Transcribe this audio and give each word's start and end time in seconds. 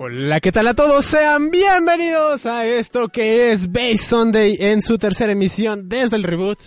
Hola, 0.00 0.38
¿qué 0.40 0.52
tal 0.52 0.68
a 0.68 0.74
todos? 0.74 1.04
Sean 1.06 1.50
bienvenidos 1.50 2.46
a 2.46 2.64
esto 2.64 3.08
que 3.08 3.50
es 3.50 3.72
Base 3.72 3.96
Sunday 3.98 4.56
en 4.60 4.80
su 4.80 4.96
tercera 4.96 5.32
emisión 5.32 5.88
desde 5.88 6.14
el 6.16 6.22
reboot. 6.22 6.58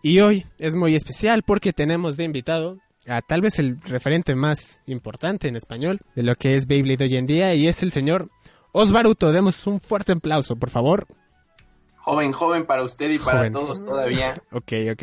Y 0.00 0.20
hoy 0.20 0.46
es 0.60 0.76
muy 0.76 0.94
especial 0.94 1.42
porque 1.42 1.72
tenemos 1.72 2.16
de 2.16 2.22
invitado 2.22 2.78
a 3.08 3.20
tal 3.20 3.40
vez 3.40 3.58
el 3.58 3.80
referente 3.82 4.36
más 4.36 4.80
importante 4.86 5.48
en 5.48 5.56
español 5.56 5.98
de 6.14 6.22
lo 6.22 6.36
que 6.36 6.54
es 6.54 6.68
Beyblade 6.68 7.04
hoy 7.04 7.16
en 7.16 7.26
día 7.26 7.52
y 7.54 7.66
es 7.66 7.82
el 7.82 7.90
señor 7.90 8.30
Osbaruto. 8.70 9.32
Demos 9.32 9.66
un 9.66 9.80
fuerte 9.80 10.12
aplauso, 10.12 10.54
por 10.54 10.70
favor. 10.70 11.08
Joven, 11.96 12.32
joven 12.32 12.64
para 12.64 12.84
usted 12.84 13.10
y 13.10 13.18
para 13.18 13.38
Joven. 13.38 13.52
todos 13.54 13.84
todavía. 13.84 14.34
Ok, 14.52 14.72
ok. 14.92 15.02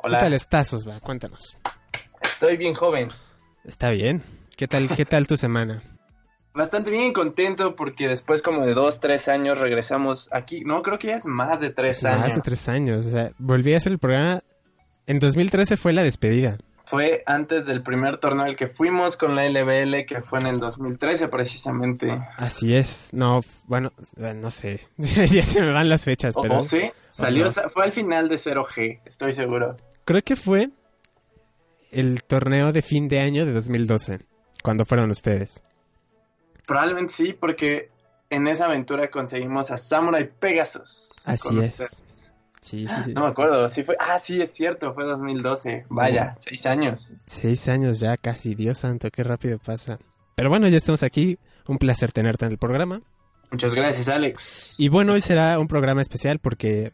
Hola. 0.00 0.18
¿Qué 0.18 0.24
tal 0.24 0.34
estás, 0.34 0.74
Osva? 0.74 1.00
Cuéntanos. 1.00 1.56
Estoy 2.20 2.58
bien 2.58 2.74
joven. 2.74 3.08
Está 3.64 3.88
bien. 3.90 4.22
¿Qué 4.56 4.68
tal, 4.68 4.88
qué 4.94 5.06
tal 5.06 5.26
tu 5.26 5.36
semana? 5.38 5.82
Bastante 6.54 6.90
bien 6.90 7.12
contento 7.12 7.76
porque 7.76 8.08
después 8.08 8.42
como 8.42 8.66
de 8.66 8.74
dos, 8.74 9.00
tres 9.00 9.28
años 9.28 9.58
regresamos 9.58 10.28
aquí. 10.32 10.62
No, 10.64 10.82
creo 10.82 10.98
que 10.98 11.08
ya 11.08 11.16
es 11.16 11.26
más 11.26 11.60
de 11.60 11.70
tres 11.70 12.02
Más 12.02 12.14
años. 12.20 12.34
de 12.36 12.40
tres 12.42 12.68
años. 12.68 13.06
O 13.06 13.10
sea, 13.10 13.30
volví 13.38 13.74
a 13.74 13.76
hacer 13.76 13.92
el 13.92 13.98
programa. 13.98 14.42
En 15.06 15.18
2013 15.20 15.76
fue 15.76 15.92
la 15.92 16.02
despedida. 16.02 16.58
Fue 16.86 17.22
antes 17.26 17.66
del 17.66 17.82
primer 17.82 18.18
torneo 18.18 18.46
al 18.46 18.56
que 18.56 18.66
fuimos 18.66 19.16
con 19.18 19.36
la 19.36 19.44
LBL, 19.48 20.06
que 20.06 20.22
fue 20.22 20.38
en 20.40 20.46
el 20.46 20.58
2013 20.58 21.28
precisamente. 21.28 22.08
Así 22.36 22.74
es. 22.74 23.10
No, 23.12 23.40
bueno, 23.66 23.92
eh, 24.16 24.32
no 24.34 24.50
sé. 24.50 24.80
ya 24.96 25.44
se 25.44 25.60
me 25.60 25.70
van 25.70 25.88
las 25.90 26.04
fechas, 26.04 26.34
¿O, 26.36 26.42
pero 26.42 26.58
o 26.58 26.62
sí? 26.62 26.90
Salió, 27.10 27.44
no. 27.44 27.50
fue 27.50 27.84
al 27.84 27.92
final 27.92 28.28
de 28.30 28.36
0G, 28.36 29.00
estoy 29.04 29.34
seguro. 29.34 29.76
creo 30.06 30.22
que 30.22 30.34
fue 30.34 30.70
el 31.90 32.22
torneo 32.24 32.72
de 32.72 32.82
fin 32.82 33.06
de 33.08 33.20
año 33.20 33.44
de 33.46 33.52
2012, 33.52 34.20
cuando 34.62 34.84
fueron 34.86 35.10
ustedes. 35.10 35.62
Probablemente 36.68 37.14
sí, 37.14 37.32
porque 37.32 37.88
en 38.28 38.46
esa 38.46 38.66
aventura 38.66 39.10
conseguimos 39.10 39.70
a 39.70 39.78
Samurai 39.78 40.30
Pegasus. 40.30 41.14
Así 41.24 41.58
es. 41.60 41.80
usted. 41.80 42.04
Sí, 42.60 42.86
sí, 42.86 43.02
sí. 43.06 43.14
No 43.14 43.22
me 43.22 43.28
acuerdo, 43.28 43.66
sí 43.70 43.82
fue. 43.84 43.96
Ah, 43.98 44.18
sí, 44.18 44.42
es 44.42 44.52
cierto, 44.52 44.92
fue 44.92 45.04
2012. 45.04 45.86
Vaya, 45.88 46.34
seis 46.36 46.66
años. 46.66 47.14
Seis 47.24 47.66
años 47.70 48.00
ya, 48.00 48.18
casi. 48.18 48.54
Dios 48.54 48.80
santo, 48.80 49.08
qué 49.10 49.22
rápido 49.22 49.58
pasa. 49.58 49.98
Pero 50.34 50.50
bueno, 50.50 50.68
ya 50.68 50.76
estamos 50.76 51.02
aquí. 51.02 51.38
Un 51.66 51.78
placer 51.78 52.12
tenerte 52.12 52.44
en 52.44 52.52
el 52.52 52.58
programa. 52.58 53.00
Muchas 53.50 53.74
gracias, 53.74 54.10
Alex. 54.10 54.78
Y 54.78 54.90
bueno, 54.90 55.14
hoy 55.14 55.22
será 55.22 55.58
un 55.58 55.68
programa 55.68 56.02
especial 56.02 56.38
porque, 56.38 56.92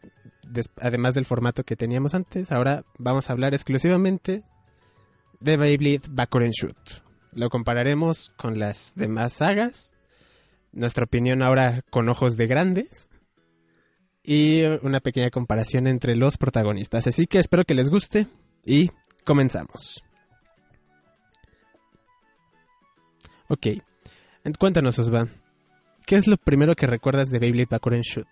además 0.79 1.15
del 1.15 1.25
formato 1.25 1.65
que 1.65 1.75
teníamos 1.75 2.13
antes, 2.13 2.53
ahora 2.53 2.85
vamos 2.97 3.29
a 3.29 3.33
hablar 3.33 3.53
exclusivamente 3.53 4.43
de 5.41 5.57
Beyblade 5.57 6.03
Bakuren 6.09 6.51
Shoot. 6.51 7.04
Lo 7.35 7.49
compararemos 7.49 8.31
con 8.37 8.59
las 8.59 8.93
demás 8.95 9.33
sagas, 9.33 9.91
nuestra 10.71 11.03
opinión 11.03 11.43
ahora 11.43 11.81
con 11.89 12.07
ojos 12.07 12.37
de 12.37 12.47
grandes 12.47 13.09
y 14.23 14.63
una 14.81 15.01
pequeña 15.01 15.29
comparación 15.29 15.85
entre 15.87 16.15
los 16.15 16.37
protagonistas. 16.37 17.07
Así 17.07 17.27
que 17.27 17.39
espero 17.39 17.65
que 17.65 17.75
les 17.75 17.89
guste 17.89 18.27
y 18.63 18.89
comenzamos. 19.25 20.01
Ok, 23.49 23.67
cuéntanos, 24.57 24.97
Osva. 24.97 25.27
¿Qué 26.07 26.15
es 26.15 26.27
lo 26.27 26.37
primero 26.37 26.73
que 26.73 26.87
recuerdas 26.87 27.31
de 27.31 27.39
Beyblade 27.39 27.67
Bakuren 27.69 28.01
Shoot? 28.01 28.27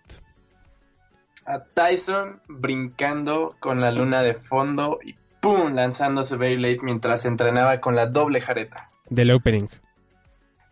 A 1.44 1.62
Tyson 1.62 2.40
brincando 2.48 3.54
con 3.60 3.82
la 3.82 3.92
luna 3.92 4.22
de 4.22 4.32
fondo 4.32 4.98
y 5.04 5.14
¡pum! 5.40 5.74
lanzando 5.74 6.22
su 6.22 6.38
Beyblade 6.38 6.78
mientras 6.82 7.26
entrenaba 7.26 7.80
con 7.80 7.94
la 7.94 8.06
doble 8.06 8.40
jareta. 8.40 8.88
Del 9.14 9.30
opening. 9.30 9.68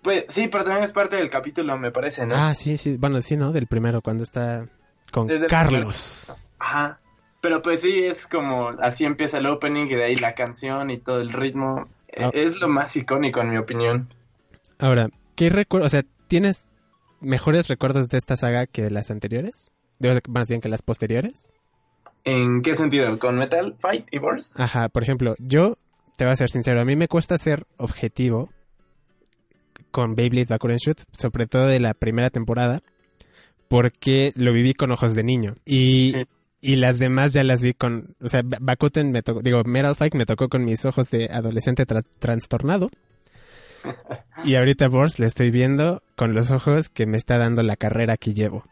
Pues 0.03 0.25
sí, 0.29 0.49
pero 0.49 0.65
también 0.65 0.85
es 0.85 0.93
parte 0.93 1.17
del 1.17 1.31
capítulo, 1.31 1.79
me 1.79 1.93
parece, 1.93 2.27
¿no? 2.27 2.35
Ah, 2.35 2.55
sí, 2.55 2.77
sí. 2.77 2.97
Bueno, 2.97 3.21
sí, 3.21 3.37
¿no? 3.37 3.53
Del 3.53 3.69
primero, 3.69 4.03
cuando 4.03 4.25
está 4.25 4.67
con 5.13 5.29
Desde 5.29 5.47
Carlos. 5.47 6.37
Ajá. 6.59 6.99
Pero 7.41 7.63
pues 7.63 7.83
sí, 7.83 8.05
es 8.05 8.27
como 8.27 8.71
así 8.81 9.05
empieza 9.05 9.39
el 9.39 9.47
opening 9.47 9.87
y 9.87 9.95
de 9.95 10.05
ahí 10.05 10.17
la 10.17 10.35
canción 10.35 10.91
y 10.91 10.99
todo 10.99 11.21
el 11.21 11.33
ritmo. 11.33 11.89
Ah. 12.17 12.31
Es 12.33 12.57
lo 12.57 12.69
más 12.69 12.95
icónico 12.97 13.41
en 13.41 13.51
mi 13.51 13.59
opinión. 13.59 14.09
Ahora, 14.79 15.09
¿qué 15.35 15.49
recuerdo? 15.49 15.87
O 15.87 15.91
sea, 15.91 16.05
¿tienes 16.29 16.69
mejores 17.21 17.69
recuerdos 17.69 18.09
de 18.09 18.19
esta 18.19 18.37
saga 18.37 18.67
que 18.67 18.91
las 18.91 19.11
anteriores? 19.11 19.71
Digo, 19.99 20.15
más 20.29 20.49
bien 20.49 20.61
que 20.61 20.69
las 20.69 20.83
posteriores. 20.83 21.49
¿En 22.25 22.63
qué 22.63 22.77
sentido? 22.77 23.19
¿Con 23.19 23.37
Metal 23.37 23.77
Fight 23.79 24.07
y 24.11 24.19
Burst? 24.19 24.59
Ajá, 24.59 24.89
por 24.89 25.03
ejemplo, 25.03 25.35
yo 25.39 25.79
te 26.23 26.27
voy 26.27 26.35
a 26.35 26.37
ser 26.37 26.51
sincero, 26.51 26.81
a 26.81 26.85
mí 26.85 26.95
me 26.95 27.09
cuesta 27.09 27.37
ser 27.37 27.67
objetivo 27.79 28.49
con 29.91 30.15
Beyblade 30.15 30.47
Bakuren 30.49 30.77
Shoot, 30.77 31.01
sobre 31.13 31.49
todo 31.49 31.67
de 31.67 31.81
la 31.81 31.95
primera 31.95 32.31
temporada, 32.31 32.81
porque 33.67 34.31
lo 34.37 34.53
viví 34.53 34.73
con 34.73 34.93
ojos 34.93 35.17
de 35.17 35.25
niño. 35.25 35.57
Y, 35.65 36.13
Sí. 36.13 36.23
y 36.61 36.77
las 36.77 37.01
demás 37.01 37.33
ya 37.33 37.43
las 37.43 37.61
vi 37.61 37.75
con, 37.75 38.15
o 38.21 38.29
sea, 38.29 38.43
Ba- 38.45 38.59
Bakuten 38.61 39.11
me 39.11 39.23
tocó, 39.25 39.41
digo, 39.43 39.65
Metal 39.65 39.97
Fight 39.97 40.15
me 40.15 40.25
tocó 40.25 40.49
con 40.49 40.65
mis 40.65 40.85
ojos 40.85 41.11
de 41.11 41.25
adolescente 41.29 41.85
tra- 41.89 42.05
trastornado. 42.21 42.89
Y 44.45 44.55
ahorita 44.55 44.87
Burst 44.87 45.19
le 45.19 45.27
estoy 45.27 45.51
viendo 45.51 46.05
con 46.15 46.35
los 46.35 46.53
ojos 46.53 46.89
que 46.89 47.05
me 47.07 47.17
está 47.17 47.37
dando 47.37 47.65
la 47.65 47.75
carrera 47.75 48.17
que 48.17 48.33
llevo. 48.33 48.63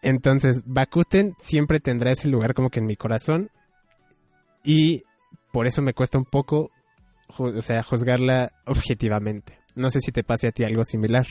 Entonces, 0.00 0.62
Bakuten 0.64 1.34
siempre 1.38 1.78
tendrá 1.78 2.12
ese 2.12 2.28
lugar 2.28 2.54
como 2.54 2.70
que 2.70 2.78
en 2.80 2.86
mi 2.86 2.96
corazón. 2.96 3.50
Y 4.64 5.02
por 5.56 5.66
eso 5.66 5.80
me 5.80 5.94
cuesta 5.94 6.18
un 6.18 6.26
poco, 6.26 6.70
o 7.38 7.62
sea, 7.62 7.82
juzgarla 7.82 8.50
objetivamente. 8.66 9.58
No 9.74 9.88
sé 9.88 10.00
si 10.00 10.12
te 10.12 10.22
pase 10.22 10.48
a 10.48 10.52
ti 10.52 10.64
algo 10.64 10.84
similar. 10.84 11.24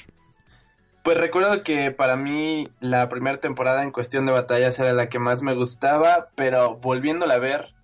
Pues 1.03 1.15
recuerdo 1.15 1.61
que 1.61 1.91
para 1.91 2.15
mí 2.15 2.63
la 2.79 3.07
primera 3.07 3.39
temporada 3.39 3.83
en 3.83 3.91
cuestión 3.91 4.25
de 4.25 4.31
batallas 4.31 4.79
era 4.79 4.93
la 4.93 5.09
que 5.09 5.19
más 5.19 5.43
me 5.43 5.53
gustaba, 5.53 6.29
pero 6.33 6.77
volviéndola 6.77 7.35
a 7.35 7.37
ver, 7.37 7.75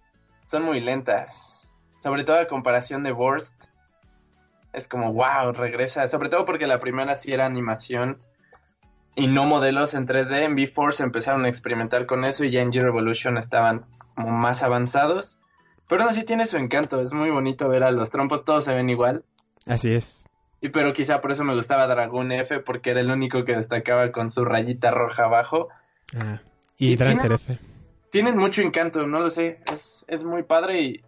son 0.44 0.64
muy 0.64 0.80
lentas. 0.80 1.72
Sobre 2.00 2.24
todo 2.24 2.38
a 2.38 2.48
comparación 2.48 3.04
de 3.04 3.12
Burst. 3.12 3.66
Es 4.74 4.88
como, 4.88 5.14
wow, 5.14 5.52
regresa. 5.54 6.08
Sobre 6.08 6.30
todo 6.30 6.46
porque 6.46 6.66
la 6.66 6.80
primera 6.80 7.18
sí 7.18 7.34
era 7.34 7.46
animación 7.46 8.20
y 9.14 9.28
no 9.28 9.46
modelos 9.46 9.94
en 9.94 10.08
3D. 10.08 10.44
En 10.44 10.56
V-Force 10.56 11.04
empezaron 11.04 11.46
a 11.46 11.50
experimentar 11.50 12.08
con 12.08 12.26
eso 12.26 12.44
y 12.46 12.50
ya 12.50 12.62
en 12.62 12.72
G-Revolution 12.72 13.38
estaban 13.38 13.86
como 14.16 14.32
más 14.32 14.64
avanzados. 14.64 15.38
Pero 15.92 16.04
aún 16.04 16.12
así 16.12 16.24
tiene 16.24 16.46
su 16.46 16.56
encanto, 16.56 17.02
es 17.02 17.12
muy 17.12 17.32
bonito 17.32 17.68
ver 17.68 17.84
a 17.84 17.92
los 17.92 18.12
trompos, 18.12 18.46
todos 18.46 18.64
se 18.64 18.74
ven 18.74 18.90
igual. 18.90 19.26
Así 19.68 19.92
es. 19.92 20.26
Y 20.62 20.70
pero 20.70 20.94
quizá 20.94 21.20
por 21.20 21.34
eso 21.34 21.44
me 21.44 21.54
gustaba 21.54 21.86
Dragoon 21.86 22.32
F, 22.32 22.60
porque 22.62 22.92
era 22.92 23.02
el 23.02 23.12
único 23.12 23.44
que 23.44 23.58
destacaba 23.58 24.10
con 24.14 24.30
su 24.30 24.46
rayita 24.46 24.92
roja 24.92 25.26
abajo. 25.26 25.68
Ah, 26.16 26.40
y 26.78 26.94
Y 26.94 26.96
Drancer 26.96 27.34
F. 27.34 27.60
Tienen 28.10 28.38
mucho 28.38 28.62
encanto, 28.62 29.06
no 29.06 29.20
lo 29.20 29.30
sé, 29.30 29.60
es, 29.70 30.06
es 30.08 30.24
muy 30.24 30.44
padre 30.44 30.82
y... 30.82 31.02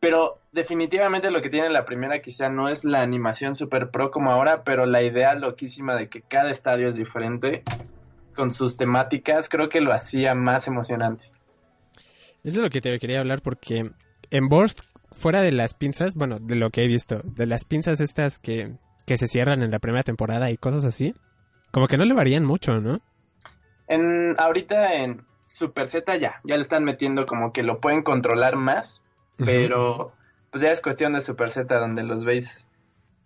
Pero 0.00 0.38
definitivamente 0.52 1.30
lo 1.30 1.40
que 1.40 1.48
tiene 1.48 1.70
la 1.70 1.86
primera 1.86 2.20
quizá 2.20 2.50
no 2.50 2.68
es 2.68 2.84
la 2.84 3.00
animación 3.00 3.54
super 3.54 3.90
pro 3.90 4.10
como 4.10 4.32
ahora, 4.32 4.64
pero 4.64 4.84
la 4.84 5.02
idea 5.02 5.34
loquísima 5.34 5.96
de 5.96 6.10
que 6.10 6.20
cada 6.20 6.50
estadio 6.50 6.90
es 6.90 6.96
diferente 6.96 7.62
con 8.34 8.50
sus 8.50 8.76
temáticas, 8.76 9.48
creo 9.48 9.70
que 9.70 9.80
lo 9.80 9.94
hacía 9.94 10.34
más 10.34 10.68
emocionante. 10.68 11.24
Eso 12.44 12.58
es 12.58 12.62
lo 12.64 12.68
que 12.68 12.82
te 12.82 12.98
quería 12.98 13.20
hablar 13.20 13.40
porque 13.40 13.92
en 14.30 14.48
Burst, 14.48 14.80
fuera 15.12 15.42
de 15.42 15.52
las 15.52 15.74
pinzas, 15.74 16.14
bueno, 16.14 16.38
de 16.38 16.56
lo 16.56 16.70
que 16.70 16.84
he 16.84 16.88
visto, 16.88 17.20
de 17.24 17.46
las 17.46 17.64
pinzas 17.64 18.00
estas 18.00 18.38
que, 18.38 18.74
que 19.06 19.16
se 19.16 19.28
cierran 19.28 19.62
en 19.62 19.70
la 19.70 19.78
primera 19.78 20.02
temporada 20.02 20.50
y 20.50 20.56
cosas 20.56 20.84
así, 20.84 21.14
como 21.70 21.88
que 21.88 21.96
no 21.96 22.04
le 22.04 22.14
varían 22.14 22.44
mucho, 22.44 22.80
¿no? 22.80 22.98
En, 23.88 24.34
ahorita 24.38 24.94
en 24.94 25.24
Super 25.46 25.88
Z 25.88 26.16
ya, 26.16 26.40
ya 26.44 26.56
le 26.56 26.62
están 26.62 26.84
metiendo 26.84 27.24
como 27.24 27.52
que 27.52 27.62
lo 27.62 27.80
pueden 27.80 28.02
controlar 28.02 28.56
más, 28.56 29.02
pero 29.36 30.12
pues 30.50 30.62
ya 30.62 30.72
es 30.72 30.80
cuestión 30.80 31.12
de 31.12 31.20
Super 31.20 31.50
Z 31.50 31.78
donde 31.78 32.02
los 32.02 32.24
veis 32.24 32.68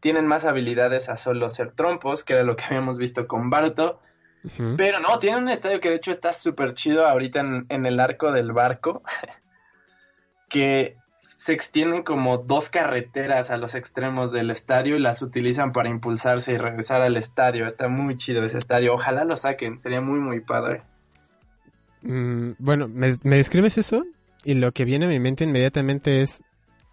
tienen 0.00 0.26
más 0.26 0.44
habilidades 0.44 1.08
a 1.08 1.16
solo 1.16 1.48
ser 1.48 1.72
trompos, 1.72 2.24
que 2.24 2.34
era 2.34 2.42
lo 2.42 2.56
que 2.56 2.64
habíamos 2.68 2.98
visto 2.98 3.26
con 3.26 3.50
Baruto, 3.50 4.00
Ujú. 4.44 4.74
pero 4.76 5.00
no, 5.00 5.18
tienen 5.18 5.44
un 5.44 5.48
estadio 5.50 5.80
que 5.80 5.90
de 5.90 5.96
hecho 5.96 6.12
está 6.12 6.32
súper 6.32 6.74
chido 6.74 7.06
ahorita 7.06 7.40
en, 7.40 7.66
en 7.68 7.86
el 7.86 8.00
arco 8.00 8.32
del 8.32 8.52
barco, 8.52 9.02
que 10.50 10.96
se 11.22 11.52
extienden 11.52 12.02
como 12.02 12.38
dos 12.38 12.68
carreteras 12.68 13.50
a 13.50 13.56
los 13.56 13.74
extremos 13.74 14.32
del 14.32 14.50
estadio 14.50 14.96
y 14.96 15.00
las 15.00 15.22
utilizan 15.22 15.72
para 15.72 15.88
impulsarse 15.88 16.52
y 16.52 16.58
regresar 16.58 17.00
al 17.00 17.16
estadio, 17.16 17.66
está 17.66 17.88
muy 17.88 18.16
chido 18.16 18.44
ese 18.44 18.58
estadio, 18.58 18.92
ojalá 18.92 19.24
lo 19.24 19.36
saquen, 19.36 19.78
sería 19.78 20.00
muy 20.00 20.18
muy 20.18 20.40
padre. 20.40 20.82
Mm, 22.02 22.52
bueno, 22.58 22.88
me, 22.88 23.16
me 23.22 23.36
describes 23.36 23.78
eso 23.78 24.04
y 24.44 24.54
lo 24.54 24.72
que 24.72 24.84
viene 24.84 25.06
a 25.06 25.08
mi 25.08 25.20
mente 25.20 25.44
inmediatamente 25.44 26.22
es, 26.22 26.42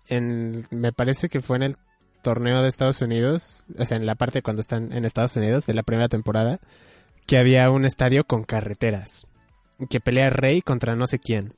en, 0.08 0.66
me 0.70 0.94
parece 0.94 1.30
que 1.30 1.42
fue 1.42 1.58
en 1.58 1.64
el 1.64 1.76
torneo 2.22 2.62
de 2.62 2.68
Estados 2.68 3.02
Unidos, 3.02 3.66
o 3.78 3.86
sea, 3.86 3.98
en 3.98 4.06
la 4.06 4.16
parte 4.16 4.42
cuando 4.42 4.62
están 4.62 4.92
en 4.92 5.06
Estados 5.06 5.36
Unidos 5.36 5.66
de 5.66 5.74
la 5.74 5.84
primera 5.84 6.10
temporada, 6.10 6.60
que 7.26 7.38
había 7.38 7.70
un 7.70 7.86
estadio 7.86 8.26
con 8.26 8.44
carreteras, 8.44 9.28
que 9.90 10.00
pelea 10.00 10.30
Rey 10.30 10.62
contra 10.62 10.96
no 10.96 11.08
sé 11.08 11.20
quién. 11.20 11.54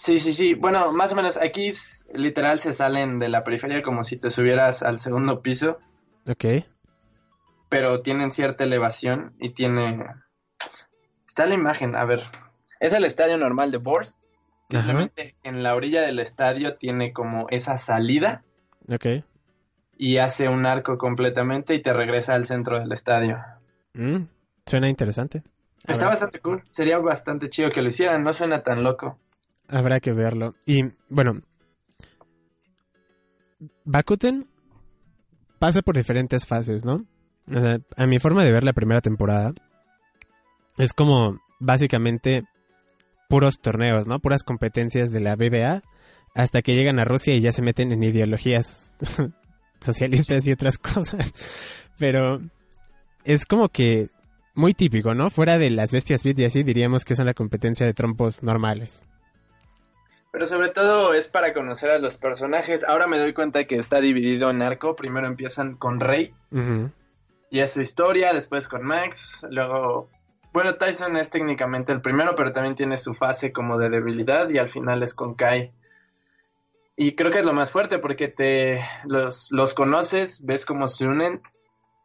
Sí, 0.00 0.16
sí, 0.16 0.32
sí. 0.32 0.54
Bueno, 0.54 0.94
más 0.94 1.12
o 1.12 1.14
menos 1.14 1.36
aquí 1.36 1.72
literal 2.14 2.58
se 2.58 2.72
salen 2.72 3.18
de 3.18 3.28
la 3.28 3.44
periferia 3.44 3.82
como 3.82 4.02
si 4.02 4.16
te 4.16 4.30
subieras 4.30 4.82
al 4.82 4.96
segundo 4.96 5.42
piso 5.42 5.78
Ok. 6.26 6.64
pero 7.68 8.00
tienen 8.00 8.32
cierta 8.32 8.64
elevación 8.64 9.34
y 9.38 9.50
tiene... 9.50 10.06
Está 11.28 11.44
la 11.44 11.54
imagen, 11.54 11.96
a 11.96 12.06
ver. 12.06 12.22
Es 12.80 12.94
el 12.94 13.04
estadio 13.04 13.36
normal 13.36 13.72
de 13.72 13.76
Borst. 13.76 14.18
Simplemente 14.64 15.34
en 15.42 15.62
la 15.62 15.74
orilla 15.74 16.00
del 16.00 16.18
estadio 16.18 16.76
tiene 16.76 17.12
como 17.12 17.46
esa 17.50 17.76
salida. 17.76 18.42
Ok. 18.90 19.22
Y 19.98 20.16
hace 20.16 20.48
un 20.48 20.64
arco 20.64 20.96
completamente 20.96 21.74
y 21.74 21.82
te 21.82 21.92
regresa 21.92 22.32
al 22.32 22.46
centro 22.46 22.80
del 22.80 22.90
estadio. 22.90 23.38
Mm, 23.92 24.22
suena 24.64 24.88
interesante. 24.88 25.42
Está 25.86 26.06
bastante 26.06 26.40
cool. 26.40 26.62
Sería 26.70 26.96
bastante 26.96 27.50
chido 27.50 27.68
que 27.68 27.82
lo 27.82 27.88
hicieran. 27.88 28.24
No 28.24 28.32
suena 28.32 28.62
tan 28.62 28.82
loco. 28.82 29.18
Habrá 29.70 30.00
que 30.00 30.12
verlo. 30.12 30.54
Y 30.66 30.82
bueno, 31.08 31.40
Bakuten 33.84 34.46
pasa 35.58 35.82
por 35.82 35.96
diferentes 35.96 36.46
fases, 36.46 36.84
¿no? 36.84 37.06
O 37.48 37.60
sea, 37.60 37.78
a 37.96 38.06
mi 38.06 38.18
forma 38.18 38.44
de 38.44 38.52
ver 38.52 38.64
la 38.64 38.72
primera 38.72 39.00
temporada 39.00 39.52
es 40.78 40.92
como 40.92 41.38
básicamente 41.58 42.44
puros 43.28 43.60
torneos, 43.60 44.06
¿no? 44.06 44.18
Puras 44.18 44.42
competencias 44.42 45.10
de 45.10 45.20
la 45.20 45.36
BBA 45.36 45.82
hasta 46.34 46.62
que 46.62 46.74
llegan 46.74 46.98
a 46.98 47.04
Rusia 47.04 47.34
y 47.34 47.40
ya 47.40 47.52
se 47.52 47.62
meten 47.62 47.92
en 47.92 48.02
ideologías 48.02 48.96
socialistas 49.80 50.46
y 50.46 50.52
otras 50.52 50.78
cosas. 50.78 51.32
Pero 51.98 52.40
es 53.24 53.46
como 53.46 53.68
que 53.68 54.08
muy 54.54 54.74
típico, 54.74 55.14
¿no? 55.14 55.30
Fuera 55.30 55.58
de 55.58 55.70
las 55.70 55.92
bestias 55.92 56.24
beat 56.24 56.38
y 56.40 56.44
así 56.44 56.62
diríamos 56.62 57.04
que 57.04 57.14
es 57.14 57.20
una 57.20 57.34
competencia 57.34 57.86
de 57.86 57.94
trompos 57.94 58.42
normales. 58.42 59.02
Pero 60.32 60.46
sobre 60.46 60.68
todo 60.68 61.12
es 61.14 61.28
para 61.28 61.52
conocer 61.52 61.90
a 61.90 61.98
los 61.98 62.16
personajes. 62.16 62.84
Ahora 62.84 63.06
me 63.06 63.18
doy 63.18 63.34
cuenta 63.34 63.64
que 63.64 63.76
está 63.76 64.00
dividido 64.00 64.50
en 64.50 64.62
arco. 64.62 64.94
Primero 64.94 65.26
empiezan 65.26 65.76
con 65.76 65.98
Rey. 65.98 66.32
Y 67.50 67.60
es 67.60 67.72
su 67.72 67.80
historia, 67.80 68.32
después 68.32 68.68
con 68.68 68.84
Max. 68.84 69.44
Luego, 69.50 70.08
bueno, 70.52 70.76
Tyson 70.76 71.16
es 71.16 71.30
técnicamente 71.30 71.92
el 71.92 72.00
primero, 72.00 72.36
pero 72.36 72.52
también 72.52 72.76
tiene 72.76 72.96
su 72.96 73.14
fase 73.14 73.52
como 73.52 73.76
de 73.76 73.90
debilidad. 73.90 74.48
Y 74.50 74.58
al 74.58 74.68
final 74.68 75.02
es 75.02 75.14
con 75.14 75.34
Kai. 75.34 75.72
Y 76.96 77.16
creo 77.16 77.30
que 77.30 77.38
es 77.38 77.44
lo 77.44 77.54
más 77.54 77.72
fuerte 77.72 77.98
porque 77.98 78.28
te 78.28 78.84
los, 79.06 79.50
los 79.50 79.74
conoces, 79.74 80.44
ves 80.44 80.66
cómo 80.66 80.86
se 80.86 81.06
unen 81.06 81.40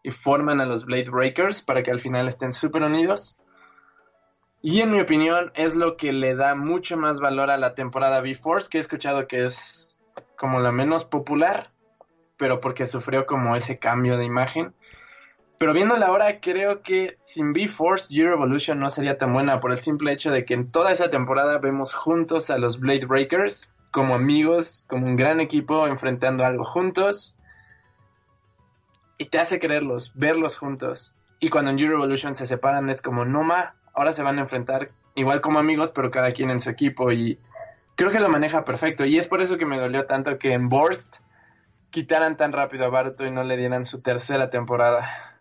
y 0.03 0.11
forman 0.11 0.61
a 0.61 0.65
los 0.65 0.85
Blade 0.85 1.09
Breakers 1.09 1.61
para 1.61 1.83
que 1.83 1.91
al 1.91 1.99
final 1.99 2.27
estén 2.27 2.53
súper 2.53 2.81
unidos. 2.83 3.37
Y 4.67 4.81
en 4.81 4.89
mi 4.89 4.99
opinión 4.99 5.51
es 5.53 5.75
lo 5.75 5.95
que 5.95 6.11
le 6.11 6.33
da 6.33 6.55
mucho 6.55 6.97
más 6.97 7.19
valor 7.19 7.51
a 7.51 7.57
la 7.57 7.75
temporada 7.75 8.19
B-Force, 8.19 8.67
que 8.67 8.79
he 8.79 8.81
escuchado 8.81 9.27
que 9.27 9.43
es 9.43 10.01
como 10.39 10.59
la 10.59 10.71
menos 10.71 11.05
popular, 11.05 11.69
pero 12.35 12.61
porque 12.61 12.87
sufrió 12.87 13.27
como 13.27 13.55
ese 13.55 13.77
cambio 13.77 14.17
de 14.17 14.25
imagen. 14.25 14.73
Pero 15.59 15.71
viéndola 15.71 16.07
ahora, 16.07 16.39
creo 16.39 16.81
que 16.81 17.15
sin 17.19 17.53
B-Force, 17.53 18.11
Year 18.11 18.31
Evolution 18.31 18.79
no 18.79 18.89
sería 18.89 19.19
tan 19.19 19.33
buena 19.33 19.59
por 19.59 19.71
el 19.71 19.77
simple 19.77 20.11
hecho 20.11 20.31
de 20.31 20.45
que 20.45 20.55
en 20.55 20.71
toda 20.71 20.91
esa 20.91 21.11
temporada 21.11 21.59
vemos 21.59 21.93
juntos 21.93 22.49
a 22.49 22.57
los 22.57 22.79
Blade 22.79 23.05
Breakers 23.05 23.71
como 23.91 24.15
amigos, 24.15 24.83
como 24.89 25.05
un 25.05 25.15
gran 25.15 25.41
equipo 25.41 25.85
enfrentando 25.85 26.43
algo 26.43 26.63
juntos. 26.63 27.37
Y 29.19 29.29
te 29.29 29.37
hace 29.37 29.59
quererlos, 29.59 30.11
verlos 30.15 30.57
juntos. 30.57 31.15
Y 31.39 31.49
cuando 31.49 31.69
en 31.69 31.77
Year 31.77 31.91
Evolution 31.91 32.33
se 32.33 32.47
separan 32.47 32.89
es 32.89 33.03
como, 33.03 33.25
no 33.25 33.43
ma, 33.43 33.75
ahora 33.95 34.13
se 34.13 34.23
van 34.23 34.37
a 34.37 34.41
enfrentar 34.41 34.91
igual 35.15 35.41
como 35.41 35.59
amigos, 35.59 35.91
pero 35.91 36.11
cada 36.11 36.31
quien 36.31 36.49
en 36.49 36.61
su 36.61 36.69
equipo 36.69 37.11
y 37.11 37.39
creo 37.95 38.11
que 38.11 38.19
lo 38.19 38.29
maneja 38.29 38.65
perfecto 38.65 39.05
y 39.05 39.17
es 39.17 39.27
por 39.27 39.41
eso 39.41 39.57
que 39.57 39.65
me 39.65 39.79
dolió 39.79 40.05
tanto 40.05 40.37
que 40.37 40.53
en 40.53 40.69
Borst 40.69 41.17
quitaran 41.89 42.35
tan 42.37 42.51
rápido 42.51 42.85
a 42.85 42.89
Baruto 42.89 43.25
y 43.25 43.31
no 43.31 43.43
le 43.43 43.57
dieran 43.57 43.85
su 43.85 44.01
tercera 44.01 44.49
temporada. 44.49 45.39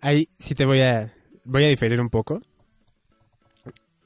Ahí 0.00 0.28
sí 0.38 0.54
te 0.54 0.66
voy 0.66 0.82
a 0.82 1.12
voy 1.44 1.64
a 1.64 1.68
diferir 1.68 2.00
un 2.00 2.10
poco. 2.10 2.42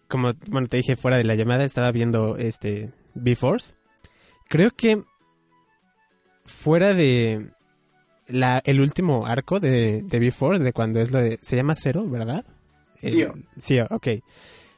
Como 0.09 0.35
bueno, 0.49 0.69
te 0.69 0.77
dije 0.77 0.97
fuera 0.97 1.17
de 1.17 1.25
la 1.25 1.35
llamada, 1.35 1.65
estaba 1.65 1.91
viendo 1.91 2.37
este 2.37 2.93
B-Force. 3.15 3.75
Creo 4.49 4.71
que 4.71 5.03
fuera 6.45 6.95
de 6.95 7.51
la, 8.29 8.61
el 8.65 8.81
último 8.81 9.27
arco 9.27 9.59
de, 9.59 10.03
de 10.03 10.19
B-Force, 10.19 10.63
de 10.63 10.73
cuando 10.73 11.01
es 11.01 11.11
lo 11.11 11.19
de... 11.19 11.39
Se 11.43 11.57
llama 11.57 11.75
Cero, 11.75 12.05
¿verdad? 12.07 12.45
Sí, 12.97 13.25
sí, 13.57 13.81
ok. 13.81 14.09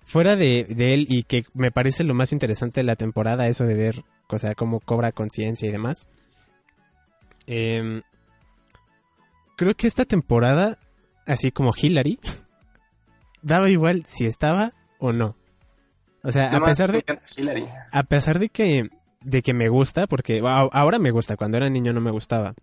Fuera 0.02 0.36
de, 0.36 0.60
él 0.60 1.06
y 1.08 1.24
que 1.24 1.44
me 1.52 1.70
parece 1.70 2.02
lo 2.04 2.14
más 2.14 2.32
interesante 2.32 2.80
de 2.80 2.86
la 2.86 2.96
temporada, 2.96 3.46
eso 3.46 3.64
de 3.64 3.74
ver, 3.74 4.04
o 4.28 4.38
sea, 4.38 4.54
cómo 4.54 4.80
cobra 4.80 5.12
conciencia 5.12 5.68
y 5.68 5.72
demás. 5.72 6.08
Em, 7.46 8.02
creo 9.56 9.74
que 9.74 9.86
esta 9.86 10.04
temporada, 10.04 10.78
así 11.26 11.50
como 11.50 11.72
Hillary, 11.76 12.18
daba 13.42 13.68
igual 13.68 14.04
si 14.06 14.24
estaba 14.24 14.72
o 14.98 15.12
no. 15.12 15.36
O 16.22 16.32
sea, 16.32 16.52
a 16.52 16.60
pesar 16.64 16.92
de 16.92 17.04
a 17.92 18.02
pesar 18.02 18.38
de 18.38 18.48
que 18.48 18.88
de 19.20 19.42
que 19.42 19.54
me 19.54 19.68
gusta, 19.68 20.06
porque 20.06 20.40
ahora 20.44 20.98
me 20.98 21.10
gusta, 21.10 21.36
cuando 21.36 21.56
era 21.56 21.68
niño 21.68 21.92
no 21.92 22.00
me 22.00 22.10
gustaba. 22.10 22.54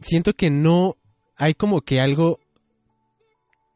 Siento 0.00 0.32
que 0.32 0.50
no 0.50 0.96
hay 1.36 1.54
como 1.54 1.82
que 1.82 2.00
algo 2.00 2.40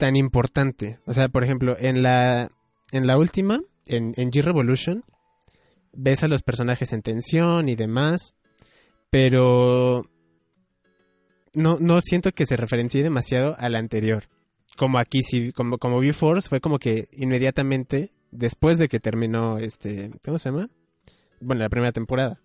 tan 0.01 0.17
importante. 0.17 0.99
O 1.05 1.13
sea, 1.13 1.29
por 1.29 1.45
ejemplo, 1.45 1.77
en 1.79 2.03
la, 2.03 2.49
en 2.91 3.07
la 3.07 3.19
última, 3.19 3.61
en, 3.87 4.15
en 4.17 4.31
G-Revolution, 4.33 5.05
ves 5.93 6.25
a 6.25 6.29
los 6.29 6.43
personajes 6.43 6.93
en 6.95 7.03
tensión 7.03 7.69
y 7.69 7.77
demás, 7.77 8.35
pero 9.11 10.07
no, 11.55 11.77
no 11.79 12.01
siento 12.01 12.33
que 12.33 12.47
se 12.47 12.57
referencie 12.57 13.03
demasiado 13.03 13.55
a 13.59 13.69
la 13.69 13.79
anterior. 13.79 14.25
Como 14.77 14.99
aquí, 14.99 15.23
sí, 15.23 15.53
como, 15.53 15.77
como 15.77 15.99
V-Force 15.99 16.49
fue 16.49 16.61
como 16.61 16.79
que 16.79 17.09
inmediatamente, 17.13 18.11
después 18.31 18.79
de 18.79 18.89
que 18.89 19.01
terminó 19.01 19.59
este, 19.59 20.11
¿cómo 20.25 20.39
se 20.39 20.49
llama? 20.49 20.71
Bueno, 21.43 21.63
la 21.63 21.69
primera 21.69 21.93
temporada. 21.93 22.41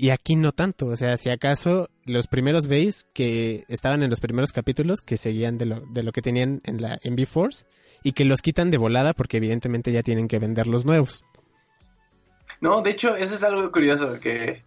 Y 0.00 0.08
aquí 0.08 0.34
no 0.34 0.52
tanto, 0.52 0.86
o 0.86 0.96
sea, 0.96 1.18
si 1.18 1.28
acaso 1.28 1.90
los 2.06 2.26
primeros 2.26 2.68
veis 2.68 3.06
que 3.12 3.64
estaban 3.68 4.02
en 4.02 4.08
los 4.08 4.18
primeros 4.18 4.50
capítulos 4.50 5.02
que 5.02 5.18
seguían 5.18 5.58
de 5.58 5.66
lo, 5.66 5.80
de 5.92 6.02
lo 6.02 6.12
que 6.12 6.22
tenían 6.22 6.62
en 6.64 6.80
la 6.80 6.98
en 7.02 7.16
B-Force 7.16 7.66
y 8.02 8.12
que 8.12 8.24
los 8.24 8.40
quitan 8.40 8.70
de 8.70 8.78
volada 8.78 9.12
porque 9.12 9.36
evidentemente 9.36 9.92
ya 9.92 10.02
tienen 10.02 10.26
que 10.26 10.38
vender 10.38 10.68
los 10.68 10.86
nuevos. 10.86 11.22
No, 12.62 12.80
de 12.80 12.92
hecho, 12.92 13.14
eso 13.14 13.34
es 13.34 13.42
algo 13.42 13.70
curioso, 13.70 14.18
que, 14.20 14.64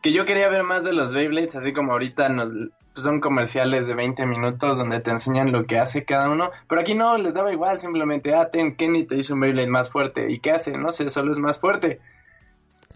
que 0.00 0.14
yo 0.14 0.24
quería 0.24 0.48
ver 0.48 0.62
más 0.62 0.84
de 0.84 0.94
los 0.94 1.12
Beyblades, 1.12 1.56
así 1.56 1.74
como 1.74 1.92
ahorita 1.92 2.30
nos, 2.30 2.50
son 2.94 3.20
comerciales 3.20 3.88
de 3.88 3.94
20 3.94 4.24
minutos 4.24 4.78
donde 4.78 5.00
te 5.00 5.10
enseñan 5.10 5.52
lo 5.52 5.66
que 5.66 5.78
hace 5.78 6.06
cada 6.06 6.30
uno, 6.30 6.50
pero 6.66 6.80
aquí 6.80 6.94
no, 6.94 7.18
les 7.18 7.34
daba 7.34 7.52
igual, 7.52 7.78
simplemente, 7.78 8.34
ah, 8.34 8.48
ten, 8.50 8.74
Kenny 8.76 9.04
te 9.04 9.16
hizo 9.16 9.34
un 9.34 9.40
Beyblade 9.40 9.68
más 9.68 9.90
fuerte, 9.90 10.32
¿y 10.32 10.40
qué 10.40 10.52
hace? 10.52 10.78
No 10.78 10.92
sé, 10.92 11.10
solo 11.10 11.30
es 11.30 11.38
más 11.38 11.58
fuerte. 11.58 12.00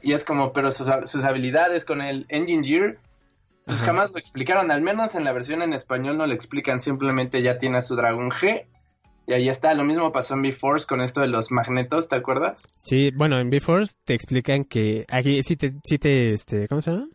Y 0.04 0.12
es 0.12 0.24
como, 0.24 0.52
pero 0.52 0.70
sus, 0.70 1.24
habilidades 1.24 1.86
con 1.86 2.02
el 2.02 2.26
Engine 2.28 2.62
Gear, 2.62 2.98
pues 3.64 3.80
jamás 3.80 4.12
lo 4.12 4.18
explicaron. 4.18 4.70
Al 4.70 4.82
menos 4.82 5.14
en 5.14 5.24
la 5.24 5.32
versión 5.32 5.62
en 5.62 5.72
español 5.72 6.18
no 6.18 6.26
lo 6.26 6.34
explican. 6.34 6.78
Simplemente 6.78 7.42
ya 7.42 7.58
tiene 7.58 7.80
su 7.80 7.96
Dragon 7.96 8.30
G. 8.30 8.66
Y 9.26 9.32
ahí 9.32 9.48
está. 9.48 9.72
Lo 9.72 9.84
mismo 9.84 10.12
pasó 10.12 10.34
en 10.34 10.42
B-Force 10.42 10.86
con 10.86 11.00
esto 11.00 11.22
de 11.22 11.28
los 11.28 11.50
magnetos, 11.50 12.10
¿te 12.10 12.16
acuerdas? 12.16 12.70
Sí, 12.76 13.10
bueno, 13.16 13.38
en 13.38 13.48
B-Force 13.48 13.94
te 14.04 14.12
explican 14.12 14.64
que 14.64 15.06
aquí 15.08 15.42
sí 15.42 15.56
te, 15.56 15.72
sí 15.82 15.98
te, 15.98 16.34
este, 16.34 16.68
¿cómo 16.68 16.82
se 16.82 16.90
llama? 16.90 17.08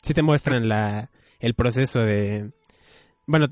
Sí 0.00 0.14
te 0.14 0.22
muestran 0.22 0.66
la, 0.66 1.10
el 1.38 1.52
proceso 1.52 2.00
de... 2.00 2.52
Bueno, 3.26 3.48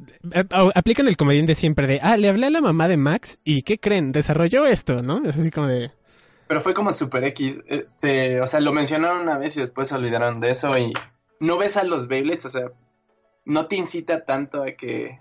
aplican 0.75 1.07
el 1.07 1.19
comediante 1.19 1.55
siempre 1.55 1.87
de, 1.87 2.01
ah, 2.03 2.17
le 2.17 2.31
hablé 2.31 2.47
a 2.47 2.51
la 2.51 2.63
mamá 2.63 2.89
de 2.89 2.97
Max 2.97 3.39
y 3.45 3.63
¿qué 3.63 3.79
creen? 3.79 4.13
Desarrolló 4.13 4.65
esto, 4.65 5.03
¿no? 5.03 5.23
Es 5.29 5.39
así 5.39 5.51
como 5.51 5.67
de... 5.67 5.91
Pero 6.49 6.61
fue 6.63 6.75
como 6.75 6.93
super 6.93 7.23
X. 7.25 7.61
Eh, 7.67 7.85
se, 7.87 8.41
o 8.41 8.47
sea, 8.47 8.61
lo 8.61 8.73
mencionaron 8.73 9.21
una 9.21 9.39
vez 9.39 9.57
y 9.57 9.61
después 9.61 9.89
se 9.89 9.95
olvidaron 9.95 10.41
de 10.41 10.51
eso. 10.51 10.77
Y 10.79 10.93
no 11.41 11.59
ves 11.59 11.77
a 11.77 11.85
los 11.85 12.09
Beyblades, 12.09 12.47
o 12.47 12.49
sea, 12.49 12.73
no 13.45 13.67
te 13.67 13.77
incita 13.77 14.25
tanto 14.25 14.63
a 14.63 14.73
que 14.73 15.21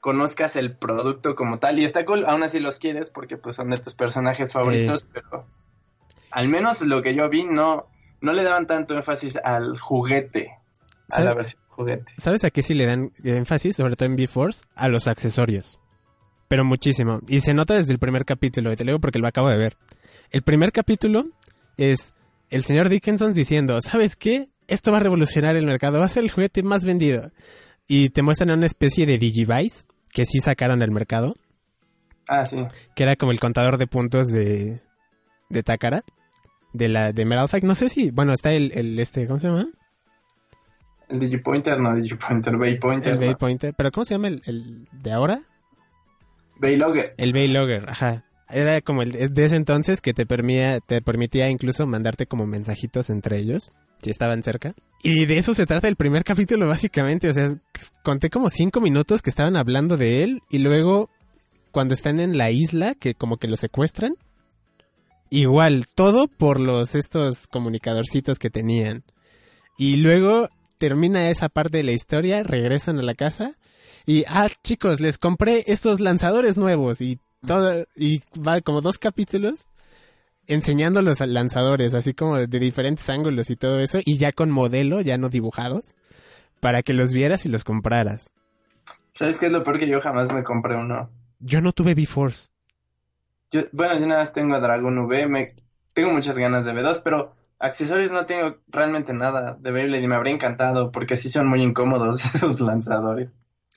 conozcas 0.00 0.56
el 0.56 0.76
producto 0.76 1.34
como 1.34 1.58
tal. 1.58 1.78
Y 1.78 1.84
está 1.84 2.04
cool, 2.04 2.24
aún 2.26 2.42
así 2.42 2.58
los 2.58 2.78
quieres 2.78 3.10
porque 3.10 3.36
pues 3.36 3.54
son 3.54 3.70
de 3.70 3.78
tus 3.78 3.94
personajes 3.94 4.52
favoritos, 4.52 5.06
pero 5.12 5.46
al 6.30 6.48
menos 6.48 6.80
lo 6.82 7.02
que 7.02 7.14
yo 7.14 7.28
vi 7.28 7.44
no, 7.44 7.86
no 8.20 8.32
le 8.32 8.42
daban 8.42 8.66
tanto 8.66 8.94
énfasis 8.94 9.36
al 9.36 9.78
juguete, 9.78 10.56
a 11.10 11.20
la 11.20 11.34
versión 11.34 11.62
juguete. 11.68 12.12
¿Sabes 12.16 12.44
a 12.44 12.50
qué 12.50 12.62
sí 12.62 12.74
le 12.74 12.86
dan 12.86 13.12
énfasis, 13.22 13.76
sobre 13.76 13.96
todo 13.96 14.08
en 14.08 14.16
B-Force? 14.16 14.64
A 14.74 14.88
los 14.88 15.06
accesorios. 15.06 15.78
Pero 16.48 16.64
muchísimo. 16.64 17.20
Y 17.28 17.40
se 17.40 17.54
nota 17.54 17.74
desde 17.74 17.92
el 17.92 17.98
primer 17.98 18.24
capítulo, 18.24 18.72
y 18.72 18.76
te 18.76 18.84
lo 18.84 18.92
digo 18.92 19.00
porque 19.00 19.18
lo 19.18 19.28
acabo 19.28 19.50
de 19.50 19.58
ver. 19.58 19.76
El 20.30 20.42
primer 20.42 20.70
capítulo 20.70 21.24
es 21.76 22.14
el 22.50 22.62
señor 22.62 22.88
Dickinson 22.88 23.34
diciendo, 23.34 23.80
¿sabes 23.80 24.14
qué? 24.14 24.48
Esto 24.68 24.92
va 24.92 24.98
a 24.98 25.00
revolucionar 25.00 25.56
el 25.56 25.66
mercado, 25.66 25.98
va 25.98 26.04
a 26.04 26.08
ser 26.08 26.22
el 26.22 26.30
juguete 26.30 26.62
más 26.62 26.84
vendido. 26.84 27.32
Y 27.88 28.10
te 28.10 28.22
muestran 28.22 28.52
una 28.52 28.66
especie 28.66 29.06
de 29.06 29.18
Digivice 29.18 29.86
que 30.10 30.24
sí 30.24 30.38
sacaron 30.38 30.78
del 30.78 30.92
mercado. 30.92 31.34
Ah, 32.28 32.44
sí. 32.44 32.58
Que 32.94 33.02
era 33.02 33.16
como 33.16 33.32
el 33.32 33.40
contador 33.40 33.76
de 33.76 33.88
puntos 33.88 34.28
de, 34.28 34.80
de 35.48 35.62
Takara. 35.64 36.04
De 36.72 36.88
la 36.88 37.10
de 37.10 37.24
Metal 37.24 37.48
No 37.64 37.74
sé 37.74 37.88
si, 37.88 38.12
bueno, 38.12 38.32
está 38.32 38.52
el, 38.52 38.70
el 38.72 39.00
este, 39.00 39.26
¿cómo 39.26 39.40
se 39.40 39.48
llama? 39.48 39.66
El 41.08 41.18
Digipointer, 41.18 41.80
no 41.80 41.96
Digipointer, 41.96 42.56
Baypointer. 42.56 43.14
El 43.14 43.18
¿no? 43.18 43.26
Baypointer. 43.26 43.74
¿Pero 43.76 43.90
cómo 43.90 44.04
se 44.04 44.14
llama 44.14 44.28
el, 44.28 44.42
el 44.46 44.86
de 44.92 45.10
ahora? 45.10 45.40
Baylogger. 46.60 47.14
El 47.16 47.32
Baylogger, 47.32 47.90
ajá. 47.90 48.24
Era 48.52 48.80
como 48.80 49.02
el 49.02 49.32
de 49.32 49.44
ese 49.44 49.56
entonces 49.56 50.00
que 50.00 50.14
te 50.14 50.26
permitía, 50.26 50.80
te 50.80 51.02
permitía 51.02 51.48
incluso 51.48 51.86
mandarte 51.86 52.26
como 52.26 52.46
mensajitos 52.46 53.10
entre 53.10 53.38
ellos, 53.38 53.70
si 54.02 54.10
estaban 54.10 54.42
cerca. 54.42 54.74
Y 55.02 55.26
de 55.26 55.38
eso 55.38 55.54
se 55.54 55.66
trata 55.66 55.88
el 55.88 55.96
primer 55.96 56.24
capítulo, 56.24 56.66
básicamente. 56.66 57.28
O 57.28 57.32
sea, 57.32 57.46
conté 58.02 58.30
como 58.30 58.50
cinco 58.50 58.80
minutos 58.80 59.22
que 59.22 59.30
estaban 59.30 59.56
hablando 59.56 59.96
de 59.96 60.24
él 60.24 60.42
y 60.50 60.58
luego 60.58 61.10
cuando 61.70 61.94
están 61.94 62.20
en 62.20 62.36
la 62.36 62.50
isla, 62.50 62.94
que 62.94 63.14
como 63.14 63.36
que 63.36 63.48
lo 63.48 63.56
secuestran. 63.56 64.14
Igual, 65.30 65.86
todo 65.94 66.26
por 66.26 66.58
los 66.58 66.94
estos 66.94 67.46
comunicadorcitos 67.46 68.38
que 68.38 68.50
tenían. 68.50 69.04
Y 69.78 69.96
luego 69.96 70.48
termina 70.76 71.30
esa 71.30 71.48
parte 71.48 71.78
de 71.78 71.84
la 71.84 71.92
historia, 71.92 72.42
regresan 72.42 72.98
a 72.98 73.02
la 73.02 73.14
casa 73.14 73.56
y, 74.06 74.24
ah, 74.26 74.48
chicos, 74.64 75.00
les 75.00 75.18
compré 75.18 75.64
estos 75.66 76.00
lanzadores 76.00 76.56
nuevos 76.56 77.00
y 77.00 77.18
todo, 77.46 77.86
y 77.96 78.22
va 78.38 78.60
como 78.60 78.80
dos 78.80 78.98
capítulos 78.98 79.68
enseñando 80.46 81.00
los 81.00 81.20
lanzadores, 81.20 81.94
así 81.94 82.12
como 82.12 82.36
de 82.36 82.58
diferentes 82.58 83.08
ángulos 83.08 83.50
y 83.50 83.56
todo 83.56 83.78
eso, 83.78 84.00
y 84.04 84.18
ya 84.18 84.32
con 84.32 84.50
modelo, 84.50 85.00
ya 85.00 85.16
no 85.16 85.28
dibujados, 85.28 85.94
para 86.60 86.82
que 86.82 86.92
los 86.92 87.12
vieras 87.12 87.46
y 87.46 87.48
los 87.48 87.62
compraras. 87.62 88.34
¿Sabes 89.14 89.38
qué 89.38 89.46
es 89.46 89.52
lo 89.52 89.62
peor 89.62 89.78
que 89.78 89.88
yo 89.88 90.00
jamás 90.00 90.32
me 90.32 90.42
compré 90.42 90.76
uno? 90.76 91.08
Yo 91.38 91.60
no 91.60 91.72
tuve 91.72 91.94
B-Force. 91.94 92.48
Yo, 93.52 93.62
bueno, 93.72 93.98
yo 93.98 94.06
nada 94.06 94.20
más 94.20 94.32
tengo 94.32 94.54
a 94.54 94.60
Dragon 94.60 94.98
V, 94.98 95.26
me, 95.26 95.48
tengo 95.92 96.12
muchas 96.12 96.36
ganas 96.36 96.64
de 96.64 96.72
B2, 96.72 97.00
pero 97.04 97.34
accesorios 97.58 98.10
no 98.10 98.26
tengo 98.26 98.56
realmente 98.68 99.12
nada 99.12 99.56
de 99.60 99.70
Beyblade 99.70 100.02
y 100.02 100.08
me 100.08 100.16
habría 100.16 100.34
encantado 100.34 100.90
porque 100.90 101.16
sí 101.16 101.28
son 101.28 101.46
muy 101.46 101.62
incómodos 101.62 102.24
esos 102.34 102.60
lanzadores. 102.60 103.30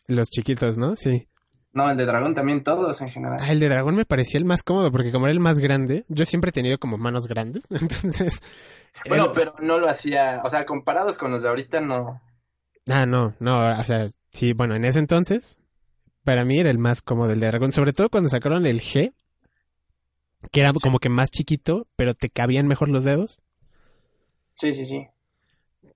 Los 0.08 0.30
chiquitos, 0.30 0.78
¿no? 0.78 0.96
Sí. 0.96 1.28
No, 1.74 1.90
el 1.90 1.98
de 1.98 2.06
dragón 2.06 2.36
también, 2.36 2.64
todos 2.64 3.02
en 3.02 3.10
general. 3.10 3.40
Ah, 3.42 3.52
el 3.52 3.60
de 3.60 3.68
dragón 3.68 3.96
me 3.96 4.06
parecía 4.06 4.38
el 4.38 4.46
más 4.46 4.62
cómodo 4.62 4.92
porque 4.92 5.12
como 5.12 5.26
era 5.26 5.34
el 5.34 5.40
más 5.40 5.60
grande, 5.60 6.06
yo 6.08 6.24
siempre 6.26 6.50
he 6.50 6.54
tenido 6.54 6.78
como 6.78 6.98
manos 6.98 7.28
grandes, 7.28 7.66
entonces... 7.72 8.42
Bueno, 9.10 9.26
el- 9.26 9.32
pero 9.32 9.54
no 9.60 9.80
lo 9.80 9.90
hacía, 9.90 10.42
o 10.44 10.50
sea, 10.50 10.66
comparados 10.66 11.18
con 11.18 11.32
los 11.32 11.42
de 11.42 11.50
ahorita, 11.50 11.82
no. 11.82 12.22
Ah, 12.90 13.06
no, 13.06 13.34
no, 13.40 13.72
o 13.80 13.84
sea, 13.86 14.10
sí, 14.32 14.54
bueno, 14.54 14.76
en 14.76 14.86
ese 14.86 15.00
entonces, 15.00 15.60
para 16.24 16.46
mí 16.46 16.60
era 16.60 16.70
el 16.70 16.78
más 16.78 17.02
cómodo 17.02 17.32
el 17.32 17.40
de 17.40 17.48
dragón, 17.48 17.72
sobre 17.72 17.94
todo 17.94 18.10
cuando 18.10 18.30
sacaron 18.30 18.66
el 18.68 18.80
G, 18.82 19.14
que 20.52 20.60
era 20.60 20.72
como 20.74 21.00
que 21.00 21.10
más 21.10 21.32
chiquito, 21.32 21.88
pero 21.96 22.14
te 22.14 22.30
cabían 22.30 22.68
mejor 22.68 22.90
los 22.90 23.04
dedos. 23.04 23.40
Sí, 24.56 24.74
sí, 24.74 24.86
sí. 24.86 25.08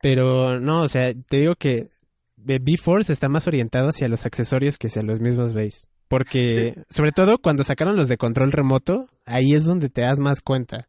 Pero 0.02 0.60
no, 0.60 0.82
o 0.82 0.88
sea, 0.88 1.14
te 1.14 1.38
digo 1.38 1.56
que 1.56 1.90
B-Force 2.38 3.12
está 3.12 3.30
más 3.30 3.48
orientado 3.48 3.90
hacia 3.90 4.08
los 4.08 4.26
accesorios 4.26 4.78
que 4.78 4.88
hacia 4.88 5.04
los 5.04 5.20
mismos 5.20 5.54
base. 5.54 5.88
Porque, 6.08 6.84
sobre 6.90 7.12
todo 7.12 7.38
cuando 7.38 7.64
sacaron 7.64 7.98
los 7.98 8.08
de 8.08 8.18
control 8.18 8.54
remoto, 8.54 9.08
ahí 9.26 9.54
es 9.54 9.66
donde 9.66 9.90
te 9.90 10.02
das 10.02 10.20
más 10.20 10.42
cuenta, 10.42 10.88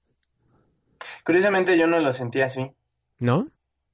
Curiosamente 1.24 1.78
yo 1.78 1.86
no 1.86 2.00
lo 2.00 2.12
sentía 2.12 2.46
así. 2.46 2.70
¿no? 3.18 3.48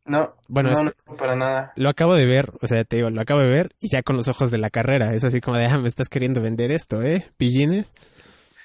No, 0.06 0.34
Bueno, 0.48 0.70
no, 0.70 0.92
no, 1.06 1.16
para 1.16 1.34
nada. 1.34 1.72
Lo 1.76 1.88
acabo 1.88 2.14
de 2.14 2.26
ver, 2.26 2.52
o 2.60 2.66
sea, 2.66 2.84
te 2.84 2.96
digo, 2.96 3.08
lo 3.08 3.22
acabo 3.22 3.40
de 3.40 3.48
ver 3.48 3.74
y 3.80 3.88
ya 3.90 4.02
con 4.02 4.16
los 4.16 4.28
ojos 4.28 4.50
de 4.50 4.58
la 4.58 4.68
carrera. 4.68 5.14
Es 5.14 5.24
así 5.24 5.40
como 5.40 5.56
de, 5.56 5.64
ah, 5.64 5.78
me 5.78 5.88
estás 5.88 6.10
queriendo 6.10 6.42
vender 6.42 6.70
esto, 6.70 7.02
¿eh? 7.02 7.26
Pillines. 7.38 7.94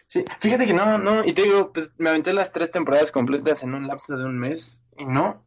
Sí, 0.05 0.25
fíjate 0.39 0.65
que 0.65 0.73
no, 0.73 0.97
no, 0.97 1.23
y 1.23 1.33
te 1.33 1.43
digo, 1.43 1.71
pues 1.71 1.93
me 1.97 2.09
aventé 2.09 2.33
las 2.33 2.51
tres 2.51 2.71
temporadas 2.71 3.11
completas 3.11 3.63
en 3.63 3.73
un 3.73 3.87
lapso 3.87 4.17
de 4.17 4.25
un 4.25 4.37
mes 4.37 4.83
y 4.97 5.05
no, 5.05 5.45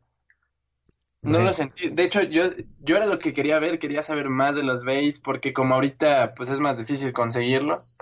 no 1.23 1.39
lo 1.41 1.53
sentí. 1.53 1.89
De 1.89 2.03
hecho, 2.05 2.23
yo, 2.23 2.45
yo 2.81 2.97
era 2.97 3.07
lo 3.07 3.19
que 3.19 3.33
quería 3.33 3.59
ver, 3.59 3.79
quería 3.79 4.03
saber 4.03 4.29
más 4.29 4.57
de 4.57 4.63
los 4.63 4.85
Bays, 4.85 5.21
porque 5.21 5.53
como 5.53 5.75
ahorita 5.75 6.35
pues 6.35 6.51
es 6.51 6.61
más 6.61 6.79
difícil 6.79 7.13
conseguirlos, 7.13 7.97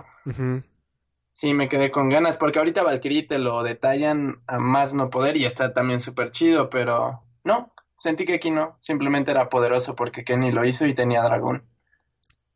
sí 1.31 1.53
me 1.53 1.69
quedé 1.69 1.91
con 1.91 2.09
ganas, 2.09 2.37
porque 2.37 2.59
ahorita 2.59 2.83
Valkyrie 2.83 3.27
te 3.27 3.37
lo 3.37 3.63
detallan 3.63 4.41
a 4.47 4.57
más 4.57 4.93
no 4.93 5.09
poder 5.09 5.37
y 5.37 5.45
está 5.45 5.73
también 5.73 5.99
súper 5.99 6.31
chido, 6.31 6.69
pero 6.69 7.23
no, 7.43 7.71
sentí 7.97 8.25
que 8.25 8.35
aquí 8.35 8.49
no, 8.49 8.77
simplemente 8.81 9.31
era 9.31 9.49
poderoso 9.49 9.95
porque 9.95 10.23
Kenny 10.23 10.51
lo 10.51 10.65
hizo 10.65 10.87
y 10.87 10.95
tenía 10.95 11.21
dragón. 11.21 11.63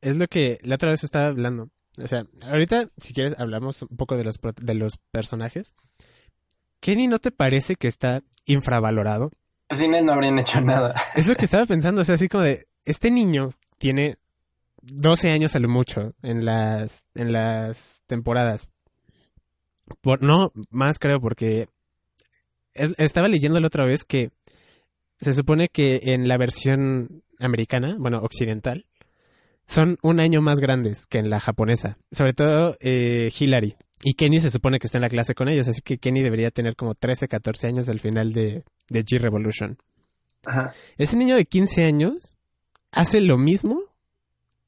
Es 0.01 0.17
lo 0.17 0.27
que 0.27 0.59
la 0.63 0.75
otra 0.75 0.89
vez 0.89 1.03
estaba 1.03 1.27
hablando. 1.27 1.69
O 1.97 2.07
sea, 2.07 2.25
ahorita, 2.47 2.89
si 2.97 3.13
quieres, 3.13 3.35
hablamos 3.39 3.83
un 3.83 3.95
poco 3.95 4.17
de 4.17 4.23
los, 4.23 4.39
de 4.41 4.73
los 4.73 4.97
personajes. 5.11 5.73
Kenny, 6.79 7.07
¿no 7.07 7.19
te 7.19 7.31
parece 7.31 7.75
que 7.75 7.87
está 7.87 8.21
infravalorado? 8.45 9.31
Sin 9.71 9.93
él 9.95 10.05
no 10.05 10.13
habrían 10.13 10.37
hecho 10.39 10.61
nada. 10.61 10.93
Es 11.15 11.27
lo 11.27 11.35
que 11.35 11.45
estaba 11.45 11.65
pensando, 11.65 12.01
o 12.01 12.03
sea, 12.03 12.15
así 12.15 12.27
como 12.27 12.43
de, 12.43 12.67
este 12.83 13.09
niño 13.11 13.49
tiene 13.77 14.17
12 14.81 15.31
años 15.31 15.55
a 15.55 15.59
lo 15.59 15.67
mucho 15.69 16.13
en 16.21 16.45
las, 16.45 17.07
en 17.15 17.33
las 17.33 18.01
temporadas. 18.07 18.69
Por, 20.01 20.21
no, 20.23 20.51
más 20.69 20.99
creo, 20.99 21.19
porque 21.19 21.67
es- 22.73 22.95
estaba 22.97 23.27
leyendo 23.27 23.59
la 23.59 23.67
otra 23.67 23.85
vez 23.85 24.03
que 24.03 24.31
se 25.19 25.33
supone 25.33 25.69
que 25.69 25.99
en 26.13 26.27
la 26.27 26.37
versión 26.37 27.23
americana, 27.39 27.95
bueno, 27.99 28.19
occidental, 28.19 28.85
son 29.67 29.97
un 30.03 30.19
año 30.19 30.41
más 30.41 30.59
grandes 30.59 31.05
que 31.07 31.17
en 31.17 31.29
la 31.29 31.39
japonesa. 31.39 31.97
Sobre 32.11 32.33
todo 32.33 32.77
eh, 32.79 33.31
Hillary. 33.37 33.75
Y 34.03 34.13
Kenny 34.13 34.39
se 34.39 34.51
supone 34.51 34.77
que 34.77 34.85
está 34.87 34.97
en 34.99 35.03
la 35.03 35.09
clase 35.09 35.33
con 35.33 35.49
ellos, 35.49 35.67
así 35.67 35.81
que 35.81 35.97
Kenny 35.97 36.21
debería 36.21 36.51
tener 36.51 36.75
como 36.75 36.93
13, 36.93 37.27
14 37.27 37.67
años 37.67 37.89
al 37.89 37.99
final 37.99 38.33
de, 38.33 38.63
de 38.89 39.03
G-Revolution. 39.03 39.77
Ajá. 40.45 40.73
Ese 40.97 41.17
niño 41.17 41.35
de 41.35 41.45
15 41.45 41.85
años 41.85 42.35
hace 42.91 43.19
lo 43.21 43.37
mismo 43.37 43.81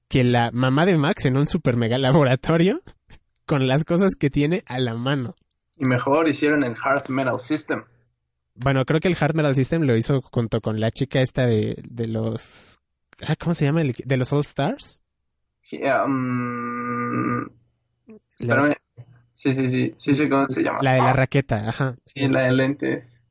que 0.08 0.24
la 0.24 0.50
mamá 0.52 0.86
de 0.86 0.98
Max 0.98 1.26
en 1.26 1.38
un 1.38 1.48
super 1.48 1.76
mega 1.78 1.98
laboratorio 1.98 2.82
con 3.46 3.68
las 3.68 3.84
cosas 3.84 4.16
que 4.16 4.30
tiene 4.30 4.64
a 4.66 4.80
la 4.80 4.94
mano. 4.96 5.36
Y 5.78 5.86
mejor 5.86 6.28
hicieron 6.28 6.64
el 6.64 6.76
Heart 6.76 7.10
Metal 7.10 7.40
System. 7.40 7.84
Bueno, 8.56 8.84
creo 8.86 9.00
que 9.00 9.08
el 9.08 9.18
Hard 9.20 9.36
Metal 9.36 9.54
System 9.54 9.84
lo 9.84 9.96
hizo 9.96 10.22
junto 10.22 10.62
con 10.62 10.80
la 10.80 10.90
chica 10.90 11.22
esta 11.22 11.46
de, 11.46 11.80
de 11.88 12.08
los... 12.08 12.80
ah, 13.28 13.36
¿Cómo 13.36 13.54
se 13.54 13.66
llama? 13.66 13.82
De 13.84 14.18
los 14.18 14.34
All 14.34 14.40
Stars. 14.40 15.04
Yeah, 15.70 16.06
La, 16.08 17.46
espérame. 18.40 18.76
Sí, 19.32 19.54
sí, 19.54 19.68
sí, 19.68 19.94
sí 19.98 20.16
sé 20.16 20.30
cómo 20.30 20.48
se 20.48 20.64
llama. 20.64 20.80
la 20.82 20.94
de 20.94 21.00
la 21.02 21.14
raqueta, 21.14 21.70
ajá. 21.70 21.96
Sí, 22.04 22.28
la 22.28 22.44
de 22.44 22.54
lentes. 22.54 23.22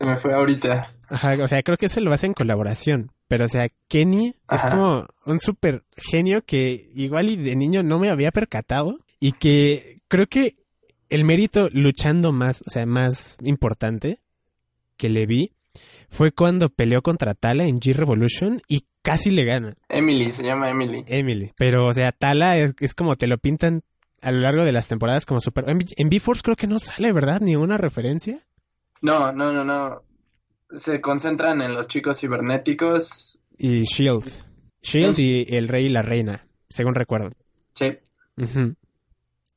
Se 0.00 0.08
me 0.08 0.16
fue 0.16 0.32
ahorita. 0.32 0.94
Ajá, 1.08 1.34
o 1.42 1.48
sea, 1.48 1.62
creo 1.62 1.76
que 1.76 1.86
eso 1.86 2.00
lo 2.00 2.12
hace 2.12 2.26
en 2.26 2.32
colaboración. 2.32 3.10
Pero, 3.28 3.44
o 3.44 3.48
sea, 3.48 3.68
Kenny 3.88 4.34
es 4.50 4.62
como 4.62 5.06
un 5.26 5.40
súper 5.40 5.84
genio 5.96 6.42
que 6.42 6.90
igual 6.94 7.28
y 7.28 7.36
de 7.36 7.54
niño 7.54 7.82
no 7.82 7.98
me 7.98 8.08
había 8.08 8.30
percatado. 8.30 8.98
Y 9.20 9.32
que 9.32 10.00
creo 10.08 10.26
que 10.26 10.56
el 11.10 11.24
mérito 11.24 11.68
luchando 11.70 12.32
más, 12.32 12.62
o 12.66 12.70
sea, 12.70 12.86
más 12.86 13.36
importante 13.42 14.18
que 14.96 15.10
le 15.10 15.26
vi 15.26 15.52
fue 16.08 16.32
cuando 16.32 16.70
peleó 16.70 17.02
contra 17.02 17.34
Tala 17.34 17.64
en 17.64 17.78
G-Revolution 17.78 18.62
y 18.66 18.86
casi 19.02 19.30
le 19.30 19.44
gana 19.44 19.74
Emily, 19.88 20.32
se 20.32 20.42
llama 20.42 20.70
Emily. 20.70 21.04
Emily. 21.06 21.52
Pero, 21.56 21.86
o 21.86 21.92
sea, 21.92 22.12
Tala 22.12 22.56
es, 22.56 22.74
es 22.80 22.94
como 22.94 23.16
te 23.16 23.26
lo 23.26 23.38
pintan 23.38 23.82
a 24.22 24.32
lo 24.32 24.40
largo 24.40 24.64
de 24.64 24.72
las 24.72 24.88
temporadas 24.88 25.26
como 25.26 25.40
súper... 25.40 25.68
En, 25.68 25.84
en 25.96 26.08
B-Force 26.08 26.42
creo 26.42 26.56
que 26.56 26.66
no 26.66 26.78
sale, 26.78 27.12
¿verdad? 27.12 27.40
Ni 27.40 27.56
una 27.56 27.76
referencia. 27.76 28.40
No, 29.02 29.32
no, 29.32 29.52
no, 29.52 29.64
no. 29.64 30.02
Se 30.76 31.00
concentran 31.00 31.60
en 31.62 31.74
los 31.74 31.88
chicos 31.88 32.20
cibernéticos. 32.20 33.40
Y 33.58 33.82
Shield. 33.84 34.30
Shield 34.82 35.10
Es- 35.10 35.18
y 35.18 35.46
el 35.54 35.68
rey 35.68 35.86
y 35.86 35.88
la 35.90 36.02
reina, 36.02 36.46
según 36.68 36.94
recuerdo. 36.94 37.30
Sí. 37.74 37.98
Ujú. 38.36 38.74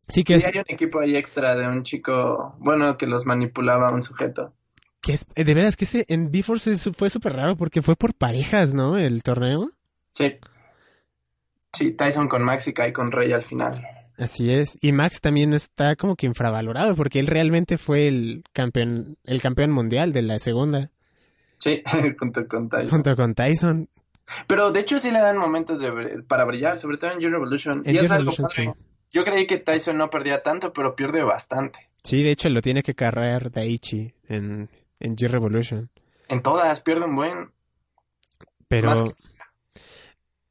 Sí 0.10 0.24
que 0.24 0.38
Sí, 0.40 0.46
es, 0.46 0.54
hay 0.54 0.60
un 0.60 0.66
equipo 0.68 1.00
ahí 1.00 1.16
extra 1.16 1.56
de 1.56 1.68
un 1.68 1.84
chico, 1.84 2.56
bueno, 2.60 2.98
que 2.98 3.08
los 3.08 3.26
manipulaba 3.26 3.92
un 3.92 4.04
sujeto. 4.04 4.54
que 5.02 5.14
es... 5.14 5.26
eh, 5.36 5.44
De 5.44 5.54
veras 5.54 5.76
que 5.78 5.86
ese 5.86 6.06
en 6.08 6.32
B-Force 6.32 6.76
fue 6.94 7.10
súper 7.10 7.34
raro 7.34 7.56
porque 7.58 7.82
fue 7.82 7.96
por 7.96 8.14
parejas, 8.14 8.74
¿no? 8.74 8.98
El 8.98 9.22
torneo. 9.24 9.72
Sí. 10.14 10.34
Sí, 11.74 11.92
Tyson 11.94 12.28
con 12.28 12.44
Max 12.44 12.68
y 12.68 12.74
Kai 12.74 12.92
con 12.94 13.12
Rey 13.12 13.32
al 13.34 13.44
final. 13.44 13.82
Así 14.18 14.52
es. 14.52 14.78
Y 14.82 14.92
Max 14.92 15.20
también 15.22 15.54
está 15.54 15.96
como 15.96 16.16
que 16.16 16.28
infravalorado 16.28 16.96
porque 16.96 17.20
él 17.20 17.28
realmente 17.28 17.78
fue 17.78 18.08
el 18.08 18.44
campeón, 18.54 19.18
el 19.24 19.42
campeón 19.42 19.72
mundial 19.72 20.14
de 20.14 20.22
la 20.22 20.40
segunda, 20.40 20.92
Sí, 21.58 21.82
junto 22.20 22.48
con 22.48 22.70
Tyson. 22.70 22.90
junto 22.90 23.16
con 23.16 23.34
Tyson. 23.34 23.90
Pero 24.48 24.72
de 24.72 24.80
hecho 24.82 25.00
sí 25.00 25.12
le 25.12 25.20
dan 25.20 25.38
momentos 25.38 25.80
de 25.82 26.24
para 26.28 26.46
brillar, 26.46 26.78
sobre 26.78 26.98
todo 26.98 27.12
en 27.12 27.20
G-Revolution. 27.20 27.84
En 27.86 27.96
Y 27.96 28.00
es 28.00 28.12
algo 28.12 28.32
sí. 28.32 28.66
Yo 29.12 29.24
creí 29.24 29.46
que 29.48 29.58
Tyson 29.58 29.98
no 29.98 30.10
perdía 30.10 30.42
tanto, 30.44 30.74
pero 30.74 30.96
pierde 30.96 31.24
bastante. 31.24 31.90
Sí, 32.04 32.24
de 32.24 32.32
hecho 32.32 32.50
lo 32.50 32.62
tiene 32.62 32.84
que 32.84 32.96
cargar 32.96 33.52
Daichi 33.52 34.14
en, 34.28 34.70
en 35.00 35.16
G-Revolution. 35.16 35.90
En 36.30 36.42
todas, 36.42 36.82
pierde 36.82 37.06
un 37.06 37.16
buen. 37.16 37.52
Pero... 38.68 38.90
Más 38.90 39.04
que- 39.04 39.14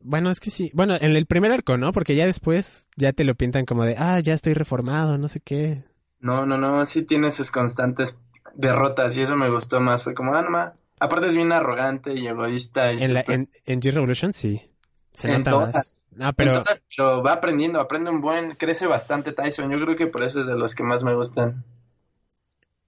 Bueno, 0.05 0.31
es 0.31 0.41
que 0.41 0.51
sí. 0.51 0.71
Bueno, 0.75 0.97
en 1.01 1.17
el 1.17 1.27
primer 1.27 1.53
arco, 1.53 1.77
¿no? 1.79 1.93
Porque 1.93 2.15
ya 2.17 2.27
después 2.27 2.91
ya 2.97 3.13
te 3.13 3.25
lo 3.25 3.35
pintan 3.35 3.65
como 3.65 3.85
de, 3.85 3.97
ah, 3.99 4.21
ya 4.21 4.35
estoy 4.35 4.55
reformado, 4.55 5.19
no 5.19 5.29
sé 5.29 5.41
qué. 5.41 5.85
No, 6.21 6.47
no, 6.47 6.57
no, 6.57 6.85
sí 6.87 7.03
tiene 7.03 7.31
sus 7.31 7.51
constantes 7.51 8.19
derrotas 8.55 9.15
y 9.19 9.21
eso 9.23 9.37
me 9.37 9.51
gustó 9.51 9.79
más. 9.81 10.03
Fue 10.05 10.15
como, 10.15 10.35
ah, 10.35 10.41
no 10.43 10.49
ma, 10.51 10.73
Aparte 10.99 11.29
es 11.29 11.37
bien 11.37 11.53
arrogante 11.53 12.15
y 12.15 12.27
egoísta. 12.27 12.93
Y 12.95 12.99
En, 12.99 13.15
la, 13.15 13.21
súper- 13.21 13.35
en, 13.35 13.51
en 13.67 13.81
G-Revolution 13.81 14.33
sí. 14.33 14.63
Se 15.13 15.29
En 15.29 15.39
nota 15.39 15.51
todas. 15.51 15.75
más. 15.75 16.09
Ah, 16.21 16.33
pero 16.33 16.53
Entonces, 16.55 16.85
lo 16.97 17.23
va 17.23 17.33
aprendiendo, 17.35 17.81
aprende 17.81 18.11
un 18.11 18.21
buen, 18.21 18.55
crece 18.55 18.87
bastante 18.87 19.33
Tyson. 19.33 19.71
Yo 19.71 19.81
creo 19.85 19.97
que 19.97 20.07
por 20.07 20.23
eso 20.23 20.41
es 20.41 20.47
de 20.47 20.57
los 20.57 20.75
que 20.75 20.83
más 20.85 21.03
me 21.05 21.15
gustan. 21.15 21.65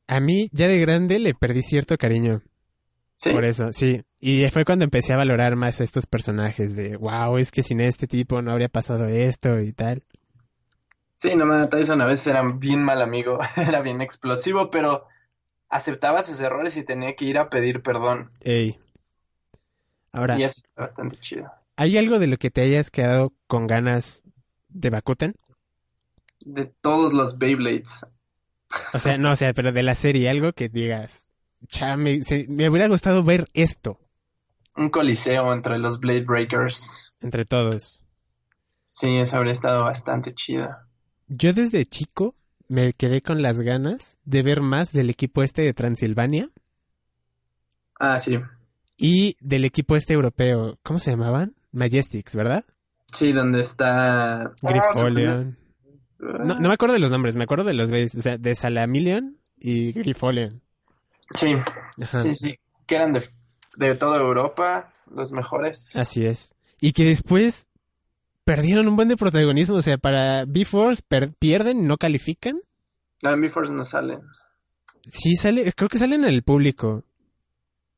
a 0.07 0.19
mí 0.19 0.49
ya 0.53 0.67
de 0.67 0.79
grande 0.79 1.19
le 1.19 1.35
perdí 1.35 1.61
cierto 1.61 1.99
cariño. 1.99 2.41
Sí, 3.17 3.31
Por 3.31 3.45
eso, 3.45 3.73
sí. 3.73 4.03
Y 4.21 4.49
fue 4.51 4.65
cuando 4.65 4.85
empecé 4.85 5.13
a 5.13 5.17
valorar 5.17 5.57
más 5.57 5.81
a 5.81 5.85
estos 5.85 6.07
personajes 6.07 6.75
de, 6.75 6.97
wow, 6.97 7.39
es 7.39 7.51
que 7.51 7.63
sin 7.63 7.81
este 7.81 8.07
tipo 8.07 8.43
no 8.43 8.53
habría 8.53 8.69
pasado 8.69 9.07
esto 9.07 9.61
y 9.61 9.73
tal. 9.73 10.03
sí, 11.17 11.35
nomás 11.37 11.71
Tyson 11.71 12.01
a 12.01 12.07
veces 12.07 12.27
era 12.27 12.43
bien 12.43 12.83
mal 12.83 13.01
amigo, 13.03 13.39
era 13.57 13.83
bien 13.83 14.01
explosivo, 14.01 14.71
pero 14.71 15.07
aceptaba 15.69 16.23
sus 16.23 16.41
errores 16.41 16.77
y 16.77 16.85
tenía 16.85 17.15
que 17.15 17.25
ir 17.25 17.39
a 17.39 17.49
pedir 17.51 17.83
perdón. 17.83 18.31
Ey. 18.43 18.79
Ahora, 20.13 20.39
Y 20.39 20.45
eso 20.45 20.61
está 20.65 20.83
bastante 20.83 21.17
chido. 21.17 21.51
¿hay 21.77 21.99
algo 21.99 22.19
de 22.19 22.27
lo 22.29 22.37
que 22.37 22.51
te 22.51 22.63
hayas 22.63 22.91
quedado 22.91 23.33
con 23.47 23.67
ganas 23.67 24.23
de 24.69 24.91
Bakuten? 24.91 25.35
De 26.41 26.67
todos 26.81 27.13
los 27.13 27.39
Beyblades. 27.39 28.07
O 28.93 28.99
sea, 28.99 29.19
no, 29.19 29.33
o 29.33 29.37
sea, 29.37 29.53
pero 29.55 29.73
de 29.73 29.83
la 29.83 29.95
serie, 29.95 30.29
algo 30.29 30.53
que 30.53 30.69
digas, 30.69 31.31
me, 31.97 32.23
se- 32.23 32.47
me 32.49 32.69
hubiera 32.69 32.89
gustado 32.89 33.23
ver 33.23 33.45
esto 33.55 33.99
Un 34.77 34.91
coliseo 34.91 35.53
entre 35.53 35.79
los 35.79 35.99
Blade 36.01 36.25
Breakers. 36.25 37.13
entre 37.21 37.45
todos. 37.45 38.05
Sí, 38.87 39.17
eso 39.19 39.37
habría 39.37 39.53
estado 39.53 39.83
bastante 39.85 40.35
chido. 40.35 40.69
Yo 41.29 41.53
desde 41.53 41.85
chico 41.85 42.35
me 42.69 42.93
quedé 42.93 43.23
con 43.23 43.43
las 43.43 43.61
ganas 43.61 44.19
de 44.25 44.43
ver 44.43 44.61
más 44.61 44.93
del 44.93 45.11
equipo 45.11 45.43
este 45.43 45.63
de 45.63 45.75
Transilvania 45.75 46.51
Ah, 47.99 48.19
sí. 48.19 48.39
y 48.97 49.37
del 49.41 49.65
equipo 49.65 49.97
este 49.97 50.15
europeo. 50.15 50.79
¿Cómo 50.83 50.99
se 50.99 51.11
llamaban? 51.11 51.55
Majestics, 51.73 52.35
¿verdad? 52.35 52.65
Sí, 53.13 53.33
donde 53.33 53.61
está... 53.61 54.53
Grifolion. 54.63 55.51
Ah, 56.21 56.45
No, 56.45 56.55
no 56.61 56.69
me 56.69 56.75
acuerdo 56.75 56.95
de 56.95 57.01
los 57.01 57.11
nombres, 57.11 57.37
me 57.37 57.45
acuerdo 57.45 57.65
de 57.65 57.75
los 57.75 57.91
o 57.91 58.21
sea, 58.21 58.39
de 58.39 58.55
Salamillion 58.55 59.39
y 59.59 59.93
Grifolion. 59.93 60.63
Sí, 61.35 61.53
Ajá, 62.03 62.19
sí, 62.19 62.33
sí. 62.33 62.55
Que 62.87 62.97
eran 62.97 63.13
de, 63.13 63.29
de 63.77 63.95
toda 63.95 64.19
Europa, 64.19 64.93
los 65.11 65.33
mejores. 65.33 65.95
así 65.97 66.25
es. 66.25 66.55
Y 66.81 66.93
que 66.93 67.05
después 67.05 67.71
perdieron 68.45 68.89
un 68.89 68.97
buen 68.97 69.09
de 69.09 69.17
protagonismo, 69.17 69.77
o 69.77 69.83
sea, 69.83 69.97
para 69.99 70.45
B-Force 70.47 71.03
per- 71.07 71.33
pierden, 71.35 71.87
no 71.87 71.97
califican. 71.97 72.61
Ah, 73.23 73.37
Force 73.51 73.73
no 73.73 73.85
salen. 73.85 74.21
Sí 75.07 75.35
sale, 75.35 75.73
creo 75.73 75.89
que 75.89 75.99
salen 75.99 76.25
en 76.25 76.31
el 76.35 76.43
público. 76.43 77.05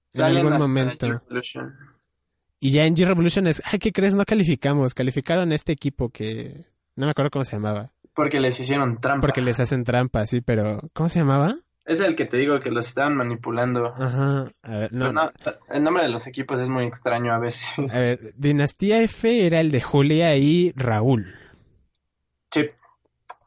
Salen 0.09 0.39
algún 0.39 0.53
hasta 0.53 0.65
momento. 0.67 1.23
Y 2.61 2.71
ya 2.71 2.83
en 2.85 2.95
G-Revolution 2.95 3.47
es, 3.49 3.63
ay, 3.67 3.79
¿qué 3.79 3.93
crees? 3.93 4.15
No 4.15 4.25
calificamos, 4.25 4.95
calificaron 4.95 5.53
este 5.53 5.73
equipo 5.73 6.09
que 6.11 6.67
no 6.95 7.07
me 7.07 7.11
acuerdo 7.11 7.31
cómo 7.31 7.45
se 7.45 7.57
llamaba, 7.57 7.93
Porque 8.15 8.41
les 8.41 8.59
hicieron 8.59 9.01
trampa. 9.01 9.21
porque 9.27 9.43
les 9.43 9.61
hacen 9.61 9.85
trampa, 9.85 10.27
sí, 10.27 10.41
pero 10.41 10.81
¿cómo 10.95 11.09
se 11.09 11.19
llamaba? 11.19 11.59
Es 11.87 12.01
el 12.01 12.17
que 12.17 12.27
te 12.27 12.37
digo 12.37 12.59
que 12.59 12.71
los 12.71 12.89
estaban 12.89 13.17
manipulando. 13.17 13.95
Ajá, 13.97 14.51
a 14.63 14.77
ver, 14.77 14.93
no, 14.93 15.13
el 15.69 15.83
nombre 15.83 16.03
de 16.03 16.09
los 16.09 16.27
equipos 16.27 16.59
es 16.59 16.69
muy 16.69 16.85
extraño 16.85 17.33
a 17.33 17.39
veces. 17.39 17.65
a 17.95 18.01
ver, 18.01 18.35
Dinastía 18.37 19.03
F 19.03 19.47
era 19.47 19.61
el 19.61 19.71
de 19.71 19.81
Julia 19.81 20.37
y 20.37 20.73
Raúl. 20.75 21.35
Sí, 22.51 22.67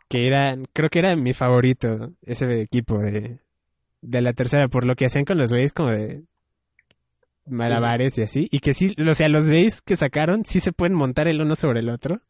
que 0.09 0.25
era, 0.25 0.57
creo 0.73 0.89
que 0.89 0.99
era 0.99 1.15
mi 1.15 1.33
favorito, 1.33 2.13
ese 2.23 2.61
equipo 2.61 2.97
de, 2.99 3.39
de 4.01 4.21
la 4.21 4.33
tercera, 4.33 4.67
por 4.67 4.85
lo 4.85 4.95
que 4.95 5.05
hacían 5.05 5.23
con 5.23 5.37
los 5.37 5.51
veis 5.51 5.71
como 5.71 5.91
de 5.91 6.23
malabares 7.45 8.17
y 8.17 8.23
así, 8.23 8.47
y 8.51 8.59
que 8.59 8.73
sí, 8.73 8.95
o 8.99 9.13
sea, 9.13 9.29
los 9.29 9.47
veis 9.47 9.81
que 9.81 9.95
sacaron, 9.95 10.45
sí 10.45 10.59
se 10.59 10.71
pueden 10.71 10.95
montar 10.95 11.27
el 11.27 11.41
uno 11.41 11.55
sobre 11.55 11.81
el 11.81 11.89
otro. 11.89 12.21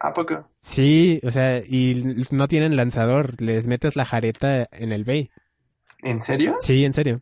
¿A 0.00 0.12
poco? 0.12 0.48
Sí, 0.60 1.20
o 1.24 1.30
sea, 1.30 1.58
y 1.58 2.02
no 2.30 2.48
tienen 2.48 2.76
lanzador, 2.76 3.40
les 3.40 3.66
metes 3.68 3.96
la 3.96 4.04
jareta 4.06 4.66
en 4.72 4.92
el 4.92 5.04
bay. 5.04 5.30
¿En 6.02 6.22
serio? 6.22 6.54
Sí, 6.60 6.84
en 6.84 6.92
serio. 6.92 7.20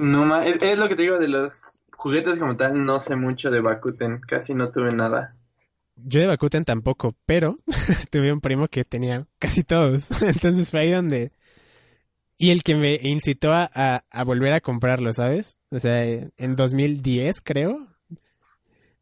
No 0.00 0.24
ma- 0.26 0.44
es, 0.46 0.56
es 0.62 0.76
lo 0.80 0.88
que 0.88 0.96
te 0.96 1.02
digo 1.02 1.20
de 1.20 1.28
los 1.28 1.84
juguetes 1.92 2.40
como 2.40 2.56
tal, 2.56 2.84
no 2.84 2.98
sé 2.98 3.14
mucho 3.14 3.52
de 3.52 3.60
Bakuten, 3.60 4.20
casi 4.20 4.52
no 4.52 4.72
tuve 4.72 4.92
nada. 4.92 5.36
Yo 5.96 6.20
de 6.20 6.26
Bakuten 6.26 6.64
tampoco, 6.64 7.16
pero 7.26 7.58
tuve 8.10 8.32
un 8.32 8.40
primo 8.40 8.68
que 8.68 8.84
tenía 8.84 9.26
casi 9.38 9.64
todos. 9.64 10.10
Entonces 10.22 10.70
fue 10.70 10.80
ahí 10.80 10.90
donde... 10.90 11.32
Y 12.38 12.50
el 12.50 12.62
que 12.62 12.74
me 12.74 12.94
incitó 13.02 13.52
a, 13.52 13.70
a, 13.72 14.04
a 14.10 14.24
volver 14.24 14.52
a 14.54 14.60
comprarlo, 14.60 15.12
¿sabes? 15.12 15.60
O 15.70 15.78
sea, 15.78 16.02
en 16.04 16.56
2010 16.56 17.42
creo, 17.42 17.86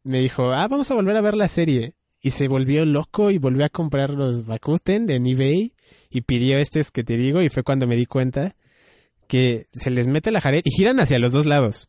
me 0.03 0.19
dijo, 0.19 0.51
ah, 0.51 0.67
vamos 0.67 0.89
a 0.91 0.95
volver 0.95 1.15
a 1.17 1.21
ver 1.21 1.35
la 1.35 1.47
serie. 1.47 1.95
Y 2.21 2.31
se 2.31 2.47
volvió 2.47 2.83
loco 2.85 3.31
y 3.31 3.37
volvió 3.37 3.65
a 3.65 3.69
comprar 3.69 4.09
los 4.09 4.45
Bakuten 4.45 5.09
en 5.09 5.25
eBay 5.25 5.73
y 6.09 6.21
pidió 6.21 6.57
estos 6.57 6.91
que 6.91 7.03
te 7.03 7.15
digo 7.17 7.41
y 7.41 7.49
fue 7.49 7.63
cuando 7.63 7.87
me 7.87 7.95
di 7.95 8.05
cuenta 8.05 8.55
que 9.27 9.67
se 9.71 9.89
les 9.89 10.07
mete 10.07 10.31
la 10.31 10.41
jareta 10.41 10.67
y 10.67 10.75
giran 10.75 10.99
hacia 10.99 11.19
los 11.19 11.31
dos 11.31 11.45
lados. 11.45 11.87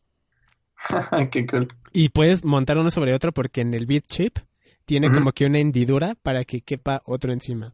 Qué 1.31 1.45
cool. 1.47 1.67
Y 1.91 2.09
puedes 2.09 2.45
montar 2.45 2.77
uno 2.77 2.89
sobre 2.91 3.13
otro 3.13 3.31
porque 3.33 3.61
en 3.61 3.73
el 3.73 3.85
beat 3.85 4.05
chip 4.07 4.37
tiene 4.85 5.09
como 5.11 5.31
que 5.31 5.45
una 5.45 5.59
hendidura 5.59 6.15
para 6.21 6.43
que 6.45 6.61
quepa 6.61 7.01
otro 7.05 7.33
encima. 7.33 7.73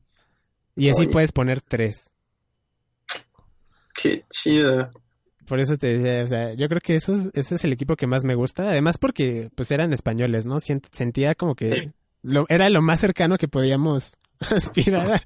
Y 0.75 0.89
así 0.89 1.03
Oye. 1.03 1.11
puedes 1.11 1.31
poner 1.31 1.61
tres. 1.61 2.15
Qué 4.01 4.23
chido. 4.29 4.91
Por 5.47 5.59
eso 5.59 5.77
te 5.77 5.97
decía, 5.97 6.23
o 6.23 6.27
sea, 6.27 6.53
yo 6.53 6.67
creo 6.67 6.81
que 6.81 6.95
eso 6.95 7.13
es- 7.15 7.31
ese 7.33 7.55
es 7.55 7.63
el 7.63 7.73
equipo 7.73 7.95
que 7.95 8.05
más 8.07 8.23
me 8.23 8.35
gusta. 8.35 8.69
Además 8.69 8.97
porque 8.97 9.49
pues 9.55 9.71
eran 9.71 9.93
españoles, 9.93 10.45
¿no? 10.45 10.57
Sentía 10.59 11.35
como 11.35 11.55
que 11.55 11.71
Sí. 11.71 11.91
Lo, 12.27 12.45
era 12.49 12.69
lo 12.69 12.81
más 12.81 12.99
cercano 12.99 13.37
que 13.37 13.47
podíamos 13.47 14.17
aspirar 14.39 15.11
a, 15.13 15.21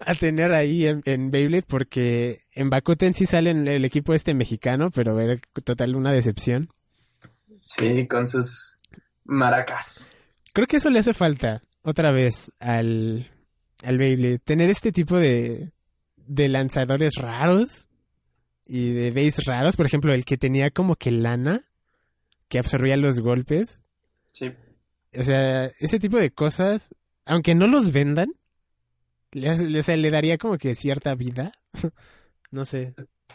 a 0.00 0.14
tener 0.14 0.52
ahí 0.52 0.86
en, 0.86 1.02
en 1.04 1.30
Beyblade 1.30 1.64
porque 1.66 2.40
en 2.52 2.70
Bakuten 2.70 3.14
sí 3.14 3.26
salen 3.26 3.68
el 3.68 3.84
equipo 3.84 4.14
este 4.14 4.34
mexicano, 4.34 4.90
pero 4.90 5.20
era 5.20 5.36
total 5.64 5.96
una 5.96 6.12
decepción. 6.12 6.70
Sí, 7.68 8.06
con 8.08 8.28
sus 8.28 8.78
maracas. 9.24 10.16
Creo 10.54 10.66
que 10.66 10.78
eso 10.78 10.90
le 10.90 11.00
hace 11.00 11.12
falta 11.12 11.62
otra 11.82 12.10
vez 12.10 12.52
al, 12.58 13.30
al 13.84 13.98
Beyblade. 13.98 14.38
Tener 14.38 14.70
este 14.70 14.92
tipo 14.92 15.16
de, 15.16 15.72
de 16.16 16.48
lanzadores 16.48 17.16
raros 17.16 17.88
y 18.66 18.92
de 18.92 19.10
base 19.10 19.42
raros. 19.44 19.76
Por 19.76 19.84
ejemplo, 19.84 20.14
el 20.14 20.24
que 20.24 20.38
tenía 20.38 20.70
como 20.70 20.96
que 20.96 21.10
lana 21.10 21.60
que 22.48 22.58
absorbía 22.58 22.96
los 22.96 23.20
golpes. 23.20 23.82
Sí. 24.32 24.50
O 25.16 25.22
sea, 25.22 25.66
ese 25.78 25.98
tipo 25.98 26.18
de 26.18 26.30
cosas, 26.30 26.94
aunque 27.24 27.54
no 27.54 27.66
los 27.66 27.92
vendan, 27.92 28.32
le, 29.32 29.50
o 29.50 29.82
sea, 29.82 29.96
le 29.96 30.10
daría 30.10 30.38
como 30.38 30.58
que 30.58 30.74
cierta 30.74 31.14
vida. 31.14 31.52
no 32.50 32.64
sé. 32.64 32.94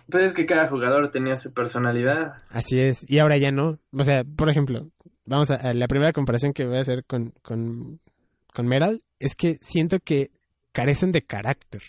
Pues 0.09 0.25
es 0.25 0.33
que 0.33 0.45
cada 0.45 0.67
jugador 0.67 1.11
tenía 1.11 1.37
su 1.37 1.53
personalidad. 1.53 2.35
Así 2.49 2.79
es. 2.79 3.09
Y 3.09 3.19
ahora 3.19 3.37
ya 3.37 3.51
no. 3.51 3.79
O 3.91 4.03
sea, 4.03 4.23
por 4.23 4.49
ejemplo, 4.49 4.89
vamos 5.25 5.51
a, 5.51 5.55
a 5.55 5.73
la 5.73 5.87
primera 5.87 6.13
comparación 6.13 6.53
que 6.53 6.65
voy 6.65 6.77
a 6.77 6.81
hacer 6.81 7.05
con, 7.05 7.33
con, 7.41 7.99
con 8.53 8.67
Meral. 8.67 9.01
Es 9.19 9.35
que 9.35 9.57
siento 9.61 9.99
que 9.99 10.31
carecen 10.71 11.11
de 11.11 11.23
carácter. 11.23 11.81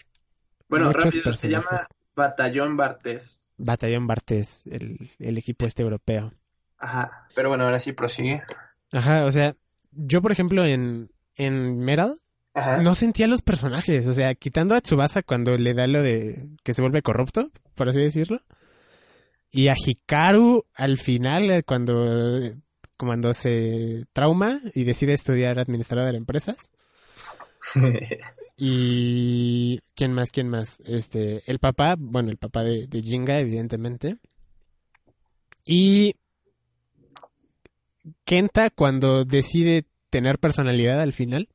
Bueno, 0.69 0.87
Muchos 0.87 1.15
rápido, 1.15 1.33
se 1.33 1.49
llama 1.49 1.87
Batallón 2.15 2.77
Bartés. 2.77 3.55
Batallón 3.59 4.07
Bartés, 4.07 4.65
el, 4.67 5.11
el 5.19 5.39
equipo 5.39 5.67
este 5.67 5.83
europeo. 5.83 6.33
Ajá. 6.79 7.29
Pero 7.35 7.49
bueno, 7.49 7.65
ahora 7.65 7.79
sí 7.79 7.93
prosigue. 7.93 8.43
Ajá, 8.93 9.25
o 9.25 9.33
sea, 9.33 9.57
yo 9.97 10.23
por 10.23 10.33
ejemplo 10.33 10.65
en, 10.65 11.11
en 11.37 11.85
Ajá. 12.55 12.79
no 12.79 12.95
sentía 12.95 13.27
los 13.27 13.43
personajes. 13.43 14.07
O 14.07 14.13
sea, 14.13 14.35
quitando 14.35 14.75
a 14.75 14.81
Tsubasa 14.81 15.23
cuando 15.23 15.57
le 15.57 15.75
da 15.75 15.87
lo 15.87 16.03
de 16.03 16.49
que 16.63 16.73
se 16.73 16.83
vuelve 16.83 17.03
corrupto, 17.03 17.51
por 17.75 17.89
así 17.89 17.99
decirlo. 17.99 18.41
Y 19.51 19.69
a 19.69 19.75
Hikaru 19.77 20.65
al 20.75 20.99
final, 20.99 21.51
eh, 21.51 21.63
cuando, 21.63 22.41
cuando 22.97 23.35
se 23.35 24.05
trauma 24.13 24.61
y 24.75 24.85
decide 24.85 25.13
estudiar 25.13 25.59
administrador 25.59 26.11
de 26.11 26.17
empresas. 26.17 26.57
Y 28.57 29.81
quién 29.97 30.13
más, 30.13 30.31
quién 30.31 30.49
más, 30.49 30.79
este, 30.87 31.43
el 31.51 31.59
papá, 31.59 31.97
bueno, 31.99 32.31
el 32.31 32.37
papá 32.37 32.63
de, 32.63 32.87
de 32.87 33.03
Jinga, 33.03 33.41
evidentemente. 33.41 34.19
Y 35.65 36.15
Kenta 38.25 38.71
cuando 38.71 39.25
decide 39.25 39.87
tener 40.11 40.39
personalidad 40.39 41.01
al 41.01 41.13
final. 41.13 41.49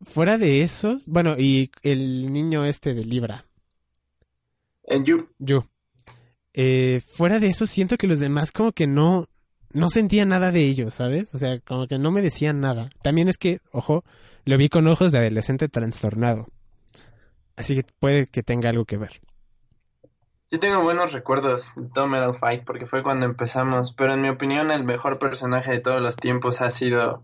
Fuera 0.00 0.38
de 0.38 0.62
esos, 0.62 1.08
bueno, 1.08 1.36
y 1.38 1.70
el 1.82 2.32
niño 2.32 2.64
este 2.64 2.94
de 2.94 3.04
Libra, 3.04 3.46
En 4.84 5.04
Yu. 5.04 5.28
yo. 5.38 5.66
Eh, 6.54 7.00
fuera 7.06 7.40
de 7.40 7.48
eso, 7.48 7.66
siento 7.66 7.96
que 7.96 8.06
los 8.06 8.20
demás 8.20 8.52
como 8.52 8.72
que 8.72 8.86
no, 8.86 9.28
no 9.72 9.90
sentía 9.90 10.24
nada 10.24 10.52
de 10.52 10.62
ellos, 10.64 10.94
¿sabes? 10.94 11.34
O 11.34 11.38
sea, 11.38 11.58
como 11.60 11.86
que 11.86 11.98
no 11.98 12.10
me 12.10 12.22
decían 12.22 12.60
nada. 12.60 12.90
También 13.02 13.28
es 13.28 13.38
que, 13.38 13.60
ojo, 13.72 14.04
lo 14.44 14.56
vi 14.56 14.68
con 14.68 14.86
ojos 14.86 15.12
de 15.12 15.18
adolescente 15.18 15.68
trastornado. 15.68 16.46
Así 17.56 17.74
que 17.74 17.84
puede 17.98 18.26
que 18.26 18.42
tenga 18.42 18.70
algo 18.70 18.84
que 18.84 18.96
ver. 18.96 19.20
Yo 20.50 20.58
tengo 20.58 20.82
buenos 20.82 21.12
recuerdos 21.12 21.72
de 21.76 21.88
todo 21.88 22.08
Metal 22.08 22.34
Fight 22.34 22.64
porque 22.64 22.86
fue 22.86 23.02
cuando 23.02 23.26
empezamos, 23.26 23.92
pero 23.92 24.14
en 24.14 24.22
mi 24.22 24.30
opinión 24.30 24.70
el 24.70 24.82
mejor 24.82 25.18
personaje 25.18 25.72
de 25.72 25.80
todos 25.80 26.00
los 26.00 26.16
tiempos 26.16 26.62
ha 26.62 26.70
sido 26.70 27.22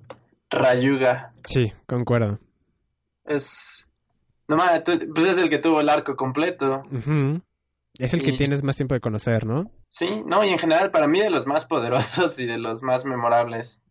Rayuga. 0.50 1.32
Sí, 1.44 1.72
concuerdo. 1.86 2.38
Es... 3.24 3.88
No 4.46 4.56
más, 4.56 4.82
pues 4.84 5.26
es 5.26 5.38
el 5.38 5.48
que 5.48 5.56
tuvo 5.56 5.80
el 5.80 5.88
arco 5.88 6.16
completo. 6.16 6.82
Es 7.98 8.12
el 8.12 8.22
que 8.22 8.32
tienes 8.32 8.62
más 8.62 8.76
tiempo 8.76 8.94
de 8.94 9.00
conocer, 9.00 9.46
¿no? 9.46 9.70
Sí, 9.88 10.22
no, 10.26 10.44
y 10.44 10.50
en 10.50 10.58
general 10.58 10.90
para 10.90 11.08
mí 11.08 11.20
de 11.20 11.30
los 11.30 11.46
más 11.46 11.64
poderosos 11.64 12.38
y 12.38 12.46
de 12.46 12.58
los 12.58 12.82
más 12.82 13.06
memorables. 13.06 13.82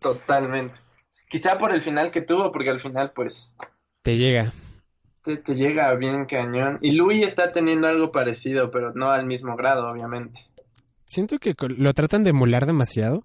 Totalmente. 0.00 0.74
Quizá 1.28 1.58
por 1.58 1.74
el 1.74 1.82
final 1.82 2.10
que 2.10 2.22
tuvo, 2.22 2.50
porque 2.50 2.70
al 2.70 2.80
final 2.80 3.12
pues 3.14 3.54
Te 4.02 4.16
llega. 4.16 4.52
Te, 5.24 5.36
te 5.38 5.54
llega 5.54 5.94
bien 5.94 6.24
cañón. 6.26 6.78
Y 6.82 6.92
Louis 6.92 7.26
está 7.26 7.52
teniendo 7.52 7.88
algo 7.88 8.12
parecido, 8.12 8.70
pero 8.70 8.92
no 8.94 9.10
al 9.10 9.26
mismo 9.26 9.56
grado, 9.56 9.88
obviamente. 9.90 10.40
Siento 11.04 11.38
que 11.38 11.54
lo 11.76 11.92
tratan 11.94 12.24
de 12.24 12.30
emular 12.30 12.66
demasiado. 12.66 13.24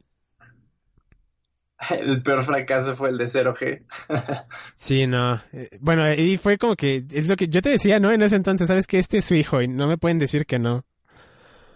El 1.90 2.24
peor 2.24 2.44
fracaso 2.46 2.96
fue 2.96 3.10
el 3.10 3.18
de 3.18 3.26
0G. 3.26 3.84
Sí, 4.76 5.08
no. 5.08 5.36
Eh, 5.52 5.70
Bueno, 5.82 6.12
y 6.14 6.38
fue 6.38 6.58
como 6.58 6.76
que 6.76 7.04
es 7.12 7.28
lo 7.30 7.36
que 7.36 7.48
yo 7.48 7.62
te 7.62 7.70
decía, 7.70 8.00
¿no? 8.00 8.12
En 8.12 8.22
ese 8.22 8.36
entonces, 8.38 8.68
sabes 8.68 8.88
que 8.88 8.98
este 9.00 9.18
es 9.18 9.26
su 9.26 9.36
hijo 9.36 9.62
y 9.62 9.68
no 9.68 9.88
me 9.88 9.98
pueden 9.98 10.18
decir 10.20 10.46
que 10.46 10.58
no. 10.60 10.86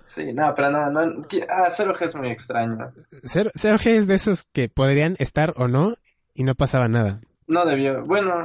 Sí, 0.01 0.33
no, 0.33 0.53
pero 0.55 0.71
no, 0.71 0.89
no, 0.89 1.21
ah, 1.49 1.69
0G 1.69 2.01
es 2.01 2.15
muy 2.15 2.29
extraño. 2.29 2.91
Ser- 3.23 3.51
Sergio 3.53 3.91
es 3.91 4.07
de 4.07 4.15
esos 4.15 4.45
que 4.51 4.67
podrían 4.69 5.15
estar 5.19 5.53
o 5.57 5.67
no 5.67 5.95
y 6.33 6.43
no 6.43 6.55
pasaba 6.55 6.87
nada. 6.87 7.19
No 7.47 7.65
debió, 7.65 8.03
bueno, 8.05 8.41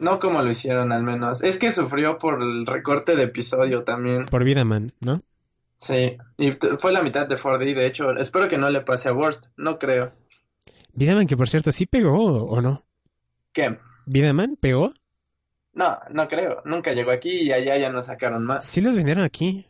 no 0.00 0.18
como 0.18 0.42
lo 0.42 0.50
hicieron 0.50 0.92
al 0.92 1.02
menos. 1.02 1.42
Es 1.42 1.58
que 1.58 1.72
sufrió 1.72 2.18
por 2.18 2.42
el 2.42 2.66
recorte 2.66 3.16
de 3.16 3.24
episodio 3.24 3.84
también. 3.84 4.24
Por 4.26 4.44
vida, 4.44 4.64
man, 4.64 4.92
¿no? 5.00 5.22
Sí, 5.76 6.18
y 6.36 6.52
fue 6.78 6.92
la 6.92 7.02
mitad 7.02 7.26
de 7.26 7.36
4D, 7.36 7.74
de 7.74 7.86
hecho. 7.86 8.10
Espero 8.16 8.48
que 8.48 8.58
no 8.58 8.68
le 8.68 8.82
pase 8.82 9.08
a 9.08 9.14
Worst, 9.14 9.46
no 9.56 9.78
creo. 9.78 10.12
Vidaman, 10.92 11.26
que 11.26 11.36
por 11.36 11.48
cierto, 11.48 11.72
¿sí 11.72 11.86
pegó 11.86 12.44
o 12.44 12.60
no? 12.60 12.84
¿Qué? 13.52 13.78
¿Vidaman 14.06 14.56
pegó? 14.60 14.92
No, 15.72 15.98
no 16.10 16.28
creo. 16.28 16.62
Nunca 16.64 16.92
llegó 16.92 17.12
aquí 17.12 17.42
y 17.42 17.52
allá 17.52 17.78
ya 17.78 17.90
no 17.90 18.02
sacaron 18.02 18.44
más. 18.44 18.66
Sí 18.66 18.80
los 18.80 18.94
vendieron 18.94 19.24
aquí. 19.24 19.66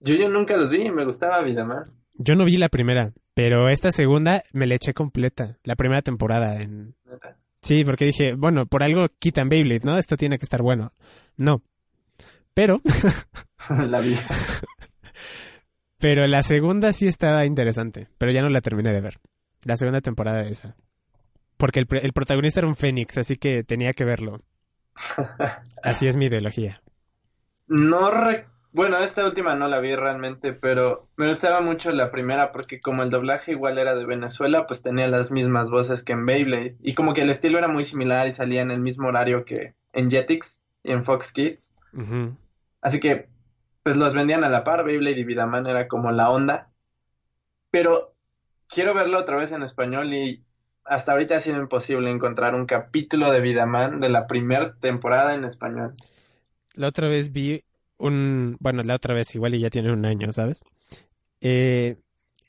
Yo, 0.00 0.14
yo 0.14 0.28
nunca 0.28 0.56
los 0.56 0.70
vi 0.70 0.86
y 0.86 0.90
me 0.90 1.04
gustaba 1.04 1.42
Vidamar. 1.42 1.88
Yo 2.14 2.34
no 2.34 2.44
vi 2.44 2.56
la 2.56 2.68
primera, 2.68 3.12
pero 3.34 3.68
esta 3.68 3.92
segunda 3.92 4.42
me 4.52 4.66
la 4.66 4.76
eché 4.76 4.94
completa. 4.94 5.58
La 5.64 5.76
primera 5.76 6.02
temporada 6.02 6.60
en... 6.62 6.94
neta. 7.04 7.36
Sí, 7.62 7.84
porque 7.84 8.06
dije, 8.06 8.34
bueno, 8.34 8.66
por 8.66 8.82
algo 8.82 9.06
quitan 9.18 9.48
Beyblade, 9.48 9.84
¿no? 9.84 9.98
Esto 9.98 10.16
tiene 10.16 10.38
que 10.38 10.44
estar 10.44 10.62
bueno. 10.62 10.92
No. 11.36 11.62
Pero, 12.54 12.80
la 13.88 14.00
vi. 14.00 14.16
pero 15.98 16.26
la 16.26 16.42
segunda 16.42 16.92
sí 16.92 17.06
estaba 17.06 17.44
interesante, 17.44 18.08
pero 18.18 18.32
ya 18.32 18.40
no 18.42 18.48
la 18.48 18.60
terminé 18.60 18.92
de 18.92 19.00
ver. 19.00 19.20
La 19.64 19.76
segunda 19.76 20.00
temporada 20.00 20.42
de 20.42 20.50
esa. 20.52 20.76
Porque 21.58 21.80
el, 21.80 21.86
el 22.02 22.12
protagonista 22.12 22.60
era 22.60 22.68
un 22.68 22.74
fénix, 22.74 23.18
así 23.18 23.36
que 23.36 23.62
tenía 23.64 23.92
que 23.92 24.04
verlo. 24.04 24.40
Así 25.82 26.06
es 26.08 26.16
mi 26.16 26.26
ideología. 26.26 26.82
No 27.68 28.10
re- 28.10 28.46
Bueno, 28.72 28.98
esta 28.98 29.24
última 29.24 29.56
no 29.56 29.66
la 29.66 29.80
vi 29.80 29.96
realmente, 29.96 30.52
pero 30.52 31.08
me 31.16 31.26
gustaba 31.26 31.60
mucho 31.60 31.90
la 31.90 32.12
primera 32.12 32.52
porque 32.52 32.80
como 32.80 33.02
el 33.02 33.10
doblaje 33.10 33.52
igual 33.52 33.78
era 33.78 33.96
de 33.96 34.06
Venezuela, 34.06 34.68
pues 34.68 34.82
tenía 34.82 35.08
las 35.08 35.32
mismas 35.32 35.70
voces 35.70 36.04
que 36.04 36.12
en 36.12 36.24
Beyblade. 36.24 36.76
Y 36.80 36.94
como 36.94 37.12
que 37.12 37.22
el 37.22 37.30
estilo 37.30 37.58
era 37.58 37.66
muy 37.66 37.82
similar 37.82 38.28
y 38.28 38.32
salía 38.32 38.62
en 38.62 38.70
el 38.70 38.80
mismo 38.80 39.08
horario 39.08 39.44
que 39.44 39.74
en 39.92 40.08
Jetix 40.08 40.62
y 40.84 40.92
en 40.92 41.04
Fox 41.04 41.32
Kids. 41.32 41.72
Así 42.80 43.00
que, 43.00 43.28
pues 43.82 43.96
los 43.96 44.14
vendían 44.14 44.44
a 44.44 44.48
la 44.48 44.62
par, 44.62 44.84
Beyblade 44.84 45.18
y 45.18 45.24
Vidaman 45.24 45.66
era 45.66 45.88
como 45.88 46.12
la 46.12 46.30
onda. 46.30 46.70
Pero 47.72 48.14
quiero 48.68 48.94
verlo 48.94 49.18
otra 49.18 49.36
vez 49.36 49.50
en 49.50 49.64
español 49.64 50.14
y 50.14 50.44
hasta 50.84 51.10
ahorita 51.10 51.36
ha 51.36 51.40
sido 51.40 51.58
imposible 51.58 52.08
encontrar 52.08 52.54
un 52.54 52.66
capítulo 52.66 53.32
de 53.32 53.40
Vidaman 53.40 53.98
de 53.98 54.10
la 54.10 54.28
primera 54.28 54.76
temporada 54.76 55.34
en 55.34 55.44
español. 55.44 55.92
La 56.74 56.86
otra 56.86 57.08
vez 57.08 57.32
vi 57.32 57.64
un... 58.00 58.56
Bueno, 58.60 58.82
la 58.82 58.96
otra 58.96 59.14
vez 59.14 59.34
igual 59.34 59.54
y 59.54 59.60
ya 59.60 59.70
tiene 59.70 59.92
un 59.92 60.04
año, 60.04 60.32
¿sabes? 60.32 60.62
Eh, 61.40 61.96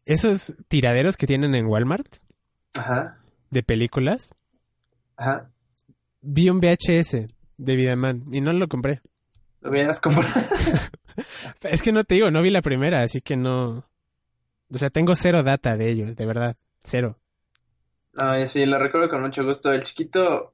esos 0.06 0.54
tiraderos 0.68 1.16
que 1.18 1.28
tienen 1.28 1.56
en 1.56 1.68
Walmart 1.68 2.18
Ajá, 2.74 3.18
de 3.50 3.64
películas, 3.64 4.34
ajá. 5.18 5.50
vi 6.22 6.50
un 6.50 6.60
VHS 6.60 7.28
de 7.58 7.76
Vidaman 7.76 8.24
y 8.32 8.42
no 8.42 8.52
lo 8.54 8.68
compré. 8.68 9.02
Lo 9.62 9.70
hubieras 9.70 10.00
comprado. 10.00 10.34
Es 11.62 11.82
que 11.84 11.92
no 11.92 12.04
te 12.06 12.16
digo, 12.16 12.32
no 12.32 12.42
vi 12.42 12.50
la 12.50 12.62
primera, 12.62 13.02
así 13.02 13.22
que 13.22 13.36
no... 13.36 13.86
O 14.74 14.78
sea, 14.78 14.90
tengo 14.90 15.14
cero 15.16 15.44
data 15.44 15.76
de 15.76 15.90
ellos, 15.92 16.16
de 16.16 16.26
verdad. 16.26 16.56
Cero. 16.82 17.18
No, 18.14 18.48
sí, 18.48 18.66
lo 18.66 18.80
recuerdo 18.80 19.10
con 19.10 19.22
mucho 19.22 19.44
gusto. 19.44 19.72
El 19.72 19.84
chiquito, 19.84 20.54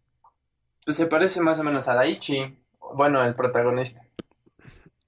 pues 0.84 0.98
se 0.98 1.06
parece 1.06 1.40
más 1.42 1.60
o 1.60 1.64
menos 1.64 1.88
a 1.88 1.94
Daichi. 1.94 2.58
Bueno, 2.96 3.24
el 3.24 3.36
protagonista. 3.36 4.02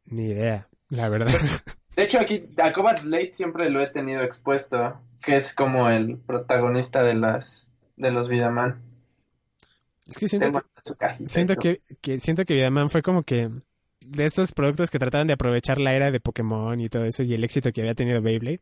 Ni 0.10 0.26
idea, 0.26 0.68
la 0.90 1.10
verdad. 1.10 1.32
De 1.96 2.04
hecho, 2.04 2.20
aquí 2.20 2.48
a 2.62 2.72
Cobalt 2.72 3.04
Blade 3.04 3.34
siempre 3.34 3.70
lo 3.70 3.82
he 3.82 3.88
tenido 3.88 4.22
expuesto, 4.22 5.02
que 5.22 5.36
es 5.36 5.54
como 5.54 5.90
el 5.90 6.18
protagonista 6.18 7.04
de 7.04 7.14
las 7.14 7.68
de 7.98 8.12
los 8.12 8.30
Vidaman. 8.30 8.82
Es 10.08 10.18
que 10.18 10.28
siento 10.28 10.52
que, 10.52 10.96
cajita 10.98 11.30
siento 11.30 11.56
que, 11.58 11.82
que 12.02 12.20
siento 12.20 12.46
que 12.46 12.54
Vidaman 12.54 12.90
fue 12.90 13.02
como 13.02 13.24
que 13.24 13.50
de 14.06 14.26
estos 14.26 14.54
productos 14.54 14.90
que 14.90 14.98
trataban 14.98 15.28
de 15.28 15.34
aprovechar 15.34 15.80
la 15.80 15.94
era 15.94 16.10
de 16.10 16.20
Pokémon 16.20 16.80
y 16.80 16.90
todo 16.90 17.04
eso 17.04 17.24
y 17.24 17.34
el 17.34 17.44
éxito 17.44 17.72
que 17.72 17.82
había 17.82 17.96
tenido 17.96 18.22
Beyblade. 18.22 18.62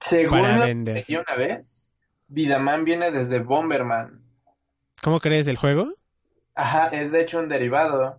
Según 0.00 0.42
para 0.42 0.66
vender. 0.66 1.04
una 1.08 1.36
vez, 1.36 1.92
Vidaman 2.28 2.84
viene 2.84 3.10
desde 3.12 3.38
Bomberman. 3.38 4.22
¿Cómo 5.00 5.20
crees 5.20 5.46
el 5.46 5.56
juego? 5.56 5.94
Ajá, 6.54 6.88
es 6.88 7.12
de 7.12 7.22
hecho 7.22 7.38
un 7.38 7.48
derivado. 7.48 8.18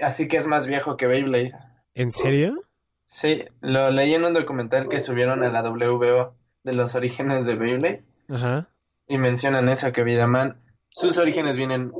Así 0.00 0.28
que 0.28 0.36
es 0.36 0.46
más 0.46 0.66
viejo 0.66 0.96
que 0.96 1.06
Beyblade. 1.06 1.52
¿En 1.94 2.12
serio? 2.12 2.62
Sí, 3.04 3.44
lo 3.60 3.90
leí 3.90 4.14
en 4.14 4.24
un 4.24 4.34
documental 4.34 4.88
que 4.88 5.00
subieron 5.00 5.42
a 5.42 5.48
la 5.48 5.62
WBO 5.62 6.34
de 6.62 6.72
los 6.72 6.94
orígenes 6.94 7.46
de 7.46 7.54
Beyblade. 7.56 8.04
Ajá. 8.28 8.68
Y 9.06 9.18
mencionan 9.18 9.68
eso, 9.68 9.92
que 9.92 10.04
Vidaman, 10.04 10.60
sus 10.90 11.18
orígenes 11.18 11.56
vienen 11.56 11.92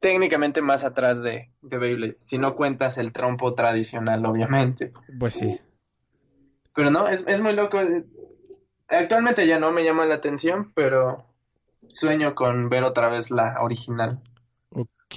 técnicamente 0.00 0.62
más 0.62 0.82
atrás 0.82 1.22
de, 1.22 1.50
de 1.62 1.78
Beyblade. 1.78 2.16
Si 2.20 2.38
no 2.38 2.56
cuentas 2.56 2.98
el 2.98 3.12
trompo 3.12 3.54
tradicional, 3.54 4.24
obviamente. 4.26 4.92
Pues 5.18 5.34
sí. 5.34 5.60
Pero 6.74 6.90
no, 6.90 7.08
es, 7.08 7.24
es 7.26 7.40
muy 7.40 7.52
loco. 7.52 7.78
Actualmente 8.88 9.46
ya 9.46 9.58
no 9.58 9.70
me 9.70 9.84
llama 9.84 10.06
la 10.06 10.16
atención, 10.16 10.72
pero 10.74 11.26
sueño 11.88 12.34
con 12.34 12.68
ver 12.68 12.84
otra 12.84 13.08
vez 13.08 13.30
la 13.30 13.60
original. 13.60 14.20
Ok. 14.70 15.16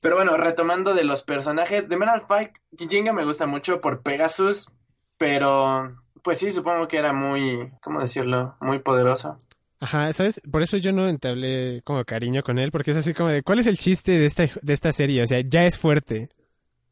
Pero 0.00 0.16
bueno, 0.16 0.36
retomando 0.36 0.94
de 0.94 1.04
los 1.04 1.22
personajes, 1.22 1.88
de 1.88 1.96
Metal 1.96 2.22
Fight, 2.26 2.52
Kijinga 2.76 3.12
me 3.12 3.24
gusta 3.24 3.46
mucho 3.46 3.80
por 3.80 4.02
Pegasus, 4.02 4.70
pero 5.16 5.96
pues 6.22 6.38
sí, 6.38 6.50
supongo 6.50 6.86
que 6.88 6.98
era 6.98 7.12
muy, 7.12 7.70
¿cómo 7.82 8.00
decirlo? 8.00 8.54
Muy 8.60 8.78
poderoso. 8.78 9.36
Ajá, 9.80 10.12
¿sabes? 10.12 10.40
Por 10.50 10.62
eso 10.62 10.76
yo 10.76 10.92
no 10.92 11.08
entablé 11.08 11.82
como 11.84 12.04
cariño 12.04 12.42
con 12.42 12.58
él, 12.58 12.70
porque 12.70 12.90
es 12.90 12.96
así 12.96 13.14
como 13.14 13.28
de, 13.28 13.42
¿cuál 13.42 13.60
es 13.60 13.66
el 13.66 13.78
chiste 13.78 14.12
de 14.12 14.26
esta, 14.26 14.46
de 14.60 14.72
esta 14.72 14.90
serie? 14.90 15.22
O 15.22 15.26
sea, 15.26 15.40
ya 15.40 15.60
es 15.62 15.78
fuerte. 15.78 16.28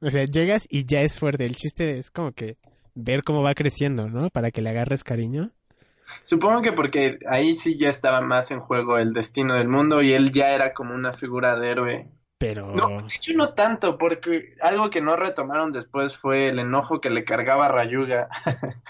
O 0.00 0.10
sea, 0.10 0.24
llegas 0.24 0.66
y 0.70 0.86
ya 0.86 1.00
es 1.00 1.18
fuerte. 1.18 1.44
El 1.46 1.56
chiste 1.56 1.98
es 1.98 2.10
como 2.10 2.32
que 2.32 2.56
ver 2.94 3.22
cómo 3.22 3.42
va 3.42 3.54
creciendo, 3.54 4.08
¿no? 4.08 4.30
Para 4.30 4.50
que 4.50 4.62
le 4.62 4.70
agarres 4.70 5.02
cariño. 5.02 5.50
Supongo 6.22 6.62
que 6.62 6.72
porque 6.72 7.18
ahí 7.28 7.54
sí 7.54 7.76
ya 7.78 7.88
estaba 7.88 8.20
más 8.20 8.50
en 8.50 8.60
juego 8.60 8.98
el 8.98 9.12
destino 9.12 9.54
del 9.54 9.68
mundo 9.68 10.02
y 10.02 10.12
él 10.12 10.32
ya 10.32 10.54
era 10.54 10.72
como 10.72 10.94
una 10.94 11.12
figura 11.12 11.58
de 11.58 11.70
héroe. 11.70 12.08
Pero... 12.38 12.74
No, 12.74 13.02
de 13.02 13.14
hecho 13.14 13.32
no 13.34 13.50
tanto, 13.50 13.96
porque 13.98 14.54
algo 14.60 14.90
que 14.90 15.00
no 15.00 15.16
retomaron 15.16 15.72
después 15.72 16.16
fue 16.16 16.48
el 16.48 16.58
enojo 16.58 17.00
que 17.00 17.10
le 17.10 17.24
cargaba 17.24 17.66
a 17.66 17.72
Rayuga. 17.72 18.28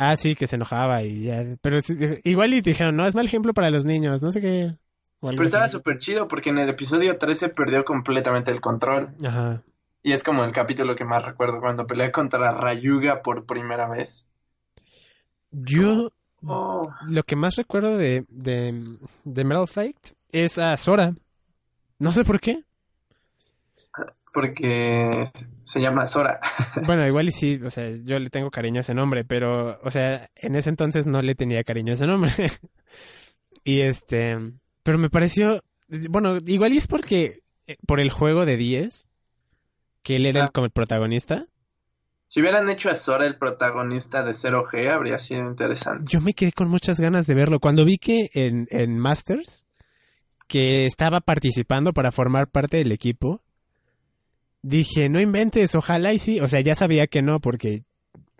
Ah, 0.00 0.16
sí, 0.16 0.36
que 0.36 0.46
se 0.46 0.54
enojaba 0.54 1.02
y 1.02 1.24
ya. 1.24 1.42
Pero 1.60 1.78
igual 2.22 2.54
y 2.54 2.62
te 2.62 2.70
dijeron, 2.70 2.94
no, 2.94 3.04
es 3.04 3.16
mal 3.16 3.26
ejemplo 3.26 3.52
para 3.52 3.68
los 3.68 3.84
niños, 3.84 4.22
no 4.22 4.30
sé 4.30 4.40
qué. 4.40 4.76
Pero 5.20 5.42
estaba 5.42 5.66
súper 5.66 5.98
chido 5.98 6.28
porque 6.28 6.50
en 6.50 6.58
el 6.58 6.68
episodio 6.68 7.18
13 7.18 7.48
perdió 7.48 7.84
completamente 7.84 8.52
el 8.52 8.60
control. 8.60 9.16
Ajá. 9.26 9.64
Y 10.04 10.12
es 10.12 10.22
como 10.22 10.44
el 10.44 10.52
capítulo 10.52 10.94
que 10.94 11.04
más 11.04 11.24
recuerdo 11.24 11.58
cuando 11.58 11.84
peleé 11.88 12.12
contra 12.12 12.52
Rayuga 12.52 13.22
por 13.22 13.44
primera 13.44 13.88
vez. 13.88 14.24
Yo 15.50 16.12
Oh, 16.46 16.88
lo 17.06 17.22
que 17.24 17.36
más 17.36 17.56
recuerdo 17.56 17.96
de, 17.96 18.24
de, 18.28 18.98
de 19.24 19.44
Metal 19.44 19.66
Fight 19.66 19.96
es 20.30 20.58
a 20.58 20.76
Sora. 20.76 21.14
No 21.98 22.12
sé 22.12 22.24
por 22.24 22.40
qué. 22.40 22.62
porque 24.32 25.30
se 25.64 25.80
llama 25.80 26.06
Sora. 26.06 26.40
Bueno, 26.86 27.06
igual 27.06 27.28
y 27.28 27.32
sí, 27.32 27.60
o 27.64 27.70
sea, 27.70 27.90
yo 28.04 28.18
le 28.18 28.30
tengo 28.30 28.50
cariño 28.50 28.78
a 28.78 28.80
ese 28.82 28.94
nombre, 28.94 29.24
pero, 29.24 29.80
o 29.82 29.90
sea, 29.90 30.30
en 30.36 30.54
ese 30.54 30.70
entonces 30.70 31.06
no 31.06 31.22
le 31.22 31.34
tenía 31.34 31.64
cariño 31.64 31.92
a 31.92 31.94
ese 31.94 32.06
nombre. 32.06 32.30
y 33.64 33.80
este, 33.80 34.38
pero 34.82 34.98
me 34.98 35.10
pareció, 35.10 35.62
bueno, 36.10 36.36
igual 36.46 36.72
y 36.72 36.78
es 36.78 36.86
porque, 36.86 37.40
eh, 37.66 37.76
por 37.86 38.00
el 38.00 38.10
juego 38.10 38.46
de 38.46 38.56
10, 38.56 39.08
que 40.02 40.16
él 40.16 40.26
era 40.26 40.42
el, 40.42 40.46
Ah. 40.48 40.50
como 40.54 40.66
el 40.66 40.70
protagonista, 40.72 41.46
Si 42.26 42.40
hubieran 42.40 42.68
hecho 42.68 42.90
a 42.90 42.94
Sora 42.94 43.26
el 43.26 43.38
protagonista 43.38 44.22
de 44.22 44.32
0G, 44.34 44.90
habría 44.92 45.18
sido 45.18 45.48
interesante. 45.48 46.04
Yo 46.06 46.20
me 46.20 46.34
quedé 46.34 46.52
con 46.52 46.68
muchas 46.68 47.00
ganas 47.00 47.26
de 47.26 47.34
verlo. 47.34 47.58
Cuando 47.58 47.84
vi 47.86 47.96
que 47.98 48.30
en, 48.34 48.68
en 48.70 48.98
Masters, 48.98 49.64
que 50.48 50.86
estaba 50.86 51.20
participando 51.20 51.92
para 51.92 52.10
formar 52.10 52.48
parte 52.48 52.78
del 52.78 52.90
equipo, 52.90 53.42
dije, 54.62 55.08
no 55.08 55.20
inventes, 55.20 55.74
ojalá 55.74 56.12
y 56.12 56.18
sí. 56.18 56.40
O 56.40 56.48
sea, 56.48 56.60
ya 56.60 56.74
sabía 56.74 57.06
que 57.06 57.22
no, 57.22 57.40
porque 57.40 57.82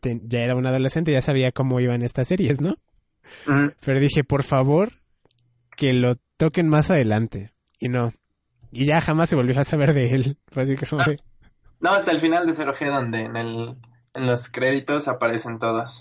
te- 0.01 0.21
ya 0.25 0.41
era 0.41 0.57
un 0.57 0.67
adolescente, 0.67 1.13
ya 1.13 1.23
sabía 1.23 1.53
cómo 1.53 1.81
iban 1.81 2.03
estas 2.03 2.29
series, 2.29 2.61
¿no? 2.61 2.77
Pero 3.85 4.01
dije, 4.01 4.25
por 4.25 4.43
favor, 4.43 4.93
que 5.77 5.93
lo 5.93 6.15
toquen 6.39 6.69
más 6.69 6.91
adelante. 6.91 7.53
Y 7.79 7.89
no. 7.89 8.13
Y 8.73 8.87
ya 8.87 9.01
jamás 9.01 9.29
se 9.29 9.37
volvió 9.37 9.59
a 9.61 9.65
saber 9.65 9.93
de 9.95 10.11
él. 10.15 10.37
Fue 10.49 10.63
así 10.63 10.77
como 10.77 11.03
de, 11.05 11.19
No, 11.81 11.91
hasta 11.91 12.11
el 12.11 12.21
final 12.21 12.47
de 12.47 12.55
0G, 12.55 12.91
donde 12.93 13.19
en, 13.21 13.37
el, 13.37 13.77
en 14.15 14.27
los 14.27 14.49
créditos 14.49 15.09
aparecen 15.09 15.59
todos. 15.59 16.01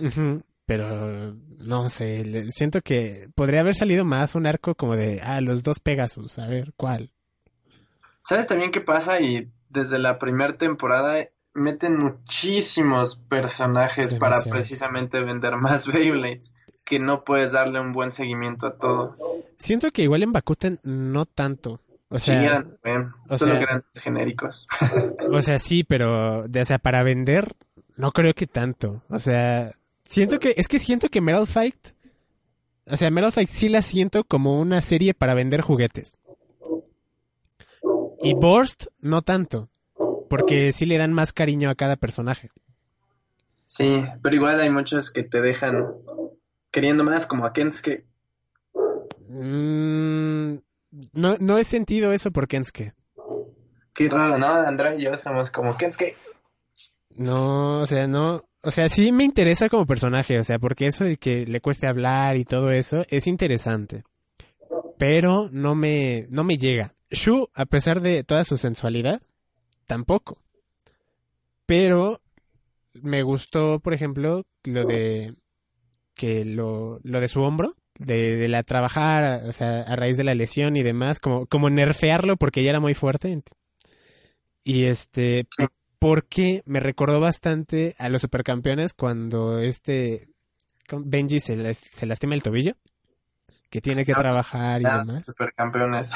Pero 0.68 1.34
no 1.60 1.90
sé, 1.90 2.24
le- 2.26 2.52
siento 2.52 2.82
que 2.82 3.30
podría 3.34 3.62
haber 3.62 3.74
salido 3.74 4.06
más 4.06 4.36
un 4.36 4.46
arco 4.46 4.76
como 4.76 4.96
de, 4.96 5.22
ah, 5.24 5.42
los 5.42 5.64
dos 5.64 5.80
Pegasus, 5.80 6.38
a 6.38 6.48
ver, 6.48 6.74
¿cuál? 6.78 7.10
¿Sabes 8.22 8.48
también 8.48 8.72
qué 8.72 8.82
pasa? 8.82 9.20
Y 9.22 9.50
desde 9.70 9.98
la 9.98 10.20
primera 10.20 10.58
temporada 10.58 11.16
meten 11.54 11.98
muchísimos 11.98 13.16
personajes 13.16 14.14
para 14.16 14.42
precisamente 14.44 15.20
vender 15.22 15.56
más 15.56 15.88
Beyblades, 15.92 16.54
que 16.86 17.00
no 17.00 17.24
puedes 17.24 17.54
darle 17.54 17.80
un 17.80 17.94
buen 17.94 18.12
seguimiento 18.12 18.68
a 18.68 18.76
todo. 18.78 19.16
Siento 19.58 19.90
que 19.92 20.04
igual 20.04 20.24
en 20.24 20.34
Bakuten 20.34 20.80
no 20.84 21.26
tanto. 21.26 21.80
O 22.10 22.20
Sí, 22.20 22.26
sea, 22.28 22.44
eran, 22.44 22.78
eh, 22.84 23.06
o 23.30 23.38
solo 23.38 23.54
sea- 23.56 23.62
eran 23.64 23.84
genéricos. 24.02 24.68
o 25.32 25.42
sea, 25.42 25.60
sí, 25.60 25.84
pero, 25.84 26.40
o 26.44 26.66
sea, 26.66 26.78
para 26.80 27.04
vender, 27.04 27.54
no 27.96 28.12
creo 28.12 28.34
que 28.34 28.48
tanto. 28.48 29.02
O 29.10 29.20
sea, 29.20 29.72
siento 30.08 30.39
que, 30.39 30.54
es 30.58 30.67
que 30.67 30.80
siento 30.80 31.10
que 31.10 31.22
Metal 31.22 31.48
Fight, 31.48 31.89
o 32.86 32.98
sea, 32.98 33.12
Metal 33.12 33.32
Fight 33.32 33.50
sí 33.50 33.70
la 33.70 33.82
siento 33.82 34.24
como 34.24 34.60
una 34.60 34.82
serie 34.82 35.13
para 35.13 35.34
vender 35.34 35.62
juguetes. 35.62 36.20
Y 38.22 38.34
Burst, 38.34 38.88
no 39.00 39.22
tanto. 39.22 39.70
Porque 40.30 40.74
sí 40.74 40.86
le 40.86 40.98
dan 40.98 41.13
más 41.13 41.32
cariño 41.32 41.70
a 41.70 41.76
cada 41.76 41.96
personaje. 41.96 42.50
Sí, 43.65 44.04
pero 44.22 44.36
igual 44.36 44.60
hay 44.60 44.70
muchos 44.70 45.12
que 45.12 45.24
te 45.24 45.41
dejan 45.41 45.86
queriendo 46.72 47.04
más, 47.04 47.26
como 47.26 47.46
a 47.46 47.54
Kensuke. 47.54 48.06
Mm, 49.30 50.56
no, 51.13 51.36
no 51.39 51.58
he 51.58 51.63
sentido 51.63 52.12
eso 52.12 52.32
por 52.32 52.48
Kensuke. 52.48 52.93
Qué 53.93 54.10
raro, 54.10 54.38
¿no? 54.38 54.48
Andrea 54.48 54.96
y 54.96 55.04
yo 55.04 55.17
somos 55.17 55.52
como 55.52 55.76
Kensuke. 55.78 56.15
No, 57.18 57.80
o 57.80 57.88
sea, 57.88 58.08
no. 58.08 58.46
O 58.62 58.72
sea, 58.72 58.90
sí 58.90 59.12
me 59.12 59.24
interesa 59.24 59.70
como 59.70 59.86
personaje, 59.86 60.40
o 60.40 60.44
sea, 60.44 60.60
porque 60.60 60.88
eso 60.88 61.04
de 61.04 61.18
que 61.18 61.46
le 61.46 61.62
cueste 61.62 61.88
hablar 61.88 62.38
y 62.38 62.46
todo 62.46 62.72
eso 62.72 63.06
es 63.10 63.28
interesante. 63.28 64.04
Pero 64.98 65.50
no 65.52 65.76
me, 65.76 66.28
no 66.32 66.44
me 66.44 66.58
llega. 66.58 66.96
Shu, 67.10 67.50
a 67.54 67.66
pesar 67.66 68.02
de 68.02 68.24
toda 68.24 68.44
su 68.44 68.58
sensualidad, 68.58 69.22
tampoco. 69.86 70.42
Pero 71.66 72.22
me 72.94 73.24
gustó, 73.24 73.80
por 73.80 73.94
ejemplo, 73.94 74.46
lo 74.64 74.86
de 74.86 75.34
que 76.14 76.46
lo, 76.46 77.00
lo 77.04 77.20
de 77.22 77.28
su 77.28 77.42
hombro, 77.42 77.76
de, 78.00 78.36
de 78.36 78.48
la 78.48 78.64
trabajar, 78.64 79.44
o 79.48 79.54
sea, 79.54 79.82
a 79.82 79.96
raíz 79.96 80.18
de 80.18 80.24
la 80.24 80.36
lesión 80.36 80.76
y 80.76 80.84
demás, 80.84 81.20
como, 81.20 81.46
como 81.46 81.70
nerfearlo 81.70 82.38
porque 82.38 82.64
ya 82.64 82.72
era 82.72 82.80
muy 82.80 82.94
fuerte. 82.94 83.42
Y 84.64 84.86
este. 84.86 85.48
Porque 86.00 86.62
me 86.66 86.80
recordó 86.80 87.20
bastante 87.20 87.96
a 88.00 88.10
los 88.10 88.22
supercampeones 88.22 88.94
cuando 88.94 89.60
este 89.60 90.28
Benji 90.92 91.40
se, 91.40 91.56
las- 91.58 91.78
se 91.80 92.06
lastima 92.06 92.34
el 92.36 92.44
tobillo, 92.44 92.74
que 93.70 93.82
tiene 93.82 94.06
que 94.06 94.14
Ah, 94.14 94.18
trabajar 94.22 94.82
y 94.82 94.86
demás. 94.86 95.26
supercampeones. 95.26 96.12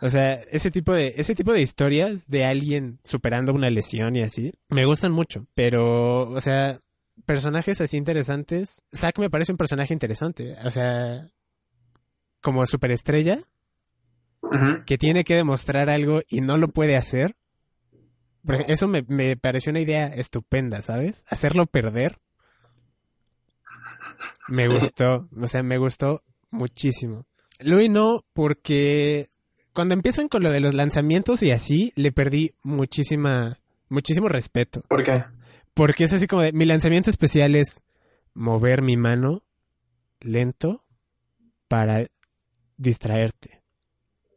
O 0.00 0.08
sea, 0.08 0.34
ese 0.50 0.70
tipo 0.70 0.94
de 0.94 1.12
ese 1.18 1.34
tipo 1.34 1.52
de 1.52 1.60
historias 1.60 2.28
de 2.30 2.46
alguien 2.46 2.98
superando 3.04 3.52
una 3.52 3.68
lesión 3.68 4.16
y 4.16 4.22
así 4.22 4.52
me 4.70 4.86
gustan 4.86 5.12
mucho, 5.12 5.46
pero 5.54 6.22
o 6.30 6.40
sea, 6.40 6.78
personajes 7.26 7.82
así 7.82 7.98
interesantes, 7.98 8.84
Zack 8.96 9.18
me 9.18 9.28
parece 9.28 9.52
un 9.52 9.58
personaje 9.58 9.92
interesante, 9.92 10.54
o 10.64 10.70
sea, 10.70 11.28
como 12.40 12.64
superestrella 12.66 13.40
que 14.86 14.96
tiene 14.96 15.22
que 15.24 15.34
demostrar 15.36 15.90
algo 15.90 16.22
y 16.28 16.40
no 16.40 16.56
lo 16.56 16.68
puede 16.68 16.96
hacer. 16.96 17.36
Eso 18.68 18.88
me, 18.88 19.02
me 19.08 19.36
pareció 19.36 19.70
una 19.70 19.80
idea 19.80 20.06
estupenda, 20.06 20.80
¿sabes? 20.82 21.24
Hacerlo 21.28 21.66
perder. 21.66 22.18
Me 24.48 24.66
Sí. 24.66 24.72
gustó, 24.72 25.28
o 25.40 25.46
sea, 25.46 25.62
me 25.62 25.78
gustó 25.78 26.22
muchísimo. 26.50 27.26
Louis 27.60 27.90
no, 27.90 28.24
porque 28.32 29.28
cuando 29.72 29.94
empiezan 29.94 30.28
con 30.28 30.42
lo 30.42 30.50
de 30.50 30.60
los 30.60 30.74
lanzamientos 30.74 31.42
y 31.42 31.50
así, 31.52 31.92
le 31.94 32.10
perdí 32.10 32.54
muchísima, 32.62 33.58
muchísimo 33.88 34.28
respeto. 34.28 34.82
¿Por 34.88 35.04
qué? 35.04 35.24
Porque 35.74 36.04
es 36.04 36.12
así 36.12 36.26
como 36.26 36.42
de, 36.42 36.52
mi 36.52 36.64
lanzamiento 36.64 37.10
especial 37.10 37.54
es 37.54 37.80
mover 38.34 38.82
mi 38.82 38.96
mano 38.96 39.42
lento 40.20 40.84
para 41.68 42.06
distraerte. 42.76 43.60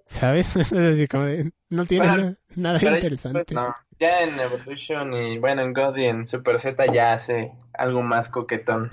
¿Sabes? 0.06 0.56
Es 0.58 0.74
así 0.74 1.08
como 1.08 1.24
de, 1.24 1.52
no 1.70 1.86
tiene 1.86 2.06
nada, 2.06 2.38
nada 2.56 2.80
interesante. 2.84 3.40
después 3.40 3.56
no. 3.56 3.74
Ya 4.04 4.22
en 4.24 4.38
Evolution 4.38 5.14
y 5.14 5.38
bueno, 5.38 5.62
en 5.62 5.72
God 5.72 5.96
y 5.96 6.08
en 6.08 6.26
Super 6.26 6.60
Z 6.60 6.86
ya 6.94 7.14
hace 7.14 7.54
algo 7.74 8.02
más 8.02 8.28
coquetón. 8.28 8.92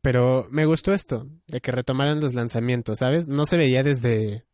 Pero 0.00 0.46
me 0.50 0.64
gustó 0.64 0.94
esto, 0.94 1.26
de 1.48 1.60
que 1.60 1.70
retomaran 1.70 2.18
los 2.18 2.32
lanzamientos, 2.32 3.00
¿sabes? 3.00 3.28
No 3.28 3.44
se 3.44 3.58
veía 3.58 3.82
desde, 3.82 4.46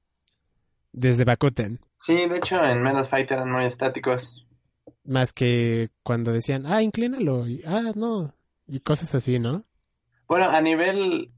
desde 0.90 1.24
Bakuten, 1.24 1.78
Sí, 1.96 2.16
de 2.16 2.38
hecho 2.38 2.60
en 2.64 2.82
Metal 2.82 3.06
Fight 3.06 3.30
eran 3.30 3.52
muy 3.52 3.66
estáticos. 3.66 4.44
más 5.04 5.32
que 5.32 5.90
cuando 6.02 6.32
decían, 6.32 6.66
ah, 6.66 6.82
inclínalo, 6.82 7.46
y, 7.46 7.62
ah, 7.68 7.92
no, 7.94 8.34
y 8.66 8.80
cosas 8.80 9.14
así, 9.14 9.38
¿no? 9.38 9.64
Bueno, 10.26 10.50
a 10.50 10.60
nivel... 10.60 11.30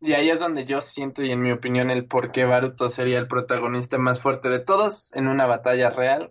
Y 0.00 0.12
ahí 0.12 0.30
es 0.30 0.38
donde 0.38 0.66
yo 0.66 0.80
siento 0.80 1.24
y 1.24 1.32
en 1.32 1.40
mi 1.40 1.50
opinión 1.50 1.90
el 1.90 2.06
por 2.06 2.30
qué 2.30 2.44
Baruto 2.44 2.88
sería 2.88 3.18
el 3.18 3.26
protagonista 3.26 3.98
más 3.98 4.20
fuerte 4.20 4.50
de 4.50 4.60
todos 4.60 5.12
en 5.14 5.26
una 5.26 5.46
batalla 5.46 5.90
real. 5.90 6.30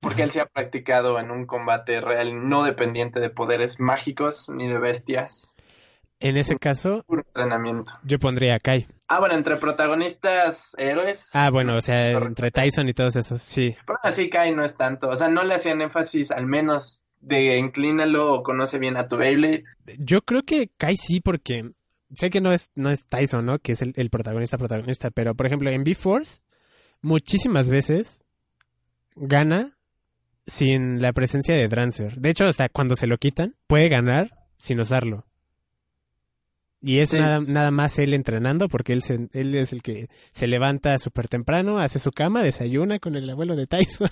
Porque 0.00 0.22
él 0.22 0.30
se 0.30 0.40
ha 0.40 0.46
practicado 0.46 1.18
en 1.18 1.30
un 1.30 1.46
combate 1.46 2.00
real 2.00 2.48
no 2.48 2.64
dependiente 2.64 3.20
de 3.20 3.30
poderes 3.30 3.80
mágicos 3.80 4.48
ni 4.50 4.68
de 4.68 4.78
bestias. 4.78 5.56
En 6.20 6.36
ese 6.36 6.56
caso, 6.56 7.02
Puro 7.06 7.22
entrenamiento. 7.26 7.92
yo 8.04 8.18
pondría 8.18 8.54
a 8.54 8.58
Kai. 8.58 8.86
Ah, 9.08 9.20
bueno, 9.20 9.34
entre 9.34 9.56
protagonistas 9.56 10.74
héroes. 10.78 11.30
Ah, 11.34 11.50
bueno, 11.50 11.74
o 11.76 11.80
sea, 11.82 12.12
entre 12.12 12.50
Tyson 12.50 12.88
y 12.88 12.94
todos 12.94 13.16
esos, 13.16 13.42
sí. 13.42 13.76
Pero 13.86 13.98
así 14.02 14.30
Kai 14.30 14.54
no 14.54 14.64
es 14.64 14.76
tanto. 14.76 15.08
O 15.08 15.16
sea, 15.16 15.28
no 15.28 15.42
le 15.42 15.54
hacían 15.54 15.80
énfasis 15.82 16.30
al 16.30 16.46
menos 16.46 17.04
de 17.20 17.58
inclínalo 17.58 18.32
o 18.32 18.42
conoce 18.42 18.78
bien 18.78 18.96
a 18.96 19.08
tu 19.08 19.16
Beyblade. 19.16 19.64
Yo 19.98 20.22
creo 20.22 20.42
que 20.44 20.70
Kai 20.76 20.96
sí, 20.96 21.20
porque 21.20 21.70
sé 22.14 22.30
que 22.30 22.40
no 22.40 22.52
es, 22.52 22.70
no 22.74 22.90
es 22.90 23.06
Tyson, 23.06 23.44
¿no? 23.44 23.58
Que 23.58 23.72
es 23.72 23.82
el, 23.82 23.92
el 23.96 24.10
protagonista 24.10 24.56
protagonista, 24.58 25.10
pero 25.10 25.34
por 25.34 25.46
ejemplo 25.46 25.70
en 25.70 25.84
B-Force, 25.84 26.42
muchísimas 27.02 27.68
veces 27.70 28.22
gana 29.16 29.73
sin 30.46 31.00
la 31.02 31.12
presencia 31.12 31.54
de 31.54 31.68
Drancer. 31.68 32.16
De 32.20 32.30
hecho, 32.30 32.44
hasta 32.46 32.68
cuando 32.68 32.96
se 32.96 33.06
lo 33.06 33.16
quitan, 33.18 33.54
puede 33.66 33.88
ganar 33.88 34.30
sin 34.56 34.80
usarlo. 34.80 35.26
Y 36.80 36.98
es 36.98 37.10
Sí. 37.10 37.16
nada, 37.18 37.40
nada 37.40 37.70
más 37.70 37.98
él 37.98 38.12
entrenando, 38.12 38.68
porque 38.68 38.92
él, 38.92 39.02
se- 39.02 39.28
él 39.32 39.54
es 39.54 39.72
el 39.72 39.80
que 39.82 40.08
se 40.32 40.46
levanta 40.46 40.98
súper 40.98 41.28
temprano, 41.28 41.78
hace 41.78 41.98
su 41.98 42.10
cama, 42.10 42.42
desayuna 42.42 42.98
con 42.98 43.14
el 43.16 43.28
abuelo 43.30 43.56
de 43.56 43.66
Tyson. 43.66 44.10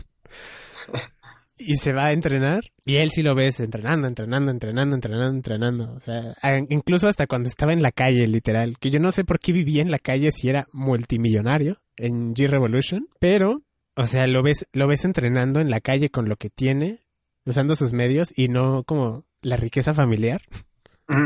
y 1.59 1.75
se 1.77 1.93
va 1.93 2.07
a 2.07 2.13
entrenar. 2.13 2.63
Y 2.85 2.97
él 2.97 3.11
sí 3.11 3.23
lo 3.23 3.35
ves 3.35 3.61
entrenando, 3.61 4.09
entrenando, 4.09 4.51
entrenando, 4.51 4.95
entrenando, 4.95 5.29
entrenando. 5.37 5.93
O 5.95 6.01
sea, 6.01 6.33
incluso 6.71 7.09
hasta 7.09 7.27
cuando 7.27 7.49
estaba 7.49 7.73
en 7.75 7.83
la 7.83 7.93
calle, 7.93 8.27
literal. 8.27 8.79
Que 8.79 8.91
yo 8.91 8.99
no 9.01 9.13
sé 9.13 9.25
por 9.25 9.39
qué 9.39 9.53
vivía 9.53 9.83
en 9.83 9.91
la 9.91 9.99
calle 9.99 10.31
si 10.33 10.49
era 10.49 10.67
multimillonario 10.73 11.79
en 11.97 12.35
G-Revolution. 12.35 13.07
Pero, 13.21 13.61
o 13.95 14.07
sea, 14.07 14.27
lo 14.27 14.43
ves, 14.43 14.67
lo 14.73 14.87
ves 14.87 15.05
entrenando 15.05 15.61
en 15.61 15.71
la 15.71 15.81
calle 15.81 16.11
con 16.11 16.29
lo 16.29 16.37
que 16.37 16.51
tiene, 16.51 17.01
usando 17.45 17.75
sus 17.75 17.93
medios 17.93 18.33
y 18.37 18.49
no 18.49 18.85
como 18.85 19.25
la 19.43 19.57
riqueza 19.57 19.95
familiar. 19.95 20.43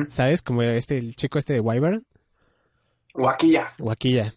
¿Sabes? 0.09 0.42
Como 0.42 0.62
este, 0.62 0.98
el 0.98 1.14
chico 1.14 1.38
este 1.38 1.52
de 1.52 1.61
Wyvern. 1.61 2.05
Guaquilla. 3.14 3.72
Guaquilla. 3.79 4.35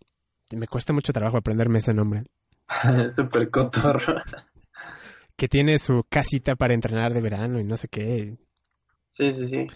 Me 0.52 0.68
cuesta 0.68 0.94
mucho 0.94 1.12
trabajo 1.12 1.38
aprenderme 1.38 1.80
ese 1.80 1.94
nombre. 1.94 2.24
Super 3.12 3.50
cotorro. 3.50 4.22
Que 5.36 5.48
tiene 5.48 5.80
su 5.80 6.04
casita 6.08 6.56
para 6.56 6.74
entrenar 6.74 7.14
de 7.14 7.22
verano 7.22 7.60
y 7.60 7.64
no 7.64 7.78
sé 7.78 7.88
qué. 7.88 8.38
Sí, 9.08 9.34
sí, 9.34 9.48
sí. 9.48 9.68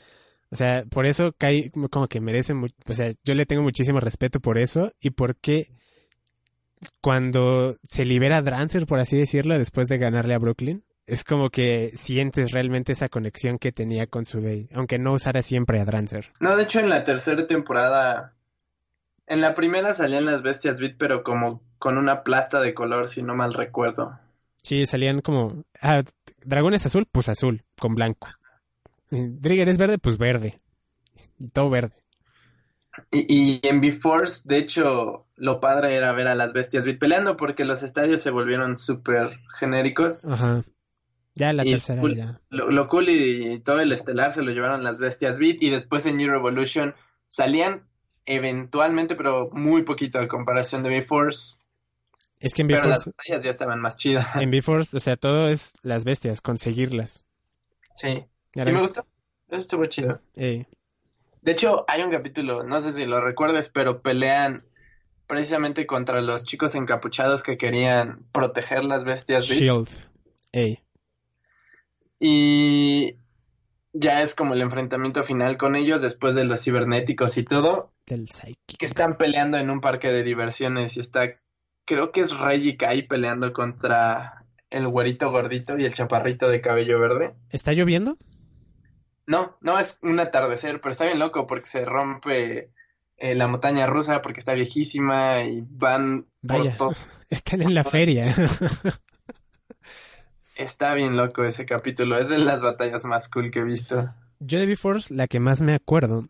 O 0.51 0.55
sea, 0.55 0.83
por 0.87 1.07
eso 1.07 1.33
Kai 1.35 1.71
como 1.89 2.07
que 2.07 2.21
merece, 2.21 2.53
o 2.53 2.93
sea, 2.93 3.11
yo 3.23 3.33
le 3.33 3.47
tengo 3.47 3.63
muchísimo 3.63 3.99
respeto 3.99 4.39
por 4.39 4.59
eso 4.59 4.93
y 4.99 5.09
porque 5.09 5.71
cuando 7.01 7.77
se 7.83 8.05
libera 8.05 8.41
Drancer, 8.41 8.85
por 8.85 8.99
así 8.99 9.17
decirlo, 9.17 9.57
después 9.57 9.87
de 9.87 9.97
ganarle 9.97 10.33
a 10.33 10.39
Brooklyn, 10.39 10.83
es 11.05 11.23
como 11.23 11.49
que 11.49 11.91
sientes 11.95 12.51
realmente 12.51 12.93
esa 12.93 13.09
conexión 13.09 13.57
que 13.59 13.71
tenía 13.71 14.07
con 14.07 14.25
su 14.25 14.41
Bey, 14.41 14.69
aunque 14.73 14.99
no 14.99 15.13
usara 15.13 15.41
siempre 15.41 15.79
a 15.79 15.85
Drancer. 15.85 16.31
No, 16.39 16.55
de 16.55 16.63
hecho 16.63 16.79
en 16.79 16.89
la 16.89 17.03
tercera 17.03 17.45
temporada, 17.47 18.33
en 19.27 19.41
la 19.41 19.53
primera 19.53 19.93
salían 19.93 20.25
las 20.25 20.41
bestias 20.41 20.79
Beat, 20.79 20.95
pero 20.97 21.23
como 21.23 21.61
con 21.77 21.97
una 21.97 22.23
plasta 22.23 22.61
de 22.61 22.73
color, 22.73 23.09
si 23.09 23.21
no 23.21 23.35
mal 23.35 23.53
recuerdo. 23.53 24.17
Sí, 24.61 24.85
salían 24.85 25.21
como, 25.21 25.65
ah, 25.81 26.03
dragón 26.45 26.73
es 26.73 26.85
azul, 26.85 27.05
pues 27.11 27.27
azul, 27.27 27.63
con 27.77 27.95
blanco. 27.95 28.29
Drigger 29.09 29.67
es 29.67 29.77
verde, 29.77 29.97
pues 29.97 30.17
verde. 30.17 30.57
Y 31.37 31.49
todo 31.49 31.69
verde. 31.69 32.02
Y, 33.11 33.25
y 33.57 33.59
en 33.63 33.81
B-Force, 33.81 34.43
de 34.47 34.57
hecho, 34.57 35.25
lo 35.35 35.59
padre 35.59 35.95
era 35.95 36.13
ver 36.13 36.27
a 36.27 36.35
las 36.35 36.53
bestias 36.53 36.85
Beat 36.85 36.99
peleando 36.99 37.35
porque 37.37 37.65
los 37.65 37.81
estadios 37.83 38.21
se 38.21 38.29
volvieron 38.29 38.77
súper 38.77 39.39
genéricos. 39.59 40.25
Ajá. 40.25 40.63
Ya 41.35 41.51
la 41.53 41.65
Y 41.65 41.71
tercera, 41.71 41.99
cool- 42.01 42.15
ya. 42.15 42.39
Lo, 42.49 42.69
lo 42.69 42.87
cool 42.87 43.09
y, 43.09 43.59
todo 43.61 43.79
el 43.79 43.91
estelar 43.91 44.31
se 44.31 44.43
lo 44.43 44.51
llevaron 44.51 44.83
las 44.83 44.99
bestias 44.99 45.39
Beat 45.39 45.57
y 45.61 45.71
después 45.71 46.05
en 46.05 46.17
New 46.17 46.29
Revolution 46.29 46.93
salían 47.27 47.87
eventualmente, 48.25 49.15
pero 49.15 49.49
muy 49.51 49.83
poquito 49.83 50.19
a 50.19 50.27
comparación 50.27 50.83
de 50.83 50.89
B-Force. 50.89 51.55
Es 52.39 52.53
que 52.53 52.61
en 52.61 52.67
Pero 52.67 52.87
las 52.87 52.99
B-Force, 53.05 53.11
batallas 53.17 53.43
ya 53.43 53.49
estaban 53.49 53.79
más 53.81 53.97
chidas. 53.97 54.35
en 54.35 54.51
B-Force, 54.51 54.95
o 54.95 54.99
sea, 54.99 55.15
todo 55.17 55.49
es 55.49 55.73
las 55.81 56.03
bestias, 56.03 56.41
conseguirlas. 56.41 57.25
Sí. 57.95 58.23
Y 58.55 58.61
me 58.61 58.79
gustó. 58.79 59.05
Eso 59.47 59.57
estuvo 59.59 59.85
chido. 59.87 60.21
eh, 60.35 60.65
De 61.43 61.51
hecho, 61.51 61.83
hay 61.89 62.01
un 62.01 62.11
capítulo, 62.11 62.63
no 62.63 62.79
sé 62.79 62.93
si 62.93 63.05
lo 63.05 63.19
recuerdes, 63.19 63.67
pero 63.67 64.01
pelean 64.01 64.63
precisamente 65.27 65.85
contra 65.85 66.21
los 66.21 66.43
chicos 66.43 66.73
encapuchados 66.73 67.43
que 67.43 67.57
querían 67.57 68.23
proteger 68.31 68.85
las 68.85 69.03
bestias 69.03 69.49
Beat. 69.49 69.59
Shield. 69.61 69.89
Ey. 70.53 70.79
Y 72.17 73.17
ya 73.91 74.21
es 74.21 74.35
como 74.35 74.53
el 74.53 74.61
enfrentamiento 74.61 75.23
final 75.23 75.57
con 75.57 75.75
ellos 75.75 76.01
después 76.01 76.33
de 76.33 76.45
los 76.45 76.63
cibernéticos 76.63 77.37
y 77.37 77.43
todo, 77.43 77.91
Del 78.07 78.29
Psyche. 78.29 78.77
que 78.79 78.85
están 78.85 79.17
peleando 79.17 79.57
en 79.57 79.69
un 79.69 79.81
parque 79.81 80.11
de 80.11 80.23
diversiones 80.23 80.95
y 80.95 81.01
está, 81.01 81.23
creo 81.85 82.11
que 82.13 82.21
es 82.21 82.39
Reggie 82.39 82.77
Kai 82.77 83.05
peleando 83.05 83.51
contra 83.51 84.45
el 84.69 84.87
güerito 84.87 85.29
gordito 85.29 85.77
y 85.77 85.83
el 85.83 85.93
chaparrito 85.93 86.47
de 86.47 86.61
cabello 86.61 86.99
verde. 87.01 87.33
¿Está 87.49 87.73
lloviendo? 87.73 88.17
No, 89.25 89.57
no 89.61 89.79
es 89.79 89.99
un 90.01 90.19
atardecer, 90.19 90.81
pero 90.81 90.91
está 90.91 91.05
bien 91.05 91.19
loco 91.19 91.47
porque 91.47 91.67
se 91.67 91.85
rompe 91.85 92.71
eh, 93.17 93.35
la 93.35 93.47
montaña 93.47 93.87
rusa 93.87 94.21
porque 94.21 94.39
está 94.39 94.53
viejísima 94.53 95.43
y 95.43 95.63
van 95.65 96.27
Vaya. 96.41 96.77
Están 97.29 97.61
en 97.61 97.73
la 97.73 97.83
feria. 97.83 98.33
Está 100.55 100.93
bien 100.93 101.15
loco 101.17 101.43
ese 101.43 101.65
capítulo, 101.65 102.19
es 102.19 102.29
de 102.29 102.37
las 102.37 102.61
batallas 102.61 103.05
más 103.05 103.27
cool 103.27 103.49
que 103.49 103.59
he 103.59 103.63
visto. 103.63 104.13
Yo 104.39 104.59
de 104.59 104.67
B-Force, 104.67 105.11
la 105.13 105.27
que 105.27 105.39
más 105.39 105.61
me 105.61 105.73
acuerdo 105.73 106.27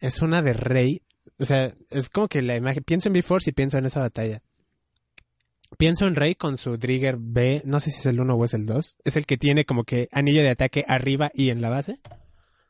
es 0.00 0.20
una 0.20 0.42
de 0.42 0.52
Rey. 0.52 1.02
O 1.38 1.46
sea, 1.46 1.72
es 1.90 2.10
como 2.10 2.28
que 2.28 2.42
la 2.42 2.56
imagen. 2.56 2.82
Pienso 2.84 3.08
en 3.08 3.14
B-Force 3.14 3.50
y 3.50 3.52
pienso 3.52 3.78
en 3.78 3.86
esa 3.86 4.00
batalla. 4.00 4.42
Pienso 5.78 6.06
en 6.06 6.14
Rey 6.14 6.34
con 6.34 6.56
su 6.56 6.78
Trigger 6.78 7.16
B. 7.18 7.62
No 7.64 7.80
sé 7.80 7.90
si 7.90 7.98
es 8.00 8.06
el 8.06 8.20
1 8.20 8.34
o 8.34 8.44
es 8.44 8.54
el 8.54 8.66
2. 8.66 8.96
Es 9.04 9.16
el 9.16 9.26
que 9.26 9.36
tiene 9.36 9.64
como 9.64 9.84
que 9.84 10.08
anillo 10.12 10.42
de 10.42 10.50
ataque 10.50 10.84
arriba 10.86 11.30
y 11.34 11.50
en 11.50 11.60
la 11.60 11.70
base. 11.70 12.00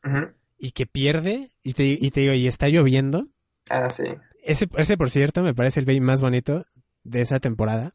Ujú. 0.03 0.33
Y 0.57 0.71
que 0.71 0.85
pierde. 0.85 1.51
Y 1.63 1.73
te, 1.73 1.85
y 1.85 2.11
te 2.11 2.21
digo, 2.21 2.33
y 2.33 2.47
está 2.47 2.67
lloviendo. 2.69 3.27
Ah, 3.69 3.89
sí. 3.89 4.03
Ese, 4.43 4.67
ese, 4.77 4.97
por 4.97 5.09
cierto, 5.09 5.43
me 5.43 5.53
parece 5.53 5.79
el 5.79 5.85
Bay 5.85 5.99
más 5.99 6.21
bonito 6.21 6.65
de 7.03 7.21
esa 7.21 7.39
temporada. 7.39 7.93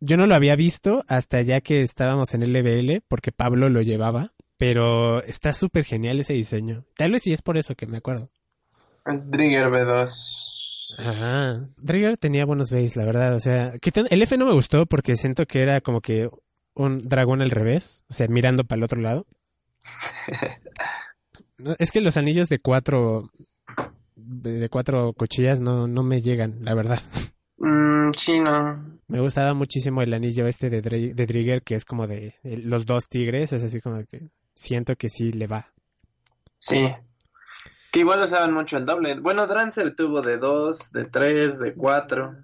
Yo 0.00 0.16
no 0.16 0.26
lo 0.26 0.34
había 0.34 0.56
visto 0.56 1.04
hasta 1.08 1.40
ya 1.42 1.60
que 1.60 1.82
estábamos 1.82 2.34
en 2.34 2.42
LBL, 2.52 3.02
porque 3.08 3.32
Pablo 3.32 3.68
lo 3.68 3.82
llevaba. 3.82 4.32
Pero 4.58 5.22
está 5.22 5.52
súper 5.52 5.84
genial 5.84 6.20
ese 6.20 6.32
diseño. 6.32 6.86
Tal 6.96 7.12
vez 7.12 7.22
sí 7.22 7.32
es 7.32 7.42
por 7.42 7.58
eso 7.58 7.74
que 7.74 7.86
me 7.86 7.98
acuerdo. 7.98 8.30
Es 9.04 9.28
Trigger 9.30 9.66
B2. 9.66 10.55
Ajá. 10.98 11.68
Trigger 11.84 12.16
tenía 12.16 12.44
buenos 12.44 12.70
bays, 12.70 12.96
la 12.96 13.04
verdad. 13.04 13.34
O 13.34 13.40
sea, 13.40 13.74
el 14.10 14.22
F 14.22 14.36
no 14.36 14.46
me 14.46 14.52
gustó 14.52 14.86
porque 14.86 15.16
siento 15.16 15.46
que 15.46 15.62
era 15.62 15.80
como 15.80 16.00
que 16.00 16.28
un 16.74 16.98
dragón 17.00 17.42
al 17.42 17.50
revés. 17.50 18.04
O 18.08 18.14
sea, 18.14 18.28
mirando 18.28 18.64
para 18.64 18.78
el 18.78 18.84
otro 18.84 19.00
lado. 19.00 19.26
No, 21.58 21.74
Es 21.78 21.90
que 21.90 22.00
los 22.02 22.16
anillos 22.18 22.48
de 22.50 22.58
cuatro 22.58 23.30
de 24.16 24.68
cuatro 24.68 25.12
cuchillas 25.14 25.60
no, 25.60 25.86
no 25.88 26.02
me 26.02 26.20
llegan, 26.20 26.58
la 26.62 26.74
verdad. 26.74 27.00
Mm, 27.58 28.10
chino. 28.12 28.98
Me 29.08 29.20
gustaba 29.20 29.54
muchísimo 29.54 30.02
el 30.02 30.12
anillo 30.12 30.46
este 30.46 30.68
de, 30.68 30.82
Dri- 30.82 31.14
de 31.14 31.26
Trigger, 31.26 31.62
que 31.62 31.74
es 31.74 31.84
como 31.86 32.06
de, 32.06 32.34
de 32.42 32.58
los 32.58 32.84
dos 32.84 33.08
tigres, 33.08 33.52
es 33.54 33.62
así 33.62 33.80
como 33.80 34.04
que 34.04 34.28
siento 34.54 34.96
que 34.96 35.08
sí 35.08 35.32
le 35.32 35.46
va. 35.46 35.72
Sí. 36.58 36.88
Que 37.96 38.00
igual 38.00 38.20
usaban 38.22 38.52
mucho 38.52 38.76
el 38.76 38.84
doble. 38.84 39.18
Bueno, 39.20 39.46
Drancer 39.46 39.96
tuvo 39.96 40.20
de 40.20 40.36
2, 40.36 40.92
de 40.92 41.06
3, 41.06 41.58
de 41.58 41.72
4. 41.72 42.36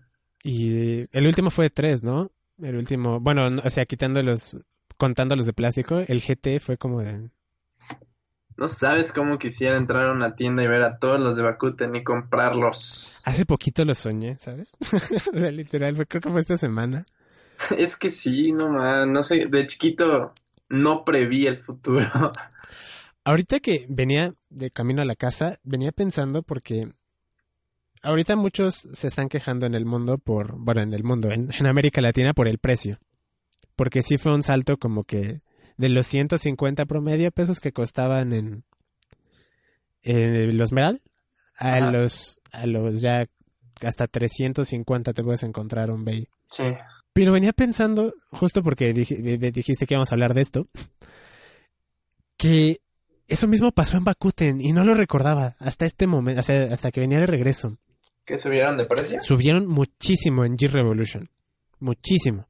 Y 0.43 1.07
el 1.15 1.27
último 1.27 1.51
fue 1.51 1.67
de 1.67 1.71
tres, 1.71 2.03
¿no? 2.03 2.31
El 2.62 2.75
último, 2.77 3.21
bueno, 3.21 3.51
no- 3.51 3.61
o 3.62 3.69
sea, 3.69 3.85
quitando 3.85 4.23
los, 4.23 4.57
contando 4.97 5.37
los 5.37 5.45
de 5.45 5.53
plástico, 5.53 5.99
el 5.99 6.23
GT 6.23 6.59
fue 6.59 6.79
como 6.79 7.03
de... 7.03 7.29
No 8.57 8.67
sabes 8.67 9.12
cómo 9.12 9.37
quisiera 9.38 9.77
entrar 9.77 10.07
a 10.09 10.12
una 10.12 10.37
tienda 10.37 10.62
y 10.62 10.69
ver 10.69 10.81
a 10.81 10.97
todos 10.99 11.21
los 11.21 11.37
de 11.37 11.43
Bakuten 11.43 11.95
y 11.97 12.03
comprarlos. 12.03 13.12
Hace 13.23 13.45
poquito 13.45 13.85
lo 13.85 13.95
soñé, 13.95 14.38
¿sabes? 14.38 14.75
o 15.35 15.38
sea, 15.38 15.51
literal, 15.51 15.95
fue- 15.97 16.07
creo 16.07 16.23
que 16.23 16.31
fue 16.31 16.41
esta 16.41 16.57
semana. 16.57 17.05
Es 17.77 17.99
que 17.99 18.09
sí, 18.09 18.53
no 18.53 18.71
man, 18.71 19.12
no 19.12 19.23
sé, 19.23 19.45
de 19.51 19.67
chiquito 19.67 20.33
no 20.71 21.05
preví 21.05 21.47
el 21.47 21.59
futuro. 21.59 22.07
Ahorita 23.25 23.61
que 23.61 23.87
venía 23.89 24.35
de 24.51 24.71
camino 24.71 25.03
a 25.03 25.05
la 25.05 25.15
casa, 25.15 25.59
venía 25.63 25.93
pensando 25.93 26.43
porque 26.43 26.89
ahorita 28.03 28.37
muchos 28.37 28.89
se 28.93 29.07
están 29.07 29.29
quejando 29.29 29.67
en 29.67 29.75
el 29.75 29.87
mundo 29.87 30.19
por, 30.19 30.57
bueno, 30.59 30.83
en 30.83 30.93
el 30.93 31.05
mundo, 31.05 31.31
en, 31.31 31.51
en 31.53 31.67
América 31.67 32.01
Latina 32.01 32.33
por 32.35 32.49
el 32.49 32.59
precio. 32.59 32.99
Porque 33.77 34.03
sí 34.03 34.19
fue 34.19 34.35
un 34.35 34.43
salto 34.43 34.77
como 34.77 35.05
que 35.05 35.41
de 35.77 35.89
los 35.89 36.07
150 36.07 36.85
promedio 36.87 37.31
pesos 37.31 37.61
que 37.61 37.73
costaban 37.73 38.33
en, 38.33 38.65
en 40.03 40.59
los 40.59 40.73
Meral 40.73 41.01
a 41.57 41.77
Ajá. 41.77 41.91
los, 41.91 42.41
a 42.53 42.67
los 42.67 43.01
ya 43.01 43.27
hasta 43.83 44.07
350 44.07 45.13
te 45.13 45.23
puedes 45.23 45.43
encontrar 45.43 45.91
un 45.91 46.05
Bay. 46.05 46.29
Sí. 46.47 46.65
Pero 47.13 47.33
venía 47.33 47.53
pensando, 47.53 48.15
justo 48.31 48.63
porque 48.63 48.93
dijiste 48.93 49.87
que 49.87 49.95
íbamos 49.95 50.11
a 50.11 50.15
hablar 50.15 50.35
de 50.35 50.41
esto, 50.41 50.67
que 52.37 52.81
eso 53.29 53.49
mismo 53.49 53.73
pasó 53.73 53.97
en 53.97 54.05
Bakuten 54.05 54.61
y 54.61 54.73
no 54.73 54.85
lo 54.85 54.95
recordaba 54.95 55.55
hasta 55.59 55.85
este 55.85 56.07
momento, 56.07 56.43
sea, 56.43 56.73
hasta 56.73 56.91
que 56.91 57.01
venía 57.01 57.21
de 57.21 57.27
regreso. 57.27 57.79
¿Que 58.25 58.39
subieron 58.39 58.77
de 58.77 58.87
precio? 58.87 59.21
Subieron 59.21 59.67
muchísimo 59.67 60.45
en 60.45 60.57
G-Revolution. 60.57 61.29
Muchísimo. 61.81 62.47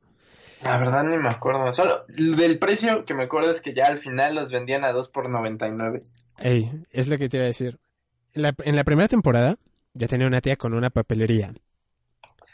La 0.63 0.79
verdad 0.79 1.03
ni 1.05 1.17
me 1.17 1.31
acuerdo. 1.31 1.73
Solo 1.73 2.05
del 2.09 2.59
precio 2.59 3.05
que 3.05 3.15
me 3.15 3.25
acuerdo 3.25 3.51
es 3.51 3.61
que 3.61 3.75
ya 3.75 3.87
al 3.87 3.99
final 3.99 4.35
los 4.35 4.53
vendían 4.53 4.85
a 4.85 4.93
2 4.93 5.09
por 5.09 5.29
99. 5.29 6.03
Ey, 6.39 6.71
es 6.91 7.09
lo 7.09 7.17
que 7.17 7.29
te 7.29 7.39
iba 7.39 7.45
a 7.45 7.49
decir. 7.49 7.79
En 8.35 8.43
la, 8.43 8.55
en 8.65 8.77
la 8.77 8.85
primera 8.85 9.09
temporada, 9.09 9.57
ya 9.95 10.09
tenía 10.09 10.27
una 10.27 10.41
tía 10.41 10.57
con 10.57 10.75
una 10.75 10.91
papelería. 10.91 11.53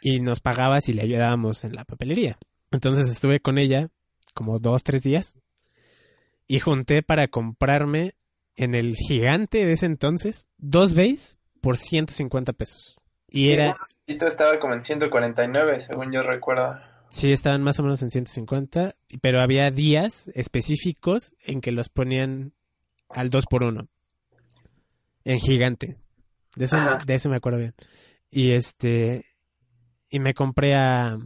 Y 0.00 0.20
nos 0.20 0.40
pagaba 0.40 0.80
si 0.80 0.92
le 0.92 1.02
ayudábamos 1.02 1.64
en 1.64 1.74
la 1.74 1.84
papelería. 1.84 2.38
Entonces 2.70 3.10
estuve 3.10 3.40
con 3.40 3.58
ella 3.58 3.88
como 4.32 4.58
dos, 4.58 4.84
tres 4.84 5.02
días. 5.02 5.36
Y 6.48 6.58
junté 6.60 7.02
para 7.02 7.28
comprarme 7.28 8.14
en 8.56 8.74
el 8.74 8.96
gigante 8.96 9.64
de 9.64 9.74
ese 9.74 9.86
entonces 9.86 10.46
dos 10.56 10.94
bays 10.94 11.38
por 11.60 11.76
150 11.76 12.52
pesos. 12.54 12.96
Y 13.28 13.50
era, 13.50 13.76
Y 14.06 14.14
estaba 14.24 14.58
como 14.58 14.74
en 14.74 14.82
149, 14.82 15.80
según 15.80 16.10
yo 16.10 16.22
recuerdo. 16.22 16.80
sí, 17.10 17.30
estaban 17.30 17.62
más 17.62 17.78
o 17.78 17.82
menos 17.82 18.02
en 18.02 18.10
150, 18.10 18.94
pero 19.20 19.42
había 19.42 19.70
días 19.70 20.28
específicos 20.34 21.34
en 21.44 21.60
que 21.60 21.70
los 21.70 21.90
ponían 21.90 22.54
al 23.10 23.28
2 23.30 23.44
por 23.46 23.62
1 23.64 23.86
En 25.24 25.40
gigante. 25.40 25.98
De 26.56 26.64
eso, 26.64 26.76
Ajá. 26.78 26.98
de 27.06 27.14
eso 27.14 27.28
me 27.28 27.36
acuerdo 27.36 27.58
bien. 27.58 27.74
Y 28.30 28.52
este, 28.52 29.26
y 30.08 30.18
me 30.20 30.32
compré 30.34 30.74
a, 30.74 31.18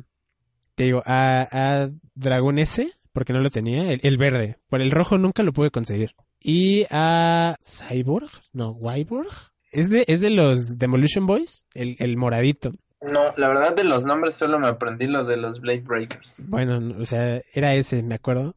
te 0.74 0.84
digo, 0.84 1.02
a, 1.06 1.42
a 1.84 1.90
Dragón 2.14 2.58
S, 2.58 2.92
porque 3.12 3.32
no 3.32 3.40
lo 3.40 3.50
tenía, 3.50 3.92
el, 3.92 4.00
el 4.02 4.16
verde. 4.16 4.58
Por 4.68 4.80
el 4.80 4.90
rojo 4.90 5.18
nunca 5.18 5.42
lo 5.42 5.52
pude 5.52 5.70
conseguir. 5.70 6.14
Y 6.40 6.86
a 6.90 7.56
Cyborg, 7.62 8.30
no, 8.52 8.70
Wyborg. 8.72 9.52
Es 9.70 9.88
de, 9.88 10.04
es 10.06 10.20
de 10.20 10.30
los 10.30 10.78
Demolition 10.78 11.26
Boys, 11.26 11.66
el, 11.74 11.96
el 11.98 12.16
moradito. 12.16 12.72
No, 13.00 13.32
la 13.36 13.48
verdad 13.48 13.74
de 13.74 13.84
los 13.84 14.04
nombres 14.04 14.34
solo 14.34 14.58
me 14.58 14.68
aprendí 14.68 15.06
los 15.06 15.26
de 15.26 15.36
los 15.36 15.60
Blade 15.60 15.80
Breakers. 15.80 16.36
Bueno, 16.38 16.80
no, 16.80 17.00
o 17.00 17.04
sea, 17.04 17.40
era 17.52 17.74
ese, 17.74 18.02
me 18.02 18.14
acuerdo. 18.14 18.54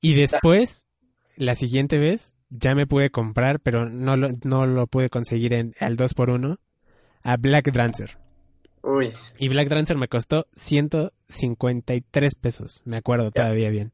Y 0.00 0.14
después, 0.14 0.86
la 1.36 1.54
siguiente 1.54 1.98
vez, 1.98 2.36
ya 2.50 2.74
me 2.74 2.86
pude 2.86 3.10
comprar, 3.10 3.60
pero 3.60 3.88
no 3.88 4.16
lo, 4.16 4.28
no 4.44 4.66
lo 4.66 4.86
pude 4.86 5.08
conseguir 5.08 5.54
en, 5.54 5.74
al 5.80 5.96
2x1, 5.96 6.58
a 7.22 7.36
Black 7.36 7.72
Drancer. 7.72 8.18
Uy, 8.82 9.12
Y 9.38 9.48
Black 9.48 9.68
Drancer 9.68 9.96
me 9.96 10.08
costó 10.08 10.46
153 10.54 12.34
pesos, 12.34 12.82
me 12.84 12.96
acuerdo 12.96 13.30
todavía 13.30 13.70
bien. 13.70 13.92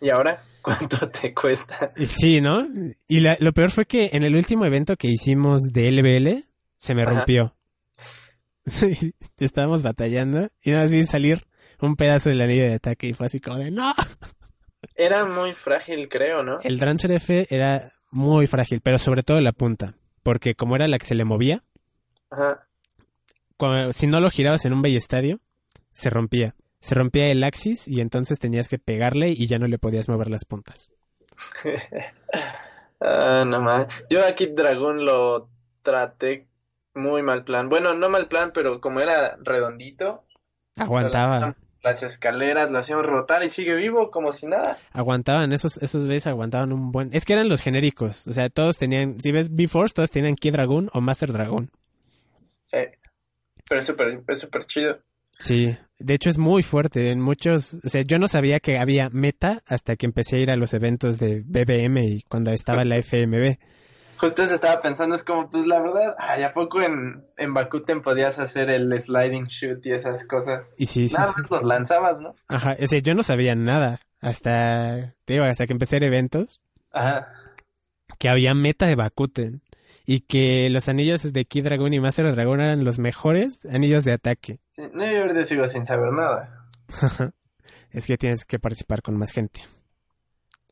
¿Y 0.00 0.10
ahora 0.10 0.44
cuánto 0.62 1.08
te 1.10 1.32
cuesta? 1.34 1.92
Sí, 1.96 2.40
¿no? 2.40 2.66
Y 3.08 3.20
lo 3.20 3.52
peor 3.52 3.70
fue 3.70 3.86
que 3.86 4.10
en 4.12 4.22
el 4.22 4.36
último 4.36 4.64
evento 4.64 4.96
que 4.96 5.08
hicimos 5.08 5.62
de 5.72 5.90
LBL 5.90 6.44
se 6.76 6.94
me 6.94 7.04
rompió. 7.04 7.54
Estábamos 9.38 9.82
batallando 9.82 10.48
y 10.62 10.70
nada 10.70 10.82
más 10.82 10.92
vi 10.92 11.04
salir 11.04 11.46
un 11.80 11.96
pedazo 11.96 12.30
del 12.30 12.40
anillo 12.40 12.64
de 12.64 12.74
ataque 12.74 13.08
y 13.08 13.12
fue 13.12 13.26
así 13.26 13.40
como 13.40 13.58
de 13.58 13.70
¡No! 13.70 13.92
Era 14.94 15.24
muy 15.24 15.52
frágil, 15.52 16.08
creo, 16.08 16.42
¿no? 16.42 16.60
El 16.62 16.78
Drancer 16.78 17.12
F 17.12 17.46
era 17.50 17.92
muy 18.10 18.46
frágil, 18.46 18.80
pero 18.80 18.98
sobre 18.98 19.22
todo 19.22 19.40
la 19.40 19.52
punta. 19.52 19.94
Porque 20.22 20.54
como 20.54 20.76
era 20.76 20.86
la 20.88 20.98
que 20.98 21.06
se 21.06 21.14
le 21.14 21.24
movía, 21.24 21.62
Ajá. 22.30 22.66
Si 23.92 24.06
no 24.06 24.20
lo 24.20 24.30
girabas 24.30 24.64
en 24.64 24.72
un 24.72 24.84
estadio, 24.86 25.40
se 25.92 26.10
rompía. 26.10 26.54
Se 26.80 26.94
rompía 26.94 27.28
el 27.28 27.42
axis 27.44 27.88
y 27.88 28.00
entonces 28.00 28.38
tenías 28.38 28.68
que 28.68 28.78
pegarle 28.78 29.30
y 29.30 29.46
ya 29.46 29.58
no 29.58 29.66
le 29.66 29.78
podías 29.78 30.08
mover 30.08 30.28
las 30.28 30.44
puntas. 30.44 30.92
ah, 33.00 33.44
no 33.46 33.60
más. 33.62 33.86
Yo 34.10 34.24
aquí 34.26 34.46
Dragón 34.46 35.04
lo 35.04 35.48
traté 35.82 36.46
muy 36.94 37.22
mal 37.22 37.44
plan. 37.44 37.68
Bueno, 37.68 37.94
no 37.94 38.08
mal 38.10 38.28
plan, 38.28 38.52
pero 38.52 38.80
como 38.80 39.00
era 39.00 39.36
redondito. 39.42 40.24
Aguantaba. 40.76 41.56
Las 41.82 42.02
escaleras 42.02 42.70
lo 42.70 42.78
hacían 42.78 43.02
rotar 43.02 43.44
y 43.44 43.50
sigue 43.50 43.74
vivo 43.74 44.10
como 44.10 44.32
si 44.32 44.46
nada. 44.46 44.78
Aguantaban, 44.92 45.52
esos, 45.52 45.76
esos 45.82 46.06
veces 46.06 46.28
aguantaban 46.28 46.72
un 46.72 46.92
buen... 46.92 47.10
Es 47.12 47.26
que 47.26 47.34
eran 47.34 47.50
los 47.50 47.60
genéricos. 47.60 48.26
O 48.26 48.32
sea, 48.32 48.48
todos 48.48 48.78
tenían... 48.78 49.20
Si 49.20 49.32
ves 49.32 49.54
B-Force, 49.54 49.94
todos 49.94 50.10
tenían 50.10 50.34
Key 50.34 50.50
Dragon 50.50 50.88
o 50.94 51.02
Master 51.02 51.30
Dragon. 51.32 51.70
Sí. 52.62 52.78
Pero 53.68 53.80
es 53.80 53.86
súper 53.86 54.22
es 54.28 54.40
super 54.40 54.64
chido. 54.66 54.98
Sí, 55.38 55.76
de 55.98 56.14
hecho 56.14 56.30
es 56.30 56.38
muy 56.38 56.62
fuerte. 56.62 57.10
En 57.10 57.20
muchos, 57.20 57.74
o 57.84 57.88
sea, 57.88 58.02
yo 58.02 58.18
no 58.18 58.28
sabía 58.28 58.60
que 58.60 58.78
había 58.78 59.10
meta 59.10 59.62
hasta 59.66 59.96
que 59.96 60.06
empecé 60.06 60.36
a 60.36 60.40
ir 60.40 60.50
a 60.50 60.56
los 60.56 60.74
eventos 60.74 61.18
de 61.18 61.42
BBM 61.44 62.02
y 62.04 62.22
cuando 62.22 62.50
estaba 62.50 62.84
la 62.84 62.96
FMB. 62.96 63.56
Justo 64.16 64.44
eso 64.44 64.54
estaba 64.54 64.80
pensando, 64.80 65.16
es 65.16 65.24
como, 65.24 65.50
pues 65.50 65.66
la 65.66 65.80
verdad, 65.80 66.14
ay, 66.18 66.44
¿a 66.44 66.52
poco 66.52 66.80
en, 66.80 67.24
en 67.36 67.52
Bakuten 67.52 68.00
podías 68.00 68.38
hacer 68.38 68.70
el 68.70 68.98
sliding 69.00 69.46
shoot 69.46 69.84
y 69.84 69.92
esas 69.92 70.24
cosas? 70.26 70.72
Y 70.78 70.86
sí, 70.86 71.06
Nada 71.12 71.32
más 71.36 71.50
los 71.50 71.64
lanzabas, 71.64 72.20
¿no? 72.20 72.34
Ajá, 72.46 72.76
o 72.80 72.86
sea, 72.86 73.00
yo 73.00 73.14
no 73.14 73.22
sabía 73.22 73.56
nada 73.56 74.00
hasta, 74.20 75.14
te 75.24 75.34
digo, 75.34 75.44
hasta 75.44 75.66
que 75.66 75.72
empecé 75.72 75.96
a 75.96 75.98
ir 75.98 76.04
eventos. 76.04 76.62
Ajá. 76.92 77.28
Que 78.18 78.28
había 78.28 78.54
meta 78.54 78.86
de 78.86 78.94
Bakuten 78.94 79.62
y 80.06 80.20
que 80.20 80.68
los 80.70 80.88
anillos 80.88 81.32
de 81.32 81.44
Kid 81.44 81.64
Dragon 81.64 81.92
y 81.92 82.00
Master 82.00 82.34
Dragon 82.34 82.60
eran 82.60 82.84
los 82.84 82.98
mejores 82.98 83.64
anillos 83.66 84.04
de 84.04 84.12
ataque. 84.12 84.60
Sí, 84.74 84.82
no, 84.92 85.08
yo 85.08 85.20
ahorita 85.20 85.46
sigo 85.46 85.68
sin 85.68 85.86
saber 85.86 86.12
nada. 86.12 86.66
es 87.92 88.06
que 88.08 88.18
tienes 88.18 88.44
que 88.44 88.58
participar 88.58 89.02
con 89.02 89.16
más 89.16 89.30
gente. 89.30 89.60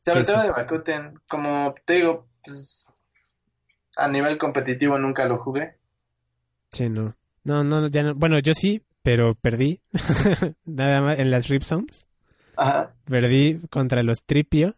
Sobre 0.03 0.25
todo 0.25 0.43
de 0.43 0.49
Bakuten, 0.49 1.21
como 1.29 1.73
te 1.85 1.93
digo, 1.93 2.27
pues 2.43 2.85
a 3.95 4.09
nivel 4.09 4.37
competitivo 4.37 4.99
nunca 4.99 5.25
lo 5.25 5.37
jugué. 5.37 5.77
Sí, 6.69 6.89
no. 6.89 7.15
No, 7.45 7.63
no, 7.63 7.87
ya 7.87 8.03
no. 8.03 8.13
Bueno, 8.13 8.39
yo 8.39 8.53
sí, 8.53 8.83
pero 9.03 9.35
perdí. 9.35 9.79
Nada 10.65 11.01
más 11.01 11.19
en 11.19 11.31
las 11.31 11.47
Rip 11.47 11.63
Ajá. 12.57 12.93
Perdí 13.05 13.61
contra 13.69 14.03
los 14.03 14.25
Tripio 14.25 14.75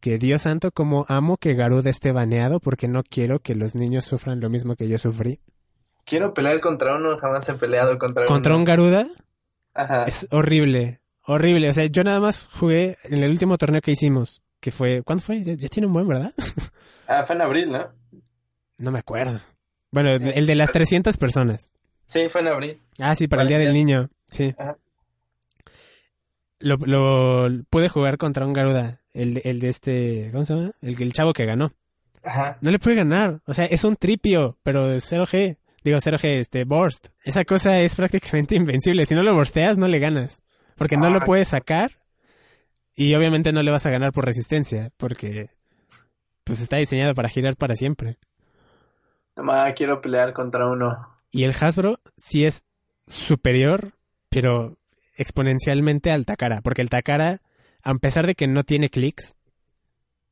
que 0.00 0.18
Dios 0.18 0.42
santo, 0.42 0.70
como 0.70 1.04
amo 1.08 1.36
que 1.36 1.54
Garuda 1.54 1.90
esté 1.90 2.12
baneado 2.12 2.60
porque 2.60 2.88
no 2.88 3.02
quiero 3.02 3.40
que 3.40 3.54
los 3.54 3.74
niños 3.74 4.04
sufran 4.04 4.40
lo 4.40 4.48
mismo 4.48 4.76
que 4.76 4.88
yo 4.88 4.98
sufrí. 4.98 5.40
Quiero 6.04 6.32
pelear 6.32 6.60
contra 6.60 6.96
uno, 6.96 7.18
jamás 7.18 7.48
he 7.48 7.54
peleado 7.54 7.98
contra 7.98 8.22
uno. 8.22 8.28
¿Contra 8.28 8.56
un 8.56 8.64
Garuda? 8.64 9.06
Ajá. 9.74 10.04
Es 10.04 10.26
horrible, 10.30 11.00
horrible. 11.24 11.68
O 11.68 11.72
sea, 11.72 11.86
yo 11.86 12.02
nada 12.02 12.20
más 12.20 12.48
jugué 12.48 12.96
en 13.04 13.22
el 13.22 13.30
último 13.30 13.58
torneo 13.58 13.80
que 13.80 13.90
hicimos, 13.90 14.42
que 14.60 14.70
fue... 14.70 15.02
¿Cuándo 15.02 15.22
fue? 15.22 15.42
Ya, 15.42 15.68
tiene 15.68 15.86
un 15.86 15.92
buen, 15.92 16.08
¿verdad? 16.08 16.32
ah, 17.08 17.24
fue 17.26 17.36
en 17.36 17.42
abril, 17.42 17.70
¿no? 17.70 17.88
No 18.78 18.90
me 18.90 19.00
acuerdo. 19.00 19.40
Bueno, 19.90 20.10
el 20.12 20.46
de 20.46 20.54
las 20.54 20.70
300 20.70 21.16
personas. 21.18 21.72
Sí, 22.06 22.28
fue 22.30 22.40
en 22.40 22.48
abril. 22.48 22.80
Ah, 22.98 23.14
sí, 23.14 23.28
para 23.28 23.42
el 23.42 23.48
Día 23.48 23.58
del 23.58 23.72
Niño, 23.72 24.08
sí. 24.30 24.54
Ajá. 24.56 24.78
Lo, 26.60 26.76
lo 26.76 27.62
pude 27.70 27.88
jugar 27.88 28.18
contra 28.18 28.44
un 28.46 28.52
Garuda 28.52 29.00
el, 29.18 29.40
el 29.42 29.58
de 29.58 29.68
este, 29.68 30.28
¿cómo 30.30 30.44
se 30.44 30.54
llama? 30.54 30.70
El, 30.80 31.02
el 31.02 31.12
chavo 31.12 31.32
que 31.32 31.44
ganó. 31.44 31.72
Ajá. 32.22 32.56
No 32.60 32.70
le 32.70 32.78
puede 32.78 32.96
ganar. 32.96 33.40
O 33.46 33.54
sea, 33.54 33.64
es 33.64 33.82
un 33.82 33.96
tripio, 33.96 34.56
pero 34.62 34.86
de 34.86 34.98
0G. 34.98 35.58
Digo, 35.82 35.98
0G, 35.98 36.24
este, 36.24 36.64
burst. 36.64 37.08
Esa 37.24 37.44
cosa 37.44 37.80
es 37.80 37.96
prácticamente 37.96 38.54
invencible. 38.56 39.06
Si 39.06 39.14
no 39.14 39.22
lo 39.22 39.34
bursteas, 39.34 39.76
no 39.76 39.88
le 39.88 39.98
ganas. 39.98 40.42
Porque 40.76 40.96
no 40.96 41.10
lo 41.10 41.20
puedes 41.20 41.48
sacar. 41.48 41.90
Y 42.94 43.14
obviamente 43.14 43.52
no 43.52 43.62
le 43.62 43.72
vas 43.72 43.86
a 43.86 43.90
ganar 43.90 44.12
por 44.12 44.24
resistencia. 44.24 44.90
Porque, 44.96 45.46
pues 46.44 46.60
está 46.60 46.76
diseñado 46.76 47.14
para 47.14 47.28
girar 47.28 47.56
para 47.56 47.74
siempre. 47.74 48.18
Nomás 49.36 49.74
quiero 49.74 50.00
pelear 50.00 50.32
contra 50.32 50.68
uno. 50.68 51.08
Y 51.32 51.42
el 51.42 51.54
Hasbro 51.60 51.98
sí 52.16 52.44
es 52.44 52.64
superior, 53.08 53.94
pero 54.28 54.78
exponencialmente 55.16 56.12
al 56.12 56.24
Takara. 56.24 56.60
Porque 56.62 56.82
el 56.82 56.90
Takara 56.90 57.40
a 57.82 57.94
pesar 57.94 58.26
de 58.26 58.34
que 58.34 58.46
no 58.46 58.64
tiene 58.64 58.90
clics, 58.90 59.36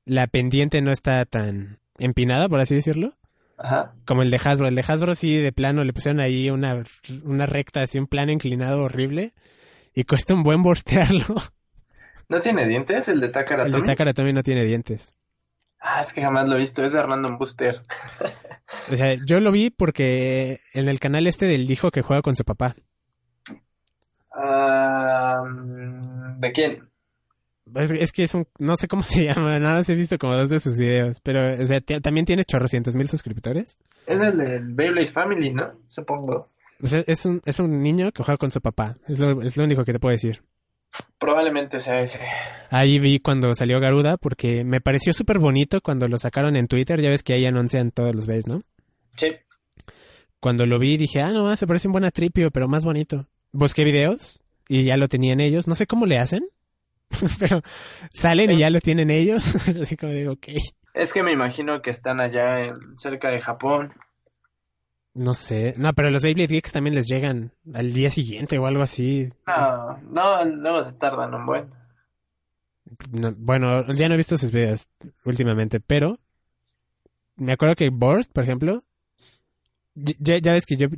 la 0.05 0.27
pendiente 0.27 0.81
no 0.81 0.93
está 0.93 1.25
tan 1.25 1.79
empinada, 1.99 2.49
por 2.49 2.61
así 2.61 2.75
decirlo. 2.75 3.15
Ajá. 3.59 3.95
Como 4.05 4.23
el 4.23 4.31
de 4.31 4.41
Hasbro. 4.43 4.69
El 4.69 4.75
de 4.75 4.85
Hasbro 4.87 5.15
sí, 5.15 5.37
de 5.37 5.53
plano, 5.53 5.85
le 5.85 5.93
pusieron 5.93 6.21
ahí 6.21 6.51
una, 6.51 6.83
una 7.25 7.47
recta, 7.47 7.83
así 7.83 7.99
un 7.99 8.07
plano 8.07 8.33
inclinado 8.33 8.83
horrible. 8.83 9.33
Y 9.95 10.05
cuesta 10.05 10.35
un 10.35 10.43
buen 10.43 10.63
borstearlo. 10.63 11.25
¿No 12.29 12.41
tiene 12.41 12.67
dientes 12.67 13.09
el 13.09 13.21
de 13.21 13.29
Takara 13.29 13.65
El 13.65 13.73
de 13.73 13.83
Takara 13.83 14.13
también 14.13 14.37
no 14.37 14.43
tiene 14.43 14.65
dientes. 14.65 15.15
Ah, 15.81 16.03
es 16.03 16.13
que 16.13 16.23
jamás 16.23 16.49
lo 16.49 16.57
he 16.57 16.61
visto, 16.61 16.85
es 16.85 16.93
de 16.93 17.03
Random 17.03 17.39
Booster. 17.39 17.81
o 18.91 18.97
sea, 18.97 19.15
yo 19.25 19.39
lo 19.39 19.53
vi 19.53 19.71
porque 19.71 20.61
en 20.73 20.89
el 20.89 20.99
canal 20.99 21.27
este 21.27 21.47
del 21.47 21.71
hijo 21.71 21.91
que 21.91 22.03
juega 22.03 22.23
con 22.23 22.35
su 22.35 22.45
papá. 22.45 22.75
Ah, 24.35 25.43
¿De 26.39 26.53
quién? 26.53 26.91
Es, 27.75 28.13
que 28.13 28.23
es 28.23 28.35
un, 28.35 28.47
no 28.59 28.77
sé 28.77 28.87
cómo 28.87 29.03
se 29.03 29.25
llama, 29.25 29.59
nada 29.59 29.77
más 29.77 29.89
he 29.89 29.95
visto 29.95 30.19
como 30.19 30.35
dos 30.35 30.49
de 30.49 30.61
sus 30.61 30.79
videos, 30.79 31.21
pero, 31.21 31.61
o 31.61 31.67
sea, 31.67 31.81
también 31.81 32.25
tiene 32.25 32.45
chorrocientos 32.45 32.95
mil 32.95 33.09
suscriptores. 33.09 33.79
Es 34.07 34.23
el 34.23 34.39
del 34.39 34.75
Beyblade 34.75 35.09
Family, 35.09 35.53
¿no? 35.53 35.73
Supongo. 35.87 36.49
O 36.83 36.87
sea, 36.87 37.03
es 37.07 37.25
un, 37.27 37.43
es 37.45 37.59
un 37.59 37.83
niño 37.83 38.13
que 38.13 38.23
juega 38.23 38.39
con 38.39 38.51
su 38.51 38.61
papá, 38.61 38.97
es 39.09 39.19
lo, 39.19 39.43
es 39.43 39.57
lo 39.57 39.65
único 39.65 39.85
que 39.85 39.93
te 39.93 39.99
puedo 39.99 40.13
decir. 40.13 40.43
Probablemente 41.19 41.81
sea 41.81 42.01
ese. 42.01 42.21
Ahí 42.71 42.99
vi 42.99 43.19
cuando 43.19 43.55
salió 43.55 43.81
Garuda, 43.81 44.17
porque 44.17 44.65
me 44.65 44.81
pareció 44.81 45.13
súper 45.13 45.39
bonito 45.39 45.81
cuando 45.81 46.09
lo 46.09 46.19
sacaron 46.19 46.57
en 46.57 46.69
Twitter, 46.69 47.01
ya 47.01 47.11
ves 47.11 47.23
que 47.23 47.35
ahí 47.35 47.47
anuncian 47.47 47.91
todos 47.91 48.15
los 48.15 48.27
bebés, 48.27 48.47
¿no? 48.47 48.63
Sí. 49.17 49.33
Cuando 50.41 50.67
lo 50.67 50.79
vi 50.79 50.97
dije, 50.97 51.21
ah, 51.21 51.31
no, 51.31 51.55
se 51.57 51.67
parece 51.67 51.89
un 51.89 51.93
buen 51.93 52.05
atripio, 52.05 52.51
pero 52.51 52.69
más 52.69 52.85
bonito. 52.85 53.27
Busqué 53.53 53.85
videos 53.85 54.45
y 54.69 54.85
ya 54.85 54.97
lo 54.97 55.09
tenían 55.09 55.41
ellos, 55.41 55.67
no 55.67 55.75
sé 55.75 55.87
cómo 55.87 56.07
le 56.07 56.19
hacen, 56.19 56.47
pero 57.39 57.63
salen 58.13 58.51
y 58.51 58.59
ya 58.59 58.71
lo 58.71 58.81
tienen 58.81 59.11
ellos. 59.11 59.57
Así 59.81 59.97
como 59.97 60.13
digo, 60.13 60.33
ok. 60.33 60.49
Es 60.95 61.13
que 61.13 61.23
me 61.23 61.33
imagino 61.33 61.83
que 61.83 61.91
están 61.91 62.21
allá 62.21 62.61
en, 62.61 62.99
cerca 62.99 63.29
de 63.29 63.41
Japón. 63.41 63.93
No 65.15 65.35
sé. 65.35 65.75
No, 65.79 65.93
pero 65.93 66.11
los 66.11 66.23
Beyblade 66.23 66.49
Geeks 66.49 66.73
también 66.73 66.95
les 66.95 67.07
llegan 67.07 67.53
al 67.73 67.93
día 67.93 68.11
siguiente 68.11 68.59
o 68.59 68.67
algo 68.67 68.83
así. 68.83 69.29
No, 69.47 69.99
no, 70.11 70.45
luego 70.45 70.85
se 70.85 70.93
tardan 70.93 71.35
un 71.35 71.47
buen. 71.47 71.71
bueno, 73.39 73.87
ya 73.93 74.09
no 74.09 74.15
he 74.15 74.19
visto 74.19 74.37
sus 74.37 74.53
videos 74.53 74.89
últimamente, 75.25 75.81
pero 75.81 76.19
me 77.37 77.53
acuerdo 77.53 77.77
que 77.77 77.91
Burst, 77.91 78.33
por 78.33 78.45
ejemplo, 78.45 78.83
ya, 79.95 80.39
ya 80.39 80.53
ves 80.53 80.67
que 80.67 80.77
yo, 80.77 80.89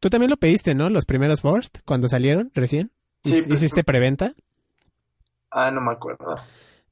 Tú 0.00 0.08
también 0.08 0.30
lo 0.30 0.38
pediste, 0.38 0.74
¿no? 0.74 0.88
Los 0.88 1.04
primeros 1.04 1.42
Burst, 1.42 1.78
cuando 1.84 2.08
salieron 2.08 2.50
recién. 2.54 2.90
Sí, 3.22 3.42
pues, 3.46 3.60
¿Hiciste 3.60 3.84
preventa? 3.84 4.32
Ah, 5.50 5.70
no 5.70 5.80
me 5.80 5.92
acuerdo. 5.92 6.36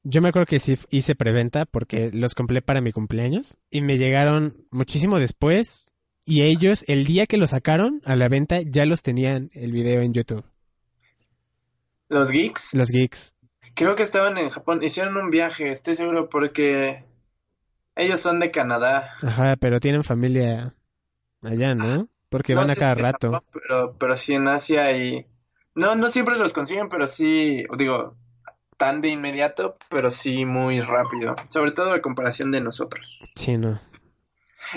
Yo 0.03 0.21
me 0.21 0.29
acuerdo 0.29 0.45
que 0.45 0.59
sí 0.59 0.77
hice 0.89 1.15
preventa 1.15 1.65
porque 1.65 2.09
los 2.13 2.33
compré 2.33 2.61
para 2.61 2.81
mi 2.81 2.91
cumpleaños 2.91 3.57
y 3.69 3.81
me 3.81 3.97
llegaron 3.97 4.55
muchísimo 4.71 5.19
después 5.19 5.95
y 6.25 6.43
ellos 6.43 6.85
el 6.87 7.05
día 7.05 7.25
que 7.25 7.37
los 7.37 7.49
sacaron 7.49 8.01
a 8.05 8.15
la 8.15 8.29
venta 8.29 8.61
ya 8.61 8.85
los 8.85 9.03
tenían 9.03 9.49
el 9.53 9.71
video 9.71 10.01
en 10.01 10.13
YouTube. 10.13 10.45
¿Los 12.07 12.31
geeks? 12.31 12.73
Los 12.73 12.89
geeks. 12.89 13.35
Creo 13.75 13.95
que 13.95 14.03
estaban 14.03 14.37
en 14.37 14.49
Japón, 14.49 14.83
hicieron 14.83 15.17
un 15.17 15.29
viaje, 15.29 15.71
estoy 15.71 15.95
seguro 15.95 16.29
porque 16.29 17.03
ellos 17.95 18.19
son 18.19 18.39
de 18.39 18.51
Canadá. 18.51 19.11
Ajá, 19.21 19.57
pero 19.57 19.79
tienen 19.79 20.03
familia 20.03 20.73
allá, 21.41 21.75
¿no? 21.75 22.07
Porque 22.29 22.55
van 22.55 22.69
a 22.69 22.75
cada 22.75 22.95
rato. 22.95 23.43
pero, 23.51 23.95
pero 23.97 24.15
sí 24.15 24.33
en 24.33 24.47
Asia 24.47 24.95
y... 24.97 25.25
No, 25.75 25.95
no 25.95 26.09
siempre 26.09 26.37
los 26.37 26.53
consiguen, 26.53 26.89
pero 26.89 27.07
sí, 27.07 27.63
digo, 27.77 28.15
tan 28.79 29.01
de 29.01 29.09
inmediato, 29.09 29.77
pero 29.89 30.09
sí 30.09 30.45
muy 30.45 30.79
rápido. 30.81 31.35
Sobre 31.49 31.71
todo 31.73 31.93
en 31.93 32.01
comparación 32.01 32.49
de 32.49 32.61
nosotros. 32.61 33.21
Sí, 33.35 33.57
no. 33.57 33.79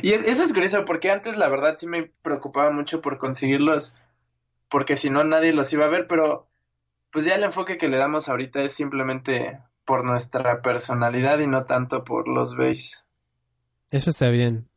Y 0.02 0.12
eso 0.12 0.42
es 0.42 0.52
curioso, 0.52 0.84
porque 0.84 1.10
antes 1.10 1.36
la 1.36 1.48
verdad 1.48 1.76
sí 1.78 1.86
me 1.86 2.10
preocupaba 2.22 2.70
mucho 2.70 3.00
por 3.00 3.16
conseguirlos, 3.18 3.94
porque 4.68 4.96
si 4.96 5.08
no 5.08 5.22
nadie 5.24 5.52
los 5.52 5.72
iba 5.72 5.84
a 5.84 5.88
ver, 5.88 6.06
pero 6.06 6.48
pues 7.10 7.24
ya 7.26 7.34
el 7.36 7.44
enfoque 7.44 7.78
que 7.78 7.88
le 7.88 7.96
damos 7.98 8.28
ahorita 8.28 8.60
es 8.62 8.74
simplemente 8.74 9.58
por 9.84 10.04
nuestra 10.04 10.62
personalidad 10.62 11.38
y 11.40 11.46
no 11.46 11.64
tanto 11.64 12.04
por 12.04 12.26
los 12.26 12.56
base. 12.56 12.96
Eso 13.90 14.10
está 14.10 14.28
bien. 14.30 14.68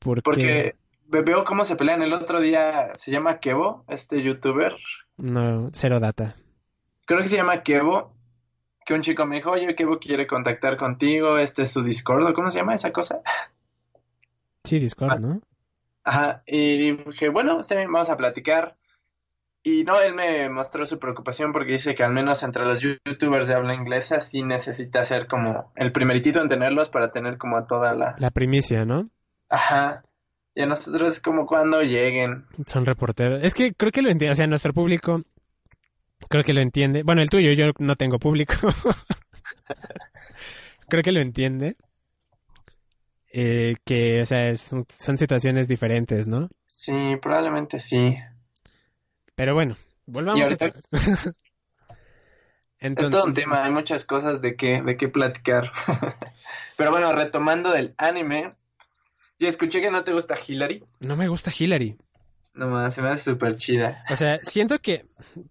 Porque, 0.00 0.22
Porque 0.22 0.76
ve- 1.06 1.22
veo 1.22 1.44
cómo 1.44 1.64
se 1.64 1.76
pelean. 1.76 2.02
El 2.02 2.12
otro 2.12 2.40
día 2.40 2.90
se 2.94 3.10
llama 3.12 3.38
Kevo, 3.38 3.84
este 3.88 4.22
youtuber. 4.22 4.74
no, 5.16 5.70
cero 5.72 6.00
data. 6.00 6.34
Creo 7.06 7.20
que 7.20 7.28
se 7.28 7.36
llama 7.36 7.62
Kevo. 7.62 8.15
Que 8.86 8.94
un 8.94 9.02
chico 9.02 9.26
me 9.26 9.36
dijo, 9.36 9.50
oye, 9.50 9.74
Kevo 9.74 9.98
quiere 9.98 10.26
contactar 10.26 10.78
contigo. 10.78 11.36
Este 11.36 11.62
es 11.62 11.72
su 11.72 11.82
Discord. 11.82 12.24
¿o 12.24 12.32
¿Cómo 12.32 12.48
se 12.48 12.60
llama 12.60 12.74
esa 12.74 12.92
cosa? 12.92 13.20
Sí, 14.64 14.78
Discord, 14.78 15.20
¿no? 15.20 15.42
Ajá. 16.04 16.42
Y 16.46 16.94
dije, 16.94 17.28
bueno, 17.28 17.62
sí, 17.62 17.74
vamos 17.74 18.08
a 18.08 18.16
platicar. 18.16 18.76
Y 19.64 19.82
no, 19.82 20.00
él 20.00 20.14
me 20.14 20.48
mostró 20.48 20.86
su 20.86 21.00
preocupación 21.00 21.52
porque 21.52 21.72
dice 21.72 21.96
que 21.96 22.04
al 22.04 22.12
menos 22.12 22.44
entre 22.44 22.64
los 22.64 22.80
youtubers 22.80 23.48
de 23.48 23.54
habla 23.54 23.74
inglesa 23.74 24.20
sí 24.20 24.44
necesita 24.44 25.04
ser 25.04 25.26
como 25.26 25.72
el 25.74 25.90
primeritito 25.90 26.40
en 26.40 26.48
tenerlos 26.48 26.88
para 26.88 27.10
tener 27.10 27.36
como 27.36 27.66
toda 27.66 27.92
la... 27.92 28.14
La 28.18 28.30
primicia, 28.30 28.84
¿no? 28.84 29.10
Ajá. 29.48 30.04
Y 30.54 30.62
a 30.62 30.66
nosotros 30.66 31.14
es 31.14 31.20
como 31.20 31.46
cuando 31.46 31.82
lleguen. 31.82 32.46
Son 32.64 32.86
reporteros. 32.86 33.42
Es 33.42 33.54
que 33.54 33.74
creo 33.74 33.90
que 33.90 34.02
lo 34.02 34.10
entiende, 34.10 34.32
o 34.32 34.36
sea, 34.36 34.46
nuestro 34.46 34.72
público 34.72 35.22
creo 36.28 36.44
que 36.44 36.54
lo 36.54 36.60
entiende. 36.60 37.02
Bueno, 37.02 37.22
el 37.22 37.30
tuyo, 37.30 37.52
yo 37.52 37.72
no 37.78 37.96
tengo 37.96 38.18
público. 38.18 38.54
creo 40.88 41.02
que 41.02 41.12
lo 41.12 41.20
entiende. 41.20 41.76
Eh, 43.32 43.76
que, 43.84 44.22
o 44.22 44.26
sea, 44.26 44.48
es- 44.48 44.74
son 44.88 45.18
situaciones 45.18 45.68
diferentes, 45.68 46.26
¿no? 46.28 46.48
Sí, 46.66 47.16
probablemente 47.20 47.80
sí. 47.80 48.16
Pero 49.34 49.54
bueno, 49.54 49.76
volvamos 50.06 50.40
Y 50.40 50.44
ahorita- 50.44 50.66
otra 50.66 50.80
vez. 50.92 51.42
Es 52.78 52.94
todo 52.94 53.06
un 53.06 53.14
Entonces, 53.14 53.42
tema, 53.44 53.64
hay 53.64 53.72
muchas 53.72 54.04
cosas 54.04 54.42
de 54.42 54.54
qué, 54.54 54.82
de 54.82 54.98
qué 54.98 55.08
platicar. 55.08 55.72
Pero 56.76 56.90
bueno, 56.90 57.10
retomando 57.14 57.72
del 57.72 57.94
anime, 57.96 58.52
ya 59.38 59.48
escuché 59.48 59.80
que 59.80 59.90
no 59.90 60.04
te 60.04 60.12
gusta 60.12 60.36
Hillary. 60.46 60.84
no 61.00 61.16
me 61.16 61.26
gusta 61.26 61.50
Hillary. 61.58 61.96
No 62.56 62.68
más, 62.68 62.94
se 62.94 63.02
me 63.02 63.08
hace 63.08 63.30
súper 63.30 63.56
chida. 63.56 64.02
O 64.10 64.16
sea, 64.16 64.38
siento 64.42 64.78
que, 64.78 65.04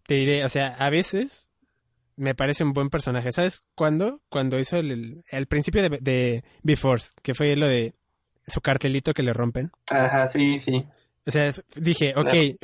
te 0.07 0.15
diré, 0.15 0.43
o 0.43 0.49
sea, 0.49 0.75
a 0.79 0.89
veces 0.89 1.49
me 2.15 2.33
parece 2.33 2.63
un 2.63 2.73
buen 2.73 2.89
personaje. 2.89 3.31
¿Sabes 3.31 3.63
cuándo? 3.75 4.21
Cuando 4.29 4.59
hizo 4.59 4.77
el, 4.77 5.23
el, 5.29 5.45
principio 5.45 5.83
de, 5.83 5.99
de 6.01 6.43
Before, 6.63 7.01
que 7.21 7.33
fue 7.33 7.55
lo 7.55 7.67
de 7.67 7.93
su 8.47 8.61
cartelito 8.61 9.13
que 9.13 9.23
le 9.23 9.33
rompen. 9.33 9.71
Ajá, 9.87 10.27
sí, 10.27 10.57
sí. 10.57 10.85
O 11.27 11.31
sea, 11.31 11.51
dije, 11.75 12.13
ok, 12.15 12.59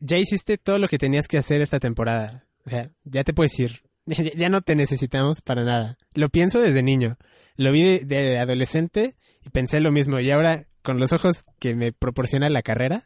ya 0.00 0.16
hiciste 0.16 0.56
todo 0.58 0.78
lo 0.78 0.88
que 0.88 0.98
tenías 0.98 1.28
que 1.28 1.38
hacer 1.38 1.60
esta 1.60 1.78
temporada. 1.78 2.46
O 2.64 2.70
sea, 2.70 2.90
ya 3.04 3.24
te 3.24 3.34
puedes 3.34 3.58
ir. 3.58 3.82
Ya 4.36 4.48
no 4.48 4.60
te 4.60 4.76
necesitamos 4.76 5.42
para 5.42 5.64
nada. 5.64 5.98
Lo 6.14 6.28
pienso 6.28 6.60
desde 6.60 6.80
niño. 6.80 7.16
Lo 7.56 7.72
vi 7.72 7.82
de, 7.82 8.04
de 8.04 8.38
adolescente 8.38 9.16
y 9.44 9.50
pensé 9.50 9.80
lo 9.80 9.90
mismo. 9.90 10.20
Y 10.20 10.30
ahora, 10.30 10.66
con 10.82 11.00
los 11.00 11.12
ojos 11.12 11.44
que 11.58 11.74
me 11.74 11.92
proporciona 11.92 12.48
la 12.48 12.62
carrera, 12.62 13.02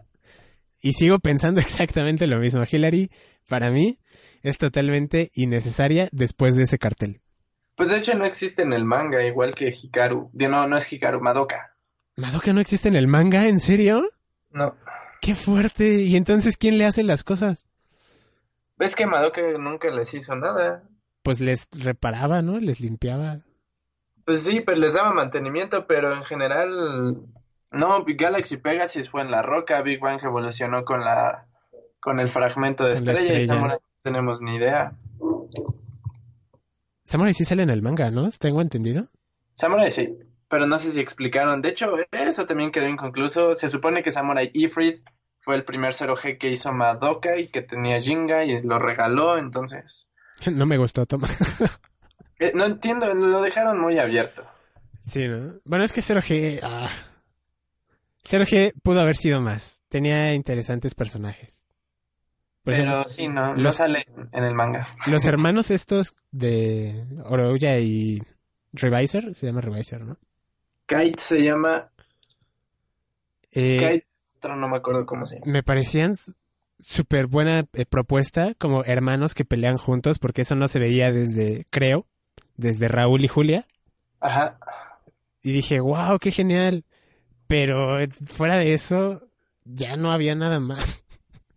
y 0.80 0.92
sigo 0.92 1.18
pensando 1.18 1.60
exactamente 1.60 2.26
lo 2.26 2.38
mismo. 2.38 2.62
Hillary, 2.70 3.10
para 3.48 3.70
mí, 3.70 3.98
es 4.42 4.58
totalmente 4.58 5.30
innecesaria 5.34 6.08
después 6.12 6.56
de 6.56 6.62
ese 6.62 6.78
cartel. 6.78 7.20
Pues 7.76 7.90
de 7.90 7.98
hecho 7.98 8.14
no 8.14 8.26
existe 8.26 8.62
en 8.62 8.72
el 8.72 8.84
manga, 8.84 9.24
igual 9.24 9.54
que 9.54 9.68
Hikaru. 9.68 10.30
No, 10.34 10.66
no 10.66 10.76
es 10.76 10.92
Hikaru, 10.92 11.20
Madoka. 11.20 11.74
¿Madoka 12.16 12.52
no 12.52 12.60
existe 12.60 12.88
en 12.88 12.96
el 12.96 13.06
manga? 13.06 13.46
¿En 13.46 13.58
serio? 13.58 14.02
No. 14.50 14.76
¡Qué 15.20 15.34
fuerte! 15.34 16.02
¿Y 16.02 16.16
entonces 16.16 16.56
quién 16.56 16.76
le 16.76 16.84
hace 16.84 17.02
las 17.02 17.24
cosas? 17.24 17.66
¿Ves 18.76 18.96
que 18.96 19.06
Madoka 19.06 19.40
nunca 19.58 19.90
les 19.90 20.12
hizo 20.14 20.34
nada? 20.34 20.82
Pues 21.22 21.40
les 21.40 21.68
reparaba, 21.72 22.42
¿no? 22.42 22.58
Les 22.58 22.80
limpiaba. 22.80 23.40
Pues 24.24 24.42
sí, 24.42 24.60
pues 24.60 24.78
les 24.78 24.94
daba 24.94 25.12
mantenimiento, 25.12 25.86
pero 25.86 26.14
en 26.14 26.24
general... 26.24 27.16
No, 27.72 28.04
Galaxy 28.06 28.56
Pegasus 28.56 29.08
fue 29.08 29.22
en 29.22 29.30
la 29.30 29.42
roca, 29.42 29.80
Big 29.82 30.00
Bang 30.00 30.20
evolucionó 30.22 30.84
con 30.84 31.04
la... 31.04 31.46
con 32.00 32.18
el 32.18 32.28
fragmento 32.28 32.84
de 32.84 32.94
Con 32.94 33.04
la 33.06 33.12
estrella, 33.12 33.34
y 33.34 33.36
estrella. 33.38 33.54
Samurai 33.54 33.76
no 33.78 34.00
tenemos 34.02 34.42
ni 34.42 34.56
idea. 34.56 34.92
Samurai 37.04 37.34
sí 37.34 37.44
sale 37.44 37.62
en 37.62 37.70
el 37.70 37.82
manga, 37.82 38.10
¿no? 38.10 38.28
¿Tengo 38.30 38.60
entendido? 38.60 39.08
Samurai 39.54 39.90
sí, 39.90 40.18
pero 40.48 40.66
no 40.66 40.78
sé 40.78 40.90
si 40.90 41.00
explicaron. 41.00 41.62
De 41.62 41.68
hecho, 41.68 41.94
eso 42.10 42.46
también 42.46 42.72
quedó 42.72 42.88
inconcluso. 42.88 43.54
Se 43.54 43.68
supone 43.68 44.02
que 44.02 44.10
Samurai 44.10 44.50
Ifrit 44.52 45.02
fue 45.40 45.54
el 45.54 45.64
primer 45.64 45.92
0G 45.92 46.38
que 46.38 46.50
hizo 46.50 46.72
Madoka 46.72 47.36
y 47.38 47.48
que 47.48 47.62
tenía 47.62 48.00
Jinga 48.00 48.44
y 48.44 48.62
lo 48.62 48.78
regaló, 48.78 49.38
entonces... 49.38 50.08
No 50.50 50.66
me 50.66 50.78
gustó, 50.78 51.06
toma. 51.06 51.28
Eh, 52.38 52.52
no 52.54 52.64
entiendo, 52.64 53.12
lo 53.12 53.42
dejaron 53.42 53.78
muy 53.78 53.98
abierto. 53.98 54.42
Sí, 55.02 55.28
¿no? 55.28 55.60
Bueno, 55.64 55.84
es 55.84 55.92
que 55.92 56.00
0G... 56.00 56.60
Ah. 56.62 56.88
0G 58.24 58.72
pudo 58.82 59.00
haber 59.00 59.16
sido 59.16 59.40
más. 59.40 59.82
Tenía 59.88 60.34
interesantes 60.34 60.94
personajes. 60.94 61.66
Por 62.62 62.74
Pero 62.74 62.84
ejemplo, 62.84 63.08
sí, 63.08 63.28
no, 63.28 63.54
no 63.54 63.62
los- 63.62 63.76
sale 63.76 64.04
en 64.32 64.44
el 64.44 64.54
manga. 64.54 64.88
los 65.06 65.24
hermanos 65.26 65.70
estos 65.70 66.14
de 66.30 67.06
Oroya 67.24 67.78
y 67.78 68.20
Revisor, 68.72 69.34
se 69.34 69.46
llama 69.46 69.62
Revisor, 69.62 70.02
¿no? 70.02 70.18
Kite 70.86 71.20
se 71.20 71.38
llama... 71.42 71.90
Eh, 73.52 73.78
Kite, 73.78 74.06
otro 74.36 74.56
no 74.56 74.68
me 74.68 74.76
acuerdo 74.76 75.06
cómo 75.06 75.26
se 75.26 75.38
llama. 75.38 75.52
me 75.52 75.62
parecían 75.62 76.14
súper 76.78 77.26
buena 77.26 77.66
eh, 77.72 77.84
propuesta, 77.86 78.54
como 78.54 78.84
hermanos 78.84 79.34
que 79.34 79.44
pelean 79.44 79.76
juntos, 79.76 80.18
porque 80.18 80.42
eso 80.42 80.54
no 80.54 80.68
se 80.68 80.78
veía 80.78 81.12
desde, 81.12 81.66
creo, 81.70 82.06
desde 82.56 82.88
Raúl 82.88 83.24
y 83.24 83.28
Julia. 83.28 83.66
Ajá. 84.20 84.58
Y 85.42 85.52
dije, 85.52 85.80
wow, 85.80 86.18
qué 86.18 86.30
genial. 86.30 86.84
Pero 87.50 87.98
eh, 87.98 88.08
fuera 88.26 88.58
de 88.58 88.74
eso, 88.74 89.28
ya 89.64 89.96
no 89.96 90.12
había 90.12 90.36
nada 90.36 90.60
más 90.60 91.04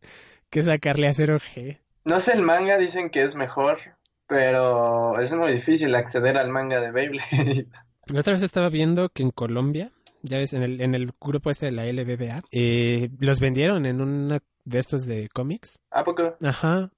que 0.49 0.63
sacarle 0.63 1.07
a 1.07 1.11
0G. 1.11 1.79
No 2.05 2.19
sé, 2.19 2.33
el 2.33 2.41
manga 2.41 2.79
dicen 2.79 3.11
que 3.11 3.21
es 3.21 3.35
mejor, 3.35 3.77
pero 4.25 5.19
es 5.19 5.31
muy 5.35 5.53
difícil 5.53 5.93
acceder 5.93 6.37
al 6.39 6.49
manga 6.49 6.81
de 6.81 6.89
Beyblade. 6.91 7.67
La 8.07 8.19
otra 8.21 8.33
vez 8.33 8.41
estaba 8.41 8.69
viendo 8.69 9.09
que 9.09 9.21
en 9.21 9.29
Colombia, 9.29 9.91
ya 10.23 10.37
ves, 10.39 10.53
en 10.53 10.63
el, 10.63 10.81
en 10.81 10.95
el 10.95 11.11
grupo 11.21 11.51
este 11.51 11.67
de 11.67 11.71
la 11.73 11.85
LBBA, 11.85 12.41
eh, 12.51 13.09
los 13.19 13.39
vendieron 13.39 13.85
en 13.85 14.01
uno 14.01 14.39
de 14.65 14.79
estos 14.79 15.05
de 15.05 15.29
cómics. 15.29 15.79
¿A 15.91 16.03
poco? 16.03 16.35
Ajá. 16.43 16.89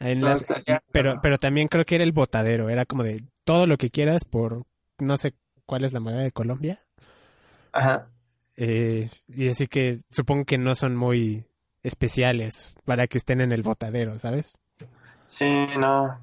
En 0.00 0.20
No, 0.20 0.28
las- 0.30 0.40
está 0.40 0.62
ya, 0.66 0.82
pero, 0.90 1.10
pero- 1.10 1.20
pero 1.22 1.38
también 1.38 1.68
creo 1.68 1.84
que 1.84 1.96
era 1.96 2.04
el 2.04 2.12
botadero, 2.12 2.70
era 2.70 2.86
como 2.86 3.02
de 3.04 3.22
todo 3.44 3.66
lo 3.66 3.76
que 3.76 3.90
quieras 3.90 4.24
por 4.24 4.64
no 4.98 5.16
sé 5.18 5.34
cuál 5.66 5.84
es 5.84 5.92
la 5.92 6.00
moneda 6.00 6.22
de 6.22 6.32
Colombia. 6.32 6.80
Ajá. 7.72 8.08
Eh, 8.56 9.08
y 9.28 9.48
así 9.48 9.66
que 9.66 10.00
supongo 10.10 10.44
que 10.44 10.58
no 10.58 10.74
son 10.74 10.96
muy 10.96 11.46
especiales 11.82 12.74
para 12.84 13.06
que 13.06 13.18
estén 13.18 13.40
en 13.40 13.52
el 13.52 13.62
botadero, 13.62 14.18
¿sabes? 14.18 14.58
Sí, 15.26 15.46
no. 15.78 16.18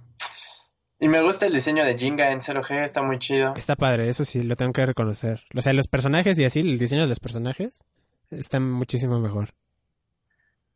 Y 1.00 1.08
me 1.08 1.22
gusta 1.22 1.48
el 1.48 1.54
diseño 1.54 1.84
de 1.84 1.98
Jinga 1.98 2.32
en 2.32 2.40
0G, 2.40 2.84
está 2.84 3.02
muy 3.02 3.18
chido. 3.18 3.54
Está 3.58 3.76
padre, 3.76 4.08
eso 4.08 4.24
sí, 4.24 4.44
lo 4.44 4.56
tengo 4.56 4.72
que 4.72 4.86
reconocer. 4.86 5.44
O 5.56 5.62
sea, 5.62 5.74
los 5.74 5.88
personajes 5.88 6.38
y 6.38 6.46
así, 6.46 6.60
el 6.60 6.78
diseño 6.78 7.02
de 7.02 7.08
los 7.08 7.20
personajes 7.20 7.84
están 8.30 8.72
muchísimo 8.72 9.20
mejor. 9.20 9.50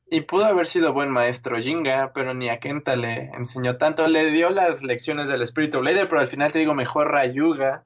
Y 0.07 0.21
pudo 0.21 0.45
haber 0.45 0.67
sido 0.67 0.93
buen 0.93 1.09
maestro 1.09 1.59
Jinga, 1.59 2.11
pero 2.13 2.33
ni 2.33 2.49
a 2.49 2.59
Kenta 2.59 2.95
le 2.95 3.31
enseñó 3.37 3.77
tanto. 3.77 4.07
Le 4.07 4.31
dio 4.31 4.49
las 4.49 4.83
lecciones 4.83 5.29
del 5.29 5.41
espíritu 5.41 5.79
Blader, 5.79 6.07
pero 6.07 6.21
al 6.21 6.27
final 6.27 6.51
te 6.51 6.59
digo 6.59 6.75
mejor 6.75 7.11
Rayuga. 7.11 7.85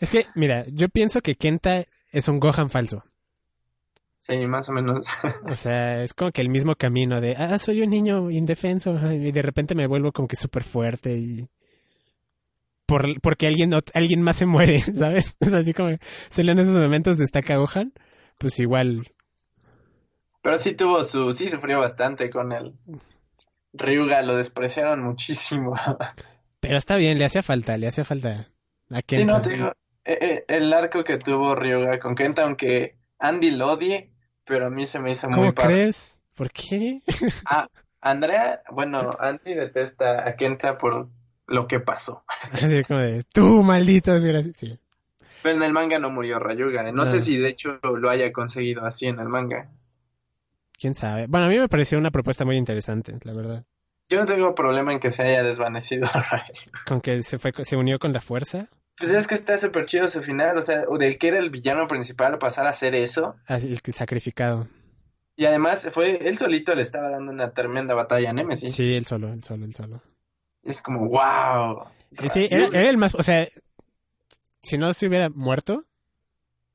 Es 0.00 0.10
que, 0.10 0.26
mira, 0.34 0.64
yo 0.68 0.88
pienso 0.88 1.20
que 1.22 1.36
Kenta 1.36 1.84
es 2.14 2.28
un 2.28 2.38
Gohan 2.38 2.70
falso. 2.70 3.04
Sí, 4.18 4.38
más 4.46 4.68
o 4.68 4.72
menos. 4.72 5.04
O 5.50 5.56
sea, 5.56 6.02
es 6.02 6.14
como 6.14 6.30
que 6.30 6.40
el 6.40 6.48
mismo 6.48 6.76
camino 6.76 7.20
de, 7.20 7.36
ah, 7.36 7.58
soy 7.58 7.82
un 7.82 7.90
niño 7.90 8.30
indefenso 8.30 8.96
y 9.12 9.32
de 9.32 9.42
repente 9.42 9.74
me 9.74 9.86
vuelvo 9.86 10.12
como 10.12 10.28
que 10.28 10.36
súper 10.36 10.62
fuerte 10.62 11.16
y... 11.16 11.48
Por, 12.86 13.20
porque 13.20 13.46
alguien, 13.46 13.72
alguien 13.94 14.22
más 14.22 14.36
se 14.36 14.46
muere, 14.46 14.80
¿sabes? 14.94 15.36
Es 15.40 15.52
así 15.52 15.72
como 15.74 15.96
se 16.28 16.42
leen 16.42 16.58
esos 16.58 16.76
momentos 16.76 17.18
destaca 17.18 17.56
Gohan, 17.56 17.92
pues 18.38 18.58
igual. 18.58 19.00
Pero 20.42 20.58
sí 20.58 20.74
tuvo 20.74 21.02
su, 21.02 21.32
sí 21.32 21.48
sufrió 21.48 21.80
bastante 21.80 22.30
con 22.30 22.52
el 22.52 22.74
Ryuga, 23.72 24.22
lo 24.22 24.36
despreciaron 24.36 25.02
muchísimo. 25.02 25.74
Pero 26.60 26.78
está 26.78 26.96
bien, 26.96 27.18
le 27.18 27.24
hacía 27.24 27.42
falta, 27.42 27.76
le 27.76 27.88
hacía 27.88 28.04
falta 28.04 28.48
a 28.90 29.00
Sí, 29.06 29.24
no, 29.24 29.42
te 29.42 29.50
digo, 29.50 29.72
eh, 30.04 30.18
eh, 30.20 30.44
el 30.48 30.72
arco 30.72 31.04
que 31.04 31.18
tuvo 31.18 31.54
Ryuga 31.54 31.98
con 31.98 32.14
Kenta, 32.14 32.42
aunque 32.44 32.96
Andy 33.18 33.50
lo 33.50 33.72
odie, 33.72 34.10
pero 34.44 34.66
a 34.66 34.70
mí 34.70 34.86
se 34.86 35.00
me 35.00 35.12
hizo 35.12 35.28
muy 35.28 35.38
¿Cómo 35.38 35.54
crees? 35.54 36.20
¿Por 36.36 36.50
qué? 36.50 37.00
Ah, 37.46 37.68
Andrea, 38.00 38.62
bueno, 38.70 39.10
Andy 39.18 39.54
detesta 39.54 40.28
a 40.28 40.36
Kenta 40.36 40.76
por 40.78 41.08
lo 41.46 41.66
que 41.66 41.80
pasó. 41.80 42.24
Así 42.52 42.82
como 42.84 43.00
de, 43.00 43.24
tú, 43.32 43.62
maldito. 43.62 44.18
Sí. 44.20 44.78
Pero 45.42 45.56
en 45.56 45.62
el 45.62 45.72
manga 45.72 45.98
no 45.98 46.10
murió 46.10 46.38
Rayuga. 46.38 46.82
No, 46.84 46.92
No. 46.92 47.06
sé 47.06 47.20
si 47.20 47.36
de 47.38 47.48
hecho 47.48 47.78
lo 47.82 48.10
haya 48.10 48.32
conseguido 48.32 48.84
así 48.84 49.06
en 49.06 49.18
el 49.20 49.28
manga. 49.28 49.68
quién 50.78 50.94
sabe. 50.94 51.26
Bueno, 51.28 51.46
a 51.46 51.48
mí 51.50 51.58
me 51.58 51.68
pareció 51.68 51.98
una 51.98 52.10
propuesta 52.10 52.44
muy 52.44 52.56
interesante, 52.56 53.16
la 53.24 53.32
verdad. 53.34 53.64
Yo 54.10 54.18
no 54.18 54.26
tengo 54.26 54.54
problema 54.54 54.92
en 54.92 55.00
que 55.00 55.10
se 55.10 55.22
haya 55.22 55.42
desvanecido 55.42 56.08
Con 56.86 57.00
que 57.00 57.22
se 57.22 57.38
fue, 57.38 57.52
se 57.62 57.76
unió 57.76 57.98
con 57.98 58.12
la 58.12 58.20
fuerza. 58.20 58.68
Pues 58.98 59.12
es 59.12 59.26
que 59.26 59.34
está 59.34 59.58
súper 59.58 59.86
chido 59.86 60.08
su 60.08 60.22
final, 60.22 60.56
o 60.56 60.62
sea, 60.62 60.84
del 60.98 61.18
que 61.18 61.28
era 61.28 61.38
el 61.38 61.50
villano 61.50 61.88
principal 61.88 62.38
pasar 62.38 62.66
a 62.66 62.70
hacer 62.70 62.94
eso. 62.94 63.34
El 63.48 63.78
sacrificado. 63.92 64.68
Y 65.36 65.46
además 65.46 65.88
fue, 65.92 66.28
él 66.28 66.38
solito 66.38 66.74
le 66.74 66.82
estaba 66.82 67.10
dando 67.10 67.32
una 67.32 67.50
tremenda 67.50 67.94
batalla 67.94 68.30
a 68.30 68.32
Nemesis. 68.32 68.72
Sí, 68.72 68.94
él 68.94 69.04
solo, 69.04 69.32
él 69.32 69.42
solo, 69.42 69.64
él 69.64 69.74
solo. 69.74 70.00
Es 70.62 70.80
como, 70.80 71.08
wow. 71.08 71.86
Sí, 72.28 72.46
era, 72.48 72.68
el 72.88 72.96
más, 72.96 73.16
o 73.16 73.22
sea, 73.22 73.48
si 74.62 74.78
no 74.78 74.94
se 74.94 75.08
hubiera 75.08 75.28
muerto, 75.28 75.84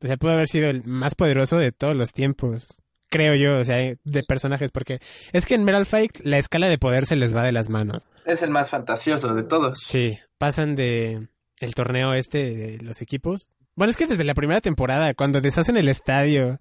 o 0.02 0.08
sea, 0.08 0.18
pudo 0.18 0.34
haber 0.34 0.48
sido 0.48 0.70
el 0.70 0.84
más 0.84 1.16
poderoso 1.16 1.58
de 1.58 1.72
todos 1.72 1.96
los 1.96 2.12
tiempos. 2.12 2.82
Creo 3.10 3.34
yo, 3.34 3.58
o 3.58 3.64
sea, 3.64 3.78
de 3.78 4.24
personajes, 4.24 4.72
porque 4.72 5.00
es 5.32 5.46
que 5.46 5.56
en 5.56 5.64
Metal 5.64 5.86
Fight 5.86 6.20
la 6.24 6.38
escala 6.38 6.68
de 6.68 6.78
poder 6.78 7.06
se 7.06 7.16
les 7.16 7.36
va 7.36 7.44
de 7.44 7.54
las 7.54 7.70
manos. 7.70 8.06
Es 8.26 8.44
el 8.44 8.52
más 8.52 8.70
fantasioso 8.70 9.34
de 9.34 9.44
todos. 9.44 9.80
Sí, 9.80 10.20
pasan 10.38 10.76
de 10.76 11.30
el 11.60 11.76
torneo 11.76 12.14
este 12.14 12.56
de 12.56 12.78
los 12.84 13.02
equipos. 13.02 13.52
Bueno, 13.76 13.92
es 13.92 13.98
que 13.98 14.08
desde 14.08 14.24
la 14.24 14.34
primera 14.34 14.62
temporada, 14.62 15.14
cuando 15.14 15.42
deshacen 15.42 15.78
el 15.78 15.90
estadio 15.90 16.60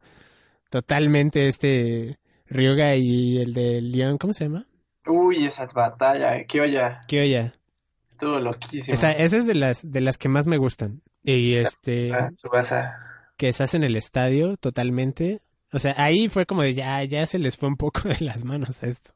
totalmente 0.71 1.49
este 1.49 2.19
Ryuga 2.47 2.95
y 2.97 3.39
el 3.39 3.55
de 3.55 3.81
León, 3.81 4.19
¿cómo 4.19 4.33
se 4.33 4.45
llama? 4.45 4.67
Uy, 5.07 5.47
esa 5.47 5.67
batalla, 5.67 6.33
olla. 6.61 7.01
Qué 7.09 7.23
olla. 7.23 7.55
Estuvo 8.11 8.39
loquísimo. 8.39 8.95
Esa, 8.95 9.13
esa 9.13 9.37
es 9.37 9.47
de 9.47 9.55
las 9.55 9.91
de 9.91 10.01
las 10.01 10.19
que 10.19 10.29
más 10.29 10.47
me 10.47 10.59
gustan. 10.59 11.03
Y 11.23 11.57
este 11.57 12.13
ah, 12.13 12.29
que 13.37 13.53
se 13.53 13.63
hace 13.63 13.77
en 13.77 13.85
el 13.85 13.97
estadio 13.97 14.57
totalmente. 14.57 15.41
O 15.73 15.79
sea, 15.79 15.95
ahí 15.97 16.29
fue 16.29 16.47
como 16.47 16.63
de 16.63 16.75
ya, 16.75 17.03
ya 17.05 17.27
se 17.27 17.39
les 17.39 17.57
fue 17.57 17.69
un 17.69 17.77
poco 17.77 18.09
de 18.09 18.21
las 18.21 18.45
manos 18.45 18.83
esto. 18.83 19.13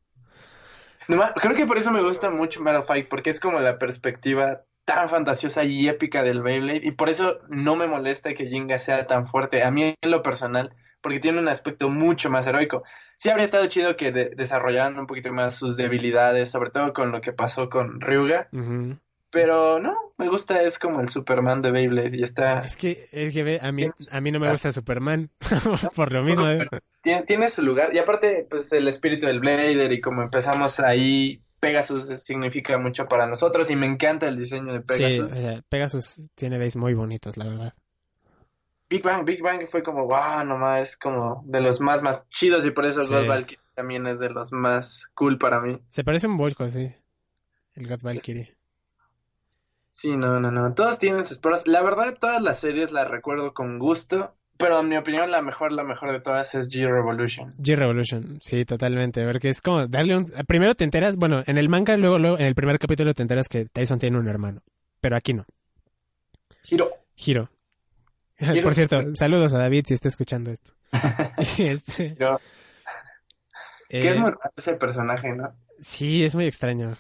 creo 1.07 1.57
que 1.57 1.67
por 1.67 1.79
eso 1.79 1.91
me 1.91 2.03
gusta 2.03 2.31
mucho 2.31 2.61
Metal 2.61 2.85
Fight, 2.85 3.09
porque 3.09 3.31
es 3.31 3.41
como 3.41 3.61
la 3.61 3.79
perspectiva 3.79 4.63
tan 4.85 5.09
fantasiosa 5.09 5.65
y 5.65 5.89
épica 5.89 6.23
del 6.23 6.43
Beyblade, 6.43 6.81
y 6.83 6.93
por 6.93 7.09
eso 7.09 7.39
no 7.49 7.77
me 7.77 7.87
molesta 7.87 8.35
que 8.35 8.47
Jinga 8.47 8.79
sea 8.79 9.07
tan 9.07 9.27
fuerte. 9.27 9.63
A 9.63 9.71
mí 9.71 9.95
en 10.01 10.11
lo 10.11 10.23
personal, 10.23 10.75
porque 11.01 11.21
tiene 11.21 11.39
un 11.39 11.49
aspecto 11.49 11.89
mucho 11.89 12.31
más 12.31 12.47
heroico. 12.47 12.83
Sí 13.17 13.31
habría 13.31 13.45
estado 13.45 13.67
chido 13.67 13.97
que 13.97 14.11
desarrollaran 14.11 14.99
un 14.99 15.07
poquito 15.07 15.33
más 15.33 15.55
sus 15.55 15.77
debilidades, 15.77 16.51
sobre 16.51 16.71
todo 16.71 16.93
con 16.93 17.13
lo 17.13 17.21
que 17.21 17.33
pasó 17.33 17.69
con 17.69 18.01
Ryuga. 18.01 18.49
Pero 19.31 19.79
no, 19.79 19.97
me 20.19 20.29
gusta, 20.29 20.61
es 20.63 20.79
como 20.79 21.01
el 21.01 21.09
Superman 21.09 21.63
de 21.63 21.71
Beyblade 21.71 22.17
y 22.17 22.23
está... 22.23 22.59
Es 22.59 22.77
que, 22.77 23.09
es 23.11 23.33
que 23.33 23.59
a 23.63 23.73
mí, 23.73 23.89
a 24.11 24.21
mí 24.21 24.31
no 24.31 24.39
me 24.39 24.51
gusta 24.51 24.73
Superman, 24.73 25.31
por 25.97 26.13
lo 26.13 26.23
mismo. 26.23 26.47
¿eh? 26.49 26.69
Tiene, 27.27 27.49
su 27.49 27.63
lugar, 27.63 27.95
y 27.95 27.99
aparte, 27.99 28.47
pues 28.51 28.71
el 28.73 28.89
espíritu 28.89 29.27
del 29.27 29.41
Blader 29.41 29.91
y 29.93 30.03
como 30.03 30.23
empezamos 30.23 30.81
ahí, 30.81 31.41
Pegasus 31.63 32.09
significa 32.21 32.77
mucho 32.77 33.07
para 33.07 33.29
nosotros 33.29 33.71
y 33.71 33.77
me 33.77 33.87
encanta 33.87 34.27
el 34.27 34.37
diseño 34.37 34.73
de 34.73 34.81
Pegasus. 34.81 35.33
Sí, 35.33 35.63
Pegasus 35.69 36.29
tiene 36.35 36.59
veis 36.59 36.75
muy 36.75 36.93
bonitos, 36.93 37.37
la 37.37 37.49
verdad. 37.49 37.75
Big 38.91 39.01
Bang, 39.01 39.25
Big 39.25 39.41
Bang 39.41 39.69
fue 39.71 39.85
como, 39.85 40.07
wow, 40.07 40.45
nomás 40.45 40.91
es 40.91 40.97
como 40.97 41.45
de 41.47 41.61
los 41.61 41.81
más, 41.81 42.03
más 42.03 42.29
chidos 42.31 42.67
y 42.67 42.73
por 42.73 42.85
eso 42.85 43.03
el 43.03 43.07
God 43.07 43.29
Valkyrie 43.29 43.61
también 43.77 44.09
es 44.09 44.19
de 44.19 44.31
los 44.31 44.53
más 44.53 45.07
cool 45.15 45.39
para 45.39 45.61
mí. 45.61 45.81
Se 45.89 46.03
parece 46.03 46.27
un 46.27 46.37
Volko, 46.37 46.69
sí. 46.69 46.93
El 47.75 47.87
God 47.87 48.03
Valkyrie. 48.03 48.57
Sí, 49.93 50.17
no, 50.17 50.41
no, 50.41 50.51
no. 50.51 50.75
Todos 50.75 50.99
tienen 50.99 51.25
sus 51.25 51.39
pruebas. 51.39 51.69
La 51.69 51.81
verdad, 51.81 52.19
todas 52.21 52.43
las 52.43 52.59
series 52.59 52.91
las 52.91 53.09
recuerdo 53.09 53.55
con 53.55 53.79
gusto. 53.79 54.35
Pero 54.63 54.81
en 54.81 54.89
mi 54.89 54.97
opinión, 54.97 55.31
la 55.31 55.43
mejor, 55.43 55.73
la 55.73 55.83
mejor 55.83 56.13
de 56.13 56.21
todas 56.21 56.55
es 56.55 56.71
G-Revolution. 56.71 57.51
G-Revolution, 57.59 58.39
sí, 58.41 58.65
totalmente. 58.65 59.27
Porque 59.27 59.49
es 59.49 59.61
como 59.61 59.87
darle 59.87 60.17
un... 60.17 60.27
Primero 60.47 60.75
te 60.75 60.85
enteras, 60.85 61.17
bueno, 61.17 61.43
en 61.47 61.59
el 61.59 61.69
manga, 61.69 61.97
luego, 61.97 62.19
luego, 62.19 62.39
en 62.39 62.47
el 62.47 62.55
primer 62.55 62.79
capítulo 62.79 63.13
te 63.13 63.23
enteras 63.23 63.49
que 63.49 63.67
Tyson 63.67 63.99
tiene 63.99 64.19
un 64.19 64.29
hermano. 64.29 64.63
Pero 65.01 65.17
aquí 65.17 65.35
no. 65.35 65.45
Hiro. 66.65 66.91
Hiro. 67.17 67.51
Por 68.63 68.75
cierto, 68.75 69.03
saludos 69.15 69.53
a 69.53 69.59
David 69.59 69.85
si 69.87 69.95
está 69.95 70.09
escuchando 70.09 70.51
esto. 70.51 70.73
este, 71.59 72.17
que 74.01 74.09
es 74.11 74.17
eh, 74.17 74.19
muy 74.19 74.31
raro 74.31 74.53
ese 74.57 74.75
personaje, 74.75 75.33
¿no? 75.35 75.53
Sí, 75.81 76.25
es 76.25 76.35
muy 76.35 76.47
extraño. 76.47 76.97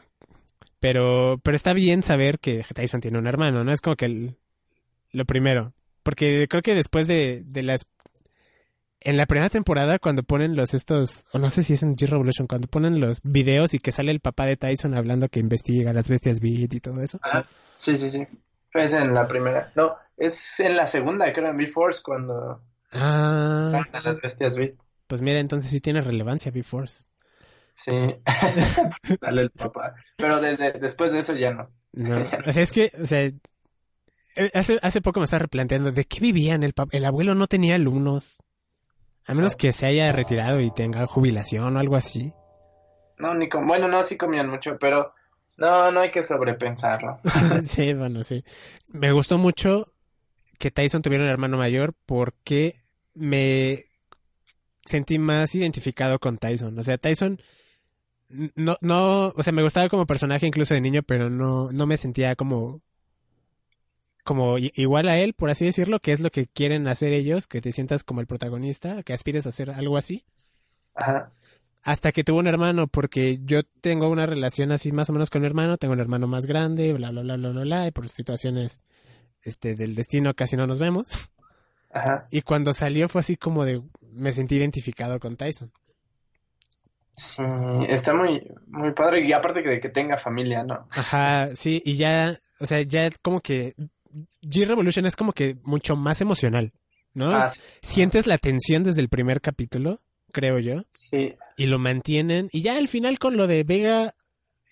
Pero, 0.78 1.38
pero 1.42 1.56
está 1.56 1.72
bien 1.72 2.02
saber 2.02 2.38
que 2.38 2.64
Tyson 2.74 3.00
tiene 3.00 3.18
un 3.18 3.26
hermano, 3.26 3.64
¿no? 3.64 3.72
Es 3.72 3.80
como 3.80 3.96
que 3.96 4.06
el, 4.06 4.36
lo 5.12 5.24
primero. 5.24 5.72
Porque 6.02 6.46
creo 6.48 6.62
que 6.62 6.74
después 6.74 7.06
de, 7.06 7.42
de 7.44 7.62
las... 7.62 7.86
En 9.00 9.16
la 9.16 9.26
primera 9.26 9.50
temporada, 9.50 9.98
cuando 9.98 10.22
ponen 10.22 10.54
los 10.54 10.74
estos, 10.74 11.24
o 11.32 11.38
no 11.38 11.50
sé 11.50 11.64
si 11.64 11.72
es 11.72 11.82
en 11.82 11.96
G-Revolution, 11.96 12.46
cuando 12.46 12.68
ponen 12.68 13.00
los 13.00 13.20
videos 13.24 13.74
y 13.74 13.80
que 13.80 13.90
sale 13.90 14.12
el 14.12 14.20
papá 14.20 14.46
de 14.46 14.56
Tyson 14.56 14.94
hablando 14.94 15.28
que 15.28 15.40
investiga 15.40 15.92
las 15.92 16.08
bestias 16.08 16.38
Beat 16.38 16.74
y 16.74 16.80
todo 16.80 17.00
eso. 17.00 17.18
Ah, 17.22 17.44
sí, 17.78 17.96
sí, 17.96 18.10
sí. 18.10 18.24
Es 18.74 18.92
en 18.92 19.12
la 19.12 19.26
primera. 19.26 19.72
No, 19.74 19.96
es 20.16 20.60
en 20.60 20.76
la 20.76 20.86
segunda, 20.86 21.32
creo, 21.32 21.50
en 21.50 21.56
B-Force, 21.56 22.00
cuando... 22.02 22.62
Ah. 22.92 23.84
las 24.04 24.20
bestias 24.20 24.56
Beat. 24.56 24.74
Pues 25.08 25.20
mira, 25.20 25.40
entonces 25.40 25.70
sí 25.70 25.80
tiene 25.80 26.00
relevancia 26.00 26.52
B-Force. 26.52 27.06
Sí, 27.72 27.90
sale 29.20 29.42
el 29.42 29.50
papá. 29.50 29.94
Pero 30.16 30.40
desde, 30.40 30.72
después 30.72 31.12
de 31.12 31.20
eso 31.20 31.34
ya 31.34 31.52
no. 31.52 31.66
No, 31.92 32.16
o 32.46 32.52
sea, 32.52 32.62
es 32.62 32.72
que, 32.72 32.92
o 33.00 33.06
sea, 33.06 33.30
hace, 34.54 34.78
hace 34.82 35.00
poco 35.00 35.20
me 35.20 35.24
estaba 35.24 35.42
replanteando 35.42 35.92
de 35.92 36.04
qué 36.04 36.20
vivían. 36.20 36.62
El, 36.62 36.74
el 36.90 37.04
abuelo 37.04 37.34
no 37.34 37.46
tenía 37.46 37.74
alumnos. 37.74 38.42
A 39.26 39.34
menos 39.34 39.54
que 39.54 39.72
se 39.72 39.86
haya 39.86 40.10
retirado 40.10 40.60
y 40.60 40.70
tenga 40.72 41.06
jubilación 41.06 41.76
o 41.76 41.80
algo 41.80 41.96
así. 41.96 42.32
No, 43.18 43.34
ni 43.34 43.48
con... 43.48 43.66
Bueno, 43.66 43.86
no, 43.86 44.02
sí 44.02 44.16
comían 44.16 44.50
mucho, 44.50 44.76
pero 44.80 45.12
no, 45.56 45.92
no 45.92 46.00
hay 46.00 46.10
que 46.10 46.24
sobrepensarlo. 46.24 47.20
sí, 47.62 47.94
bueno, 47.94 48.24
sí. 48.24 48.44
Me 48.88 49.12
gustó 49.12 49.38
mucho 49.38 49.86
que 50.58 50.70
Tyson 50.70 51.02
tuviera 51.02 51.24
un 51.24 51.30
hermano 51.30 51.56
mayor 51.56 51.94
porque 52.04 52.80
me 53.14 53.84
sentí 54.84 55.18
más 55.18 55.54
identificado 55.54 56.18
con 56.18 56.38
Tyson. 56.38 56.76
O 56.78 56.82
sea, 56.82 56.98
Tyson 56.98 57.40
no, 58.56 58.76
no, 58.80 59.28
o 59.28 59.42
sea, 59.42 59.52
me 59.52 59.62
gustaba 59.62 59.88
como 59.88 60.06
personaje 60.06 60.46
incluso 60.46 60.74
de 60.74 60.80
niño, 60.80 61.02
pero 61.02 61.28
no, 61.28 61.70
no 61.70 61.86
me 61.86 61.96
sentía 61.96 62.34
como 62.34 62.80
como 64.24 64.56
igual 64.58 65.08
a 65.08 65.18
él, 65.18 65.34
por 65.34 65.50
así 65.50 65.64
decirlo, 65.64 65.98
que 65.98 66.12
es 66.12 66.20
lo 66.20 66.30
que 66.30 66.46
quieren 66.46 66.86
hacer 66.86 67.12
ellos, 67.12 67.46
que 67.46 67.60
te 67.60 67.72
sientas 67.72 68.04
como 68.04 68.20
el 68.20 68.26
protagonista, 68.26 69.02
que 69.02 69.12
aspires 69.12 69.46
a 69.46 69.50
hacer 69.50 69.70
algo 69.70 69.96
así. 69.96 70.24
Ajá. 70.94 71.32
Hasta 71.82 72.12
que 72.12 72.22
tuvo 72.22 72.38
un 72.38 72.46
hermano, 72.46 72.86
porque 72.86 73.40
yo 73.42 73.64
tengo 73.80 74.08
una 74.08 74.26
relación 74.26 74.70
así 74.70 74.92
más 74.92 75.10
o 75.10 75.12
menos 75.12 75.30
con 75.30 75.40
mi 75.40 75.48
hermano, 75.48 75.78
tengo 75.78 75.94
un 75.94 76.00
hermano 76.00 76.28
más 76.28 76.46
grande, 76.46 76.92
bla, 76.92 77.10
bla, 77.10 77.22
bla, 77.22 77.36
bla, 77.36 77.48
bla, 77.50 77.62
bla, 77.62 77.86
y 77.88 77.90
por 77.90 78.08
situaciones 78.08 78.80
este, 79.42 79.74
del 79.74 79.96
destino 79.96 80.34
casi 80.34 80.56
no 80.56 80.66
nos 80.66 80.78
vemos. 80.78 81.10
Ajá. 81.90 82.28
Y 82.30 82.42
cuando 82.42 82.72
salió 82.72 83.08
fue 83.08 83.20
así 83.20 83.36
como 83.36 83.64
de, 83.64 83.82
me 84.12 84.32
sentí 84.32 84.56
identificado 84.56 85.18
con 85.18 85.36
Tyson. 85.36 85.72
Sí, 87.14 87.42
está 87.88 88.14
muy, 88.14 88.48
muy 88.68 88.92
padre, 88.92 89.26
y 89.26 89.32
aparte 89.32 89.62
que, 89.62 89.80
que 89.80 89.88
tenga 89.88 90.16
familia, 90.16 90.62
¿no? 90.62 90.86
Ajá, 90.92 91.54
sí, 91.54 91.82
y 91.84 91.96
ya, 91.96 92.38
o 92.60 92.66
sea, 92.66 92.80
ya 92.82 93.10
como 93.20 93.40
que 93.40 93.74
G-Revolution 94.42 95.06
es 95.06 95.16
como 95.16 95.32
que 95.32 95.56
mucho 95.62 95.96
más 95.96 96.20
emocional, 96.20 96.72
¿no? 97.14 97.30
Ah, 97.30 97.50
Sientes 97.80 98.26
la 98.26 98.38
tensión 98.38 98.82
desde 98.82 99.00
el 99.00 99.08
primer 99.08 99.40
capítulo, 99.40 100.00
creo 100.32 100.58
yo. 100.58 100.84
Sí. 100.90 101.34
Y 101.56 101.66
lo 101.66 101.78
mantienen. 101.78 102.48
Y 102.52 102.62
ya 102.62 102.76
al 102.76 102.88
final 102.88 103.18
con 103.18 103.36
lo 103.36 103.46
de 103.46 103.64
Vega, 103.64 104.14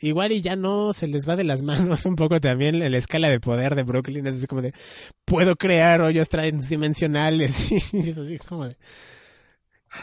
igual 0.00 0.32
y 0.32 0.40
ya 0.40 0.56
no 0.56 0.92
se 0.92 1.06
les 1.06 1.28
va 1.28 1.36
de 1.36 1.44
las 1.44 1.62
manos 1.62 2.04
un 2.06 2.16
poco 2.16 2.40
también 2.40 2.82
en 2.82 2.92
la 2.92 2.98
escala 2.98 3.30
de 3.30 3.40
poder 3.40 3.74
de 3.74 3.82
Brooklyn. 3.82 4.26
Es 4.26 4.36
así 4.36 4.46
como 4.46 4.62
de, 4.62 4.72
puedo 5.24 5.56
crear 5.56 6.02
hoyos 6.02 6.28
transdimensionales. 6.28 7.70
y 7.92 7.98
es 7.98 8.18
así 8.18 8.38
como 8.38 8.66
de... 8.66 8.76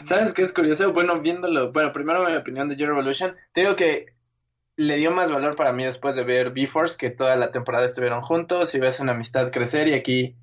¿Sabes 0.04 0.34
qué 0.34 0.42
es 0.42 0.52
curioso? 0.52 0.92
Bueno, 0.92 1.18
viéndolo, 1.20 1.72
bueno, 1.72 1.92
primero 1.92 2.28
mi 2.28 2.36
opinión 2.36 2.68
de 2.68 2.76
G-Revolution, 2.76 3.34
digo 3.54 3.74
que 3.74 4.17
le 4.78 4.96
dio 4.96 5.10
más 5.10 5.32
valor 5.32 5.56
para 5.56 5.72
mí 5.72 5.84
después 5.84 6.14
de 6.14 6.22
ver 6.22 6.52
B-Force, 6.52 6.96
que 6.96 7.10
toda 7.10 7.36
la 7.36 7.50
temporada 7.50 7.84
estuvieron 7.84 8.22
juntos 8.22 8.76
y 8.76 8.78
ves 8.78 9.00
una 9.00 9.10
amistad 9.10 9.50
crecer 9.50 9.88
y 9.88 9.94
aquí 9.94 10.36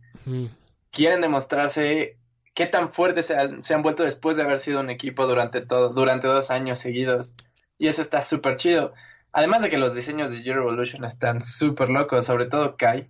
quieren 0.91 1.21
demostrarse 1.21 2.17
qué 2.53 2.65
tan 2.65 2.91
fuertes 2.91 3.27
se 3.27 3.73
han, 3.73 3.81
vuelto 3.81 4.03
después 4.03 4.35
de 4.35 4.43
haber 4.43 4.59
sido 4.59 4.81
un 4.81 4.89
equipo 4.89 5.25
durante 5.25 5.61
todo, 5.61 5.93
durante 5.93 6.27
dos 6.27 6.51
años 6.51 6.79
seguidos. 6.79 7.33
Y 7.77 7.87
eso 7.87 8.01
está 8.01 8.21
súper 8.21 8.57
chido. 8.57 8.93
Además 9.31 9.61
de 9.61 9.69
que 9.69 9.77
los 9.77 9.95
diseños 9.95 10.31
de 10.31 10.39
G-Revolution 10.39 11.05
están 11.05 11.41
súper 11.41 11.87
locos, 11.87 12.25
sobre 12.25 12.47
todo 12.47 12.75
Kai. 12.75 13.07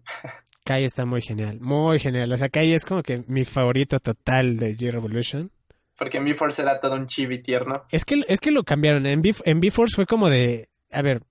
Kai 0.63 0.83
está 0.83 1.05
muy 1.05 1.23
genial, 1.23 1.59
muy 1.59 1.99
genial. 1.99 2.31
O 2.31 2.37
sea, 2.37 2.49
Kai 2.49 2.71
es 2.71 2.85
como 2.85 3.01
que 3.01 3.23
mi 3.27 3.45
favorito 3.45 3.99
total 3.99 4.57
de 4.57 4.75
G-Revolution. 4.75 5.49
Porque 5.97 6.17
en 6.17 6.25
B-Force 6.25 6.61
era 6.61 6.79
todo 6.79 6.93
un 6.93 7.07
chibi 7.07 7.41
tierno. 7.41 7.83
Es 7.89 8.05
que, 8.05 8.21
es 8.27 8.39
que 8.39 8.51
lo 8.51 8.63
cambiaron. 8.63 9.07
En 9.07 9.21
B-Force 9.21 9.95
fue 9.95 10.05
como 10.05 10.29
de 10.29 10.69
a 10.91 11.01
ver, 11.01 11.23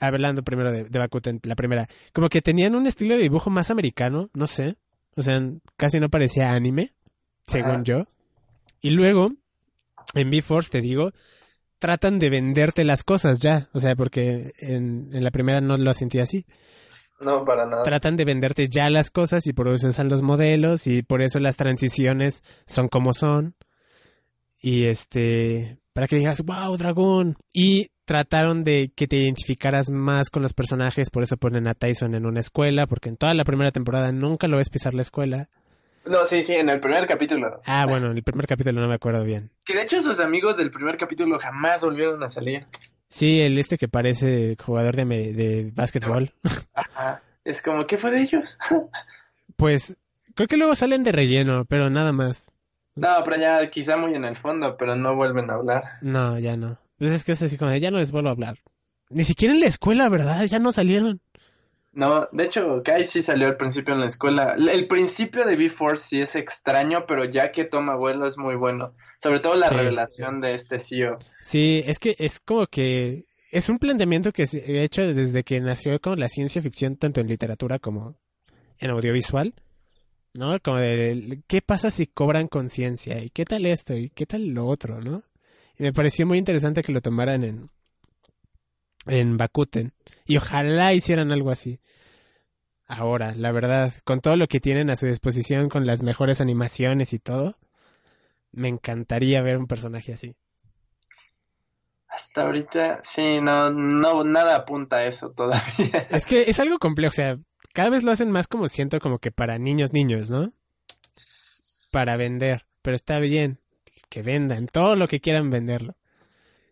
hablando 0.00 0.42
primero 0.42 0.72
de, 0.72 0.84
de 0.84 0.98
Bakuten, 0.98 1.40
la 1.42 1.56
primera, 1.56 1.88
como 2.12 2.28
que 2.28 2.42
tenían 2.42 2.74
un 2.74 2.86
estilo 2.86 3.16
de 3.16 3.22
dibujo 3.22 3.50
más 3.50 3.70
americano, 3.70 4.30
no 4.34 4.46
sé, 4.46 4.76
o 5.16 5.22
sea, 5.22 5.40
casi 5.76 6.00
no 6.00 6.08
parecía 6.08 6.52
anime, 6.52 6.92
según 7.46 7.84
yo. 7.84 8.06
Y 8.80 8.90
luego, 8.90 9.30
en 10.14 10.30
B-Force, 10.30 10.70
te 10.70 10.80
digo, 10.80 11.12
tratan 11.78 12.18
de 12.18 12.30
venderte 12.30 12.84
las 12.84 13.04
cosas 13.04 13.40
ya. 13.40 13.68
O 13.72 13.80
sea, 13.80 13.94
porque 13.94 14.52
en, 14.58 15.10
en 15.12 15.24
la 15.24 15.30
primera 15.30 15.60
no 15.60 15.76
lo 15.76 15.92
sentí 15.94 16.18
así. 16.18 16.46
No, 17.20 17.44
para 17.44 17.66
nada. 17.66 17.82
Tratan 17.82 18.16
de 18.16 18.24
venderte 18.24 18.68
ya 18.68 18.90
las 18.90 19.10
cosas 19.10 19.46
y 19.46 19.52
por 19.52 19.68
eso 19.68 19.88
usan 19.88 20.08
los 20.08 20.22
modelos 20.22 20.86
y 20.86 21.02
por 21.02 21.22
eso 21.22 21.38
las 21.38 21.56
transiciones 21.56 22.42
son 22.66 22.88
como 22.88 23.12
son. 23.12 23.54
Y 24.60 24.84
este, 24.84 25.78
para 25.92 26.08
que 26.08 26.16
digas, 26.16 26.42
wow, 26.42 26.76
dragón. 26.76 27.36
Y 27.52 27.90
trataron 28.04 28.64
de 28.64 28.90
que 28.94 29.06
te 29.06 29.16
identificaras 29.16 29.90
más 29.90 30.30
con 30.30 30.42
los 30.42 30.52
personajes, 30.52 31.10
por 31.10 31.22
eso 31.22 31.36
ponen 31.36 31.68
a 31.68 31.74
Tyson 31.74 32.14
en 32.14 32.26
una 32.26 32.40
escuela, 32.40 32.86
porque 32.86 33.08
en 33.08 33.16
toda 33.16 33.34
la 33.34 33.44
primera 33.44 33.70
temporada 33.70 34.12
nunca 34.12 34.48
lo 34.48 34.56
ves 34.56 34.70
pisar 34.70 34.94
la 34.94 35.02
escuela. 35.02 35.48
No, 36.04 36.24
sí, 36.26 36.42
sí, 36.42 36.54
en 36.54 36.68
el 36.68 36.80
primer 36.80 37.06
capítulo. 37.06 37.60
Ah, 37.64 37.86
bueno, 37.86 38.10
en 38.10 38.16
el 38.16 38.24
primer 38.24 38.46
capítulo 38.46 38.80
no 38.80 38.88
me 38.88 38.96
acuerdo 38.96 39.24
bien. 39.24 39.50
Que 39.64 39.74
de 39.74 39.82
hecho 39.82 40.02
sus 40.02 40.18
amigos 40.18 40.56
del 40.56 40.72
primer 40.72 40.96
capítulo 40.96 41.38
jamás 41.38 41.82
volvieron 41.84 42.20
a 42.24 42.28
salir. 42.28 42.66
Sí, 43.08 43.40
el 43.40 43.56
este 43.58 43.76
que 43.78 43.86
parece 43.88 44.56
jugador 44.56 44.96
de, 44.96 45.04
de 45.04 45.70
básquetbol. 45.72 46.32
Ajá. 46.74 47.22
Es 47.44 47.62
como, 47.62 47.86
¿qué 47.86 47.98
fue 47.98 48.10
de 48.10 48.22
ellos? 48.22 48.58
Pues 49.56 49.96
creo 50.34 50.48
que 50.48 50.56
luego 50.56 50.74
salen 50.74 51.04
de 51.04 51.12
relleno, 51.12 51.64
pero 51.66 51.88
nada 51.90 52.10
más. 52.12 52.50
no, 52.96 53.08
pero 53.24 53.36
ya 53.36 53.70
quizá 53.70 53.96
muy 53.96 54.14
en 54.14 54.24
el 54.24 54.34
fondo, 54.36 54.76
pero 54.76 54.96
no 54.96 55.14
vuelven 55.14 55.50
a 55.50 55.54
hablar. 55.54 55.82
No, 56.00 56.36
ya 56.38 56.56
no. 56.56 56.78
Pues 57.02 57.14
es 57.14 57.24
que 57.24 57.32
es 57.32 57.42
así 57.42 57.56
como 57.56 57.68
de, 57.72 57.80
ya 57.80 57.90
no 57.90 57.98
les 57.98 58.12
vuelvo 58.12 58.28
a 58.28 58.30
hablar. 58.30 58.58
Ni 59.10 59.24
siquiera 59.24 59.52
en 59.52 59.58
la 59.58 59.66
escuela, 59.66 60.08
¿verdad? 60.08 60.44
Ya 60.44 60.60
no 60.60 60.70
salieron. 60.70 61.20
No, 61.92 62.28
de 62.30 62.44
hecho, 62.44 62.80
Kai 62.84 63.06
sí 63.08 63.22
salió 63.22 63.48
al 63.48 63.56
principio 63.56 63.92
en 63.92 63.98
la 63.98 64.06
escuela. 64.06 64.54
El 64.56 64.86
principio 64.86 65.44
de 65.44 65.56
B-Force 65.56 66.06
sí 66.08 66.20
es 66.20 66.36
extraño, 66.36 67.04
pero 67.08 67.24
ya 67.24 67.50
que 67.50 67.64
toma 67.64 67.96
vuelo 67.96 68.24
es 68.28 68.38
muy 68.38 68.54
bueno. 68.54 68.94
Sobre 69.20 69.40
todo 69.40 69.56
la 69.56 69.68
Sí. 69.68 69.74
revelación 69.74 70.40
de 70.40 70.54
este 70.54 70.78
CEO. 70.78 71.16
Sí, 71.40 71.82
es 71.84 71.98
que 71.98 72.14
es 72.20 72.38
como 72.38 72.68
que 72.68 73.24
es 73.50 73.68
un 73.68 73.80
planteamiento 73.80 74.30
que 74.30 74.46
se 74.46 74.58
ha 74.78 74.82
hecho 74.84 75.02
desde 75.12 75.42
que 75.42 75.60
nació 75.60 76.00
con 76.00 76.20
la 76.20 76.28
ciencia 76.28 76.62
ficción, 76.62 76.94
tanto 76.98 77.20
en 77.20 77.26
literatura 77.26 77.80
como 77.80 78.14
en 78.78 78.90
audiovisual, 78.90 79.54
¿no? 80.34 80.60
Como 80.60 80.76
de 80.76 81.42
qué 81.48 81.62
pasa 81.62 81.90
si 81.90 82.06
cobran 82.06 82.46
conciencia 82.46 83.24
y 83.24 83.30
qué 83.30 83.44
tal 83.44 83.66
esto 83.66 83.92
y 83.92 84.08
qué 84.10 84.24
tal 84.24 84.50
lo 84.50 84.66
otro, 84.68 85.00
¿no? 85.00 85.24
Y 85.82 85.84
me 85.84 85.92
pareció 85.92 86.28
muy 86.28 86.38
interesante 86.38 86.84
que 86.84 86.92
lo 86.92 87.00
tomaran 87.00 87.42
en 87.42 87.68
en 89.06 89.36
Bakuten 89.36 89.92
y 90.24 90.36
ojalá 90.36 90.92
hicieran 90.92 91.32
algo 91.32 91.50
así. 91.50 91.80
Ahora, 92.86 93.34
la 93.34 93.50
verdad, 93.50 93.92
con 94.04 94.20
todo 94.20 94.36
lo 94.36 94.46
que 94.46 94.60
tienen 94.60 94.90
a 94.90 94.96
su 94.96 95.06
disposición, 95.06 95.68
con 95.68 95.84
las 95.84 96.04
mejores 96.04 96.40
animaciones 96.40 97.12
y 97.12 97.18
todo, 97.18 97.56
me 98.52 98.68
encantaría 98.68 99.42
ver 99.42 99.56
un 99.56 99.66
personaje 99.66 100.12
así. 100.12 100.36
Hasta 102.06 102.42
ahorita, 102.42 103.00
sí, 103.02 103.40
no, 103.40 103.72
no, 103.72 104.22
nada 104.22 104.54
apunta 104.54 104.98
a 104.98 105.06
eso 105.06 105.32
todavía. 105.32 106.06
Es 106.10 106.26
que 106.26 106.44
es 106.46 106.60
algo 106.60 106.78
complejo, 106.78 107.10
o 107.10 107.16
sea, 107.16 107.38
cada 107.72 107.90
vez 107.90 108.04
lo 108.04 108.12
hacen 108.12 108.30
más 108.30 108.46
como 108.46 108.68
siento 108.68 109.00
como 109.00 109.18
que 109.18 109.32
para 109.32 109.58
niños, 109.58 109.92
niños, 109.92 110.30
¿no? 110.30 110.52
Para 111.90 112.16
vender, 112.16 112.66
pero 112.82 112.94
está 112.94 113.18
bien, 113.18 113.61
que 114.08 114.22
vendan 114.22 114.66
todo 114.66 114.96
lo 114.96 115.06
que 115.06 115.20
quieran 115.20 115.50
venderlo. 115.50 115.94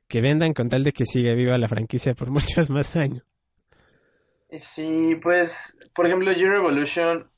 Que 0.08 0.20
vendan 0.20 0.54
con 0.54 0.68
tal 0.68 0.84
de 0.84 0.92
que 0.92 1.06
siga 1.06 1.34
viva 1.34 1.56
la 1.58 1.68
franquicia 1.68 2.14
por 2.14 2.30
muchos 2.30 2.70
más 2.70 2.96
años. 2.96 3.24
Sí, 4.58 5.14
pues, 5.22 5.78
por 5.94 6.06
ejemplo, 6.06 6.32
Your 6.32 6.50
Revolution 6.50 7.30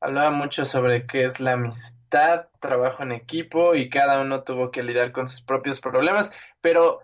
hablaba 0.00 0.30
mucho 0.30 0.64
sobre 0.64 1.06
qué 1.06 1.24
es 1.24 1.40
la 1.40 1.52
amistad, 1.52 2.48
trabajo 2.60 3.02
en 3.02 3.12
equipo 3.12 3.74
y 3.74 3.88
cada 3.88 4.20
uno 4.20 4.42
tuvo 4.42 4.70
que 4.70 4.82
lidiar 4.82 5.12
con 5.12 5.28
sus 5.28 5.42
propios 5.42 5.80
problemas, 5.80 6.32
pero 6.60 7.00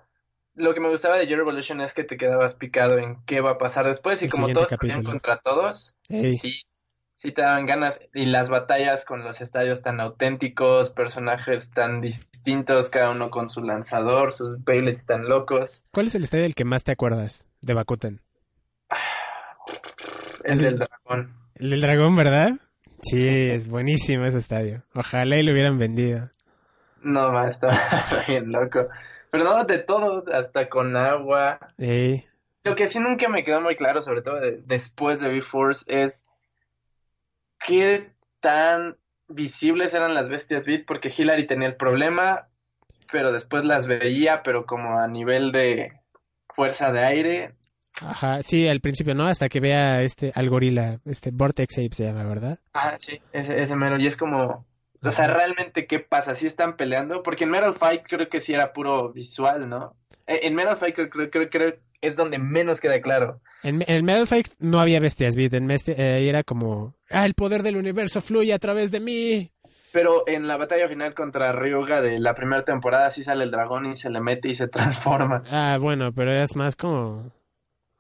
lo 0.55 0.75
que 0.75 0.81
me 0.81 0.89
gustaba 0.89 1.17
de 1.17 1.27
Your 1.27 1.39
Revolution 1.39 1.81
es 1.81 1.95
que 1.95 2.05
te 2.05 2.17
quedabas 2.17 2.55
picado 2.55 2.99
en 2.99 3.17
qué 3.25 3.41
va 3.41 3.53
a 3.53 3.59
pasar 3.59 3.87
después 3.87 4.23
y 4.23 4.27
El 4.27 4.31
como 4.31 4.49
todos 4.49 4.71
pelean 4.79 5.05
contra 5.05 5.39
todos, 5.39 5.97
Ey, 6.09 6.37
sí, 6.37 6.63
sí 7.21 7.33
te 7.33 7.43
daban 7.43 7.67
ganas 7.67 8.01
y 8.15 8.27
las 8.27 8.49
batallas 8.49 9.05
con 9.05 9.25
los 9.25 9.41
estadios 9.41 9.83
tan 9.83 9.99
auténticos, 10.01 10.91
personajes 10.91 11.73
tan 11.73 12.01
distintos, 12.01 12.91
cada 12.91 13.11
uno 13.11 13.29
con 13.31 13.49
su 13.49 13.61
lanzador, 13.61 14.33
sus 14.33 14.63
Beyblades 14.65 15.05
tan 15.05 15.29
locos, 15.29 15.83
¿Cuál 15.91 16.07
es 16.07 16.15
el 16.15 16.23
estadio 16.23 16.45
del 16.45 16.55
que 16.55 16.65
más 16.65 16.85
te 16.85 16.93
acuerdas 16.93 17.49
de 17.61 17.75
Bakuten? 17.75 18.21
el 20.45 20.57
Sí. 20.57 20.65
del 20.65 20.79
dragón. 20.79 21.35
El 21.57 21.71
del 21.71 21.81
dragón, 21.81 22.15
¿verdad? 22.15 22.53
Sí, 23.03 23.27
es 23.29 23.69
buenísimo 23.69 24.25
ese 24.25 24.39
estadio. 24.39 24.85
Ojalá 24.95 25.37
y 25.37 25.43
lo 25.43 25.53
hubieran 25.53 25.77
vendido. 25.79 26.31
No, 27.03 27.33
va, 27.33 27.49
está 27.49 27.69
bien 28.29 28.53
loco. 28.53 28.87
Pero 29.31 29.43
no, 29.45 29.65
de 29.65 29.79
todos, 29.79 30.29
hasta 30.29 30.69
con 30.69 30.97
agua. 30.97 31.59
Ey, 31.79 32.25
Lo 32.63 32.77
que 32.77 32.87
sí 32.87 33.01
nunca 33.01 33.29
me 33.29 33.43
quedó 33.45 33.61
muy 33.61 33.75
claro, 33.75 34.03
sobre 34.03 34.23
todo 34.23 34.37
de- 34.41 34.63
después 34.65 35.21
de 35.21 35.29
B-Force, 35.31 35.85
es 35.89 36.28
qué 37.65 38.11
tan 38.41 38.97
visibles 39.29 39.95
eran 39.95 40.15
las 40.15 40.29
bestias 40.29 40.65
Beat, 40.65 40.87
porque 40.87 41.13
Hillary 41.17 41.47
tenía 41.47 41.69
el 41.69 41.77
problema, 41.77 42.49
pero 43.13 43.33
después 43.33 43.65
las 43.65 43.87
veía, 43.87 44.43
pero 44.43 44.67
como 44.67 44.99
a 44.99 45.09
nivel 45.09 45.53
de 45.53 45.93
fuerza 46.55 46.93
de 46.93 47.05
aire. 47.05 47.55
Ajá, 48.01 48.43
sí, 48.43 48.69
al 48.69 48.81
principio, 48.81 49.15
¿no? 49.15 49.27
Hasta 49.27 49.49
que 49.49 49.61
vea 49.61 50.03
este, 50.03 50.33
al 50.35 50.49
gorila, 50.49 51.01
este 51.05 51.31
Vortex 51.33 51.79
Ape 51.79 51.95
se 51.95 52.05
llama, 52.05 52.25
¿verdad? 52.25 52.59
Ah, 52.75 52.95
sí, 52.99 53.21
ese, 53.33 53.61
ese 53.61 53.77
mero. 53.77 53.99
Y 53.99 54.07
es 54.07 54.17
como, 54.17 54.65
o 55.03 55.13
sea, 55.13 55.27
realmente 55.29 55.87
qué 55.87 56.01
pasa, 56.01 56.35
si 56.35 56.47
están 56.47 56.77
peleando, 56.77 57.23
porque 57.23 57.45
en 57.45 57.51
Metal 57.51 57.75
Fight 57.75 58.03
creo 58.09 58.29
que 58.29 58.41
sí 58.41 58.53
era 58.55 58.73
puro 58.73 59.13
visual, 59.13 59.69
¿no? 59.69 59.97
Eh, 60.27 60.41
En 60.43 60.55
Metal 60.55 60.77
Fight 60.77 60.95
creo, 60.95 61.09
creo, 61.09 61.31
creo, 61.31 61.49
creo 61.51 61.75
es 62.01 62.15
donde 62.15 62.39
menos 62.39 62.81
queda 62.81 63.01
claro. 63.01 63.41
En, 63.63 63.83
en 63.87 64.05
Metal 64.05 64.27
Fight 64.27 64.47
no 64.61 64.79
había 64.79 65.01
bestias 65.01 65.35
beat, 65.35 65.55
en 65.55 65.71
este, 65.71 65.93
eh, 65.93 66.29
era 66.29 66.45
como, 66.45 66.95
ah, 67.11 67.25
el 67.25 67.35
poder 67.35 67.63
del 67.63 67.77
universo 67.77 68.21
fluye 68.21 68.53
a 68.53 68.59
través 68.59 68.91
de 68.93 69.01
mí. 69.01 69.51
Pero 69.91 70.23
en 70.27 70.47
la 70.47 70.57
batalla 70.59 70.87
final 70.87 71.15
contra 71.15 71.51
Ryuga 71.53 72.01
de 72.03 72.21
la 72.21 72.35
primera 72.35 72.63
temporada 72.65 73.09
sí 73.11 73.25
sale 73.25 73.45
el 73.45 73.51
dragón 73.51 73.87
y 73.87 73.97
se 73.97 74.11
le 74.11 74.21
mete 74.21 74.49
y 74.49 74.55
se 74.55 74.69
transforma. 74.69 75.43
Ah, 75.51 75.79
bueno, 75.81 76.13
pero 76.13 76.33
es 76.33 76.55
más 76.57 76.77
como, 76.77 77.33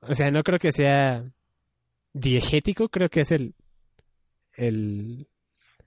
o 0.01 0.14
sea, 0.14 0.30
no 0.30 0.42
creo 0.42 0.59
que 0.59 0.70
sea 0.70 1.24
diegético, 2.12 2.88
creo 2.88 3.09
que 3.09 3.20
es 3.20 3.32
el, 3.32 3.55
el, 4.55 5.28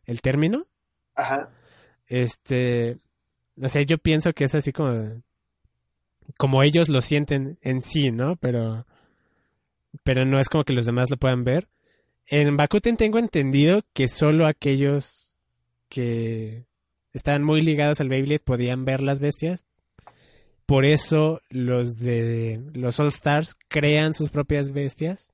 el 0.05 0.21
término. 0.21 0.65
Ajá. 1.15 1.49
Este, 2.07 2.97
o 3.61 3.69
sea, 3.69 3.81
yo 3.83 3.97
pienso 3.97 4.33
que 4.33 4.45
es 4.45 4.55
así 4.55 4.71
como, 4.71 5.21
como 6.37 6.63
ellos 6.63 6.89
lo 6.89 7.01
sienten 7.01 7.57
en 7.61 7.81
sí, 7.81 8.11
¿no? 8.11 8.35
Pero, 8.37 8.85
pero 10.03 10.25
no 10.25 10.39
es 10.39 10.49
como 10.49 10.63
que 10.63 10.73
los 10.73 10.85
demás 10.85 11.09
lo 11.09 11.17
puedan 11.17 11.43
ver. 11.43 11.67
En 12.27 12.55
Bakuten 12.57 12.97
tengo 12.97 13.19
entendido 13.19 13.81
que 13.93 14.07
solo 14.07 14.47
aquellos 14.47 15.37
que 15.89 16.65
estaban 17.13 17.43
muy 17.43 17.61
ligados 17.61 17.99
al 17.99 18.09
Beyblade 18.09 18.39
podían 18.39 18.85
ver 18.85 19.01
las 19.01 19.19
bestias. 19.19 19.65
Por 20.65 20.85
eso 20.85 21.41
los 21.49 21.99
de 21.99 22.61
los 22.73 22.99
All 22.99 23.09
Stars 23.09 23.55
crean 23.67 24.13
sus 24.13 24.29
propias 24.29 24.71
bestias. 24.71 25.31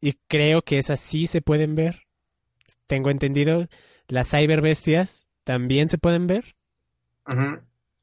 Y 0.00 0.12
creo 0.28 0.62
que 0.62 0.78
esas 0.78 1.00
sí 1.00 1.26
se 1.26 1.42
pueden 1.42 1.74
ver. 1.74 2.07
Tengo 2.86 3.10
entendido. 3.10 3.66
Las 4.08 4.30
cyber 4.30 4.60
bestias 4.60 5.28
también 5.44 5.88
se 5.88 5.98
pueden 5.98 6.26
ver. 6.26 6.54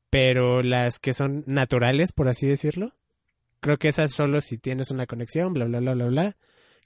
Pero 0.10 0.62
las 0.62 1.00
que 1.00 1.14
son 1.14 1.44
naturales, 1.48 2.12
por 2.12 2.28
así 2.28 2.48
decirlo. 2.48 2.94
Creo 3.60 3.78
que 3.78 3.88
esas 3.88 4.12
solo 4.12 4.42
si 4.42 4.58
tienes 4.58 4.92
una 4.92 5.08
conexión, 5.08 5.54
bla, 5.54 5.66
bla, 5.66 5.80
bla, 5.80 5.94
bla, 5.94 6.06
bla. 6.08 6.38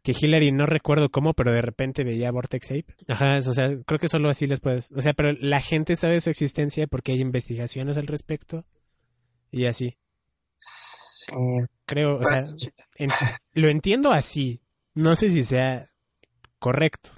Que 0.02 0.16
Hillary 0.18 0.54
no 0.54 0.66
recuerdo 0.66 1.10
cómo, 1.10 1.34
pero 1.34 1.52
de 1.52 1.62
repente 1.62 2.06
veía 2.06 2.32
Vortex 2.32 2.72
Ape. 2.72 2.96
Ajá, 3.10 3.38
o 3.40 3.54
sea, 3.54 3.70
creo 3.86 4.00
que 4.00 4.08
solo 4.08 4.30
así 4.30 4.48
les 4.48 4.62
puedes. 4.62 4.92
O 4.94 5.02
sea, 5.02 5.14
pero 5.14 5.34
la 5.42 5.60
gente 5.60 5.98
sabe 5.98 6.22
su 6.22 6.30
existencia 6.30 6.88
porque 6.88 7.12
hay 7.12 7.20
investigaciones 7.20 7.98
al 7.98 8.08
respecto. 8.08 8.66
Y 9.52 9.66
así. 9.66 9.98
Sí. 10.56 11.34
Creo, 11.86 12.18
o 12.20 12.24
sea, 12.24 12.46
Pues, 12.46 12.72
en- 12.96 13.10
lo 13.54 13.68
entiendo 13.68 14.12
así. 14.12 14.62
No 14.94 15.16
sé 15.16 15.28
si 15.28 15.44
sea 15.44 15.90
correcto. 16.60 17.10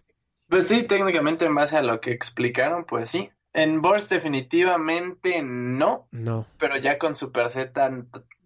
Pues 0.52 0.68
sí, 0.68 0.84
técnicamente 0.84 1.46
en 1.46 1.56
base 1.56 1.78
a 1.78 1.82
lo 1.82 2.00
que 2.00 2.12
explicaron, 2.12 2.86
pues 2.86 3.10
sí. 3.10 3.32
En 3.54 3.82
Burst 3.82 4.12
definitivamente 4.12 5.42
no, 5.44 6.08
No, 6.12 6.46
pero 6.60 6.78
ya 6.78 6.98
con 7.00 7.16
Super 7.16 7.50
Z 7.52 7.74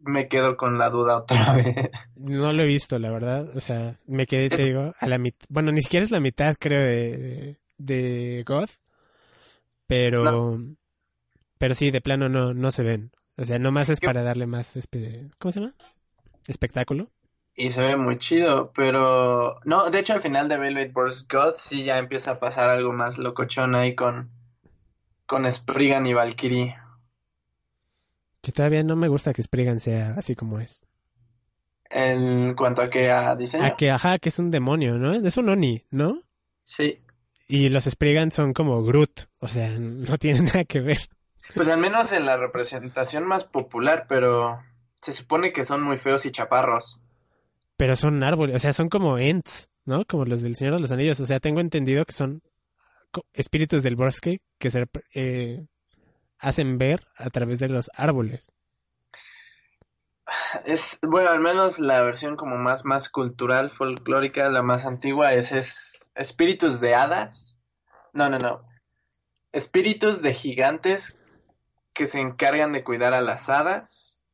me 0.01 0.27
quedo 0.29 0.55
con 0.57 0.77
la 0.77 0.89
duda 0.89 1.17
otra 1.17 1.53
vez. 1.55 1.91
no 2.23 2.53
lo 2.53 2.63
he 2.63 2.65
visto, 2.65 2.97
la 2.97 3.11
verdad. 3.11 3.49
O 3.57 3.59
sea, 3.59 3.99
me 4.07 4.25
quedé, 4.25 4.49
te 4.49 4.63
digo, 4.63 4.93
a 4.97 5.07
la 5.07 5.17
mitad. 5.17 5.45
Bueno, 5.49 5.71
ni 5.73 5.81
siquiera 5.81 6.03
es 6.05 6.11
la 6.11 6.19
mitad, 6.21 6.55
creo, 6.59 6.79
de, 6.81 7.57
de, 7.77 8.43
God. 8.47 8.69
Pero, 9.87 10.59
pero 11.57 11.75
sí, 11.75 11.91
de 11.91 12.01
plano 12.01 12.27
no, 12.29 12.53
no 12.53 12.71
se 12.71 12.83
ven. 12.83 13.11
O 13.37 13.45
sea, 13.45 13.59
nomás 13.59 13.89
es 13.89 13.99
para 13.99 14.23
darle 14.23 14.47
más, 14.47 14.75
espe- 14.77 15.31
¿cómo 15.37 15.51
se 15.51 15.59
llama? 15.59 15.73
Espectáculo. 16.47 17.11
Y 17.55 17.71
se 17.71 17.81
ve 17.81 17.95
muy 17.95 18.17
chido, 18.17 18.71
pero 18.75 19.59
no, 19.63 19.89
de 19.89 19.99
hecho 19.99 20.13
al 20.13 20.21
final 20.21 20.49
de 20.49 20.57
Velvet 20.57 20.91
Burst 20.91 21.31
God 21.31 21.53
sí 21.57 21.85
ya 21.85 21.97
empieza 21.97 22.31
a 22.31 22.39
pasar 22.39 22.69
algo 22.69 22.91
más 22.91 23.17
locochón 23.17 23.75
ahí 23.75 23.95
con 23.95 24.29
con 25.25 25.51
Spriggan 25.51 26.05
y 26.05 26.13
Valkyrie. 26.13 26.75
Que 28.41 28.51
todavía 28.51 28.83
no 28.83 28.95
me 28.95 29.07
gusta 29.07 29.33
que 29.33 29.41
Spriggan 29.41 29.79
sea 29.79 30.11
así 30.17 30.35
como 30.35 30.59
es. 30.59 30.85
En 31.89 32.55
cuanto 32.55 32.81
a 32.81 32.89
que 32.89 33.09
a 33.09 33.35
diseño. 33.35 33.65
A 33.65 33.75
que, 33.75 33.89
ajá, 33.89 34.19
que 34.19 34.29
es 34.29 34.37
un 34.37 34.51
demonio, 34.51 34.97
¿no? 34.97 35.13
Es 35.13 35.37
un 35.37 35.49
Oni, 35.49 35.83
¿no? 35.91 36.21
Sí. 36.61 37.01
Y 37.47 37.69
los 37.69 37.85
Spriggan 37.85 38.31
son 38.31 38.53
como 38.53 38.83
Groot, 38.83 39.29
o 39.39 39.47
sea, 39.47 39.69
no 39.79 40.17
tienen 40.17 40.45
nada 40.45 40.65
que 40.65 40.81
ver. 40.81 40.97
Pues 41.53 41.69
al 41.69 41.79
menos 41.79 42.11
en 42.11 42.25
la 42.25 42.37
representación 42.37 43.25
más 43.25 43.43
popular, 43.43 44.07
pero 44.09 44.59
se 44.95 45.13
supone 45.13 45.53
que 45.53 45.63
son 45.63 45.83
muy 45.83 45.97
feos 45.97 46.25
y 46.25 46.31
chaparros. 46.31 46.99
Pero 47.77 47.95
son 47.95 48.23
árboles, 48.23 48.55
o 48.55 48.59
sea, 48.59 48.73
son 48.73 48.89
como 48.89 49.17
Ents, 49.17 49.69
¿no? 49.85 50.05
Como 50.05 50.25
los 50.25 50.41
del 50.41 50.55
Señor 50.55 50.75
de 50.75 50.81
los 50.81 50.91
Anillos. 50.91 51.19
O 51.19 51.25
sea, 51.25 51.39
tengo 51.39 51.59
entendido 51.59 52.05
que 52.05 52.13
son 52.13 52.41
espíritus 53.33 53.83
del 53.83 53.95
bosque 53.95 54.41
que 54.59 54.69
se 54.69 54.85
eh, 55.13 55.65
hacen 56.39 56.77
ver 56.77 57.07
a 57.17 57.29
través 57.29 57.59
de 57.59 57.69
los 57.69 57.89
árboles. 57.93 58.51
Es, 60.65 60.99
bueno, 61.03 61.29
al 61.29 61.39
menos 61.39 61.79
la 61.79 62.01
versión 62.01 62.35
como 62.35 62.57
más, 62.57 62.83
más 62.83 63.09
cultural, 63.09 63.71
folclórica, 63.71 64.49
la 64.49 64.63
más 64.63 64.85
antigua, 64.85 65.33
es, 65.33 65.51
es 65.51 66.11
espíritus 66.15 66.79
de 66.79 66.95
hadas. 66.95 67.57
No, 68.13 68.29
no, 68.29 68.39
no. 68.39 68.67
Espíritus 69.51 70.21
de 70.21 70.33
gigantes 70.33 71.17
que 71.93 72.07
se 72.07 72.19
encargan 72.19 72.73
de 72.73 72.83
cuidar 72.83 73.13
a 73.13 73.21
las 73.21 73.49
hadas 73.49 74.25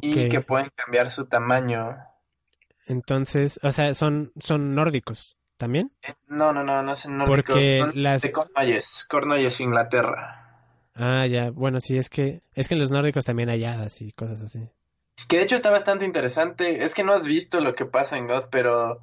y 0.00 0.30
que 0.30 0.40
pueden 0.40 0.70
cambiar 0.74 1.10
su 1.10 1.26
tamaño. 1.26 1.98
Entonces, 2.86 3.60
o 3.62 3.72
sea, 3.72 3.94
son, 3.94 4.32
son 4.40 4.74
nórdicos 4.74 5.38
también. 5.56 5.92
No, 6.26 6.52
no, 6.52 6.64
no, 6.64 6.82
no 6.82 6.94
son 6.94 7.18
nórdicos, 7.18 7.54
Porque 7.54 7.78
son 7.78 7.92
las... 7.94 8.22
de 8.22 8.32
Cornualles, 8.32 9.60
Inglaterra. 9.60 10.42
Ah, 10.94 11.26
ya. 11.26 11.50
Bueno, 11.50 11.80
sí, 11.80 11.96
es 11.96 12.10
que, 12.10 12.42
es 12.54 12.68
que 12.68 12.74
en 12.74 12.80
los 12.80 12.90
nórdicos 12.90 13.24
también 13.24 13.48
hay 13.48 13.64
hadas 13.64 14.02
y 14.02 14.12
cosas 14.12 14.42
así. 14.42 14.68
Que 15.28 15.38
de 15.38 15.44
hecho 15.44 15.56
está 15.56 15.70
bastante 15.70 16.04
interesante. 16.04 16.84
Es 16.84 16.94
que 16.94 17.04
no 17.04 17.12
has 17.12 17.26
visto 17.26 17.60
lo 17.60 17.74
que 17.74 17.86
pasa 17.86 18.16
en 18.16 18.26
God, 18.26 18.46
pero 18.50 19.00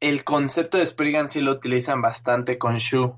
el 0.00 0.24
concepto 0.24 0.78
de 0.78 0.86
Spriggan 0.86 1.28
sí 1.28 1.40
lo 1.40 1.52
utilizan 1.52 2.02
bastante 2.02 2.58
con 2.58 2.76
Shu. 2.76 3.16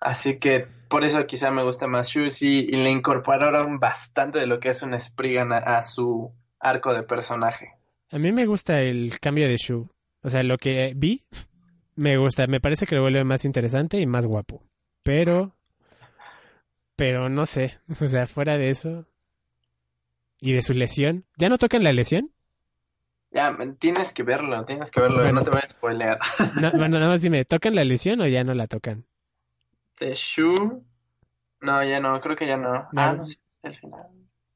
Así 0.00 0.38
que 0.38 0.68
por 0.88 1.04
eso 1.04 1.26
quizá 1.26 1.50
me 1.50 1.64
gusta 1.64 1.86
más 1.86 2.08
Shu, 2.08 2.28
sí, 2.28 2.66
y 2.68 2.76
le 2.76 2.90
incorporaron 2.90 3.80
bastante 3.80 4.38
de 4.38 4.46
lo 4.46 4.60
que 4.60 4.68
es 4.68 4.82
un 4.82 4.98
Spriggan 4.98 5.52
a, 5.52 5.58
a 5.58 5.82
su 5.82 6.32
arco 6.60 6.92
de 6.92 7.02
personaje. 7.02 7.72
A 8.10 8.18
mí 8.18 8.32
me 8.32 8.46
gusta 8.46 8.80
el 8.82 9.18
cambio 9.20 9.48
de 9.48 9.56
Shu. 9.56 9.88
O 10.22 10.30
sea, 10.30 10.42
lo 10.42 10.58
que 10.58 10.92
vi 10.96 11.24
me 11.96 12.16
gusta. 12.16 12.46
Me 12.46 12.60
parece 12.60 12.86
que 12.86 12.94
lo 12.96 13.02
vuelve 13.02 13.24
más 13.24 13.44
interesante 13.44 13.98
y 13.98 14.06
más 14.06 14.26
guapo. 14.26 14.62
Pero, 15.02 15.56
pero 16.96 17.28
no 17.28 17.46
sé. 17.46 17.78
O 18.00 18.08
sea, 18.08 18.26
fuera 18.26 18.58
de 18.58 18.70
eso 18.70 19.06
y 20.40 20.52
de 20.52 20.62
su 20.62 20.72
lesión. 20.74 21.24
¿Ya 21.36 21.48
no 21.48 21.58
tocan 21.58 21.82
la 21.82 21.92
lesión? 21.92 22.30
Ya, 23.32 23.54
tienes 23.78 24.12
que 24.14 24.22
verlo, 24.22 24.64
tienes 24.64 24.90
que 24.90 25.00
verlo, 25.00 25.18
Bueno. 25.18 25.40
no 25.40 25.44
te 25.44 25.50
voy 25.50 25.60
a 25.62 25.66
spoilear. 25.66 26.18
No, 26.60 26.70
bueno, 26.72 26.98
nada 26.98 27.10
más 27.10 27.22
dime, 27.22 27.44
¿tocan 27.44 27.74
la 27.74 27.84
lesión 27.84 28.20
o 28.20 28.26
ya 28.26 28.44
no 28.44 28.54
la 28.54 28.66
tocan? 28.66 29.04
De 29.98 30.14
Shu, 30.14 30.54
no, 31.60 31.84
ya 31.84 32.00
no, 32.00 32.18
creo 32.20 32.36
que 32.36 32.46
ya 32.46 32.56
no. 32.56 32.72
No. 32.72 32.88
Ah, 32.96 33.12
no, 33.14 33.26
sí, 33.26 33.36
hasta 33.50 33.68
el 33.68 33.76
final. 33.78 34.06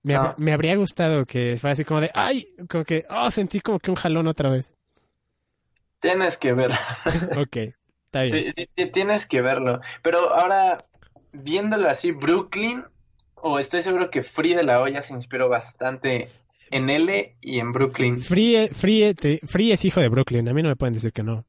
Me, 0.02 0.14
me 0.38 0.52
habría 0.52 0.76
gustado 0.76 1.26
que 1.26 1.58
fuera 1.60 1.72
así 1.72 1.84
como 1.84 2.00
de, 2.00 2.10
ay, 2.14 2.46
como 2.68 2.84
que, 2.84 3.04
oh, 3.10 3.30
sentí 3.30 3.60
como 3.60 3.78
que 3.78 3.90
un 3.90 3.96
jalón 3.96 4.26
otra 4.28 4.48
vez. 4.50 4.74
Tienes 6.00 6.36
que 6.36 6.52
ver. 6.54 6.70
Ok, 7.38 7.56
está 8.06 8.22
bien. 8.22 8.30
Sí, 8.30 8.52
sí, 8.52 8.68
ti- 8.74 8.90
tienes 8.90 9.26
que 9.26 9.42
verlo. 9.42 9.80
Pero 10.02 10.32
ahora, 10.34 10.78
viéndolo 11.32 11.88
así, 11.88 12.12
Brooklyn, 12.12 12.84
o 13.34 13.58
estoy 13.58 13.82
seguro 13.82 14.10
que 14.10 14.22
Free 14.22 14.54
de 14.54 14.62
la 14.62 14.80
Olla 14.80 15.02
se 15.02 15.12
inspiró 15.12 15.48
bastante 15.48 16.28
en 16.70 16.88
L 16.88 17.36
y 17.40 17.58
en 17.58 17.72
Brooklyn 17.72 18.18
Free, 18.18 18.68
Free, 18.72 19.12
te- 19.14 19.40
Free 19.46 19.72
es 19.72 19.84
hijo 19.84 20.00
de 20.00 20.08
Brooklyn, 20.08 20.48
a 20.48 20.54
mí 20.54 20.62
no 20.62 20.68
me 20.70 20.76
pueden 20.76 20.94
decir 20.94 21.12
que 21.12 21.22
no. 21.22 21.44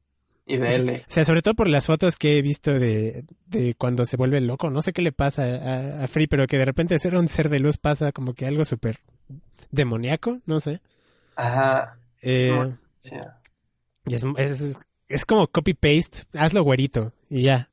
Y 0.46 0.56
de 0.56 0.74
L. 0.74 1.04
O 1.08 1.10
sea, 1.10 1.24
sobre 1.24 1.42
todo 1.42 1.54
por 1.54 1.68
las 1.68 1.86
fotos 1.86 2.16
que 2.16 2.38
he 2.38 2.42
visto 2.42 2.72
de, 2.72 3.24
de 3.46 3.74
cuando 3.74 4.06
se 4.06 4.16
vuelve 4.16 4.40
loco. 4.40 4.70
No 4.70 4.82
sé 4.82 4.92
qué 4.92 5.02
le 5.02 5.12
pasa 5.12 5.42
a, 5.42 6.04
a 6.04 6.08
Free, 6.08 6.26
pero 6.26 6.46
que 6.46 6.58
de 6.58 6.64
repente 6.64 6.98
ser 6.98 7.16
un 7.16 7.28
ser 7.28 7.48
de 7.48 7.60
luz 7.60 7.78
pasa 7.78 8.12
como 8.12 8.34
que 8.34 8.46
algo 8.46 8.64
súper 8.64 8.98
demoníaco, 9.70 10.40
no 10.46 10.60
sé. 10.60 10.80
Ajá. 11.36 11.98
Eh, 12.20 12.72
sí. 12.96 13.16
y 14.06 14.14
es, 14.14 14.24
es, 14.36 14.78
es 15.08 15.26
como 15.26 15.48
copy-paste, 15.48 16.24
hazlo 16.34 16.62
güerito 16.62 17.12
y 17.28 17.42
ya. 17.42 17.70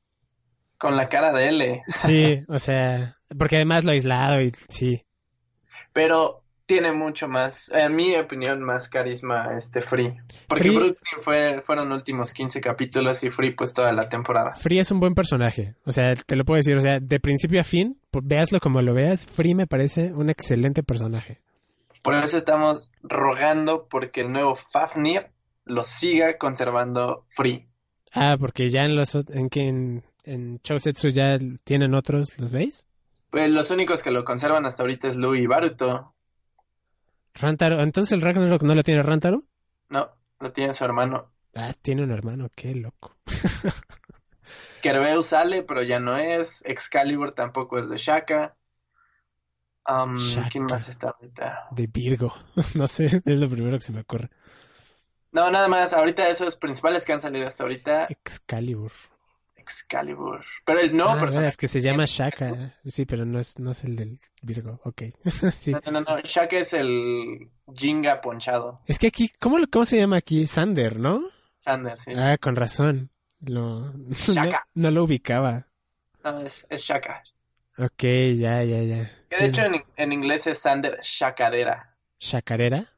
Con 0.78 0.96
la 0.96 1.10
cara 1.10 1.34
de 1.34 1.50
L. 1.50 1.84
Sí, 1.90 2.42
o 2.48 2.60
sea, 2.60 3.18
porque 3.38 3.58
además 3.58 3.84
lo 3.84 3.92
aislado 3.92 4.42
y 4.42 4.52
sí. 4.68 5.04
Pero 5.94 6.44
tiene 6.70 6.94
mucho 6.94 7.28
más, 7.28 7.72
en 7.74 7.96
mi 7.96 8.16
opinión, 8.16 8.62
más 8.62 8.90
carisma 8.90 9.58
este 9.58 9.82
Free. 9.82 10.16
Porque 10.48 10.66
Free- 10.66 10.76
Brooklyn 10.76 11.22
fue, 11.22 11.62
fueron 11.64 11.92
últimos 11.92 12.32
15 12.32 12.62
capítulos 12.62 13.24
y 13.24 13.32
Free 13.32 13.56
pues 13.56 13.74
toda 13.74 13.92
la 13.92 14.08
temporada. 14.08 14.54
Free 14.54 14.78
es 14.78 14.92
un 14.92 15.00
buen 15.00 15.16
personaje, 15.16 15.74
o 15.86 15.92
sea, 15.92 16.16
te 16.16 16.36
lo 16.36 16.46
puedo 16.46 16.58
decir, 16.58 16.78
o 16.78 16.82
sea, 16.82 17.00
de 17.00 17.20
principio 17.20 17.60
a 17.60 17.64
fin, 17.64 18.00
véaslo 18.22 18.60
como 18.60 18.84
lo 18.84 18.94
veas, 18.94 19.26
Free 19.26 19.56
me 19.56 19.66
parece 19.66 20.14
un 20.14 20.30
excelente 20.30 20.84
personaje. 20.84 21.42
Por 22.04 22.14
eso 22.14 22.38
estamos 22.38 22.92
rogando 23.02 23.88
porque 23.90 24.22
el 24.22 24.32
nuevo 24.32 24.54
Fafnir 24.56 25.28
lo 25.66 25.84
siga 25.84 26.38
conservando 26.38 27.26
Free. 27.32 27.68
Ah, 28.14 28.38
porque 28.40 28.70
ya 28.70 28.86
en 28.86 28.96
los 28.96 29.16
en 29.16 29.50
que 29.50 29.68
en, 29.68 30.04
en 30.24 30.60
ya 30.64 31.40
tienen 31.64 31.96
otros, 31.96 32.38
¿los 32.38 32.54
veis? 32.54 32.86
Pues 33.32 33.50
los 33.50 33.72
únicos 33.72 34.04
que 34.04 34.12
lo 34.12 34.24
conservan 34.24 34.66
hasta 34.68 34.84
ahorita 34.84 35.08
es 35.08 35.16
Lu 35.16 35.34
y 35.36 35.48
Baruto. 35.48 36.14
Rantaro, 37.40 37.82
entonces 37.82 38.14
el 38.14 38.22
Ragnarok 38.22 38.64
no 38.64 38.76
lo 38.76 38.84
tiene 38.84 39.02
Rantaro? 39.02 39.44
No, 39.90 40.10
lo 40.40 40.52
tiene 40.52 40.74
su 40.74 40.84
hermano. 40.84 41.32
Ah, 41.56 41.74
tiene 41.82 42.04
un 42.04 42.12
hermano, 42.12 42.50
qué 42.56 42.76
loco. 42.76 43.16
Kerbeu 44.82 45.22
sale, 45.22 45.64
pero 45.64 45.84
ya 45.84 46.00
no 46.00 46.18
es. 46.18 46.64
Excalibur 46.66 47.34
tampoco 47.34 47.80
es 47.80 47.90
de 47.90 47.98
Shaka. 47.98 48.56
Um, 49.88 50.16
Shaka. 50.16 50.50
¿Quién 50.50 50.66
más 50.66 50.88
está 50.88 51.10
ahorita? 51.10 51.68
De 51.72 51.88
Virgo, 51.88 52.34
no 52.76 52.88
sé, 52.88 53.06
es 53.06 53.40
lo 53.40 53.50
primero 53.50 53.78
que 53.78 53.84
se 53.84 53.92
me 53.92 54.02
ocurre. 54.02 54.30
No, 55.32 55.50
nada 55.52 55.68
más. 55.68 55.94
Ahorita 55.94 56.28
esos 56.30 56.56
principales 56.56 57.06
que 57.06 57.14
han 57.14 57.22
salido 57.22 57.48
hasta 57.48 57.64
ahorita. 57.64 58.08
Excalibur. 58.10 58.92
Excalibur. 59.70 60.44
Pero 60.66 60.80
el 60.80 60.96
nuevo 60.98 61.12
ah, 61.12 61.20
personaje. 61.20 61.50
es 61.50 61.58
que 61.58 61.68
se 61.68 61.80
llama 61.80 62.06
Shaka. 62.08 62.74
Sí, 62.86 63.06
pero 63.06 63.24
no 63.24 63.40
es, 63.40 63.60
no 63.60 63.70
es 63.72 63.84
el 63.84 63.96
del 63.96 64.20
Virgo, 64.42 64.82
ok. 64.84 65.04
sí. 65.54 65.74
No, 65.86 65.92
no, 65.92 66.02
no. 66.02 66.20
Shaka 66.22 66.58
es 66.58 66.74
el 66.74 67.52
Jinga 67.76 68.20
ponchado. 68.20 68.80
Es 68.88 68.98
que 68.98 69.08
aquí, 69.08 69.30
¿cómo, 69.40 69.60
lo- 69.60 69.68
¿cómo 69.68 69.86
se 69.86 69.98
llama 69.98 70.18
aquí? 70.18 70.48
Sander, 70.48 70.98
¿no? 71.00 71.22
Sander, 71.58 71.98
sí. 72.00 72.12
Ah, 72.16 72.38
con 72.42 72.56
razón. 72.56 73.12
Lo, 73.42 73.94
Shaka. 74.10 74.66
no 74.74 74.90
lo 74.90 75.04
ubicaba. 75.04 75.68
No, 76.24 76.42
es, 76.42 76.66
es 76.72 76.82
Shaka. 76.82 77.24
Ok, 77.78 78.04
ya, 78.38 78.64
ya, 78.64 78.82
ya. 78.82 79.12
Que 79.30 79.36
Sí, 79.38 79.44
de 79.44 79.50
hecho 79.50 79.62
en, 79.66 79.84
en 79.96 80.12
inglés 80.12 80.48
es 80.48 80.58
Sander 80.60 81.00
Shakadera. 81.04 81.96
¿Shakarera? 82.20 82.90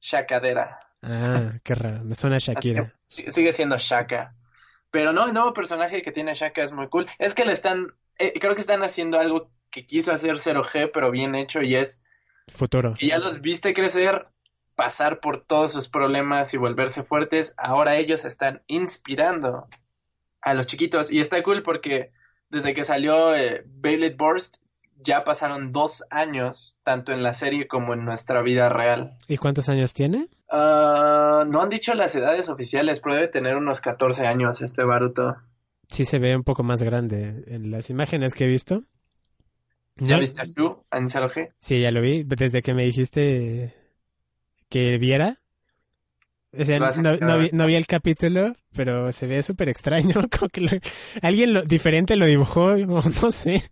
Shakadera. 0.00 0.78
Ah, 1.02 1.54
qué 1.64 1.74
raro. 1.74 2.04
Me 2.04 2.14
suena 2.14 2.36
a 2.36 2.38
Shakira. 2.38 2.94
sigue 3.06 3.52
siendo 3.52 3.76
Shaka. 3.76 4.34
Pero 4.92 5.12
no, 5.12 5.26
el 5.26 5.32
nuevo 5.32 5.52
personaje 5.54 6.02
que 6.02 6.12
tiene 6.12 6.34
Shaka 6.34 6.62
es 6.62 6.70
muy 6.70 6.88
cool. 6.88 7.08
Es 7.18 7.34
que 7.34 7.44
le 7.44 7.52
están, 7.52 7.94
eh, 8.18 8.38
creo 8.38 8.54
que 8.54 8.60
están 8.60 8.84
haciendo 8.84 9.18
algo 9.18 9.50
que 9.70 9.86
quiso 9.86 10.12
hacer 10.12 10.36
0G, 10.36 10.90
pero 10.92 11.10
bien 11.10 11.34
hecho, 11.34 11.62
y 11.62 11.74
es 11.74 12.00
Futuro. 12.46 12.94
que 12.98 13.08
ya 13.08 13.18
los 13.18 13.40
viste 13.40 13.72
crecer, 13.72 14.28
pasar 14.76 15.20
por 15.20 15.44
todos 15.44 15.72
sus 15.72 15.88
problemas 15.88 16.52
y 16.52 16.58
volverse 16.58 17.02
fuertes. 17.02 17.54
Ahora 17.56 17.96
ellos 17.96 18.24
están 18.26 18.62
inspirando 18.66 19.66
a 20.42 20.54
los 20.54 20.66
chiquitos. 20.66 21.10
Y 21.10 21.20
está 21.20 21.42
cool 21.42 21.62
porque 21.62 22.12
desde 22.50 22.74
que 22.74 22.84
salió 22.84 23.34
eh, 23.34 23.64
Burst, 24.14 24.56
ya 25.04 25.24
pasaron 25.24 25.72
dos 25.72 26.04
años, 26.10 26.76
tanto 26.84 27.12
en 27.12 27.22
la 27.22 27.32
serie 27.34 27.66
como 27.68 27.94
en 27.94 28.04
nuestra 28.04 28.42
vida 28.42 28.68
real. 28.68 29.16
¿Y 29.28 29.36
cuántos 29.36 29.68
años 29.68 29.94
tiene? 29.94 30.28
Ah, 30.50 31.44
no 31.46 31.60
han 31.62 31.68
dicho 31.68 31.94
las 31.94 32.14
edades 32.16 32.48
oficiales, 32.48 33.00
pero 33.00 33.14
debe 33.16 33.28
tener 33.28 33.56
unos 33.56 33.80
14 33.80 34.26
años 34.26 34.60
este 34.60 34.84
Baruto. 34.84 35.36
Sí 35.88 36.04
se 36.04 36.18
ve 36.18 36.34
un 36.36 36.44
poco 36.44 36.62
más 36.62 36.82
grande 36.82 37.44
en 37.48 37.70
las 37.70 37.90
imágenes 37.90 38.34
que 38.34 38.44
he 38.44 38.48
visto. 38.48 38.84
¿Ya 39.96 40.14
No- 40.14 40.20
viste 40.20 40.40
a 40.40 40.44
Shu 40.44 40.84
en 40.90 41.08
0G? 41.08 41.52
Sí, 41.58 41.80
ya 41.80 41.90
lo 41.90 42.00
vi. 42.00 42.22
Desde 42.24 42.62
que 42.62 42.72
me 42.74 42.84
dijiste 42.84 43.74
que 44.70 44.96
viera. 44.98 45.36
O 46.58 46.64
sea, 46.64 46.78
no, 46.78 47.38
vi, 47.38 47.48
no 47.52 47.66
vi 47.66 47.74
el 47.76 47.86
capítulo, 47.86 48.54
pero 48.74 49.10
se 49.12 49.26
ve 49.26 49.42
súper 49.42 49.68
extraño. 49.70 50.14
Como 50.38 50.48
que 50.50 50.60
lo- 50.62 50.70
alguien 51.22 51.52
lo, 51.54 51.62
diferente 51.62 52.16
lo 52.16 52.26
dibujó, 52.26 52.74
no 53.22 53.30
sé. 53.30 53.62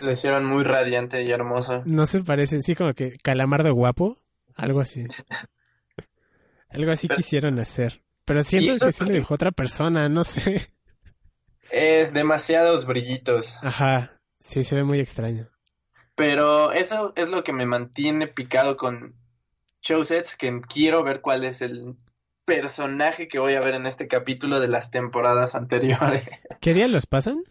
Lo 0.00 0.10
hicieron 0.10 0.44
muy 0.44 0.64
radiante 0.64 1.22
y 1.22 1.30
hermoso. 1.30 1.82
No 1.84 2.06
se 2.06 2.20
parece, 2.24 2.60
sí, 2.60 2.74
como 2.74 2.94
que 2.94 3.16
calamardo 3.22 3.72
guapo, 3.74 4.18
algo 4.56 4.80
así. 4.80 5.04
Algo 6.72 6.92
así 6.92 7.08
Pero- 7.08 7.16
quisieron 7.16 7.58
hacer. 7.58 8.00
Pero 8.24 8.44
siento 8.44 8.86
que 8.86 8.92
sí 8.92 9.04
lo 9.04 9.10
dibujó 9.10 9.34
otra 9.34 9.50
persona, 9.50 10.08
no 10.08 10.22
sé. 10.22 10.70
Eh, 11.72 12.10
demasiados 12.14 12.86
brillitos. 12.86 13.56
Ajá, 13.60 14.20
sí, 14.38 14.62
se 14.62 14.76
ve 14.76 14.84
muy 14.84 15.00
extraño. 15.00 15.48
Pero 16.14 16.70
eso 16.72 17.12
es 17.16 17.28
lo 17.28 17.42
que 17.42 17.52
me 17.52 17.66
mantiene 17.66 18.28
picado 18.28 18.76
con 18.76 19.16
showsets, 19.82 20.36
que 20.36 20.60
quiero 20.68 21.02
ver 21.02 21.20
cuál 21.22 21.44
es 21.44 21.60
el 21.60 21.96
personaje 22.44 23.26
que 23.26 23.38
voy 23.40 23.54
a 23.54 23.60
ver 23.60 23.74
en 23.74 23.86
este 23.86 24.06
capítulo 24.06 24.60
de 24.60 24.68
las 24.68 24.90
temporadas 24.92 25.54
anteriores. 25.56 26.22
¿Qué 26.60 26.72
día 26.74 26.86
los 26.86 27.06
pasan? 27.06 27.42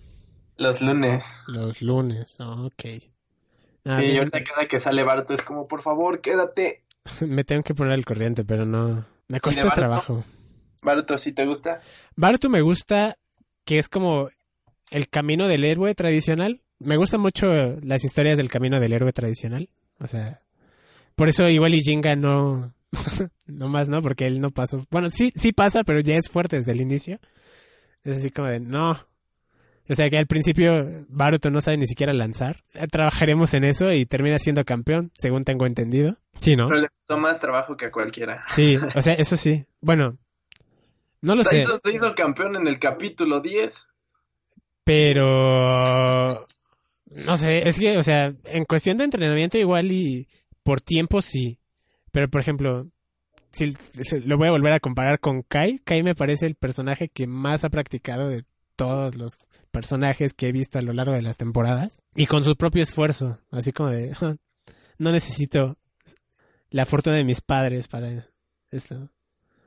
Los 0.60 0.82
lunes. 0.82 1.42
Los 1.48 1.82
lunes, 1.82 2.38
ok. 2.42 2.84
Ah, 3.86 3.96
sí, 3.98 4.18
ahorita 4.18 4.44
cada 4.44 4.68
que 4.68 4.78
sale 4.78 5.04
Barto 5.04 5.34
es 5.34 5.42
como, 5.42 5.70
por 5.70 5.82
favor, 5.82 6.20
quédate. 6.20 6.84
me 7.26 7.46
tengo 7.46 7.64
que 7.64 7.74
poner 7.74 7.94
al 7.94 8.04
corriente, 8.04 8.44
pero 8.44 8.66
no. 8.66 9.06
Me 9.30 9.40
cuesta 9.40 9.70
trabajo. 9.70 10.26
¿Baruto 10.84 11.18
sí 11.18 11.32
te 11.32 11.46
gusta? 11.46 11.80
Baruto 12.18 12.50
me 12.50 12.60
gusta 12.60 13.18
que 13.64 13.80
es 13.80 13.88
como 13.88 14.30
el 14.92 15.08
camino 15.08 15.48
del 15.48 15.64
héroe 15.64 15.96
tradicional. 15.96 16.62
Me 16.78 16.98
gustan 16.98 17.22
mucho 17.22 17.48
las 17.82 18.04
historias 18.04 18.38
del 18.38 18.50
camino 18.50 18.82
del 18.82 18.92
héroe 18.92 19.14
tradicional. 19.14 19.70
O 20.00 20.08
sea, 20.08 20.42
por 21.16 21.30
eso 21.30 21.48
igual 21.48 21.74
y 21.74 21.82
Jinga 21.82 22.18
no, 22.18 22.74
no 23.46 23.70
más, 23.70 23.88
¿no? 23.88 24.02
Porque 24.02 24.28
él 24.28 24.42
no 24.42 24.52
pasó. 24.52 24.86
Bueno, 24.92 25.10
sí, 25.10 25.32
sí 25.38 25.54
pasa, 25.54 25.84
pero 25.86 26.02
ya 26.02 26.16
es 26.16 26.30
fuerte 26.30 26.58
desde 26.58 26.74
el 26.74 26.82
inicio. 26.82 27.18
Es 28.04 28.18
así 28.18 28.30
como 28.30 28.50
de, 28.50 28.60
no. 28.60 29.09
O 29.90 29.96
sea 29.96 30.08
que 30.10 30.18
al 30.18 30.28
principio 30.28 31.06
Baruto 31.10 31.50
no 31.50 31.62
sabe 31.62 31.78
ni 31.78 31.88
siquiera 31.88 32.14
lanzar. 32.14 32.64
Trabajaremos 32.92 33.54
en 33.56 33.64
eso 33.64 33.92
y 33.92 34.06
termina 34.06 34.38
siendo 34.38 34.64
campeón, 34.64 35.12
según 35.16 35.44
tengo 35.44 35.66
entendido. 35.66 36.18
Sí, 36.40 36.56
¿no? 36.56 36.68
Pero 36.68 36.82
le 36.82 36.90
costó 36.90 37.18
más 37.18 37.40
trabajo 37.40 37.76
que 37.76 37.88
a 37.88 37.92
cualquiera. 37.92 38.42
Sí, 38.48 38.76
o 38.96 39.02
sea, 39.02 39.14
eso 39.14 39.36
sí. 39.36 39.66
Bueno, 39.82 40.18
no 41.22 41.36
lo 41.36 41.44
sé. 41.44 41.66
se 41.66 41.92
hizo 41.92 42.14
campeón 42.14 42.56
en 42.56 42.68
el 42.68 42.80
capítulo 42.80 43.42
10. 43.42 43.88
Pero... 44.84 46.46
No 47.12 47.38
sé, 47.38 47.68
es 47.68 47.80
que, 47.80 47.98
o 47.98 48.04
sea, 48.04 48.32
en 48.46 48.66
cuestión 48.66 48.98
de 48.98 49.06
entrenamiento 49.06 49.58
igual 49.58 49.92
y 49.92 50.28
por 50.64 50.82
tiempo 50.82 51.24
sí. 51.24 51.58
Pero, 52.12 52.30
por 52.30 52.42
ejemplo, 52.42 52.86
si 53.52 53.74
lo 54.26 54.38
voy 54.38 54.48
a 54.48 54.52
volver 54.52 54.74
a 54.74 54.80
comparar 54.80 55.20
con 55.20 55.42
Kai, 55.42 55.80
Kai 55.80 56.04
me 56.04 56.14
parece 56.14 56.46
el 56.46 56.56
personaje 56.56 57.10
que 57.10 57.26
más 57.26 57.66
ha 57.66 57.70
practicado 57.70 58.30
de 58.30 58.44
todos 58.80 59.18
los 59.18 59.40
personajes 59.72 60.34
que 60.34 60.48
he 60.48 60.52
visto 60.54 60.80
a 60.80 60.82
lo 60.82 60.94
largo 60.94 61.14
de 61.14 61.22
las 61.22 61.36
temporadas. 61.36 62.02
Y 62.16 62.28
con 62.28 62.46
su 62.46 62.56
propio 62.56 62.82
esfuerzo, 62.82 63.42
así 63.52 63.74
como 63.74 63.90
de, 63.90 64.16
no 64.98 65.12
necesito 65.12 65.78
la 66.70 66.86
fortuna 66.86 67.18
de 67.18 67.26
mis 67.26 67.42
padres 67.42 67.90
para 67.90 68.30
esto. 68.72 69.10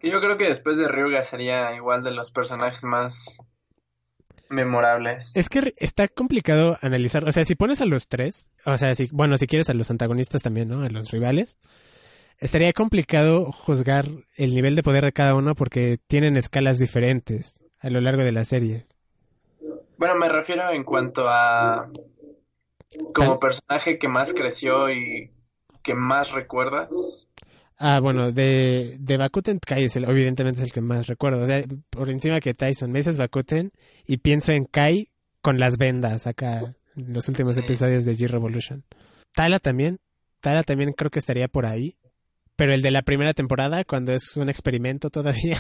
Yo 0.03 0.19
creo 0.21 0.39
que 0.39 0.49
después 0.49 0.79
de 0.79 0.89
Ryuga 0.89 1.23
sería 1.25 1.77
igual 1.77 2.03
de 2.03 2.13
los 2.13 2.31
personajes 2.31 2.85
más 2.85 3.39
memorables. 4.49 5.31
Es 5.35 5.51
que 5.51 5.75
está 5.77 6.09
complicado 6.09 6.79
analizar, 6.81 7.29
o 7.29 7.33
sea, 7.33 7.45
si 7.45 7.55
pones 7.55 7.83
a 7.83 7.85
los 7.85 8.09
tres, 8.09 8.47
o 8.65 8.79
sea, 8.79 8.95
si, 8.95 9.11
bueno, 9.13 9.37
si 9.37 9.47
quieres 9.47 9.69
a 9.69 9.75
los 9.75 9.91
antagonistas 9.91 10.41
también, 10.41 10.69
¿no? 10.69 10.83
A 10.83 10.89
los 10.89 11.11
rivales, 11.11 11.59
estaría 12.39 12.73
complicado 12.73 13.53
juzgar 13.53 14.07
el 14.37 14.55
nivel 14.55 14.75
de 14.75 14.83
poder 14.83 15.05
de 15.05 15.13
cada 15.13 15.35
uno 15.35 15.55
porque 15.55 15.99
tienen 16.07 16.39
escalas 16.39 16.79
diferentes 16.79 17.63
a 17.79 17.91
lo 17.91 18.01
largo 18.01 18.23
de 18.23 18.33
las 18.33 18.49
series. 18.49 18.97
Bueno, 20.03 20.17
me 20.17 20.29
refiero 20.29 20.69
en 20.73 20.83
cuanto 20.83 21.29
a 21.29 21.89
como 23.15 23.39
personaje 23.39 24.01
que 24.01 24.09
más 24.09 24.35
creció 24.35 24.91
y 24.91 25.31
que 25.81 25.95
más 25.95 26.33
recuerdas. 26.33 27.29
Ah, 27.79 28.01
bueno, 28.01 28.33
de, 28.33 28.97
de 28.99 29.17
Bakuten 29.17 29.61
Kai 29.65 29.85
es 29.85 29.95
el, 29.95 30.11
evidentemente 30.11 30.59
es 30.59 30.65
el 30.65 30.73
que 30.73 30.81
más 30.81 31.07
recuerdo. 31.07 31.45
O 31.45 31.47
sea, 31.47 31.63
por 31.89 32.11
encima 32.11 32.41
que 32.41 32.53
Tyson. 32.53 32.91
Me 32.91 32.99
dices 32.99 33.17
Bakuten 33.17 33.71
y 34.05 34.17
pienso 34.17 34.51
en 34.51 34.65
Kai 34.65 35.09
con 35.41 35.61
las 35.61 35.79
vendas 35.79 36.27
acá 36.27 36.75
en 36.97 37.15
los 37.15 37.29
últimos 37.29 37.57
episodios 37.57 38.05
de 38.05 38.17
G-Revolution. 38.17 38.83
Tala 39.33 39.61
también. 39.61 40.01
Tala 40.41 40.65
también 40.65 40.95
creo 40.95 41.13
que 41.13 41.21
estaría 41.21 41.47
por 41.47 41.65
ahí. 41.65 41.97
Pero 42.57 42.75
el 42.75 42.83
de 42.83 42.91
la 42.91 43.03
primera 43.03 43.35
temporada, 43.35 43.85
cuando 43.85 44.11
es 44.11 44.37
un 44.37 44.49
experimento 44.49 45.11
todavía. 45.11 45.59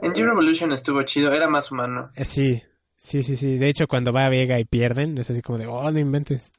En 0.00 0.12
G-Revolution 0.12 0.70
estuvo 0.70 1.02
chido, 1.02 1.32
era 1.32 1.48
más 1.48 1.72
humano. 1.72 2.10
Eh, 2.14 2.24
sí, 2.24 2.62
sí, 3.00 3.22
sí, 3.22 3.36
sí. 3.36 3.58
De 3.58 3.68
hecho, 3.68 3.88
cuando 3.88 4.12
va 4.12 4.26
a 4.26 4.28
Vega 4.28 4.60
y 4.60 4.64
pierden, 4.64 5.16
es 5.18 5.30
así 5.30 5.40
como 5.40 5.58
de, 5.58 5.66
oh, 5.66 5.90
no 5.90 5.98
inventes. 5.98 6.52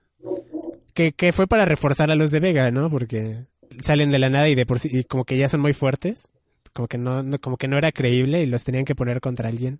Que, 0.94 1.14
que 1.14 1.32
fue 1.32 1.48
para 1.48 1.66
reforzar 1.66 2.12
a 2.12 2.16
los 2.16 2.32
de 2.32 2.40
Vega, 2.40 2.72
¿no? 2.72 2.90
Porque 2.90 3.46
salen 3.84 4.12
de 4.12 4.20
la 4.20 4.30
nada 4.30 4.50
y 4.50 4.56
de 4.56 4.66
por 4.66 4.80
sí 4.80 4.90
y 4.92 5.04
como 5.04 5.24
que 5.24 5.38
ya 5.38 5.48
son 5.48 5.62
muy 5.62 5.74
fuertes, 5.74 6.32
como 6.74 6.88
que 6.88 6.98
no, 6.98 7.24
como 7.40 7.58
que 7.58 7.68
no 7.68 7.78
era 7.78 7.92
creíble 7.92 8.42
y 8.42 8.46
los 8.46 8.64
tenían 8.64 8.86
que 8.86 8.96
poner 8.96 9.22
contra 9.22 9.50
alguien 9.50 9.80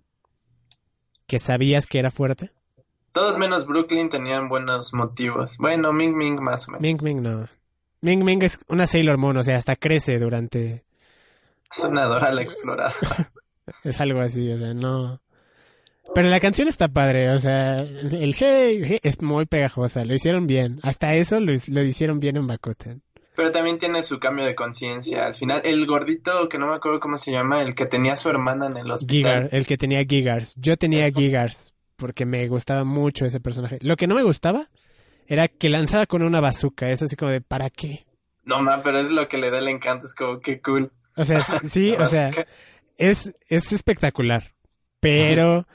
que 1.26 1.38
sabías 1.38 1.86
que 1.86 1.98
era 1.98 2.10
fuerte. 2.10 2.52
Todos 3.12 3.38
menos 3.38 3.66
Brooklyn 3.66 4.08
tenían 4.08 4.48
buenos 4.48 4.94
motivos. 4.94 5.58
Bueno, 5.58 5.92
Ming 5.92 6.16
Ming 6.16 6.40
más 6.40 6.66
o 6.68 6.72
menos. 6.72 6.82
Ming 6.82 7.02
Ming 7.02 7.22
no. 7.22 7.48
Ming 8.00 8.24
Ming 8.24 8.42
es 8.42 8.58
una 8.68 8.86
Sailor 8.86 9.18
Moon, 9.18 9.36
o 9.36 9.44
sea, 9.44 9.56
hasta 9.56 9.76
crece 9.76 10.18
durante... 10.18 10.84
Es 11.74 11.84
una 11.84 12.06
Dora 12.06 12.32
la 12.32 12.42
explorada. 12.42 12.94
es 13.84 14.00
algo 14.00 14.20
así, 14.20 14.50
o 14.50 14.58
sea, 14.58 14.74
no... 14.74 15.20
Pero 16.14 16.28
la 16.28 16.40
canción 16.40 16.68
está 16.68 16.88
padre, 16.88 17.30
o 17.30 17.38
sea, 17.38 17.80
el 17.80 18.34
hey, 18.38 18.98
es 19.02 19.22
muy 19.22 19.46
pegajosa, 19.46 20.04
lo 20.04 20.14
hicieron 20.14 20.46
bien. 20.46 20.78
Hasta 20.82 21.14
eso 21.14 21.40
lo, 21.40 21.52
lo 21.68 21.82
hicieron 21.82 22.20
bien 22.20 22.36
en 22.36 22.46
Bakuten. 22.46 23.02
Pero 23.34 23.50
también 23.50 23.78
tiene 23.78 24.02
su 24.02 24.18
cambio 24.18 24.44
de 24.44 24.54
conciencia. 24.54 25.24
Al 25.24 25.34
final, 25.34 25.62
el 25.64 25.86
gordito, 25.86 26.48
que 26.48 26.58
no 26.58 26.66
me 26.66 26.74
acuerdo 26.74 27.00
cómo 27.00 27.16
se 27.16 27.32
llama, 27.32 27.62
el 27.62 27.74
que 27.74 27.86
tenía 27.86 28.12
a 28.12 28.16
su 28.16 28.28
hermana 28.28 28.66
en 28.66 28.76
el 28.76 28.90
hospital. 28.90 29.10
Gigar, 29.10 29.48
el 29.52 29.66
que 29.66 29.78
tenía 29.78 30.04
Gigars. 30.04 30.54
Yo 30.56 30.76
tenía 30.76 31.10
Gigars 31.10 31.72
porque 31.96 32.26
me 32.26 32.46
gustaba 32.48 32.84
mucho 32.84 33.24
ese 33.24 33.40
personaje. 33.40 33.78
Lo 33.80 33.96
que 33.96 34.06
no 34.06 34.14
me 34.14 34.22
gustaba 34.22 34.68
era 35.26 35.48
que 35.48 35.70
lanzaba 35.70 36.04
con 36.06 36.22
una 36.22 36.40
bazooka. 36.40 36.90
Es 36.90 37.00
así 37.02 37.16
como 37.16 37.30
de, 37.30 37.40
¿para 37.40 37.70
qué? 37.70 38.04
No, 38.44 38.60
ma, 38.60 38.82
pero 38.82 38.98
es 38.98 39.10
lo 39.10 39.28
que 39.28 39.38
le 39.38 39.50
da 39.50 39.60
el 39.60 39.68
encanto. 39.68 40.06
Es 40.06 40.14
como, 40.14 40.40
qué 40.40 40.60
cool. 40.60 40.92
O 41.16 41.24
sea, 41.24 41.40
sí, 41.64 41.94
o 41.98 42.06
sea, 42.06 42.32
es, 42.98 43.34
es 43.48 43.72
espectacular. 43.72 44.52
Pero 45.02 45.66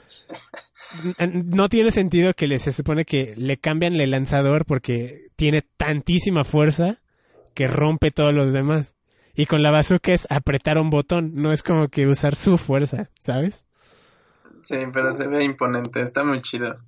no 1.44 1.68
tiene 1.68 1.90
sentido 1.90 2.32
que 2.32 2.46
le, 2.46 2.58
se 2.58 2.72
supone 2.72 3.04
que 3.04 3.34
le 3.36 3.58
cambian 3.58 3.94
el 3.94 4.10
lanzador 4.10 4.64
porque 4.64 5.26
tiene 5.36 5.60
tantísima 5.76 6.44
fuerza 6.44 7.02
que 7.52 7.66
rompe 7.66 8.10
todos 8.10 8.32
los 8.32 8.54
demás. 8.54 8.96
Y 9.34 9.44
con 9.44 9.62
la 9.62 9.70
bazooka 9.70 10.14
es 10.14 10.26
apretar 10.30 10.78
un 10.78 10.88
botón, 10.88 11.32
no 11.34 11.52
es 11.52 11.62
como 11.62 11.88
que 11.88 12.06
usar 12.06 12.34
su 12.36 12.56
fuerza, 12.56 13.10
¿sabes? 13.20 13.66
Sí, 14.62 14.76
pero 14.94 15.14
se 15.14 15.26
ve 15.26 15.44
imponente, 15.44 16.00
está 16.00 16.24
muy 16.24 16.40
chido. 16.40 16.78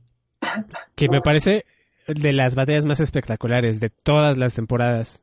Que 0.94 1.08
me 1.10 1.20
parece 1.20 1.66
de 2.06 2.32
las 2.32 2.54
batallas 2.54 2.86
más 2.86 3.00
espectaculares 3.00 3.80
de 3.80 3.90
todas 3.90 4.38
las 4.38 4.54
temporadas. 4.54 5.22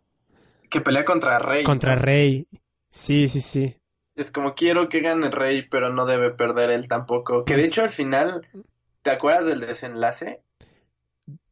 Que 0.70 0.82
pelea 0.82 1.03
contra 1.03 1.39
Rey. 1.39 1.63
Contra 1.63 1.95
Rey. 1.95 2.45
Sí, 2.89 3.28
sí, 3.28 3.41
sí. 3.41 3.76
Es 4.18 4.32
como 4.32 4.55
quiero 4.55 4.89
que 4.89 5.01
gane 5.01 5.30
Rey, 5.30 5.61
pero 5.70 5.93
no 5.93 6.07
debe 6.07 6.32
perder 6.32 6.72
él 6.72 6.88
tampoco. 6.88 7.45
Que 7.45 7.55
de 7.55 7.65
hecho 7.65 7.84
al 7.84 7.91
final, 7.91 8.47
¿te 9.03 9.11
acuerdas 9.11 9.45
del 9.45 9.61
desenlace? 9.61 10.41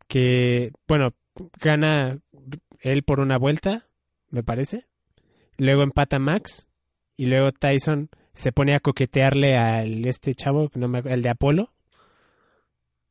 Que, 0.08 0.72
bueno, 0.88 1.14
gana 1.62 2.18
él 2.80 3.04
por 3.04 3.20
una 3.20 3.38
vuelta, 3.38 3.88
me 4.30 4.42
parece. 4.42 4.88
Luego 5.58 5.84
empata 5.84 6.18
Max. 6.18 6.68
Y 7.16 7.28
luego 7.28 7.52
Tyson 7.52 8.10
se 8.34 8.52
pone 8.52 8.76
a 8.76 8.80
coquetearle 8.80 9.56
al 9.58 10.06
este 10.06 10.34
chavo, 10.36 10.70
no 10.74 10.88
me, 10.88 11.00
el 11.06 11.22
de 11.22 11.30
Apolo. 11.30 11.72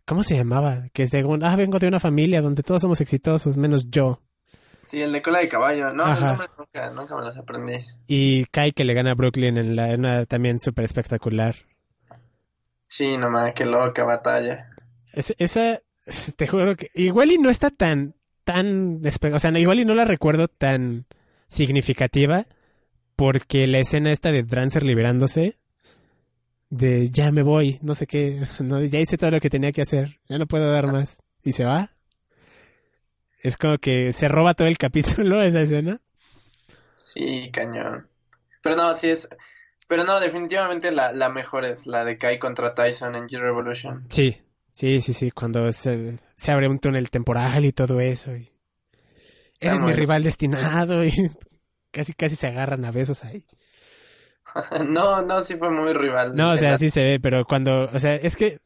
¿Cómo 0.05 0.25
se 0.25 0.37
llamaba? 0.37 0.89
Que 0.93 1.05
es 1.05 1.11
de 1.13 1.25
ah, 1.43 1.57
vengo 1.57 1.79
de 1.79 1.89
una 1.89 2.01
familia 2.01 2.43
donde 2.43 2.63
todos 2.65 2.83
somos 2.83 3.01
exitosos, 3.01 3.57
menos 3.57 3.89
yo. 3.89 4.21
Sí, 4.85 5.01
el 5.01 5.13
de 5.13 5.23
cola 5.23 5.41
de 5.41 5.49
caballo. 5.49 5.93
No, 5.93 6.07
nunca, 6.07 6.91
nunca 6.91 7.17
me 7.17 7.23
los 7.23 7.37
aprendí. 7.37 7.85
Y 8.07 8.45
Kai 8.47 8.73
que 8.73 8.85
le 8.85 8.95
gana 8.95 9.13
a 9.13 9.15
Brooklyn 9.15 9.57
en 9.57 9.77
la 9.77 9.95
una 9.95 10.27
también 10.27 10.61
súper 10.61 10.85
espectacular. 10.85 11.55
Sí, 12.89 13.17
nomás, 13.17 13.55
qué 13.55 13.65
loca 13.65 14.05
batalla. 14.05 14.71
esa, 15.13 15.81
te 16.37 16.47
juro 16.47 16.77
que 16.77 16.91
igual 16.95 17.33
y 17.33 17.39
no 17.39 17.51
está 17.51 17.71
tan 17.71 18.15
tan, 18.45 19.01
o 19.33 19.39
sea, 19.39 19.59
igual 19.59 19.81
y 19.81 19.85
no 19.85 19.95
la 19.95 20.05
recuerdo 20.05 20.49
tan 20.49 21.07
significativa 21.49 22.47
porque 23.17 23.67
la 23.67 23.79
escena 23.79 24.13
esta 24.13 24.31
de 24.33 24.43
Drancer 24.43 24.83
liberándose 24.83 25.59
de 26.69 27.11
ya 27.11 27.31
me 27.33 27.43
voy, 27.43 27.79
no 27.83 27.95
sé 27.95 28.07
qué, 28.07 28.43
no, 28.61 28.83
ya 28.83 29.01
hice 29.01 29.17
todo 29.17 29.31
lo 29.31 29.41
que 29.41 29.51
tenía 29.51 29.73
que 29.73 29.83
hacer, 29.83 30.21
ya 30.29 30.39
no 30.39 30.47
puedo 30.47 30.71
dar 30.71 30.93
más 30.93 31.23
y 31.43 31.53
se 31.53 31.65
va. 31.65 31.91
Es 33.45 33.57
como 33.57 33.79
que 33.79 34.13
se 34.13 34.27
roba 34.27 34.55
todo 34.55 34.67
el 34.67 34.79
capítulo 34.79 35.41
esa 35.41 35.61
escena. 35.61 36.01
Sí, 36.97 37.51
cañón. 37.53 38.09
Pero 38.63 38.75
no, 38.75 38.95
sí 38.97 39.11
es 39.11 39.29
pero 39.87 40.03
no, 40.03 40.19
definitivamente 40.19 40.91
la, 40.91 41.13
la 41.13 41.29
mejor 41.29 41.67
es 41.67 41.87
la 41.87 42.05
de 42.05 42.17
Kai 42.17 42.39
contra 42.39 42.75
Tyson 42.75 43.15
en 43.15 43.29
G-Revolution. 43.29 44.07
Sí, 44.09 44.45
Sí, 44.75 45.01
sí, 45.01 45.13
sí, 45.13 45.31
cuando 45.31 45.71
se, 45.71 46.19
se 46.35 46.51
abre 46.51 46.67
un 46.67 46.81
túnel 46.81 47.09
temporal 47.09 47.65
y 47.65 47.71
todo 47.71 48.01
eso. 48.01 48.35
Y 48.35 48.51
eres 49.61 49.81
mi 49.83 49.93
rival 49.93 50.25
destinado 50.25 51.05
y 51.05 51.13
casi, 51.93 52.13
casi 52.13 52.35
se 52.35 52.49
agarran 52.49 52.85
a 52.85 52.91
besos 52.91 53.23
ahí. 53.23 53.45
no, 54.89 55.23
no, 55.23 55.43
sí 55.43 55.55
fue 55.55 55.71
muy 55.71 55.93
rival. 55.93 56.35
No, 56.35 56.51
o 56.51 56.57
sea, 56.57 56.77
sí 56.77 56.91
se 56.91 57.05
ve, 57.05 57.21
pero 57.21 57.45
cuando, 57.45 57.85
o 57.85 57.99
sea, 58.01 58.17
es 58.17 58.35
que 58.35 58.59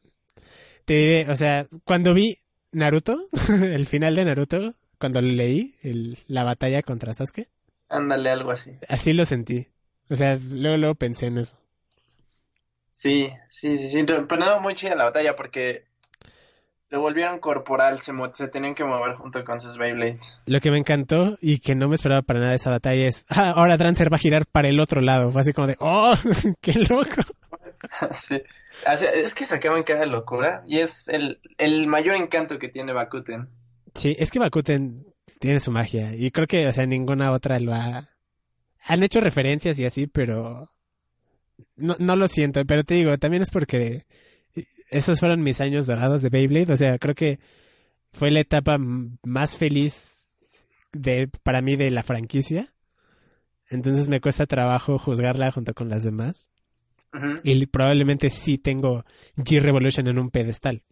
te 0.85 0.95
diré, 0.95 1.29
o 1.29 1.35
sea, 1.35 1.67
cuando 1.83 2.15
vi 2.15 2.39
Naruto, 2.71 3.27
el 3.49 3.85
final 3.85 4.15
de 4.15 4.25
Naruto, 4.25 4.75
cuando 4.99 5.21
lo 5.21 5.27
leí, 5.29 5.75
el- 5.81 6.17
la 6.27 6.43
batalla 6.43 6.81
contra 6.83 7.13
Sasuke, 7.13 7.47
Ándale, 7.89 8.29
algo 8.29 8.51
así. 8.51 8.71
así 8.87 9.13
lo 9.13 9.25
sentí. 9.25 9.67
O 10.09 10.15
sea, 10.15 10.37
luego, 10.51 10.77
luego 10.77 10.95
pensé 10.95 11.27
en 11.27 11.39
eso. 11.39 11.57
Sí, 12.91 13.29
sí, 13.47 13.77
sí, 13.77 13.89
sí. 13.89 14.03
Pero 14.03 14.25
no, 14.37 14.59
muy 14.59 14.75
chida 14.75 14.95
la 14.95 15.05
batalla 15.05 15.35
porque 15.35 15.85
lo 16.89 17.01
volvieron 17.01 17.39
corporal, 17.39 18.01
se, 18.01 18.11
se 18.33 18.47
tenían 18.47 18.75
que 18.75 18.83
mover 18.83 19.13
junto 19.15 19.43
con 19.45 19.61
sus 19.61 19.77
Beyblades. 19.77 20.37
Lo 20.47 20.59
que 20.59 20.71
me 20.71 20.77
encantó 20.79 21.37
y 21.41 21.59
que 21.59 21.75
no 21.75 21.87
me 21.87 21.95
esperaba 21.95 22.21
para 22.23 22.39
nada 22.39 22.51
de 22.51 22.57
esa 22.57 22.71
batalla 22.71 23.07
es, 23.07 23.25
ah, 23.29 23.51
ahora 23.51 23.77
Drancer 23.77 24.11
va 24.11 24.17
a 24.17 24.19
girar 24.19 24.45
para 24.51 24.69
el 24.69 24.79
otro 24.79 24.99
lado. 25.01 25.31
Fue 25.31 25.41
así 25.41 25.53
como 25.53 25.67
de, 25.67 25.77
oh, 25.79 26.15
qué 26.61 26.73
loco. 26.73 27.21
Sí. 28.15 28.41
Es 28.85 29.33
que 29.33 29.45
sacaban 29.45 29.83
cada 29.83 30.05
locura 30.05 30.63
y 30.65 30.79
es 30.79 31.09
el, 31.09 31.39
el 31.57 31.87
mayor 31.87 32.15
encanto 32.15 32.59
que 32.59 32.69
tiene 32.69 32.93
Bakuten. 32.93 33.49
Sí, 33.93 34.15
es 34.19 34.31
que 34.31 34.39
Bakuten 34.39 34.95
tiene 35.39 35.59
su 35.59 35.71
magia 35.71 36.15
y 36.15 36.31
creo 36.31 36.47
que, 36.47 36.67
o 36.67 36.73
sea, 36.73 36.85
ninguna 36.85 37.31
otra 37.31 37.59
lo 37.59 37.73
ha... 37.73 38.09
Han 38.85 39.03
hecho 39.03 39.19
referencias 39.19 39.77
y 39.79 39.85
así, 39.85 40.07
pero 40.07 40.71
no, 41.75 41.95
no 41.99 42.15
lo 42.15 42.27
siento. 42.27 42.63
Pero 42.65 42.83
te 42.83 42.95
digo, 42.95 43.17
también 43.17 43.43
es 43.43 43.51
porque 43.51 44.05
esos 44.89 45.19
fueron 45.19 45.41
mis 45.41 45.61
años 45.61 45.85
dorados 45.85 46.21
de 46.21 46.29
Beyblade. 46.29 46.73
O 46.73 46.77
sea, 46.77 46.97
creo 46.97 47.15
que 47.15 47.39
fue 48.11 48.31
la 48.31 48.39
etapa 48.39 48.77
más 48.79 49.57
feliz 49.57 50.31
de, 50.93 51.29
para 51.43 51.61
mí 51.61 51.75
de 51.75 51.91
la 51.91 52.03
franquicia. 52.03 52.73
Entonces 53.69 54.09
me 54.09 54.21
cuesta 54.21 54.45
trabajo 54.45 54.97
juzgarla 54.97 55.51
junto 55.51 55.73
con 55.73 55.89
las 55.89 56.03
demás. 56.03 56.51
Y 57.43 57.65
probablemente 57.67 58.29
sí 58.29 58.57
tengo 58.57 59.03
G-Revolution 59.37 60.07
en 60.07 60.19
un 60.19 60.29
pedestal. 60.29 60.83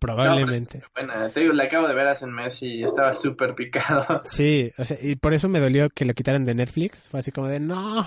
Probablemente. 0.00 0.78
No, 0.78 0.84
pues, 0.94 1.06
buena. 1.06 1.28
Te 1.28 1.40
digo, 1.40 1.52
la 1.52 1.64
acabo 1.64 1.86
de 1.86 1.94
ver 1.94 2.08
hace 2.08 2.24
un 2.24 2.32
mes 2.32 2.62
y 2.62 2.82
estaba 2.82 3.12
súper 3.12 3.54
picado. 3.54 4.22
Sí, 4.24 4.72
o 4.78 4.84
sea, 4.84 4.96
y 5.00 5.16
por 5.16 5.34
eso 5.34 5.48
me 5.48 5.60
dolió 5.60 5.90
que 5.90 6.06
lo 6.06 6.14
quitaran 6.14 6.44
de 6.44 6.54
Netflix. 6.54 7.06
Fue 7.08 7.20
así 7.20 7.30
como 7.30 7.48
de, 7.48 7.60
no. 7.60 8.06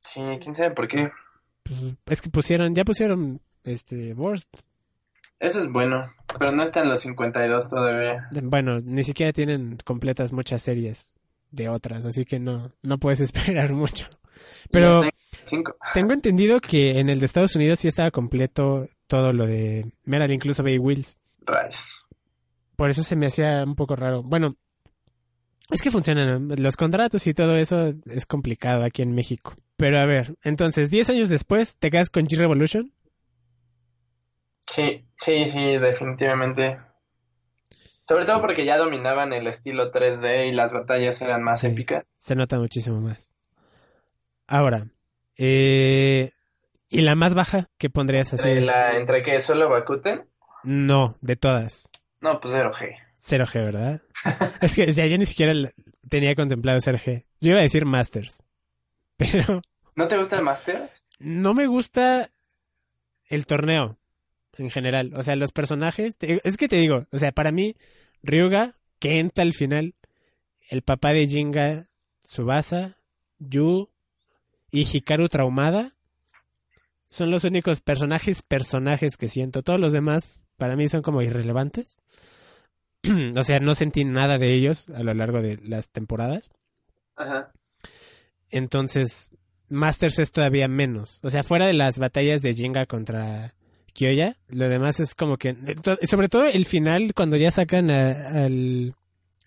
Sí, 0.00 0.22
quién 0.40 0.54
sabe 0.54 0.70
por 0.70 0.86
qué. 0.86 1.10
Pues, 1.64 1.96
es 2.06 2.22
que 2.22 2.30
pusieron, 2.30 2.74
ya 2.74 2.84
pusieron 2.84 3.40
este 3.64 4.14
Worst. 4.14 4.48
Eso 5.40 5.60
es 5.60 5.68
bueno, 5.68 6.12
pero 6.38 6.52
no 6.52 6.62
está 6.62 6.82
en 6.82 6.88
los 6.88 7.00
52 7.00 7.68
todavía. 7.68 8.28
Bueno, 8.44 8.78
ni 8.80 9.02
siquiera 9.02 9.32
tienen 9.32 9.76
completas 9.84 10.32
muchas 10.32 10.62
series 10.62 11.18
de 11.50 11.68
otras, 11.68 12.06
así 12.06 12.24
que 12.24 12.38
no, 12.38 12.70
no 12.82 12.98
puedes 12.98 13.20
esperar 13.20 13.72
mucho. 13.72 14.06
Pero 14.70 15.04
Y 15.04 15.08
está 15.08 15.08
en 15.08 15.46
5. 15.46 15.76
tengo 15.94 16.12
entendido 16.12 16.60
que 16.60 16.98
en 16.98 17.08
el 17.08 17.18
de 17.20 17.26
Estados 17.26 17.54
Unidos 17.56 17.80
sí 17.80 17.88
estaba 17.88 18.10
completo 18.10 18.86
todo 19.06 19.32
lo 19.32 19.46
de 19.46 19.92
Meral, 20.04 20.30
incluso 20.32 20.62
Bay. 20.62 20.78
Rayos. 21.46 22.06
Por 22.76 22.90
eso 22.90 23.02
se 23.02 23.16
me 23.16 23.26
hacía 23.26 23.64
un 23.64 23.74
poco 23.74 23.96
raro. 23.96 24.22
Bueno, 24.22 24.56
es 25.70 25.82
que 25.82 25.90
funcionan 25.90 26.48
los 26.58 26.76
contratos 26.76 27.26
y 27.26 27.34
todo 27.34 27.56
eso 27.56 27.92
es 28.06 28.26
complicado 28.26 28.84
aquí 28.84 29.02
en 29.02 29.14
México. 29.14 29.54
Pero 29.76 29.98
a 29.98 30.04
ver, 30.06 30.36
entonces, 30.44 30.90
10 30.90 31.10
años 31.10 31.28
después, 31.28 31.76
¿te 31.76 31.90
quedas 31.90 32.10
con 32.10 32.26
G-Revolution? 32.26 32.92
Sí, 34.66 35.04
sí, 35.16 35.46
sí, 35.46 35.58
definitivamente. 35.78 36.78
Sobre 38.08 38.24
todo 38.26 38.40
porque 38.40 38.64
ya 38.64 38.76
dominaban 38.78 39.32
el 39.32 39.46
estilo 39.46 39.90
3D 39.92 40.48
y 40.48 40.52
las 40.52 40.72
batallas 40.72 41.20
eran 41.22 41.42
más 41.42 41.60
Sí. 41.60 41.68
épicas. 41.68 42.04
Se 42.18 42.34
nota 42.34 42.58
muchísimo 42.58 43.00
más. 43.00 43.30
Ahora, 44.54 44.86
eh, 45.38 46.30
¿y 46.90 47.00
la 47.00 47.14
más 47.14 47.32
baja 47.34 47.70
que 47.78 47.88
pondrías 47.88 48.34
así? 48.34 48.48
Entre, 48.50 48.66
la, 48.66 48.98
entre 48.98 49.22
que 49.22 49.40
solo 49.40 49.70
Bakuten, 49.70 50.26
No, 50.62 51.16
de 51.22 51.36
todas. 51.36 51.88
no, 52.20 52.38
pues 52.38 52.52
0G. 52.54 52.96
0G, 53.16 53.54
¿verdad? 53.54 54.02
es 54.60 54.74
que, 54.74 54.84
o 54.84 54.92
sea, 54.92 55.06
yo 55.06 55.16
ni 55.16 55.24
siquiera 55.24 55.54
tenía 56.08 56.34
contemplado 56.34 56.78
ser 56.82 56.98
G. 56.98 57.24
Yo 57.40 57.50
iba 57.52 57.60
a 57.60 57.62
decir 57.62 57.86
Masters. 57.86 58.42
Pero 59.16 59.62
¿No 59.94 60.06
te 60.08 60.18
gusta 60.18 60.36
el 60.36 60.42
Masters? 60.44 61.06
no 61.18 61.54
me 61.54 61.66
gusta 61.66 62.28
el 63.28 63.46
torneo 63.46 63.96
en 64.58 64.70
general. 64.70 65.12
O 65.14 65.22
sea, 65.22 65.34
los 65.36 65.52
personajes. 65.52 66.18
te- 66.18 66.40
es 66.46 66.56
que 66.58 66.68
te 66.68 66.76
digo, 66.76 67.06
o 67.10 67.16
sea, 67.18 67.32
para 67.32 67.52
mí, 67.52 67.74
Ryuga, 68.22 68.74
Kenta 68.98 69.40
al 69.40 69.54
final, 69.54 69.94
el 70.68 70.82
papá 70.82 71.12
de 71.14 71.26
Jinga, 71.26 71.86
Tsubasa, 72.22 72.98
Yu 73.38 73.88
y 74.72 74.88
Hikaru 74.90 75.28
Traumada 75.28 75.92
son 77.06 77.30
los 77.30 77.44
únicos 77.44 77.80
personajes, 77.80 78.42
personajes 78.42 79.16
que 79.18 79.28
siento. 79.28 79.62
Todos 79.62 79.78
los 79.78 79.92
demás, 79.92 80.30
para 80.56 80.76
mí, 80.76 80.88
son 80.88 81.02
como 81.02 81.20
irrelevantes. 81.20 81.98
o 83.36 83.42
sea, 83.44 83.60
no 83.60 83.74
sentí 83.74 84.04
nada 84.04 84.38
de 84.38 84.54
ellos 84.54 84.88
a 84.88 85.02
lo 85.02 85.12
largo 85.12 85.42
de 85.42 85.58
las 85.58 85.90
temporadas. 85.90 86.48
Ajá. 87.16 87.52
Entonces, 88.50 89.28
Masters 89.68 90.18
es 90.18 90.32
todavía 90.32 90.68
menos. 90.68 91.20
O 91.22 91.28
sea, 91.28 91.44
fuera 91.44 91.66
de 91.66 91.74
las 91.74 91.98
batallas 91.98 92.40
de 92.40 92.54
Jinga 92.54 92.86
contra 92.86 93.54
Kyoya, 93.92 94.38
lo 94.48 94.70
demás 94.70 94.98
es 95.00 95.14
como 95.14 95.36
que... 95.36 95.54
Sobre 96.08 96.30
todo 96.30 96.46
el 96.46 96.64
final, 96.64 97.12
cuando 97.14 97.36
ya 97.36 97.50
sacan 97.50 97.90
a, 97.90 98.44
al, 98.44 98.94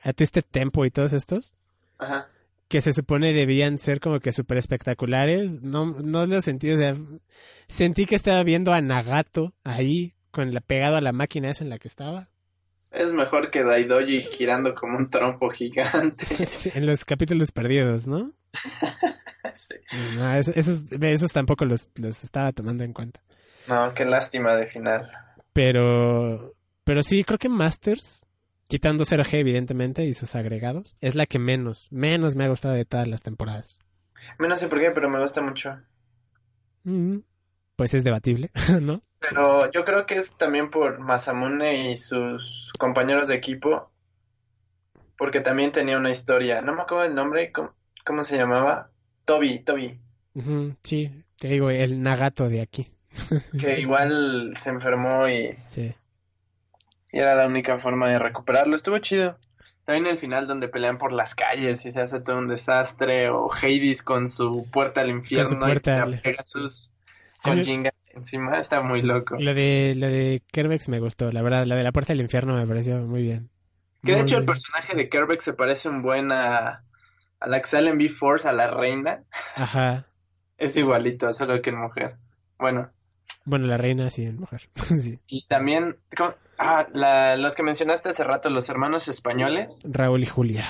a 0.03 0.13
Twisted 0.13 0.43
Tempo 0.51 0.85
y 0.85 0.91
todos 0.91 1.13
estos, 1.13 1.55
Ajá. 1.97 2.27
Que 2.67 2.81
se 2.81 2.93
supone 2.93 3.33
debían 3.33 3.77
ser 3.77 3.99
como 3.99 4.19
que 4.19 4.31
súper 4.31 4.57
espectaculares, 4.57 5.61
no, 5.61 5.85
no 5.85 6.25
lo 6.25 6.41
sentí, 6.41 6.71
o 6.71 6.77
sea, 6.77 6.95
sentí 7.67 8.05
que 8.05 8.15
estaba 8.15 8.43
viendo 8.43 8.73
a 8.73 8.81
Nagato 8.81 9.53
ahí, 9.63 10.13
con 10.31 10.53
la, 10.53 10.61
pegado 10.61 10.97
a 10.97 11.01
la 11.01 11.11
máquina 11.13 11.49
esa 11.49 11.63
en 11.63 11.69
la 11.69 11.77
que 11.79 11.87
estaba. 11.87 12.29
Es 12.91 13.11
mejor 13.11 13.51
que 13.51 13.63
Daidoji 13.63 14.23
girando 14.31 14.73
como 14.73 14.97
un 14.97 15.09
trompo 15.09 15.49
gigante. 15.49 16.25
En 16.73 16.85
los 16.85 17.05
capítulos 17.05 17.51
perdidos, 17.51 18.07
¿no? 18.07 18.31
Sí. 19.53 19.75
No, 20.15 20.33
eso- 20.35 20.51
esos, 20.55 20.83
esos 20.91 21.31
tampoco 21.31 21.63
los, 21.65 21.87
los 21.95 22.23
estaba 22.23 22.51
tomando 22.51 22.83
en 22.83 22.91
cuenta. 22.93 23.21
No, 23.67 23.93
qué 23.93 24.03
lástima 24.03 24.55
de 24.55 24.67
final. 24.67 25.09
Pero, 25.53 26.51
pero 26.83 27.01
sí, 27.03 27.23
creo 27.23 27.37
que 27.37 27.47
Masters, 27.47 28.24
quitando 28.67 29.03
0G 29.05 29.33
evidentemente 29.39 30.05
y 30.05 30.13
sus 30.13 30.35
agregados, 30.35 30.95
es 31.01 31.15
la 31.15 31.25
que 31.25 31.39
menos, 31.39 31.87
menos 31.91 32.35
me 32.35 32.45
ha 32.45 32.49
gustado 32.49 32.73
de 32.73 32.85
todas 32.85 33.07
las 33.07 33.21
temporadas. 33.23 33.79
No 34.39 34.55
sé 34.57 34.67
por 34.67 34.79
qué, 34.79 34.91
pero 34.91 35.09
me 35.09 35.19
gusta 35.19 35.41
mucho. 35.41 35.77
Mm, 36.83 37.17
Pues 37.75 37.93
es 37.93 38.03
debatible, 38.03 38.51
¿no? 38.81 39.01
Pero 39.19 39.71
yo 39.71 39.83
creo 39.83 40.05
que 40.05 40.15
es 40.15 40.35
también 40.37 40.69
por 40.69 40.99
Masamune 40.99 41.91
y 41.91 41.97
sus 41.97 42.71
compañeros 42.77 43.27
de 43.27 43.35
equipo. 43.35 43.91
Porque 45.17 45.39
también 45.39 45.71
tenía 45.71 45.97
una 45.97 46.11
historia. 46.11 46.61
No 46.61 46.75
me 46.75 46.81
acuerdo 46.81 47.05
el 47.05 47.15
nombre. 47.15 47.51
¿Cómo, 47.51 47.73
cómo 48.05 48.23
se 48.23 48.37
llamaba? 48.37 48.91
Toby, 49.23 49.59
Toby. 49.59 49.99
Sí, 50.83 51.23
te 51.39 51.47
digo, 51.47 51.69
el 51.69 52.01
Nagato 52.01 52.49
de 52.49 52.61
aquí. 52.61 52.87
Que 53.59 53.79
igual 53.79 54.53
se 54.57 54.69
enfermó 54.69 55.27
y, 55.29 55.57
Sí. 55.67 55.93
Y 57.15 57.19
era 57.19 57.33
la 57.33 57.47
única 57.47 57.77
forma 57.79 58.09
de 58.09 58.19
recuperarlo. 58.19 58.75
Estuvo 58.75 58.97
chido. 58.99 59.37
También 59.85 60.07
el 60.07 60.17
final 60.17 60.47
donde 60.47 60.67
pelean 60.67 60.97
por 60.97 61.13
las 61.13 61.33
calles 61.33 61.85
y 61.85 61.91
se 61.93 62.01
hace 62.01 62.19
todo 62.19 62.37
un 62.39 62.49
desastre. 62.49 63.29
O 63.29 63.49
Hades 63.53 64.03
con 64.03 64.27
su 64.27 64.67
puerta 64.69 64.99
al 64.99 65.11
infierno. 65.11 65.57
puerta 65.59 65.97
y 65.97 66.01
al- 66.01 66.21
Pegasus 66.21 66.91
con 67.41 67.63
Jinga 67.63 67.91
encima. 68.13 68.59
Está 68.59 68.81
muy 68.81 69.01
loco. 69.01 69.37
Lo 69.39 69.53
de, 69.53 69.93
lo 69.95 70.07
de 70.07 70.41
Kerbex 70.51 70.89
me 70.89 70.99
gustó, 70.99 71.31
la 71.31 71.41
verdad, 71.41 71.65
la 71.65 71.75
de 71.75 71.83
la 71.83 71.93
puerta 71.93 72.11
del 72.11 72.21
infierno 72.21 72.55
me 72.57 72.67
pareció 72.67 72.97
muy 72.97 73.21
bien. 73.21 73.49
Que 74.03 74.11
de 74.11 74.17
Muy 74.17 74.25
hecho 74.27 74.37
el 74.37 74.45
personaje 74.45 74.95
de 74.95 75.07
Kerbeck 75.07 75.39
se 75.41 75.53
parece 75.53 75.87
un 75.87 76.01
buen 76.01 76.31
a, 76.33 76.83
a 77.39 77.47
la 77.47 77.61
que 77.61 77.67
sale 77.67 77.91
en 77.91 77.97
B-Force, 77.97 78.47
a 78.47 78.51
la 78.51 78.67
reina. 78.67 79.23
Ajá. 79.55 80.05
Es 80.57 80.75
igualito, 80.77 81.31
solo 81.31 81.61
que 81.61 81.69
en 81.69 81.79
mujer. 81.79 82.17
Bueno, 82.59 82.91
Bueno, 83.45 83.67
la 83.67 83.77
reina 83.77 84.09
sí, 84.09 84.25
en 84.25 84.37
mujer. 84.39 84.69
sí. 84.99 85.19
y 85.27 85.45
también, 85.47 85.97
ah, 86.57 86.87
la- 86.93 87.37
los 87.37 87.55
que 87.55 87.63
mencionaste 87.63 88.09
hace 88.09 88.23
rato, 88.23 88.49
los 88.49 88.67
hermanos 88.69 89.07
españoles. 89.07 89.85
Raúl 89.89 90.23
y 90.23 90.25
Julia. 90.25 90.65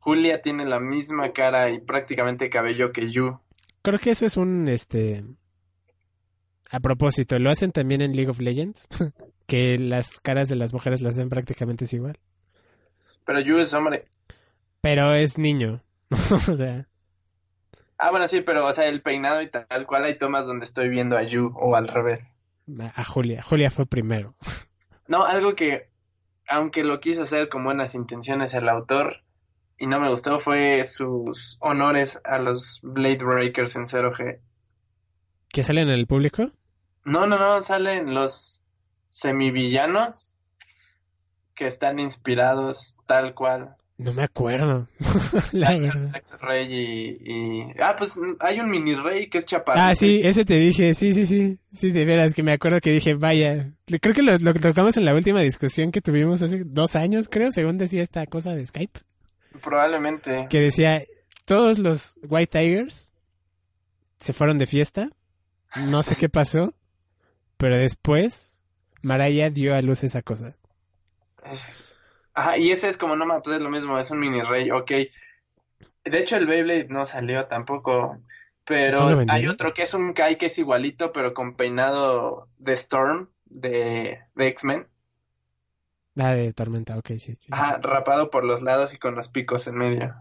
Julia 0.00 0.42
tiene 0.42 0.64
la 0.66 0.78
misma 0.80 1.32
cara 1.32 1.70
y 1.70 1.80
prácticamente 1.80 2.50
cabello 2.50 2.92
que 2.92 3.10
Yu. 3.10 3.38
Creo 3.82 3.98
que 3.98 4.10
eso 4.10 4.26
es 4.26 4.36
un, 4.36 4.68
este... 4.68 5.24
A 6.72 6.80
propósito, 6.80 7.38
lo 7.38 7.50
hacen 7.50 7.70
también 7.70 8.02
en 8.02 8.12
League 8.16 8.30
of 8.30 8.40
Legends, 8.40 8.88
que 9.46 9.78
las 9.78 10.18
caras 10.20 10.48
de 10.48 10.56
las 10.56 10.72
mujeres 10.72 11.00
las 11.00 11.14
hacen 11.16 11.28
prácticamente 11.28 11.84
es 11.84 11.92
igual. 11.92 12.18
Pero 13.24 13.40
Yu 13.40 13.58
es 13.58 13.72
hombre. 13.74 14.06
Pero 14.80 15.14
es 15.14 15.38
niño. 15.38 15.82
o 16.10 16.56
sea, 16.56 16.88
Ah, 17.98 18.10
bueno, 18.10 18.28
sí, 18.28 18.42
pero, 18.42 18.66
o 18.66 18.72
sea, 18.72 18.86
el 18.86 19.02
peinado 19.02 19.40
y 19.42 19.50
tal 19.50 19.86
cual 19.86 20.04
hay 20.04 20.18
tomas 20.18 20.46
donde 20.46 20.64
estoy 20.64 20.88
viendo 20.88 21.16
a 21.16 21.22
Yu 21.22 21.52
o 21.54 21.76
al 21.76 21.88
revés. 21.88 22.20
a 22.78 23.00
a 23.00 23.04
Julia. 23.04 23.42
Julia 23.42 23.70
fue 23.70 23.86
primero. 23.86 24.34
No, 25.08 25.24
algo 25.24 25.54
que, 25.54 25.88
aunque 26.48 26.82
lo 26.82 26.98
quiso 26.98 27.22
hacer 27.22 27.48
con 27.48 27.62
buenas 27.62 27.94
intenciones 27.94 28.54
el 28.54 28.68
autor, 28.68 29.22
y 29.78 29.86
no 29.86 30.00
me 30.00 30.08
gustó, 30.08 30.40
fue 30.40 30.84
sus 30.84 31.58
honores 31.60 32.18
a 32.24 32.38
los 32.38 32.80
Blade 32.82 33.22
Breakers 33.22 33.76
en 33.76 33.84
0G. 33.84 34.40
¿Que 35.48 35.62
salen 35.62 35.88
en 35.88 35.94
el 35.94 36.06
público? 36.06 36.50
No, 37.04 37.26
no, 37.26 37.38
no, 37.38 37.60
salen 37.60 38.14
los 38.14 38.64
semivillanos 39.10 40.40
que 41.54 41.66
están 41.66 41.98
inspirados 41.98 42.96
tal 43.06 43.34
cual. 43.34 43.76
No 43.98 44.12
me 44.12 44.22
acuerdo. 44.24 44.88
la 45.52 45.68
Tyson, 45.68 45.80
verdad. 46.10 46.22
Rey 46.42 46.66
y, 46.70 47.32
y- 47.32 47.66
Ah, 47.80 47.94
pues 47.96 48.18
hay 48.40 48.60
un 48.60 48.68
mini 48.68 48.94
rey 48.94 49.28
que 49.30 49.38
es 49.38 49.46
chaparro. 49.46 49.80
Ah, 49.80 49.94
sí, 49.94 50.20
ese 50.22 50.44
te 50.44 50.58
dije, 50.58 50.92
sí, 50.92 51.14
sí, 51.14 51.24
sí, 51.24 51.58
sí, 51.72 51.92
de 51.92 52.04
veras, 52.04 52.34
que 52.34 52.42
me 52.42 52.52
acuerdo 52.52 52.78
que 52.80 52.92
dije, 52.92 53.14
vaya, 53.14 53.72
creo 54.00 54.14
que 54.14 54.22
lo, 54.22 54.36
lo 54.36 54.52
tocamos 54.54 54.98
en 54.98 55.06
la 55.06 55.14
última 55.14 55.40
discusión 55.40 55.92
que 55.92 56.02
tuvimos 56.02 56.42
hace 56.42 56.62
dos 56.64 56.94
años, 56.94 57.28
creo, 57.30 57.50
según 57.52 57.78
decía 57.78 58.02
esta 58.02 58.26
cosa 58.26 58.54
de 58.54 58.66
Skype, 58.66 59.00
Probablemente. 59.62 60.46
que 60.50 60.60
decía, 60.60 61.02
todos 61.46 61.78
los 61.78 62.18
White 62.28 62.58
Tigers 62.58 63.14
se 64.20 64.32
fueron 64.34 64.58
de 64.58 64.66
fiesta, 64.66 65.08
no 65.86 66.02
sé 66.02 66.16
qué 66.16 66.28
pasó, 66.28 66.74
pero 67.56 67.78
después 67.78 68.62
Maraya 69.00 69.48
dio 69.48 69.74
a 69.74 69.80
luz 69.80 70.04
esa 70.04 70.20
cosa. 70.20 70.54
Es- 71.50 71.84
Ajá, 72.36 72.56
y 72.58 72.70
ese 72.70 72.88
es 72.88 72.98
como, 72.98 73.16
no 73.16 73.26
me 73.26 73.40
pues 73.40 73.56
es 73.56 73.62
lo 73.62 73.70
mismo, 73.70 73.98
es 73.98 74.10
un 74.10 74.20
mini 74.20 74.42
rey, 74.42 74.70
ok. 74.70 74.90
De 76.04 76.18
hecho, 76.18 76.36
el 76.36 76.46
Beyblade 76.46 76.86
no 76.88 77.04
salió 77.04 77.46
tampoco, 77.46 78.16
¿No 78.18 78.24
pero 78.64 79.18
hay 79.28 79.46
otro 79.48 79.74
que 79.74 79.82
es 79.82 79.94
un 79.94 80.12
Kai 80.12 80.38
que 80.38 80.46
es 80.46 80.58
igualito, 80.58 81.12
pero 81.12 81.34
con 81.34 81.56
peinado 81.56 82.48
de 82.58 82.74
Storm, 82.74 83.28
de, 83.46 84.20
de 84.34 84.46
X-Men. 84.48 84.86
Ah, 86.18 86.32
de 86.34 86.52
Tormenta, 86.52 86.96
ok, 86.96 87.08
sí, 87.10 87.18
sí, 87.20 87.36
sí. 87.36 87.48
Ajá, 87.52 87.78
rapado 87.82 88.30
por 88.30 88.44
los 88.44 88.62
lados 88.62 88.94
y 88.94 88.98
con 88.98 89.14
los 89.14 89.28
picos 89.28 89.66
en 89.66 89.76
medio. 89.76 90.14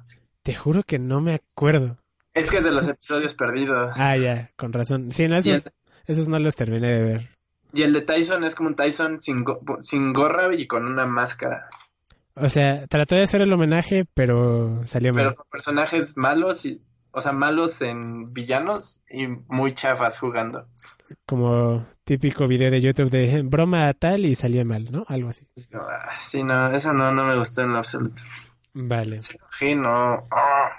Te 0.44 0.54
juro 0.54 0.84
que 0.84 1.00
no 1.00 1.22
me 1.22 1.36
acuerdo. 1.36 1.98
Es 2.34 2.50
que 2.52 2.58
es 2.58 2.64
de 2.64 2.72
los 2.72 2.88
episodios 2.88 3.34
perdidos. 3.34 3.96
Ah, 3.98 4.18
ya, 4.18 4.52
con 4.58 4.74
razón. 4.74 5.12
Sí, 5.12 5.28
no, 5.28 5.38
esos, 5.38 5.66
el, 5.68 5.74
esos 6.06 6.28
no 6.28 6.38
los 6.40 6.56
terminé 6.56 6.92
de 6.92 7.02
ver. 7.04 7.30
y 7.74 7.84
el 7.84 7.94
de 7.94 8.02
Tyson 8.02 8.44
es 8.44 8.56
como 8.56 8.70
un 8.70 8.76
Tyson 8.76 9.22
sin, 9.22 9.44
go- 9.44 9.62
sin 9.82 10.12
gorra 10.14 10.54
y 10.54 10.68
con 10.68 10.86
una 10.86 11.06
máscara. 11.06 11.70
O 12.36 12.50
sea, 12.50 12.86
trató 12.88 13.16
de 13.16 13.24
hacer 13.24 13.42
el 13.42 13.54
homenaje, 13.54 14.06
pero 14.14 14.86
salió 14.86 15.14
mal. 15.14 15.24
Pero 15.24 15.36
con 15.36 15.50
personajes 15.50 16.18
malos, 16.18 16.66
y, 16.66 16.82
o 17.12 17.22
sea, 17.22 17.32
malos 17.32 17.82
en 17.82 18.34
villanos 18.34 19.02
y 19.10 19.28
muy 19.28 19.74
chafas 19.74 20.20
jugando. 20.20 20.68
Como 21.26 21.86
típico 22.04 22.48
video 22.48 22.70
de 22.72 22.82
YouTube 22.82 23.10
de 23.10 23.42
broma 23.44 23.94
tal 23.94 24.26
y 24.26 24.36
salió 24.36 24.66
mal, 24.66 24.92
¿no? 24.92 25.06
Algo 25.08 25.30
así. 25.30 25.48
Ah, 25.74 26.20
Sí, 26.24 26.44
no, 26.44 26.72
eso 26.76 26.92
no, 26.94 27.12
no 27.12 27.24
me 27.24 27.38
gustó 27.38 27.62
en 27.62 27.72
lo 27.72 27.78
absoluto. 27.78 28.22
Vale. 28.74 29.22
Sí, 29.22 29.76
no. 29.76 30.28
ah. 30.32 30.72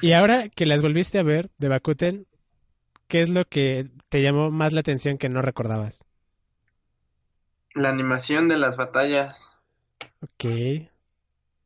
Y 0.00 0.12
ahora 0.12 0.48
que 0.48 0.66
las 0.66 0.82
volviste 0.82 1.18
a 1.18 1.24
ver 1.24 1.50
de 1.58 1.68
Bakuten, 1.68 2.26
¿qué 3.08 3.22
es 3.22 3.30
lo 3.30 3.44
que 3.44 3.88
te 4.08 4.22
llamó 4.22 4.50
más 4.52 4.72
la 4.72 4.80
atención 4.80 5.18
que 5.18 5.28
no 5.28 5.42
recordabas? 5.42 6.04
La 7.74 7.88
animación 7.88 8.48
de 8.48 8.58
las 8.58 8.76
batallas. 8.76 9.50
Ok. 10.20 10.44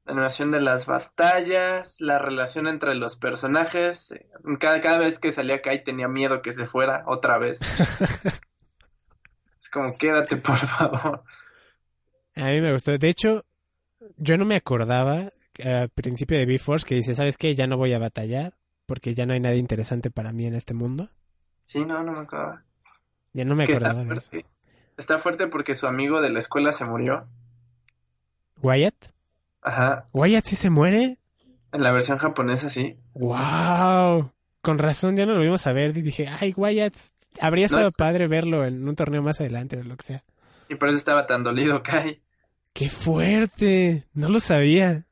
La 0.07 0.13
animación 0.13 0.53
de 0.53 0.61
las 0.61 0.87
batallas, 0.87 2.01
la 2.01 2.19
relación 2.19 2.69
entre 2.69 2.95
los 2.95 3.17
personajes. 3.17 4.15
Cada, 4.59 4.81
cada 4.81 4.99
vez 4.99 5.19
que 5.19 5.33
salía 5.33 5.61
Kai 5.61 5.85
tenía 5.85 6.09
miedo 6.09 6.43
que 6.43 6.53
se 6.53 6.67
fuera 6.67 7.05
otra 7.07 7.39
vez. 7.39 7.61
Es 9.59 9.71
como, 9.71 9.97
quédate, 9.99 10.37
por 10.37 10.57
favor. 10.57 11.25
A 12.37 12.45
mí 12.51 12.61
me 12.61 12.73
gustó. 12.73 12.97
De 12.97 13.09
hecho, 13.09 13.45
yo 14.17 14.37
no 14.37 14.45
me 14.45 14.55
acordaba 14.55 15.33
al 15.65 15.89
principio 15.89 16.39
de 16.39 16.47
B-Force 16.47 16.87
que 16.87 16.95
dice, 16.95 17.17
¿sabes 17.17 17.37
qué? 17.37 17.53
Ya 17.57 17.67
no 17.67 17.77
voy 17.77 17.93
a 17.93 17.99
batallar 17.99 18.55
porque 18.87 19.15
ya 19.15 19.27
no 19.27 19.35
hay 19.35 19.41
nada 19.41 19.57
interesante 19.57 20.13
para 20.13 20.33
mí 20.33 20.47
en 20.47 20.55
este 20.55 20.73
mundo. 20.73 21.11
Sí, 21.65 21.85
no, 21.85 22.03
no 22.05 22.13
me 22.13 22.21
acuerdo. 22.21 22.61
Ya 23.33 23.45
no 23.45 23.57
me 23.57 23.67
Que 23.67 23.73
está 23.73 23.89
acordaba 23.89 24.09
de 24.09 24.17
eso. 24.17 24.31
Está 24.97 25.19
fuerte 25.19 25.49
porque 25.49 25.75
su 25.75 25.87
amigo 25.87 26.23
de 26.23 26.31
la 26.31 26.39
escuela 26.39 26.73
se 26.73 26.85
murió. 26.85 27.27
¿Wyatt? 28.63 29.16
Ajá. 29.67 30.07
¿Wyatt 30.13 30.45
sí 30.47 30.55
se 30.57 30.71
muere? 30.71 31.19
En 31.73 31.83
la 31.83 31.91
versión 31.93 32.19
japonesa 32.19 32.71
sí. 32.71 32.97
¡Wow! 33.15 34.31
Con 34.63 34.79
razón, 34.79 35.17
ya 35.17 35.27
no 35.27 35.35
lo 35.35 35.41
vimos 35.41 35.67
a 35.67 35.73
ver. 35.73 35.97
Y 35.97 36.03
dije, 36.03 36.29
ay, 36.29 36.55
Wyatt, 36.57 36.95
habría 37.41 37.67
estado 37.67 37.87
No, 37.87 37.93
padre 37.93 38.29
verlo 38.29 38.65
en 38.65 38.89
un 38.89 38.95
torneo 38.95 39.23
más 39.23 39.41
adelante 39.41 39.77
o 39.79 39.83
lo 39.83 39.97
que 39.97 40.05
sea. 40.05 40.23
Y 40.69 40.77
por 40.77 40.89
eso 40.89 40.99
estaba 40.99 41.27
tan 41.27 41.43
dolido 41.43 41.83
Kai. 41.83 42.21
¡Qué 42.73 42.89
fuerte! 42.89 44.05
No 44.15 44.29
lo 44.29 44.39
sabía. 44.41 45.05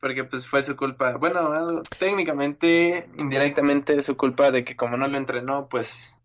Porque 0.00 0.22
pues 0.24 0.46
fue 0.46 0.62
su 0.62 0.76
culpa. 0.76 1.16
Bueno, 1.16 1.52
algo- 1.52 1.82
técnicamente, 1.98 3.08
indirectamente 3.18 3.96
es 3.96 4.06
su 4.06 4.16
culpa 4.16 4.50
de 4.50 4.64
que 4.64 4.76
como 4.76 4.96
no 4.96 5.08
lo 5.08 5.18
entrenó, 5.18 5.68
pues 5.68 6.15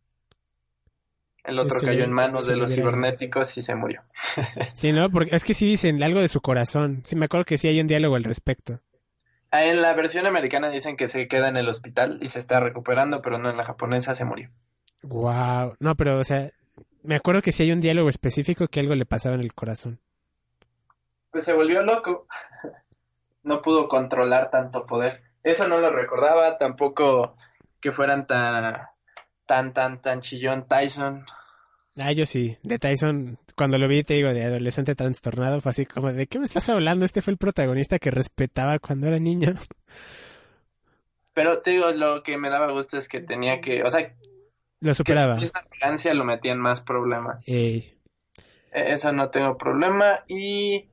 el 1.43 1.59
otro 1.59 1.79
cayó 1.79 2.03
en 2.03 2.11
manos 2.11 2.45
de 2.45 2.55
los 2.55 2.73
cibernéticos 2.73 3.57
y 3.57 3.61
se 3.61 3.75
murió. 3.75 4.01
Sí, 4.73 4.91
¿no? 4.91 5.09
Porque 5.09 5.35
es 5.35 5.43
que 5.43 5.53
sí 5.53 5.67
dicen 5.67 6.01
algo 6.03 6.21
de 6.21 6.27
su 6.27 6.41
corazón. 6.41 7.01
Sí, 7.03 7.15
me 7.15 7.25
acuerdo 7.25 7.45
que 7.45 7.57
sí 7.57 7.67
hay 7.67 7.79
un 7.79 7.87
diálogo 7.87 8.15
al 8.15 8.23
respecto. 8.23 8.79
Ah, 9.51 9.63
En 9.63 9.81
la 9.81 9.93
versión 9.93 10.25
americana 10.27 10.69
dicen 10.69 10.95
que 10.95 11.07
se 11.07 11.27
queda 11.27 11.49
en 11.49 11.57
el 11.57 11.67
hospital 11.67 12.19
y 12.21 12.29
se 12.29 12.39
está 12.39 12.59
recuperando, 12.59 13.21
pero 13.21 13.37
no 13.37 13.49
en 13.49 13.57
la 13.57 13.65
japonesa 13.65 14.15
se 14.15 14.23
murió. 14.23 14.49
¡Wow! 15.03 15.75
No, 15.79 15.95
pero, 15.95 16.17
o 16.19 16.23
sea, 16.23 16.49
me 17.03 17.15
acuerdo 17.15 17.41
que 17.41 17.51
sí 17.51 17.63
hay 17.63 17.71
un 17.71 17.81
diálogo 17.81 18.07
específico 18.09 18.67
que 18.67 18.79
algo 18.79 18.95
le 18.95 19.05
pasaba 19.05 19.35
en 19.35 19.41
el 19.41 19.53
corazón. 19.53 19.99
Pues 21.31 21.43
se 21.43 21.53
volvió 21.53 21.81
loco. 21.83 22.27
No 23.43 23.63
pudo 23.63 23.87
controlar 23.87 24.51
tanto 24.51 24.85
poder. 24.85 25.23
Eso 25.41 25.67
no 25.67 25.79
lo 25.79 25.89
recordaba, 25.89 26.59
tampoco 26.59 27.35
que 27.79 27.91
fueran 27.91 28.27
tan, 28.27 28.75
tan, 29.51 29.73
tan, 29.73 30.01
tan 30.01 30.21
chillón 30.21 30.65
Tyson. 30.65 31.25
Ah, 31.97 32.13
yo 32.13 32.25
sí. 32.25 32.55
De 32.63 32.79
Tyson, 32.79 33.37
cuando 33.57 33.77
lo 33.77 33.89
vi, 33.89 34.01
te 34.05 34.13
digo, 34.13 34.29
de 34.33 34.45
adolescente 34.45 34.95
trastornado, 34.95 35.59
fue 35.59 35.71
así 35.71 35.85
como, 35.85 36.13
¿de 36.13 36.25
qué 36.25 36.39
me 36.39 36.45
estás 36.45 36.69
hablando? 36.69 37.03
Este 37.03 37.21
fue 37.21 37.31
el 37.33 37.37
protagonista 37.37 37.99
que 37.99 38.11
respetaba 38.11 38.79
cuando 38.79 39.07
era 39.07 39.19
niño. 39.19 39.53
Pero 41.33 41.59
te 41.61 41.71
digo, 41.71 41.91
lo 41.91 42.23
que 42.23 42.37
me 42.37 42.49
daba 42.49 42.71
gusto 42.71 42.97
es 42.97 43.09
que 43.09 43.19
tenía 43.19 43.59
que, 43.59 43.83
o 43.83 43.89
sea, 43.89 44.13
Lo 44.79 44.91
que 44.91 44.95
superaba. 44.95 45.37
si 45.37 45.43
esta 45.43 45.59
arrogancia 45.59 46.13
lo 46.13 46.23
metía 46.23 46.53
en 46.53 46.59
más 46.59 46.79
problema. 46.79 47.41
Ey. 47.45 47.93
E- 48.71 48.93
Eso 48.93 49.11
no 49.11 49.29
tengo 49.29 49.57
problema. 49.57 50.23
Y 50.29 50.85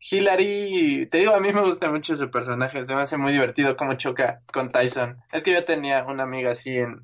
Hillary, 0.00 1.06
te 1.10 1.18
digo, 1.18 1.34
a 1.34 1.40
mí 1.40 1.52
me 1.52 1.62
gusta 1.62 1.88
mucho 1.92 2.16
su 2.16 2.28
personaje, 2.28 2.84
se 2.84 2.94
me 2.94 3.02
hace 3.02 3.16
muy 3.16 3.32
divertido 3.32 3.76
cómo 3.76 3.94
choca 3.94 4.42
con 4.52 4.68
Tyson. 4.68 5.18
Es 5.32 5.44
que 5.44 5.52
yo 5.52 5.64
tenía 5.64 6.04
una 6.04 6.24
amiga 6.24 6.50
así 6.50 6.76
en, 6.76 7.02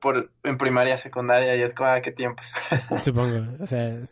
por, 0.00 0.30
en 0.42 0.58
primaria, 0.58 0.96
secundaria, 0.96 1.56
y 1.56 1.62
es 1.62 1.74
como, 1.74 1.90
ah, 1.90 2.00
qué 2.00 2.12
tiempos. 2.12 2.52
Supongo. 3.00 3.42
O 3.60 3.66
sea, 3.66 4.02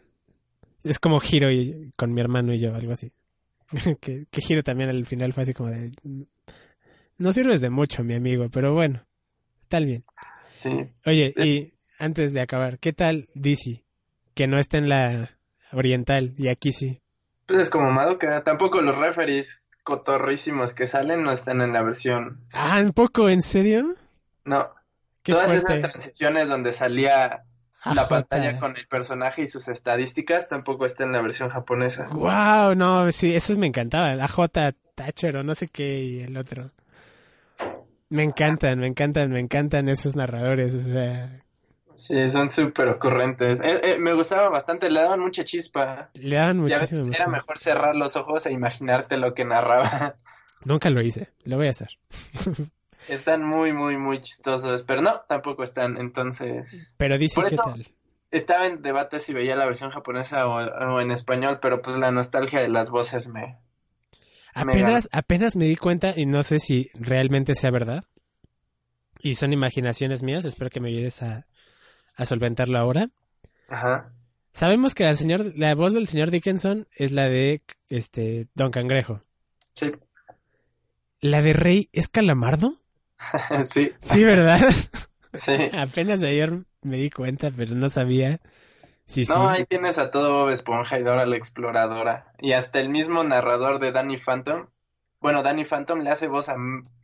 es 0.82 0.98
como 0.98 1.20
Hiro 1.22 1.50
y, 1.50 1.92
con 1.96 2.12
mi 2.12 2.20
hermano 2.20 2.52
y 2.52 2.60
yo, 2.60 2.74
algo 2.74 2.92
así. 2.92 3.12
que, 4.00 4.26
que 4.30 4.40
Hiro 4.46 4.62
también 4.62 4.90
al 4.90 5.06
final 5.06 5.32
fue 5.32 5.44
así 5.44 5.54
como 5.54 5.70
de... 5.70 5.92
No 7.16 7.32
sirves 7.32 7.60
de 7.60 7.70
mucho, 7.70 8.02
mi 8.02 8.14
amigo, 8.14 8.48
pero 8.50 8.74
bueno, 8.74 9.04
tal 9.68 9.86
bien. 9.86 10.04
Sí. 10.52 10.70
Oye, 11.06 11.32
y 11.36 11.74
antes 11.98 12.32
de 12.32 12.40
acabar, 12.40 12.78
¿qué 12.78 12.92
tal 12.92 13.28
DC? 13.34 13.84
Que 14.34 14.46
no 14.46 14.58
está 14.58 14.78
en 14.78 14.88
la 14.88 15.30
oriental 15.72 16.34
y 16.36 16.48
aquí 16.48 16.72
sí. 16.72 17.00
Pues 17.46 17.62
es 17.62 17.70
como 17.70 17.90
Madoka. 17.90 18.42
Tampoco 18.42 18.80
los 18.80 18.98
referees 18.98 19.70
cotorrísimos 19.84 20.74
que 20.74 20.86
salen 20.86 21.22
no 21.22 21.32
están 21.32 21.60
en 21.60 21.72
la 21.72 21.82
versión. 21.82 22.40
Ah, 22.52 22.80
¿un 22.80 22.92
poco? 22.92 23.28
¿En 23.28 23.42
serio? 23.42 23.94
No. 24.44 24.70
Qué 25.24 25.32
Todas 25.32 25.50
fuerte. 25.50 25.78
esas 25.78 25.90
transiciones 25.92 26.48
donde 26.48 26.72
salía 26.72 27.42
la 27.84 28.02
AJ. 28.02 28.08
pantalla 28.08 28.60
con 28.60 28.76
el 28.76 28.86
personaje 28.86 29.42
y 29.42 29.46
sus 29.48 29.66
estadísticas 29.68 30.48
tampoco 30.48 30.86
está 30.86 31.02
en 31.04 31.12
la 31.12 31.20
versión 31.22 31.48
japonesa. 31.48 32.04
Wow, 32.12 32.74
no, 32.76 33.10
sí, 33.10 33.34
esos 33.34 33.58
me 33.58 33.66
encantaban. 33.66 34.20
AJ 34.20 34.50
Thatcher 34.94 35.38
o 35.38 35.42
no 35.42 35.54
sé 35.56 35.68
qué 35.68 36.02
y 36.04 36.20
el 36.20 36.36
otro. 36.36 36.70
Me 38.10 38.22
encantan, 38.22 38.78
me 38.78 38.86
encantan, 38.86 39.30
me 39.32 39.40
encantan 39.40 39.88
esos 39.88 40.14
narradores. 40.14 40.74
O 40.74 40.78
sea, 40.78 41.40
Sí, 41.96 42.28
son 42.28 42.50
súper 42.50 42.88
ocurrentes. 42.88 43.60
Eh, 43.60 43.80
eh, 43.82 43.98
me 43.98 44.12
gustaba 44.14 44.48
bastante, 44.48 44.90
le 44.90 45.00
daban 45.00 45.20
mucha 45.20 45.44
chispa. 45.44 46.10
le 46.14 46.36
daban 46.36 46.56
Y 46.56 46.60
a 46.60 46.62
muchísimo 46.78 47.00
veces 47.04 47.14
era 47.20 47.28
mejor 47.28 47.58
cerrar 47.58 47.96
los 47.96 48.16
ojos 48.16 48.46
e 48.46 48.52
imaginarte 48.52 49.16
lo 49.16 49.32
que 49.32 49.44
narraba. 49.44 50.16
Nunca 50.64 50.90
lo 50.90 51.00
hice, 51.02 51.28
lo 51.44 51.56
voy 51.56 51.68
a 51.68 51.70
hacer. 51.70 51.88
Están 53.08 53.44
muy, 53.44 53.72
muy, 53.72 53.96
muy 53.98 54.20
chistosos, 54.22 54.82
pero 54.82 55.02
no, 55.02 55.20
tampoco 55.28 55.62
están. 55.62 55.98
Entonces, 55.98 56.94
Pero 56.96 57.18
dice 57.18 57.34
Por 57.36 57.48
qué 57.48 57.54
eso- 57.54 57.64
tal. 57.64 57.86
estaba 58.30 58.66
en 58.66 58.82
debate 58.82 59.18
si 59.18 59.32
veía 59.32 59.56
la 59.56 59.66
versión 59.66 59.90
japonesa 59.90 60.46
o, 60.46 60.56
o 60.56 61.00
en 61.00 61.10
español, 61.10 61.58
pero 61.60 61.82
pues 61.82 61.96
la 61.96 62.10
nostalgia 62.10 62.60
de 62.60 62.68
las 62.68 62.90
voces 62.90 63.28
me... 63.28 63.58
Apenas, 64.54 65.08
apenas 65.12 65.56
me 65.56 65.64
di 65.64 65.74
cuenta, 65.76 66.14
y 66.16 66.26
no 66.26 66.42
sé 66.44 66.60
si 66.60 66.88
realmente 66.94 67.54
sea 67.54 67.72
verdad, 67.72 68.04
y 69.18 69.34
son 69.34 69.52
imaginaciones 69.52 70.22
mías, 70.22 70.44
espero 70.44 70.70
que 70.70 70.78
me 70.80 70.90
ayudes 70.90 71.22
a, 71.24 71.46
a 72.14 72.24
solventarlo 72.24 72.78
ahora. 72.78 73.10
Ajá. 73.68 74.12
Sabemos 74.52 74.94
que 74.94 75.02
la, 75.04 75.14
señor, 75.16 75.52
la 75.56 75.74
voz 75.74 75.92
del 75.94 76.06
señor 76.06 76.30
Dickinson 76.30 76.86
es 76.94 77.10
la 77.10 77.28
de 77.28 77.62
este 77.88 78.46
Don 78.54 78.70
Cangrejo. 78.70 79.22
Sí. 79.74 79.90
¿La 81.20 81.42
de 81.42 81.52
Rey 81.52 81.88
es 81.92 82.06
Calamardo? 82.08 82.80
sí, 83.62 83.92
Sí, 84.00 84.24
¿verdad? 84.24 84.60
sí. 85.34 85.70
Apenas 85.72 86.22
ayer 86.22 86.64
me 86.82 86.96
di 86.96 87.10
cuenta, 87.10 87.50
pero 87.54 87.74
no 87.74 87.88
sabía. 87.88 88.40
Sí, 89.04 89.24
sí. 89.24 89.32
No, 89.32 89.48
ahí 89.48 89.64
tienes 89.66 89.98
a 89.98 90.10
todo 90.10 90.32
Bob 90.32 90.50
Esponja 90.50 90.98
y 90.98 91.02
Dora 91.02 91.26
la 91.26 91.36
Exploradora. 91.36 92.32
Y 92.40 92.52
hasta 92.52 92.80
el 92.80 92.88
mismo 92.88 93.22
narrador 93.24 93.78
de 93.78 93.92
Danny 93.92 94.16
Phantom. 94.16 94.68
Bueno, 95.20 95.42
Danny 95.42 95.64
Phantom 95.64 96.00
le 96.00 96.10
hace 96.10 96.28
voz 96.28 96.48
a 96.48 96.56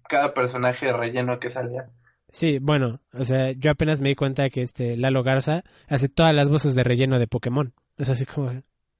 cada 0.08 0.34
personaje 0.34 0.86
de 0.86 0.92
relleno 0.92 1.38
que 1.38 1.50
salía. 1.50 1.90
Sí, 2.30 2.58
bueno, 2.60 3.00
o 3.12 3.24
sea, 3.24 3.52
yo 3.52 3.70
apenas 3.70 4.00
me 4.00 4.10
di 4.10 4.14
cuenta 4.14 4.50
que 4.50 4.62
este 4.62 4.96
Lalo 4.96 5.22
Garza 5.22 5.64
hace 5.88 6.08
todas 6.08 6.34
las 6.34 6.48
voces 6.48 6.74
de 6.74 6.84
relleno 6.84 7.18
de 7.18 7.26
Pokémon. 7.26 7.74
Es 7.96 8.08
así 8.08 8.24
como, 8.24 8.50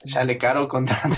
Chale 0.04 0.38
caro 0.38 0.68
contra... 0.68 1.00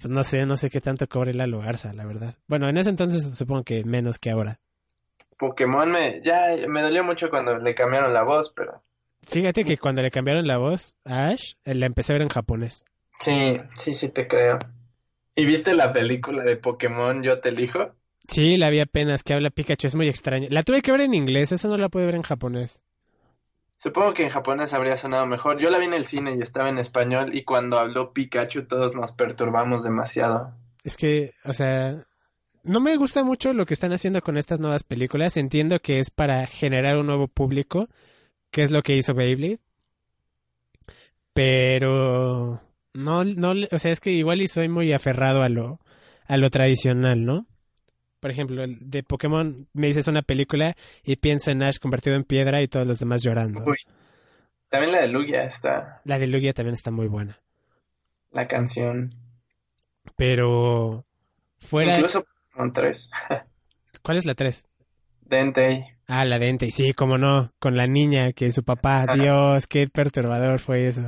pues 0.00 0.10
no 0.10 0.22
sé, 0.24 0.44
no 0.46 0.56
sé 0.56 0.70
qué 0.70 0.80
tanto 0.80 1.08
cobre 1.08 1.34
Lalo 1.34 1.60
Garza, 1.60 1.92
la 1.92 2.04
verdad. 2.04 2.34
Bueno, 2.46 2.68
en 2.68 2.76
ese 2.76 2.90
entonces 2.90 3.34
supongo 3.36 3.64
que 3.64 3.84
menos 3.84 4.18
que 4.18 4.30
ahora. 4.30 4.60
Pokémon 5.38 5.90
me... 5.90 6.22
Ya 6.24 6.54
me 6.68 6.82
dolió 6.82 7.04
mucho 7.04 7.30
cuando 7.30 7.58
le 7.58 7.74
cambiaron 7.74 8.12
la 8.12 8.22
voz, 8.22 8.52
pero... 8.54 8.82
Fíjate 9.22 9.64
que 9.64 9.78
cuando 9.78 10.02
le 10.02 10.10
cambiaron 10.10 10.46
la 10.46 10.58
voz 10.58 10.94
a 11.04 11.28
Ash, 11.28 11.54
eh, 11.64 11.74
la 11.74 11.86
empecé 11.86 12.12
a 12.12 12.14
ver 12.14 12.22
en 12.22 12.28
japonés. 12.28 12.84
Sí, 13.18 13.56
sí, 13.74 13.94
sí 13.94 14.10
te 14.10 14.28
creo. 14.28 14.58
¿Y 15.34 15.44
viste 15.44 15.74
la 15.74 15.92
película 15.92 16.44
de 16.44 16.56
Pokémon 16.56 17.22
Yo 17.22 17.40
te 17.40 17.50
elijo? 17.50 17.92
Sí, 18.28 18.56
la 18.56 18.70
vi 18.70 18.80
apenas 18.80 19.22
que 19.22 19.34
habla 19.34 19.50
Pikachu, 19.50 19.86
es 19.86 19.94
muy 19.94 20.08
extraño. 20.08 20.48
La 20.50 20.62
tuve 20.62 20.82
que 20.82 20.92
ver 20.92 21.02
en 21.02 21.14
inglés, 21.14 21.52
eso 21.52 21.68
no 21.68 21.76
la 21.76 21.88
pude 21.88 22.06
ver 22.06 22.16
en 22.16 22.22
japonés. 22.22 22.82
Supongo 23.76 24.14
que 24.14 24.22
en 24.22 24.30
japonés 24.30 24.72
habría 24.72 24.96
sonado 24.96 25.26
mejor. 25.26 25.58
Yo 25.58 25.70
la 25.70 25.78
vi 25.78 25.84
en 25.84 25.94
el 25.94 26.06
cine 26.06 26.34
y 26.34 26.40
estaba 26.40 26.68
en 26.68 26.78
español 26.78 27.36
y 27.36 27.44
cuando 27.44 27.78
habló 27.78 28.12
Pikachu 28.12 28.66
todos 28.66 28.94
nos 28.94 29.12
perturbamos 29.12 29.84
demasiado. 29.84 30.54
Es 30.82 30.96
que, 30.96 31.34
o 31.44 31.52
sea, 31.52 32.06
no 32.62 32.80
me 32.80 32.96
gusta 32.96 33.22
mucho 33.22 33.52
lo 33.52 33.66
que 33.66 33.74
están 33.74 33.92
haciendo 33.92 34.22
con 34.22 34.38
estas 34.38 34.60
nuevas 34.60 34.82
películas. 34.82 35.36
Entiendo 35.36 35.78
que 35.80 35.98
es 35.98 36.10
para 36.10 36.46
generar 36.46 36.96
un 36.96 37.06
nuevo 37.06 37.28
público, 37.28 37.88
que 38.50 38.62
es 38.62 38.70
lo 38.70 38.82
que 38.82 38.96
hizo 38.96 39.14
Beyblade. 39.14 39.60
Pero 41.34 42.62
no, 42.94 43.24
no, 43.24 43.52
o 43.70 43.78
sea, 43.78 43.92
es 43.92 44.00
que 44.00 44.10
igual 44.10 44.40
y 44.40 44.48
soy 44.48 44.70
muy 44.70 44.94
aferrado 44.94 45.42
a 45.42 45.50
lo, 45.50 45.80
a 46.26 46.38
lo 46.38 46.48
tradicional, 46.48 47.26
¿no? 47.26 47.46
Por 48.20 48.30
ejemplo, 48.30 48.64
el 48.64 48.78
de 48.80 49.02
Pokémon 49.02 49.68
me 49.72 49.86
dices 49.88 50.08
una 50.08 50.22
película 50.22 50.74
y 51.04 51.16
pienso 51.16 51.50
en 51.50 51.62
Ash 51.62 51.78
convertido 51.78 52.16
en 52.16 52.24
piedra 52.24 52.62
y 52.62 52.68
todos 52.68 52.86
los 52.86 52.98
demás 52.98 53.22
llorando. 53.22 53.62
Uy. 53.64 53.76
También 54.70 54.92
la 54.92 55.00
de 55.02 55.08
Lugia 55.08 55.44
está 55.44 56.00
La 56.04 56.18
de 56.18 56.26
Lugia 56.26 56.52
también 56.52 56.74
está 56.74 56.90
muy 56.90 57.06
buena. 57.08 57.38
la 58.32 58.48
canción. 58.48 59.14
Pero 60.16 61.04
fuera, 61.58 61.94
Incluso 61.96 62.24
Pokémon 62.24 62.72
3. 62.72 63.10
¿cuál 64.02 64.16
es 64.16 64.24
la 64.26 64.34
3? 64.34 64.66
Dentei. 65.22 65.84
Ah, 66.08 66.24
la 66.24 66.38
dente, 66.38 66.70
sí, 66.70 66.92
cómo 66.92 67.18
no, 67.18 67.52
con 67.58 67.76
la 67.76 67.86
niña 67.88 68.32
que 68.32 68.52
su 68.52 68.62
papá, 68.62 69.02
Ajá. 69.02 69.14
Dios, 69.22 69.66
qué 69.66 69.88
perturbador 69.88 70.60
fue 70.60 70.86
eso. 70.86 71.02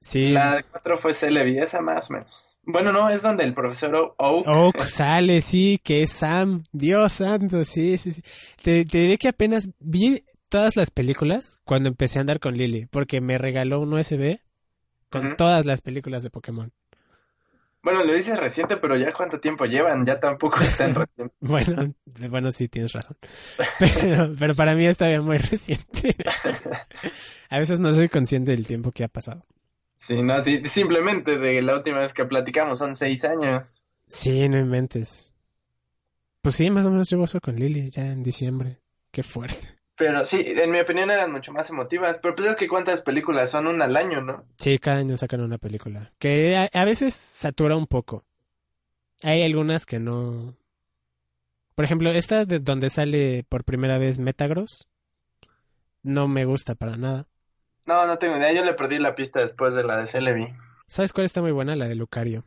Sí, 0.00 0.32
La 0.32 0.56
de 0.56 0.64
4 0.64 0.98
fue 0.98 1.14
Celebi, 1.14 1.58
esa 1.58 1.80
más 1.80 2.10
o 2.10 2.14
menos. 2.14 2.47
Bueno, 2.70 2.92
no, 2.92 3.08
es 3.08 3.22
donde 3.22 3.44
el 3.44 3.54
profesor 3.54 4.14
Oak 4.18 4.46
Oak 4.46 4.84
sale, 4.84 5.40
sí, 5.40 5.80
que 5.82 6.02
es 6.02 6.12
Sam, 6.12 6.64
Dios 6.70 7.14
santo, 7.14 7.64
sí, 7.64 7.96
sí, 7.96 8.12
sí. 8.12 8.22
Te, 8.62 8.84
te 8.84 8.98
diré 8.98 9.16
que 9.16 9.28
apenas 9.28 9.70
vi 9.80 10.22
todas 10.50 10.76
las 10.76 10.90
películas 10.90 11.58
cuando 11.64 11.88
empecé 11.88 12.18
a 12.18 12.20
andar 12.20 12.40
con 12.40 12.58
Lily, 12.58 12.84
porque 12.84 13.22
me 13.22 13.38
regaló 13.38 13.80
un 13.80 13.94
USB 13.94 14.40
con 15.08 15.34
todas 15.36 15.64
las 15.64 15.80
películas 15.80 16.22
de 16.22 16.28
Pokémon. 16.28 16.70
Bueno, 17.82 18.04
lo 18.04 18.12
dices 18.12 18.38
reciente, 18.38 18.76
pero 18.76 18.98
ya 18.98 19.14
cuánto 19.14 19.40
tiempo 19.40 19.64
llevan, 19.64 20.04
ya 20.04 20.20
tampoco 20.20 20.60
es 20.60 20.76
tan 20.76 20.94
reciente. 20.94 21.34
Bueno, 21.40 21.94
bueno, 22.28 22.52
sí, 22.52 22.68
tienes 22.68 22.92
razón. 22.92 23.16
Pero, 23.78 24.34
pero 24.38 24.54
para 24.54 24.74
mí 24.74 24.84
está 24.84 25.08
bien 25.08 25.24
muy 25.24 25.38
reciente. 25.38 26.14
A 27.48 27.58
veces 27.58 27.80
no 27.80 27.90
soy 27.92 28.10
consciente 28.10 28.50
del 28.50 28.66
tiempo 28.66 28.92
que 28.92 29.04
ha 29.04 29.08
pasado. 29.08 29.46
Sí, 29.98 30.22
no, 30.22 30.40
sí, 30.40 30.62
simplemente 30.66 31.38
de 31.38 31.60
la 31.60 31.76
última 31.76 31.98
vez 31.98 32.14
que 32.14 32.24
platicamos 32.24 32.78
son 32.78 32.94
seis 32.94 33.24
años. 33.24 33.82
Sí, 34.06 34.48
no 34.48 34.58
inventes. 34.58 35.34
Pues 36.40 36.54
sí, 36.54 36.70
más 36.70 36.86
o 36.86 36.90
menos 36.90 37.10
llevo 37.10 37.24
eso 37.24 37.40
con 37.40 37.56
Lily 37.56 37.90
ya 37.90 38.06
en 38.06 38.22
diciembre. 38.22 38.80
Qué 39.10 39.22
fuerte. 39.22 39.76
Pero 39.96 40.24
sí, 40.24 40.42
en 40.46 40.70
mi 40.70 40.80
opinión 40.80 41.10
eran 41.10 41.32
mucho 41.32 41.52
más 41.52 41.68
emotivas. 41.70 42.18
Pero 42.18 42.34
pues 42.36 42.48
es 42.48 42.56
que 42.56 42.68
cuántas 42.68 43.02
películas 43.02 43.50
son 43.50 43.66
una 43.66 43.86
al 43.86 43.96
año, 43.96 44.22
¿no? 44.22 44.44
Sí, 44.56 44.78
cada 44.78 44.98
año 44.98 45.16
sacan 45.16 45.40
una 45.40 45.58
película. 45.58 46.12
Que 46.18 46.56
a, 46.56 46.70
a 46.72 46.84
veces 46.84 47.14
satura 47.14 47.76
un 47.76 47.88
poco. 47.88 48.24
Hay 49.24 49.42
algunas 49.42 49.84
que 49.84 49.98
no. 49.98 50.56
Por 51.74 51.84
ejemplo, 51.84 52.10
esta 52.12 52.44
de 52.44 52.60
donde 52.60 52.90
sale 52.90 53.44
por 53.48 53.64
primera 53.64 53.98
vez 53.98 54.20
Metagross. 54.20 54.86
No 56.04 56.28
me 56.28 56.44
gusta 56.44 56.76
para 56.76 56.96
nada. 56.96 57.26
No, 57.88 58.06
no 58.06 58.18
tengo 58.18 58.36
idea. 58.36 58.52
Yo 58.52 58.62
le 58.64 58.74
perdí 58.74 58.98
la 58.98 59.14
pista 59.14 59.40
después 59.40 59.74
de 59.74 59.82
la 59.82 59.96
de 59.96 60.06
Celebi. 60.06 60.46
¿Sabes 60.86 61.12
cuál 61.12 61.24
está 61.24 61.40
muy 61.40 61.52
buena? 61.52 61.74
La 61.74 61.88
de 61.88 61.94
Lucario. 61.94 62.44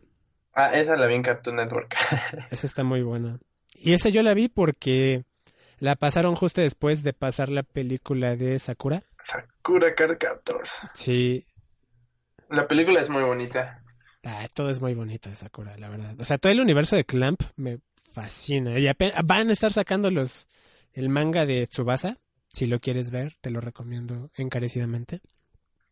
Ah, 0.54 0.74
esa 0.74 0.96
la 0.96 1.08
vi 1.08 1.16
en 1.16 1.24
Cartoon 1.24 1.56
Network. 1.56 1.96
Esa 2.52 2.68
está 2.68 2.84
muy 2.84 3.02
buena. 3.02 3.40
Y 3.74 3.94
esa 3.94 4.10
yo 4.10 4.22
la 4.22 4.34
vi 4.34 4.48
porque 4.50 5.24
la 5.80 5.96
pasaron 5.96 6.36
justo 6.36 6.62
después 6.62 7.04
de 7.04 7.14
pasar 7.14 7.50
la 7.50 7.64
película 7.64 8.36
de 8.36 8.60
Sakura. 8.60 9.04
Sakura 9.24 9.96
Card. 9.96 10.18
Sí, 10.94 11.46
La 12.50 12.68
película 12.68 13.02
es 13.02 13.10
muy 13.10 13.24
bonita. 13.24 13.82
Ah, 14.24 14.48
todo 14.54 14.70
es 14.70 14.80
muy 14.82 14.94
bonito 14.94 15.30
de 15.30 15.36
Sakura, 15.38 15.76
la 15.78 15.90
verdad. 15.90 16.14
O 16.20 16.26
sea, 16.26 16.38
todo 16.38 16.52
el 16.52 16.60
universo 16.60 16.96
de 16.96 17.06
Clamp 17.06 17.42
me 17.56 17.80
fascina. 18.14 18.78
Y 18.78 18.88
ape- 18.88 19.14
van 19.24 19.50
a 19.50 19.54
estar 19.54 19.74
sacando 19.74 20.12
los 20.12 20.48
el 20.94 21.10
manga 21.10 21.46
de 21.48 21.66
Tsubasa. 21.66 22.18
Si 22.54 22.68
lo 22.68 22.80
quieres 22.80 23.12
ver, 23.12 23.36
te 23.42 23.50
lo 23.50 23.62
recomiendo 23.62 24.30
encarecidamente. 24.36 25.22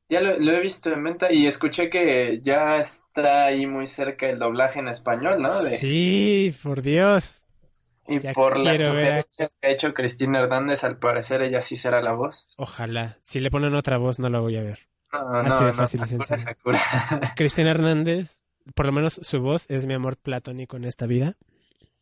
Ya 0.10 0.22
lo, 0.22 0.40
lo 0.40 0.54
he 0.54 0.60
visto 0.62 0.92
en 0.92 1.04
venta 1.04 1.32
y 1.32 1.46
escuché 1.48 1.90
que 1.90 2.42
ya 2.44 2.78
está 2.78 3.46
ahí 3.46 3.68
muy 3.68 3.86
cerca 3.88 4.28
el 4.28 4.40
doblaje 4.40 4.80
en 4.80 4.88
español, 4.88 5.40
¿no? 5.40 5.62
De- 5.62 5.70
Sí, 5.78 6.54
por 6.64 6.82
Dios. 6.82 7.46
y 8.08 8.20
ya 8.20 8.34
por 8.34 8.60
las 8.60 8.82
a- 8.82 8.88
sugerencias 8.90 9.58
que 9.62 9.68
ha 9.68 9.72
hecho 9.72 9.94
Cristina 9.94 10.40
Hernández, 10.40 10.84
al 10.84 10.98
parecer 10.98 11.44
ella 11.44 11.62
sí 11.62 11.78
será 11.78 12.02
la 12.02 12.14
voz. 12.14 12.54
Ojalá. 12.58 13.20
Si 13.22 13.40
le 13.40 13.52
ponen 13.52 13.76
otra 13.76 13.98
voz, 14.00 14.18
no 14.18 14.30
la 14.30 14.40
voy 14.40 14.58
a 14.58 14.64
ver. 14.64 14.80
No, 15.14 15.20
Así 15.30 15.50
no, 15.50 15.60
de 15.60 15.72
no, 15.72 15.74
fácil 15.74 16.06
Sakura. 16.06 16.38
Sakura. 16.40 16.82
Cristina 17.36 17.70
Hernández, 17.72 18.42
por 18.76 18.88
lo 18.88 18.92
menos 18.92 19.20
su 19.24 19.40
voz 19.42 19.70
es 19.70 19.86
mi 19.86 19.94
amor 19.94 20.18
platónico 20.18 20.76
en 20.78 20.86
esta 20.86 21.06
vida. 21.06 21.36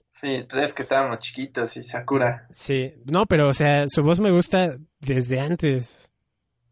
Sí, 0.09 0.45
pues 0.49 0.63
es 0.63 0.73
que 0.73 0.81
estábamos 0.81 1.19
chiquitos 1.19 1.77
y 1.77 1.83
Sakura. 1.83 2.47
Sí, 2.51 2.93
no, 3.05 3.25
pero 3.25 3.47
o 3.47 3.53
sea, 3.53 3.85
su 3.87 4.01
voz 4.03 4.19
me 4.19 4.31
gusta 4.31 4.75
desde 4.99 5.39
antes. 5.39 6.11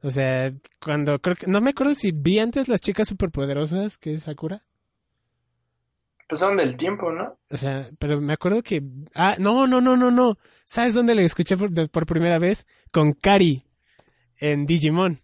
O 0.02 0.10
sea, 0.10 0.52
cuando 0.82 1.20
creo 1.20 1.36
que 1.36 1.48
no 1.48 1.62
me 1.62 1.70
acuerdo 1.72 1.94
si 1.96 2.12
vi 2.12 2.40
antes 2.40 2.68
las 2.68 2.82
chicas 2.82 3.08
superpoderosas 3.08 3.98
que 3.98 4.16
es 4.16 4.24
Sakura. 4.24 4.64
Pues 6.28 6.40
son 6.42 6.58
del 6.58 6.76
tiempo, 6.76 7.12
¿no? 7.12 7.38
O 7.52 7.58
sea, 7.58 7.88
pero 8.00 8.20
me 8.20 8.34
acuerdo 8.34 8.64
que 8.64 8.82
ah, 9.14 9.36
no, 9.38 9.68
no, 9.68 9.80
no, 9.80 9.96
no, 9.96 10.10
no. 10.10 10.38
¿Sabes 10.66 10.96
dónde 10.96 11.14
la 11.14 11.22
escuché 11.22 11.56
por, 11.56 11.70
de- 11.70 11.88
por 11.88 12.08
primera 12.08 12.40
vez? 12.40 12.66
Con 12.92 13.14
Kari 13.14 13.64
en 14.40 14.66
Digimon. 14.66 15.20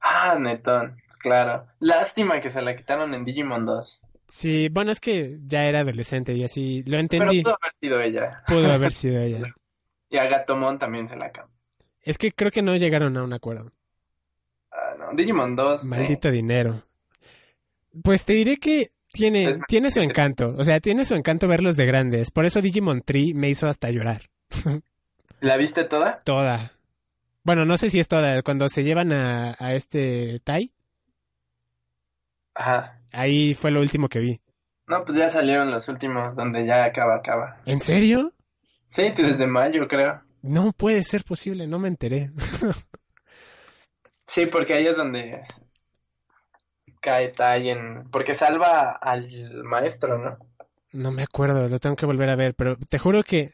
Ah, 0.00 0.36
netón, 0.38 0.96
claro. 1.20 1.66
Lástima 1.80 2.40
que 2.40 2.50
se 2.50 2.62
la 2.62 2.76
quitaron 2.76 3.12
en 3.14 3.24
Digimon 3.24 3.66
2. 3.66 4.02
Sí, 4.28 4.68
bueno, 4.68 4.92
es 4.92 5.00
que 5.00 5.38
ya 5.46 5.64
era 5.64 5.80
adolescente 5.80 6.34
y 6.34 6.44
así 6.44 6.80
lo 6.84 6.90
Pero 6.92 7.00
entendí. 7.00 7.42
pudo 7.42 7.56
haber 7.60 7.74
sido 7.74 8.00
ella. 8.00 8.42
Pudo 8.46 8.70
haber 8.70 8.92
sido 8.92 9.20
ella. 9.22 9.54
Y 10.10 10.18
a 10.18 10.26
Gatomon 10.26 10.78
también 10.78 11.08
se 11.08 11.16
la 11.16 11.32
cambió. 11.32 11.56
Es 12.02 12.18
que 12.18 12.32
creo 12.32 12.50
que 12.50 12.62
no 12.62 12.76
llegaron 12.76 13.16
a 13.16 13.22
un 13.24 13.32
acuerdo. 13.32 13.72
Ah, 14.70 14.94
no. 14.98 15.16
Digimon 15.16 15.56
2. 15.56 15.80
sí. 15.80 15.86
Maldito 15.88 16.30
dinero. 16.30 16.84
Pues 18.02 18.24
te 18.24 18.34
diré 18.34 18.58
que 18.58 18.92
tiene, 19.12 19.50
Es- 19.50 19.58
tiene 19.66 19.90
su 19.90 20.00
encanto. 20.00 20.54
O 20.58 20.62
sea, 20.64 20.78
tiene 20.80 21.04
su 21.06 21.14
encanto 21.14 21.48
verlos 21.48 21.76
de 21.76 21.86
grandes. 21.86 22.30
Por 22.30 22.44
eso 22.44 22.60
Digimon 22.60 23.02
Tree 23.02 23.32
me 23.34 23.48
hizo 23.48 23.66
hasta 23.66 23.90
llorar. 23.90 24.22
¿La 25.40 25.56
viste 25.56 25.84
toda? 25.84 26.22
Toda. 26.24 26.72
Bueno, 27.44 27.64
no 27.64 27.78
sé 27.78 27.88
si 27.90 27.98
es 27.98 28.08
toda. 28.08 28.42
Cuando 28.42 28.68
se 28.68 28.84
llevan 28.84 29.12
a, 29.12 29.56
a 29.58 29.74
este 29.74 30.40
Tai, 30.44 30.70
Ajá. 32.54 32.97
Ahí 33.12 33.54
fue 33.54 33.70
lo 33.70 33.80
último 33.80 34.08
que 34.08 34.20
vi. 34.20 34.40
No, 34.86 35.04
pues 35.04 35.18
ya 35.18 35.28
salieron 35.28 35.70
los 35.70 35.88
últimos 35.88 36.34
donde 36.36 36.66
ya 36.66 36.84
acaba, 36.84 37.16
acaba. 37.16 37.60
¿En 37.66 37.80
serio? 37.80 38.32
Sí, 38.88 39.12
desde 39.16 39.46
mayo, 39.46 39.86
creo. 39.86 40.22
No 40.40 40.72
puede 40.72 41.02
ser 41.02 41.24
posible, 41.24 41.66
no 41.66 41.78
me 41.78 41.88
enteré. 41.88 42.30
Sí, 44.26 44.44
porque 44.46 44.74
ahí 44.74 44.86
es 44.86 44.96
donde 44.96 45.42
cae 47.00 47.30
Tai 47.30 47.70
en... 47.70 48.10
Porque 48.10 48.34
salva 48.34 48.90
al 48.92 49.26
maestro, 49.64 50.18
¿no? 50.18 50.36
No 50.92 51.10
me 51.12 51.22
acuerdo, 51.22 51.68
lo 51.68 51.78
tengo 51.78 51.96
que 51.96 52.06
volver 52.06 52.28
a 52.30 52.36
ver, 52.36 52.54
pero 52.54 52.76
te 52.76 52.98
juro 52.98 53.22
que 53.22 53.52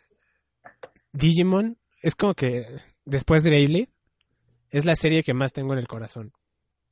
Digimon 1.12 1.78
es 2.02 2.16
como 2.16 2.35
que 2.35 2.64
después 3.05 3.43
de 3.43 3.51
Beyblade 3.51 3.89
es 4.70 4.85
la 4.85 4.97
serie 4.97 5.22
que 5.22 5.35
más 5.35 5.52
tengo 5.52 5.72
en 5.72 5.78
el 5.78 5.89
corazón. 5.89 6.32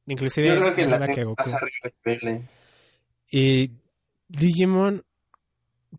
Inclusive 0.06 0.48
Yo 0.48 0.56
creo 0.56 0.74
que 0.74 0.86
la 0.86 1.08
que 1.08 1.24
Goku. 1.24 1.42
más 1.42 1.54
arriba. 1.54 2.40
Y 3.30 3.70
Digimon 4.28 5.02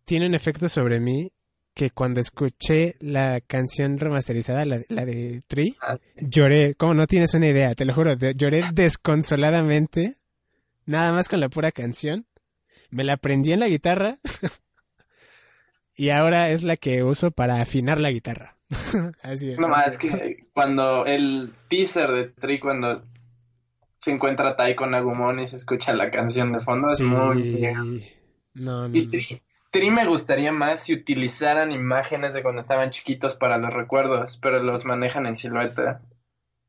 tiene 0.05 0.27
un 0.27 0.35
efecto 0.35 0.67
sobre 0.69 0.99
mí 0.99 1.31
que 1.73 1.89
cuando 1.89 2.19
escuché 2.19 2.93
la 2.99 3.41
canción 3.41 3.97
remasterizada, 3.97 4.65
la, 4.65 4.81
la 4.89 5.05
de 5.05 5.41
Tree, 5.47 5.75
Ah, 5.81 5.97
lloré, 6.17 6.75
como 6.75 6.93
no 6.93 7.07
tienes 7.07 7.33
una 7.33 7.47
idea, 7.47 7.73
te 7.73 7.85
lo 7.85 7.93
juro, 7.95 8.13
lloré 8.13 8.63
desconsoladamente, 8.73 10.17
nada 10.85 11.11
más 11.13 11.29
con 11.29 11.39
la 11.39 11.49
pura 11.49 11.71
canción. 11.71 12.27
Me 12.91 13.03
la 13.03 13.13
aprendí 13.13 13.51
en 13.51 13.59
la 13.61 13.67
guitarra 13.67 14.17
y 15.95 16.09
ahora 16.09 16.49
es 16.49 16.61
la 16.61 16.77
que 16.77 17.03
uso 17.03 17.31
para 17.31 17.59
afinar 17.61 17.99
la 17.99 18.11
guitarra. 18.11 18.57
Así 19.23 19.51
es. 19.51 19.59
No 19.59 19.67
más, 19.67 19.87
es 19.87 19.97
que 19.97 20.45
cuando 20.53 21.05
el 21.07 21.53
teaser 21.69 22.11
de 22.11 22.23
Tri, 22.29 22.59
cuando 22.59 23.03
se 24.03 24.11
encuentra 24.11 24.55
Tai 24.57 24.75
con 24.75 24.93
Agumon 24.93 25.39
y 25.39 25.47
se 25.47 25.55
escucha 25.55 25.93
la 25.93 26.11
canción 26.11 26.51
de 26.51 26.59
fondo, 26.59 26.91
es 26.91 26.97
Sí. 26.97 27.03
muy 27.05 27.41
bien. 27.41 28.01
No, 28.53 28.87
no, 28.87 28.95
Y 28.97 29.07
Tri 29.71 29.89
me 29.89 30.05
gustaría 30.05 30.51
más 30.51 30.81
si 30.81 30.93
utilizaran 30.93 31.71
imágenes 31.71 32.33
de 32.33 32.43
cuando 32.43 32.61
estaban 32.61 32.91
chiquitos 32.91 33.35
para 33.35 33.57
los 33.57 33.73
recuerdos, 33.73 34.37
pero 34.41 34.61
los 34.61 34.85
manejan 34.85 35.25
en 35.25 35.37
silueta. 35.37 36.01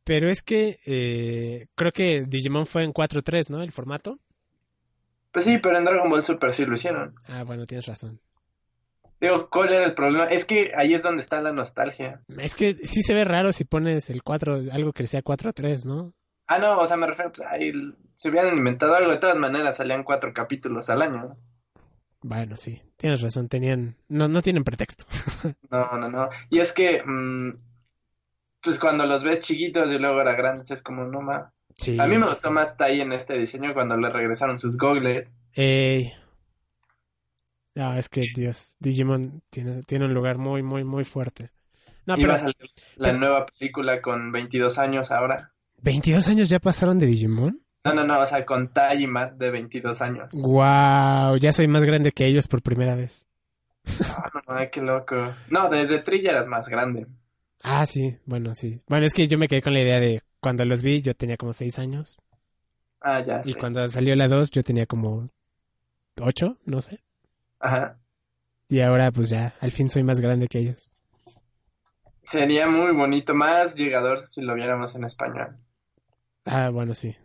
Pero 0.05 0.31
es 0.31 0.43
que 0.43 0.79
eh, 0.87 1.67
creo 1.75 1.91
que 1.93 2.25
Digimon 2.27 2.67
fue 2.67 2.85
en 2.85 2.93
4.3, 2.93 3.51
¿no? 3.51 3.63
El 3.63 3.73
formato. 3.73 4.19
Pues 5.33 5.45
sí, 5.45 5.59
pero 5.59 5.77
en 5.77 5.85
Dragon 5.85 6.09
Ball 6.09 6.25
Super 6.25 6.53
sí 6.53 6.65
lo 6.65 6.75
hicieron. 6.75 7.15
Ah, 7.27 7.43
bueno, 7.43 7.67
tienes 7.67 7.87
razón. 7.87 8.21
Digo, 9.21 9.49
¿cuál 9.51 9.73
era 9.73 9.85
el 9.85 9.95
problema? 9.95 10.27
Es 10.27 10.45
que 10.45 10.73
ahí 10.77 10.95
es 10.95 11.03
donde 11.03 11.23
está 11.23 11.41
la 11.43 11.53
nostalgia. 11.53 12.21
Es 12.39 12.55
que 12.55 12.75
sí 12.85 13.03
se 13.03 13.15
ve 13.15 13.25
raro 13.25 13.53
si 13.53 13.65
pones 13.65 14.09
el 14.11 14.23
4, 14.23 14.61
algo 14.73 14.93
que 14.93 15.07
sea 15.07 15.23
4.3, 15.23 15.85
¿no? 15.85 16.13
Ah, 16.47 16.59
no, 16.59 16.79
o 16.79 16.87
sea, 16.87 16.97
me 16.97 17.07
refiero, 17.07 17.33
pues 17.33 17.47
ahí 17.49 17.73
se 18.15 18.29
hubieran 18.31 18.57
inventado 18.57 18.95
algo. 18.95 19.11
De 19.11 19.19
todas 19.19 19.39
maneras, 19.39 19.77
salían 19.79 20.05
cuatro 20.05 20.33
capítulos 20.35 20.91
al 20.91 21.03
año. 21.03 21.37
Bueno, 22.21 22.57
sí, 22.57 22.81
tienes 22.97 23.21
razón, 23.23 23.49
tenían, 23.49 23.97
no, 24.09 24.29
no 24.29 24.41
tienen 24.43 24.65
pretexto. 24.65 25.05
No, 25.71 25.99
no, 25.99 26.09
no. 26.09 26.29
Y 26.51 26.61
es 26.61 26.73
que, 26.73 27.03
mm, 27.05 27.59
pues 28.63 28.79
cuando 28.79 29.05
los 29.07 29.23
ves 29.25 29.41
chiquitos 29.43 29.93
y 29.93 29.99
luego 29.99 30.19
ahora 30.19 30.33
grandes, 30.35 30.71
es 30.71 30.83
como, 30.83 31.05
no 31.05 31.21
más. 31.21 31.53
Sí. 31.75 31.99
A 32.01 32.07
mí 32.07 32.17
me 32.17 32.29
gustó 32.29 32.51
más 32.51 32.77
Tai 32.77 33.01
en 33.01 33.13
este 33.13 33.37
diseño 33.39 33.75
cuando 33.75 33.97
le 33.97 34.09
regresaron 34.09 34.59
sus 34.59 34.77
gogles. 34.79 35.45
Ey. 35.53 36.13
No, 37.75 37.93
es 37.95 38.09
que 38.09 38.27
Dios, 38.35 38.77
Digimon 38.79 39.43
tiene, 39.51 39.83
tiene 39.83 40.05
un 40.05 40.15
lugar 40.15 40.39
muy, 40.39 40.63
muy, 40.63 40.85
muy 40.85 41.05
fuerte. 41.05 41.51
No, 42.07 42.15
Iba 42.15 42.23
pero 42.23 42.33
a 42.35 42.39
salir 42.39 42.57
la 42.97 43.09
pero- 43.09 43.19
nueva 43.19 43.47
película 43.47 44.01
con 44.01 44.31
22 44.31 44.79
años 44.79 45.11
ahora. 45.11 45.53
22 45.85 46.29
años 46.29 46.49
ya 46.49 46.59
pasaron 46.59 46.99
de 46.99 47.07
Digimon. 47.07 47.61
No, 47.85 47.93
no, 47.93 48.05
no, 48.07 48.21
o 48.21 48.27
sea, 48.27 48.45
con 48.47 48.73
Tai 48.73 49.03
y 49.03 49.07
Matt 49.07 49.35
de 49.35 49.51
22 49.51 50.01
años. 50.01 50.31
Wow, 50.33 51.37
ya 51.37 51.53
soy 51.53 51.69
más 51.69 51.85
grande 51.85 52.13
que 52.13 52.25
ellos 52.27 52.49
por 52.49 52.63
primera 52.63 52.95
vez. 52.95 53.27
Ah, 54.09 54.31
no, 54.49 54.55
ay, 54.57 54.71
qué 54.73 54.81
loco. 54.81 55.15
No, 55.51 55.69
desde 55.69 55.99
Tri 55.99 56.23
ya 56.23 56.31
eras 56.31 56.49
más 56.49 56.69
grande. 56.71 57.07
Ah, 57.63 57.85
sí, 57.85 58.19
bueno, 58.25 58.55
sí. 58.55 58.81
Bueno, 58.89 59.05
es 59.05 59.13
que 59.13 59.29
yo 59.29 59.37
me 59.37 59.47
quedé 59.47 59.61
con 59.61 59.75
la 59.75 59.83
idea 59.83 60.01
de 60.01 60.23
cuando 60.41 60.65
los 60.65 60.83
vi 60.83 61.03
yo 61.03 61.15
tenía 61.15 61.37
como 61.37 61.53
6 61.53 61.79
años 61.79 62.17
Ah, 63.01 63.21
ya, 63.21 63.43
y 63.45 63.53
sí. 63.53 63.55
cuando 63.55 63.87
salió 63.89 64.15
la 64.15 64.29
2 64.29 64.51
yo 64.51 64.63
tenía 64.63 64.87
como 64.87 65.29
8, 66.19 66.57
no 66.65 66.81
sé. 66.81 67.01
Ajá. 67.61 67.99
Y 68.69 68.81
ahora 68.81 69.11
pues 69.13 69.29
ya, 69.29 69.55
al 69.61 69.71
fin 69.71 69.91
soy 69.91 70.03
más 70.03 70.23
grande 70.23 70.49
que 70.49 70.61
ellos. 70.61 70.91
Sería 72.23 72.67
muy 72.67 72.93
bonito, 72.93 73.35
más 73.35 73.75
llegador 73.75 74.21
si 74.21 74.41
lo 74.41 74.55
viéramos 74.55 74.95
en 74.95 75.05
español. 75.05 75.59
Ah, 76.45 76.71
bueno, 76.71 76.95
sí. 76.95 77.17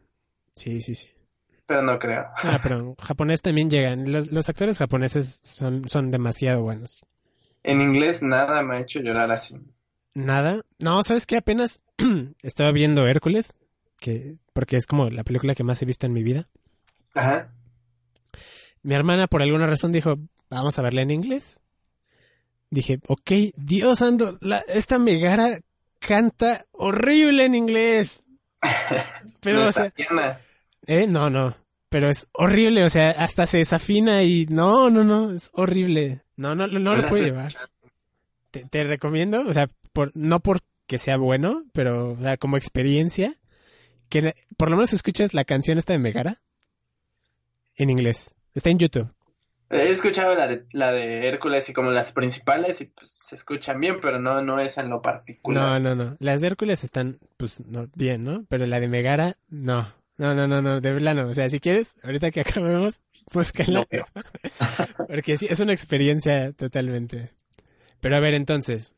Sí, 0.55 0.81
sí, 0.81 0.95
sí. 0.95 1.09
Pero 1.65 1.81
no 1.81 1.99
creo. 1.99 2.25
Ah, 2.43 2.59
pero 2.63 2.95
japonés 3.01 3.41
también 3.41 3.69
llegan. 3.69 4.11
Los, 4.11 4.31
los 4.31 4.49
actores 4.49 4.77
japoneses 4.77 5.39
son, 5.43 5.87
son 5.87 6.11
demasiado 6.11 6.63
buenos. 6.63 7.05
En 7.63 7.81
inglés 7.81 8.23
nada 8.23 8.63
me 8.63 8.77
ha 8.77 8.79
hecho 8.81 8.99
llorar 8.99 9.31
así. 9.31 9.55
Nada. 10.13 10.61
No, 10.79 11.03
¿sabes 11.03 11.25
qué? 11.25 11.37
Apenas 11.37 11.81
estaba 12.43 12.71
viendo 12.71 13.07
Hércules, 13.07 13.53
que 13.99 14.37
porque 14.53 14.77
es 14.77 14.85
como 14.85 15.09
la 15.09 15.23
película 15.23 15.55
que 15.55 15.63
más 15.63 15.81
he 15.81 15.85
visto 15.85 16.07
en 16.07 16.13
mi 16.13 16.23
vida. 16.23 16.47
Ajá. 17.13 17.51
Mi 18.81 18.95
hermana 18.95 19.27
por 19.27 19.41
alguna 19.41 19.67
razón 19.67 19.91
dijo, 19.91 20.15
vamos 20.49 20.79
a 20.79 20.81
verla 20.81 21.01
en 21.01 21.11
inglés. 21.11 21.59
Dije, 22.71 22.99
ok, 23.07 23.31
Dios 23.55 24.01
ando, 24.01 24.37
la, 24.41 24.59
esta 24.67 24.99
Megara 24.99 25.59
canta 25.99 26.65
horrible 26.71 27.45
en 27.45 27.55
inglés. 27.55 28.23
Pero, 29.41 29.63
No 29.63 29.69
o 29.69 29.71
sea, 29.71 29.93
eh, 30.87 31.07
no, 31.07 31.29
no, 31.29 31.55
pero 31.89 32.09
es 32.09 32.27
horrible, 32.33 32.83
o 32.83 32.89
sea, 32.89 33.11
hasta 33.11 33.45
se 33.47 33.57
desafina 33.59 34.23
y 34.23 34.45
no, 34.47 34.89
no, 34.89 35.03
no, 35.03 35.31
es 35.33 35.49
horrible. 35.53 36.21
No, 36.35 36.55
no, 36.55 36.67
no, 36.67 36.79
no 36.79 36.95
lo 36.95 37.07
puede 37.07 37.25
llevar. 37.27 37.53
Te, 38.51 38.65
te 38.65 38.83
recomiendo, 38.83 39.41
o 39.47 39.53
sea, 39.53 39.69
por, 39.93 40.11
no 40.15 40.39
porque 40.39 40.97
sea 40.97 41.17
bueno, 41.17 41.63
pero, 41.73 42.11
o 42.13 42.17
sea, 42.17 42.37
como 42.37 42.57
experiencia, 42.57 43.35
que 44.09 44.21
la- 44.21 44.35
por 44.57 44.69
lo 44.71 44.75
menos 44.77 44.93
escuches 44.93 45.33
la 45.33 45.45
canción 45.45 45.77
esta 45.77 45.93
de 45.93 45.99
Megara 45.99 46.41
en 47.75 47.89
inglés. 47.89 48.35
Está 48.53 48.69
en 48.71 48.79
YouTube. 48.79 49.09
He 49.71 49.89
escuchado 49.91 50.33
la 50.35 50.47
de, 50.47 50.65
la 50.71 50.91
de 50.91 51.27
Hércules 51.27 51.69
y 51.69 51.73
como 51.73 51.91
las 51.91 52.11
principales 52.11 52.81
y 52.81 52.85
pues 52.85 53.19
se 53.21 53.35
escuchan 53.35 53.79
bien, 53.79 53.99
pero 54.01 54.19
no, 54.19 54.41
no 54.41 54.59
es 54.59 54.77
en 54.79 54.89
lo 54.89 54.95
No, 54.95 55.01
particular. 55.01 55.79
no, 55.79 55.93
no. 55.95 56.17
Las 56.19 56.41
de 56.41 56.47
Hércules 56.47 56.83
están, 56.83 57.19
pues, 57.37 57.59
no, 57.67 57.87
bien, 57.95 58.23
¿no? 58.23 58.45
Pero 58.49 58.65
la 58.65 58.79
de 58.79 58.87
Megara, 58.87 59.37
no. 59.47 59.93
No, 60.17 60.33
no, 60.33 60.47
no, 60.47 60.61
no, 60.61 60.81
de 60.81 60.93
verdad 60.93 61.13
no. 61.15 61.27
O 61.27 61.33
sea, 61.33 61.49
si 61.49 61.59
quieres, 61.59 61.97
ahorita 62.03 62.31
que 62.31 62.41
acabemos, 62.47 63.01
búscala. 63.31 63.85
No. 63.91 64.05
Porque 65.07 65.37
sí, 65.37 65.47
es 65.49 65.59
una 65.59 65.71
experiencia 65.73 66.51
totalmente. 66.53 67.31
Pero 68.01 68.17
a 68.17 68.19
ver, 68.19 68.33
entonces, 68.33 68.95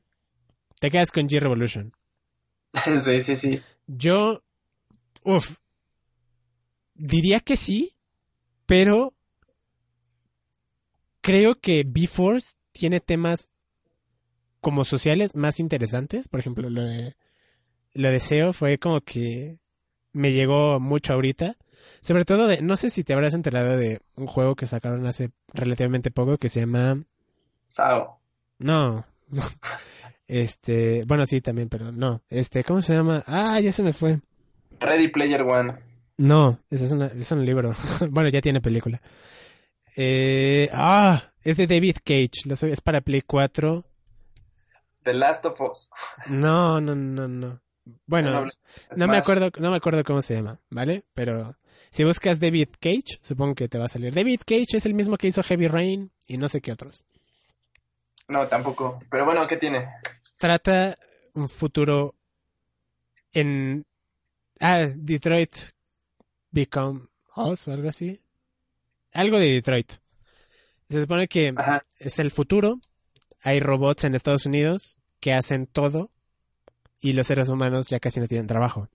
te 0.80 0.90
quedas 0.90 1.12
con 1.12 1.28
G-Revolution. 1.28 1.94
Sí, 3.02 3.22
sí, 3.22 3.36
sí. 3.36 3.62
Yo, 3.88 4.42
uff, 5.24 5.58
diría 6.96 7.42
que 7.42 7.58
sí, 7.58 7.92
pero 8.66 9.14
creo 11.22 11.56
que 11.60 11.84
B-Force 11.88 12.54
tiene 12.72 13.00
temas 13.00 13.50
como 14.60 14.86
sociales 14.86 15.36
más 15.36 15.60
interesantes. 15.60 16.28
Por 16.28 16.40
ejemplo, 16.40 16.70
lo 16.70 16.84
de, 16.84 17.16
lo 17.94 18.10
de 18.10 18.20
SEO 18.20 18.54
fue 18.54 18.78
como 18.78 19.02
que 19.02 19.60
me 20.14 20.32
llegó 20.34 20.80
mucho 20.80 21.14
ahorita. 21.14 21.58
Sobre 22.02 22.26
todo 22.26 22.48
de, 22.48 22.62
no 22.62 22.76
sé 22.78 22.90
si 22.92 23.04
te 23.04 23.14
habrás 23.14 23.34
enterado 23.34 23.76
de 23.78 24.02
un 24.16 24.28
juego 24.28 24.56
que 24.56 24.68
sacaron 24.68 25.06
hace 25.08 25.32
relativamente 25.54 26.12
poco 26.12 26.38
que 26.38 26.48
se 26.50 26.60
llama, 26.60 27.04
Sao. 27.70 28.20
no, 28.60 29.04
este, 30.28 31.04
bueno 31.08 31.26
sí 31.26 31.42
también, 31.42 31.70
pero 31.70 31.92
no, 31.92 32.22
este, 32.30 32.64
¿cómo 32.64 32.82
se 32.82 32.94
llama? 32.94 33.24
Ah, 33.26 33.60
ya 33.60 33.72
se 33.72 33.82
me 33.84 33.94
fue. 33.94 34.20
Ready 34.80 35.08
Player 35.10 35.42
One. 35.42 35.74
No, 36.18 36.60
ese 36.70 36.86
es, 36.86 36.92
una- 36.92 37.08
es 37.08 37.32
un 37.32 37.46
libro. 37.46 37.74
bueno, 38.12 38.30
ya 38.30 38.42
tiene 38.42 38.62
película. 38.62 39.02
Eh, 39.96 40.70
ah, 40.74 41.32
es 41.44 41.58
de 41.58 41.68
David 41.68 41.98
Cage. 42.04 42.46
Lo 42.46 42.54
es 42.54 42.82
para 42.82 43.02
Play 43.02 43.22
4. 43.22 43.86
The 45.04 45.14
Last 45.14 45.46
of 45.46 45.60
Us. 45.62 45.90
No, 46.28 46.80
no, 46.80 46.96
no, 46.96 47.28
no. 47.28 47.62
Bueno, 48.06 48.48
no 48.96 49.08
me 49.08 49.18
acuerdo, 49.18 49.50
no 49.58 49.72
me 49.72 49.78
acuerdo 49.78 50.04
cómo 50.04 50.22
se 50.22 50.36
llama, 50.36 50.60
¿vale? 50.70 51.04
Pero 51.14 51.56
si 51.90 52.04
buscas 52.04 52.40
David 52.40 52.70
Cage, 52.80 53.20
supongo 53.22 53.56
que 53.56 53.68
te 53.68 53.80
va 53.80 53.86
a 53.86 53.90
salir. 53.90 54.14
David 54.14 54.42
Cage 54.46 54.78
es 54.78 54.86
el 54.86 54.94
mismo 54.94 55.18
que 55.18 55.28
hizo 55.28 55.42
Heavy 55.42 55.68
Rain 55.68 56.12
y 56.28 56.38
no 56.38 56.48
sé 56.48 56.62
qué 56.62 56.72
otros. 56.72 57.04
No, 58.28 58.48
tampoco. 58.48 59.00
Pero 59.10 59.26
bueno, 59.26 59.48
¿qué 59.48 59.58
tiene? 59.58 59.88
Trata 60.38 60.98
un 61.34 61.50
futuro 61.50 62.16
en 63.34 63.86
ah, 64.60 64.88
Detroit 64.96 65.54
Become 66.52 67.08
Us 67.36 67.68
o 67.68 67.74
algo 67.74 67.90
así. 67.90 68.22
Algo 69.14 69.40
de 69.40 69.52
Detroit. 69.52 69.94
Se 70.90 71.02
supone 71.02 71.28
que 71.28 71.54
Ajá. 71.56 71.86
es 72.00 72.20
el 72.20 72.32
futuro. 72.32 72.80
Hay 73.44 73.60
robots 73.60 74.04
en 74.04 74.16
Estados 74.16 74.46
Unidos 74.46 75.00
que 75.20 75.34
hacen 75.34 75.68
todo 75.68 76.12
y 77.00 77.14
los 77.14 77.28
seres 77.28 77.50
humanos 77.50 77.90
ya 77.90 78.00
casi 78.00 78.20
no 78.20 78.28
tienen 78.28 78.48
trabajo. 78.48 78.90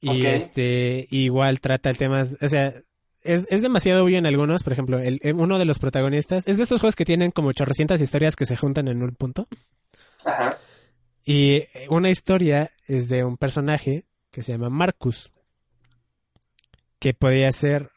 Y 0.00 0.26
este 0.26 1.08
igual 1.10 1.60
trata 1.60 1.90
el 1.90 1.98
tema, 1.98 2.22
o 2.22 2.48
sea, 2.48 2.72
es, 3.24 3.48
es 3.50 3.62
demasiado 3.62 4.04
obvio 4.04 4.18
en 4.18 4.26
algunos, 4.26 4.62
por 4.62 4.72
ejemplo, 4.72 5.00
el, 5.00 5.20
uno 5.34 5.58
de 5.58 5.64
los 5.64 5.80
protagonistas 5.80 6.46
es 6.46 6.56
de 6.56 6.62
estos 6.62 6.80
juegos 6.80 6.94
que 6.94 7.04
tienen 7.04 7.32
como 7.32 7.52
chorrocientas 7.52 8.00
historias 8.00 8.36
que 8.36 8.46
se 8.46 8.56
juntan 8.56 8.86
en 8.86 9.02
un 9.02 9.14
punto. 9.16 9.48
Ajá. 10.24 10.58
Y 11.24 11.64
una 11.88 12.10
historia 12.10 12.70
es 12.86 13.08
de 13.08 13.24
un 13.24 13.36
personaje 13.36 14.04
que 14.30 14.42
se 14.42 14.52
llama 14.52 14.70
Marcus, 14.70 15.32
que 16.98 17.12
podía 17.14 17.50
ser... 17.52 17.90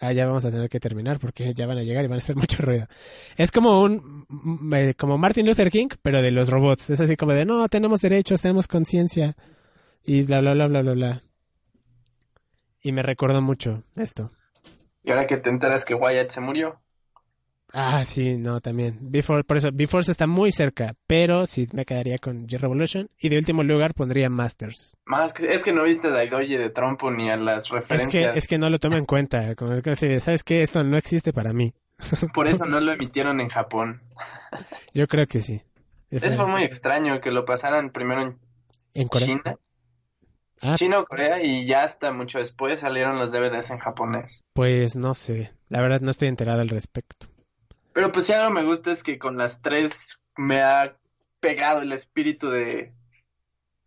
Ah, 0.00 0.12
ya 0.12 0.26
vamos 0.26 0.44
a 0.44 0.50
tener 0.50 0.68
que 0.68 0.78
terminar 0.78 1.18
porque 1.18 1.54
ya 1.54 1.66
van 1.66 1.78
a 1.78 1.82
llegar 1.82 2.04
y 2.04 2.08
van 2.08 2.18
a 2.18 2.22
hacer 2.22 2.36
mucho 2.36 2.62
ruido. 2.62 2.86
Es 3.36 3.50
como 3.50 3.80
un... 3.82 4.26
mm, 4.28 4.74
eh, 4.74 4.94
como 4.94 5.16
Martin 5.18 5.46
Luther 5.46 5.70
King, 5.70 5.88
pero 6.02 6.20
de 6.22 6.30
los 6.30 6.50
robots. 6.50 6.90
Es 6.90 7.00
así 7.00 7.16
como 7.16 7.32
de, 7.32 7.44
no, 7.44 7.68
tenemos 7.68 8.00
derechos, 8.00 8.42
tenemos 8.42 8.68
conciencia. 8.68 9.34
Y 10.04 10.22
bla, 10.24 10.40
bla, 10.40 10.54
bla, 10.54 10.66
bla, 10.66 10.82
bla, 10.82 10.92
bla. 10.92 11.22
Y 12.82 12.92
me 12.92 13.02
recordó 13.02 13.40
mucho 13.42 13.82
esto. 13.96 14.30
Y 15.02 15.10
ahora 15.10 15.26
que 15.26 15.36
te 15.38 15.50
enteras 15.50 15.84
que 15.84 15.94
Wyatt 15.94 16.30
se 16.30 16.40
murió. 16.40 16.80
Ah, 17.78 18.02
sí, 18.06 18.38
no, 18.38 18.62
también. 18.62 18.96
Before, 19.02 19.44
por 19.44 19.58
eso, 19.58 19.68
Before 19.70 20.02
está 20.10 20.26
muy 20.26 20.50
cerca, 20.50 20.94
pero 21.06 21.46
sí 21.46 21.66
me 21.74 21.84
quedaría 21.84 22.16
con 22.16 22.46
G-Revolution. 22.48 23.06
Y 23.18 23.28
de 23.28 23.36
último 23.36 23.62
lugar 23.62 23.92
pondría 23.92 24.30
Masters. 24.30 24.94
Más 25.04 25.34
que, 25.34 25.46
es 25.54 25.62
que 25.62 25.74
no 25.74 25.82
viste 25.82 26.08
Doji 26.08 26.56
de 26.56 26.70
Trumpo 26.70 27.10
ni 27.10 27.30
a 27.30 27.36
las 27.36 27.64
Es 27.66 27.70
referencias. 27.70 28.32
que, 28.32 28.38
es 28.38 28.46
que 28.48 28.56
no 28.56 28.70
lo 28.70 28.78
tomo 28.78 28.96
en 28.96 29.04
cuenta. 29.04 29.54
Como 29.56 29.74
es 29.74 29.82
que, 29.82 30.20
¿sabes 30.20 30.42
qué? 30.42 30.62
Esto 30.62 30.82
no 30.84 30.96
existe 30.96 31.34
para 31.34 31.52
mí. 31.52 31.74
Por 32.32 32.48
eso 32.48 32.64
no 32.64 32.80
lo 32.80 32.92
emitieron 32.92 33.40
en 33.40 33.50
Japón. 33.50 34.00
Yo 34.94 35.06
creo 35.06 35.26
que 35.26 35.42
sí. 35.42 35.60
Eso 36.08 36.30
fue 36.30 36.46
muy 36.46 36.62
extraño 36.62 37.20
que 37.20 37.30
lo 37.30 37.44
pasaran 37.44 37.90
primero 37.90 38.22
en 38.22 38.38
¿En 38.94 39.08
Corea? 39.08 39.26
China. 39.26 39.56
Ah. 40.62 40.74
China 40.78 41.00
o 41.00 41.04
Corea 41.04 41.42
y 41.44 41.66
ya 41.66 41.84
hasta 41.84 42.10
mucho 42.12 42.38
después 42.38 42.80
salieron 42.80 43.18
los 43.18 43.32
DVDs 43.32 43.70
en 43.70 43.78
japonés. 43.78 44.42
Pues 44.54 44.96
no 44.96 45.12
sé. 45.12 45.52
La 45.68 45.82
verdad 45.82 46.00
no 46.00 46.10
estoy 46.10 46.28
enterado 46.28 46.62
al 46.62 46.70
respecto. 46.70 47.26
Pero 47.96 48.12
pues 48.12 48.26
si 48.26 48.34
algo 48.34 48.50
me 48.50 48.62
gusta 48.62 48.90
es 48.92 49.02
que 49.02 49.18
con 49.18 49.38
las 49.38 49.62
tres 49.62 50.20
me 50.36 50.60
ha 50.60 50.94
pegado 51.40 51.80
el 51.80 51.92
espíritu 51.92 52.50
de 52.50 52.92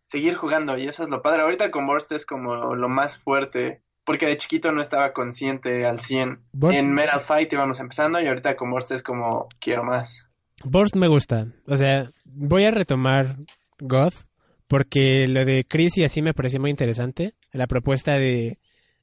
seguir 0.01 0.33
jugando 0.33 0.75
y 0.79 0.87
eso 0.87 1.03
es 1.03 1.09
lo 1.09 1.21
padre. 1.21 1.43
Ahorita 1.43 1.69
con 1.69 1.85
Burst 1.85 2.11
es 2.11 2.25
como 2.25 2.73
lo 2.75 2.89
más 2.89 3.19
fuerte 3.19 3.81
porque 4.05 4.25
de 4.25 4.37
chiquito 4.37 4.71
no 4.71 4.81
estaba 4.81 5.13
consciente 5.13 5.85
al 5.85 5.99
100. 5.99 6.39
Burst- 6.53 6.73
En 6.79 6.91
Metal 6.91 7.19
Fight 7.19 7.53
íbamos 7.53 7.79
empezando 7.79 8.19
y 8.19 8.27
ahorita 8.27 8.55
con 8.55 8.71
Burst 8.71 8.91
es 8.91 9.03
como 9.03 9.47
quiero 9.59 9.83
más. 9.83 10.25
Burst 10.63 10.95
me 10.95 11.07
gusta. 11.07 11.45
O 11.67 11.77
sea, 11.77 12.09
voy 12.25 12.63
a 12.65 12.71
retomar 12.71 13.35
God 13.79 14.13
porque 14.67 15.27
lo 15.27 15.45
de 15.45 15.65
Chris 15.65 15.99
y 15.99 16.03
así 16.03 16.23
me 16.23 16.33
pareció 16.33 16.59
muy 16.59 16.71
interesante. 16.71 17.35
La 17.51 17.67
propuesta 17.67 18.17
de, 18.17 18.57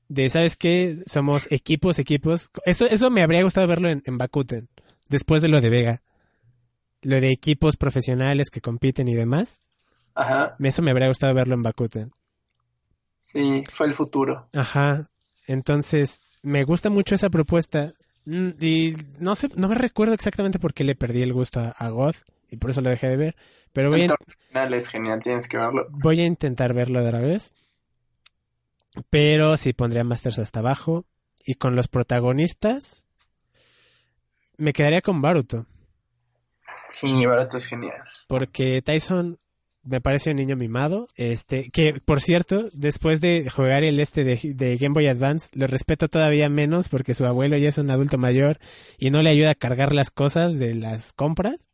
de 0.08 0.28
¿sabes 0.30 0.56
qué? 0.56 0.96
Somos 1.06 1.46
equipos, 1.52 2.00
equipos. 2.00 2.50
Esto, 2.64 2.86
eso 2.86 3.08
me 3.10 3.22
habría 3.22 3.44
gustado 3.44 3.68
verlo 3.68 3.88
en, 3.88 4.02
en 4.06 4.18
Bakuten, 4.18 4.68
después 5.08 5.42
de 5.42 5.48
lo 5.48 5.60
de 5.60 5.70
Vega. 5.70 6.02
Lo 7.02 7.20
de 7.20 7.30
equipos 7.32 7.76
profesionales 7.78 8.50
que 8.50 8.60
compiten 8.60 9.08
y 9.08 9.14
demás. 9.14 9.60
Ajá, 10.14 10.58
Eso 10.58 10.82
me 10.82 10.90
habría 10.90 11.08
gustado 11.08 11.32
verlo 11.32 11.54
en 11.54 11.62
Bakuten. 11.62 12.12
sí, 13.20 13.62
fue 13.74 13.86
el 13.88 13.94
futuro. 13.94 14.50
Ajá. 14.52 15.10
Entonces, 15.46 16.22
me 16.42 16.64
gusta 16.64 16.90
mucho 16.90 17.14
esa 17.14 17.30
propuesta. 17.30 17.92
Mm, 18.24 18.50
Y 18.60 18.92
no 19.20 19.34
sé, 19.36 19.48
no 19.54 19.68
me 19.68 19.74
recuerdo 19.74 20.14
exactamente 20.14 20.58
por 20.58 20.74
qué 20.74 20.84
le 20.84 20.94
perdí 20.96 21.22
el 21.22 21.32
gusto 21.32 21.60
a, 21.60 21.68
a 21.70 21.88
God 21.90 22.14
y 22.50 22.56
por 22.56 22.70
eso 22.70 22.80
lo 22.80 22.90
dejé 22.90 23.08
de 23.08 23.16
ver. 23.16 23.36
Pero 23.72 23.90
voy 23.90 24.02
El 24.02 24.10
a, 24.10 24.16
es 24.76 24.88
genial, 24.88 25.22
tienes 25.22 25.48
que 25.48 25.56
verlo. 25.58 25.86
voy 25.88 26.20
a 26.20 26.26
intentar 26.26 26.74
verlo 26.74 27.02
otra 27.04 27.20
vez. 27.20 27.52
Pero 29.10 29.56
sí 29.56 29.72
pondría 29.72 30.04
Masters 30.04 30.38
hasta 30.38 30.60
abajo. 30.60 31.06
Y 31.44 31.54
con 31.54 31.76
los 31.76 31.88
protagonistas, 31.88 33.05
me 34.58 34.72
quedaría 34.72 35.00
con 35.02 35.20
Baruto. 35.22 35.66
Sí, 36.90 37.26
Barato 37.26 37.56
es 37.56 37.66
genial. 37.66 38.02
Porque 38.28 38.80
Tyson 38.82 39.38
me 39.82 40.00
parece 40.00 40.30
un 40.30 40.36
niño 40.36 40.56
mimado. 40.56 41.08
Este, 41.16 41.70
que 41.70 42.00
por 42.04 42.20
cierto, 42.20 42.70
después 42.72 43.20
de 43.20 43.48
jugar 43.50 43.84
el 43.84 44.00
este 44.00 44.24
de, 44.24 44.40
de 44.54 44.76
Game 44.78 44.94
Boy 44.94 45.06
Advance, 45.06 45.50
lo 45.54 45.66
respeto 45.66 46.08
todavía 46.08 46.48
menos 46.48 46.88
porque 46.88 47.14
su 47.14 47.24
abuelo 47.26 47.56
ya 47.58 47.68
es 47.68 47.78
un 47.78 47.90
adulto 47.90 48.18
mayor 48.18 48.58
y 48.98 49.10
no 49.10 49.20
le 49.22 49.30
ayuda 49.30 49.50
a 49.50 49.54
cargar 49.54 49.94
las 49.94 50.10
cosas 50.10 50.58
de 50.58 50.74
las 50.74 51.12
compras. 51.12 51.68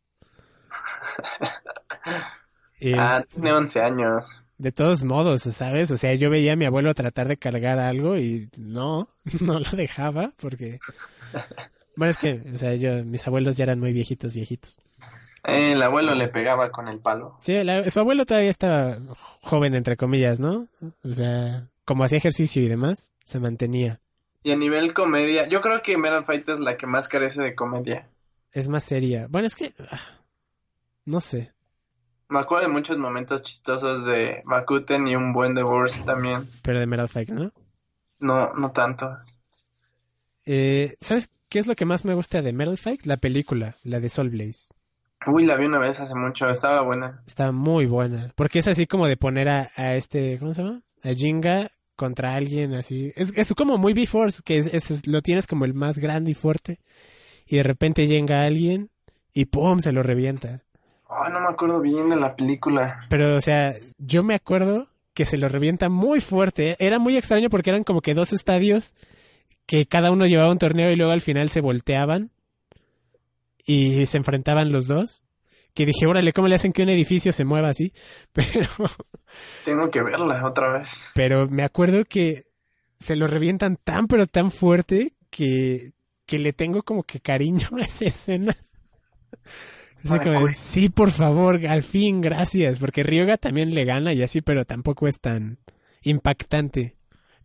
Es- 2.79 2.95
Ah, 2.97 3.23
tiene 3.33 3.53
11 3.53 3.79
años. 3.81 4.41
de 4.57 4.71
todos 4.73 5.05
modos, 5.05 5.43
¿sabes? 5.43 5.89
O 5.91 5.95
sea, 5.97 6.13
yo 6.15 6.29
veía 6.29 6.53
a 6.53 6.55
mi 6.57 6.65
abuelo 6.65 6.93
tratar 6.93 7.27
de 7.29 7.37
cargar 7.37 7.79
algo 7.79 8.17
y 8.17 8.49
no, 8.57 9.07
no 9.41 9.59
lo 9.59 9.69
dejaba 9.71 10.33
porque... 10.37 10.79
Bueno, 11.95 12.11
es 12.11 12.17
que, 12.17 12.41
o 12.53 12.57
sea, 12.57 12.75
yo, 12.75 13.03
mis 13.05 13.25
abuelos 13.27 13.55
ya 13.57 13.63
eran 13.65 13.79
muy 13.79 13.93
viejitos, 13.93 14.33
viejitos. 14.33 14.79
Eh, 15.45 15.73
el 15.73 15.81
abuelo 15.81 16.15
le 16.15 16.27
pegaba 16.29 16.71
con 16.71 16.87
el 16.87 16.99
palo. 16.99 17.35
Sí, 17.39 17.63
la- 17.63 17.89
su 17.89 17.99
abuelo 17.99 18.25
todavía 18.25 18.49
estaba 18.49 18.97
joven, 19.41 19.75
entre 19.75 19.97
comillas, 19.97 20.39
¿no? 20.39 20.67
O 21.03 21.09
sea, 21.09 21.67
como 21.85 22.03
hacía 22.03 22.17
ejercicio 22.17 22.61
y 22.63 22.67
demás, 22.67 23.11
se 23.25 23.39
mantenía. 23.39 23.99
Y 24.41 24.51
a 24.51 24.55
nivel 24.55 24.93
comedia, 24.93 25.47
yo 25.47 25.61
creo 25.61 25.81
que 25.81 25.97
Metal 25.97 26.25
Fight 26.25 26.47
es 26.49 26.59
la 26.59 26.77
que 26.77 26.87
más 26.87 27.07
carece 27.07 27.41
de 27.43 27.55
comedia. 27.55 28.09
Es 28.51 28.67
más 28.69 28.83
seria. 28.83 29.27
Bueno, 29.29 29.47
es 29.47 29.55
que... 29.55 29.73
ah, 29.91 29.99
No 31.05 31.19
sé. 31.21 31.51
Me 32.29 32.39
acuerdo 32.39 32.67
de 32.67 32.73
muchos 32.73 32.97
momentos 32.97 33.41
chistosos 33.41 34.05
de 34.05 34.41
Bakuten 34.45 35.07
y 35.07 35.15
un 35.15 35.33
buen 35.33 35.53
Burst 35.55 36.05
también. 36.05 36.47
Pero 36.61 36.79
de 36.79 36.87
Metal 36.87 37.09
Fight, 37.09 37.29
¿no? 37.29 37.51
No, 38.19 38.53
no 38.53 38.71
tantos. 38.71 39.37
Eh, 40.45 40.95
¿Sabes 40.99 41.29
qué 41.53 41.59
es 41.59 41.67
lo 41.67 41.75
que 41.75 41.85
más 41.85 42.03
me 42.03 42.15
gusta 42.15 42.41
de 42.41 42.51
Metal 42.51 42.75
Fight? 42.77 43.05
La 43.05 43.17
película, 43.17 43.77
la 43.83 43.99
de 43.99 44.09
Soul 44.09 44.31
Blaze. 44.31 44.73
Uy, 45.27 45.45
la 45.45 45.55
vi 45.55 45.65
una 45.67 45.77
vez 45.77 45.99
hace 45.99 46.15
mucho, 46.15 46.49
estaba 46.49 46.81
buena. 46.81 47.21
Está 47.27 47.51
muy 47.51 47.85
buena. 47.85 48.31
Porque 48.35 48.57
es 48.57 48.67
así 48.67 48.87
como 48.87 49.07
de 49.07 49.17
poner 49.17 49.47
a, 49.49 49.69
a 49.75 49.93
este, 49.95 50.39
¿cómo 50.39 50.55
se 50.55 50.63
llama? 50.63 50.81
A 51.03 51.09
Jinga 51.13 51.69
contra 51.95 52.33
alguien 52.33 52.73
así. 52.73 53.13
Es, 53.15 53.31
es 53.35 53.53
como 53.53 53.77
muy 53.77 53.93
B-Force, 53.93 54.41
que 54.43 54.57
es, 54.57 54.65
es- 54.73 55.05
lo 55.05 55.21
tienes 55.21 55.45
como 55.45 55.65
el 55.65 55.75
más 55.75 55.99
grande 55.99 56.31
y 56.31 56.33
fuerte. 56.33 56.79
Y 57.45 57.57
de 57.57 57.63
repente 57.63 58.07
llega 58.07 58.41
alguien 58.41 58.89
y 59.31 59.45
¡pum! 59.45 59.79
se 59.79 59.91
lo 59.91 60.01
revienta. 60.01 60.61
Oh, 61.07 61.29
no 61.29 61.39
me 61.39 61.49
acuerdo 61.49 61.81
bien 61.81 62.09
de 62.09 62.15
la 62.15 62.35
película. 62.35 62.99
Pero, 63.09 63.35
o 63.35 63.41
sea, 63.41 63.75
yo 63.99 64.23
me 64.23 64.33
acuerdo 64.33 64.87
que 65.13 65.25
se 65.25 65.37
lo 65.37 65.47
revienta 65.49 65.87
muy 65.87 66.19
fuerte. 66.19 66.75
Era 66.79 66.97
muy 66.97 67.15
extraño 67.15 67.51
porque 67.51 67.69
eran 67.69 67.83
como 67.83 68.01
que 68.01 68.15
dos 68.15 68.33
estadios 68.33 68.95
que 69.65 69.85
cada 69.85 70.11
uno 70.11 70.25
llevaba 70.25 70.51
un 70.51 70.57
torneo 70.57 70.91
y 70.91 70.95
luego 70.95 71.11
al 71.11 71.21
final 71.21 71.49
se 71.49 71.61
volteaban 71.61 72.31
y 73.65 74.05
se 74.05 74.17
enfrentaban 74.17 74.71
los 74.71 74.87
dos. 74.87 75.23
Que 75.73 75.85
dije, 75.87 76.05
órale, 76.05 76.33
¿cómo 76.33 76.47
le 76.47 76.55
hacen 76.55 76.71
que 76.71 76.83
un 76.83 76.89
edificio 76.89 77.31
se 77.31 77.45
mueva 77.45 77.69
así? 77.69 77.93
Pero, 78.33 78.69
Tengo 79.65 79.89
que 79.89 80.03
verla 80.03 80.45
otra 80.45 80.77
vez. 80.77 80.89
pero 81.15 81.47
me 81.49 81.63
acuerdo 81.63 82.05
que 82.05 82.43
se 82.99 83.15
lo 83.15 83.25
revientan 83.25 83.77
tan, 83.83 84.07
pero 84.07 84.27
tan 84.27 84.51
fuerte 84.51 85.13
que, 85.31 85.93
que 86.27 86.37
le 86.37 86.53
tengo 86.53 86.83
como 86.83 87.01
que 87.03 87.19
cariño 87.19 87.67
a 87.77 87.81
esa 87.81 88.05
escena. 88.05 88.55
Como, 90.05 90.49
sí, 90.49 90.89
por 90.89 91.11
favor, 91.11 91.65
al 91.65 91.81
fin, 91.81 92.21
gracias. 92.21 92.77
Porque 92.77 93.03
Ryoga 93.03 93.37
también 93.37 93.73
le 93.73 93.85
gana 93.85 94.13
y 94.13 94.21
así, 94.21 94.41
pero 94.41 94.65
tampoco 94.65 95.07
es 95.07 95.19
tan 95.19 95.59
impactante 96.03 96.97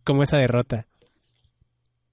como 0.03 0.23
esa 0.23 0.37
derrota 0.37 0.88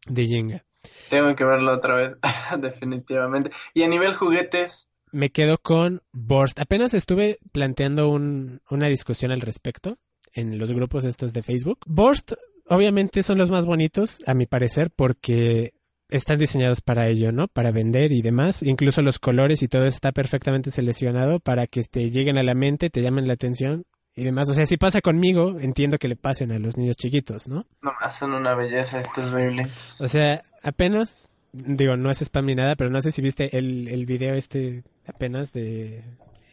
de 0.06 0.26
Jenga. 0.26 0.64
Tengo 1.10 1.34
que 1.34 1.44
verla 1.44 1.74
otra 1.74 1.94
vez, 1.96 2.12
definitivamente. 2.60 3.50
Y 3.74 3.82
a 3.82 3.88
nivel 3.88 4.14
juguetes, 4.14 4.88
Me 5.12 5.30
quedo 5.30 5.56
con 5.58 6.02
Burst. 6.12 6.58
Apenas 6.60 6.92
estuve 6.94 7.38
planteando 7.52 8.08
un- 8.08 8.60
una 8.70 8.88
discusión 8.88 9.32
al 9.32 9.40
respecto 9.40 9.98
en 10.34 10.58
los 10.58 10.72
grupos 10.72 11.04
estos 11.04 11.32
de 11.32 11.42
Facebook. 11.42 11.78
Burst, 11.86 12.32
obviamente, 12.68 13.22
son 13.22 13.38
los 13.38 13.48
más 13.50 13.66
bonitos, 13.66 14.18
a 14.26 14.34
mi 14.34 14.46
parecer, 14.46 14.90
porque 14.94 15.72
están 16.08 16.38
diseñados 16.38 16.80
para 16.82 17.08
ello, 17.08 17.32
¿no? 17.32 17.48
Para 17.48 17.72
vender 17.72 18.12
y 18.12 18.20
demás. 18.22 18.62
Incluso 18.62 19.00
los 19.02 19.18
colores 19.18 19.62
y 19.62 19.68
todo 19.68 19.86
está 19.86 20.12
perfectamente 20.12 20.70
seleccionado 20.70 21.40
para 21.40 21.66
que 21.66 21.80
este, 21.80 22.10
lleguen 22.10 22.36
a 22.38 22.42
la 22.42 22.54
mente, 22.54 22.90
te 22.90 23.00
llamen 23.02 23.26
la 23.26 23.34
atención 23.34 23.84
y 24.16 24.24
demás. 24.24 24.48
O 24.48 24.54
sea, 24.54 24.66
si 24.66 24.76
pasa 24.78 25.00
conmigo, 25.00 25.58
entiendo 25.60 25.98
que 25.98 26.08
le 26.08 26.16
pasen 26.16 26.50
a 26.50 26.58
los 26.58 26.76
niños 26.76 26.96
chiquitos, 26.96 27.46
¿no? 27.48 27.66
nomás 27.82 28.18
son 28.18 28.32
una 28.32 28.54
belleza 28.54 28.98
estos 28.98 29.30
Beyblades. 29.32 29.94
O 29.98 30.08
sea, 30.08 30.42
apenas, 30.64 31.28
digo, 31.52 31.96
no 31.96 32.10
es 32.10 32.22
spam 32.22 32.46
ni 32.46 32.54
nada, 32.54 32.74
pero 32.76 32.90
no 32.90 33.00
sé 33.02 33.12
si 33.12 33.22
viste 33.22 33.56
el, 33.56 33.86
el 33.88 34.06
video 34.06 34.34
este 34.34 34.82
apenas 35.06 35.52
de 35.52 36.02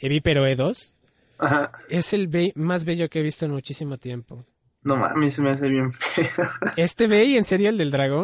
Evipero 0.02 0.45
E2. 0.45 0.94
Ajá. 1.40 1.72
Es 1.90 2.14
el 2.14 2.27
be- 2.27 2.53
más 2.56 2.85
bello 2.85 3.10
que 3.10 3.19
he 3.19 3.23
visto 3.23 3.45
en 3.45 3.52
muchísimo 3.52 3.98
tiempo. 3.98 4.45
No 4.84 4.98
mames, 4.98 5.35
se 5.35 5.41
me 5.41 5.49
hace 5.52 5.69
bien 5.69 5.94
feo. 5.94 6.27
¿Este 6.77 7.07
Bey, 7.07 7.38
en 7.38 7.45
serio, 7.45 7.69
el 7.69 7.77
del 7.77 7.90
dragón? 7.91 8.23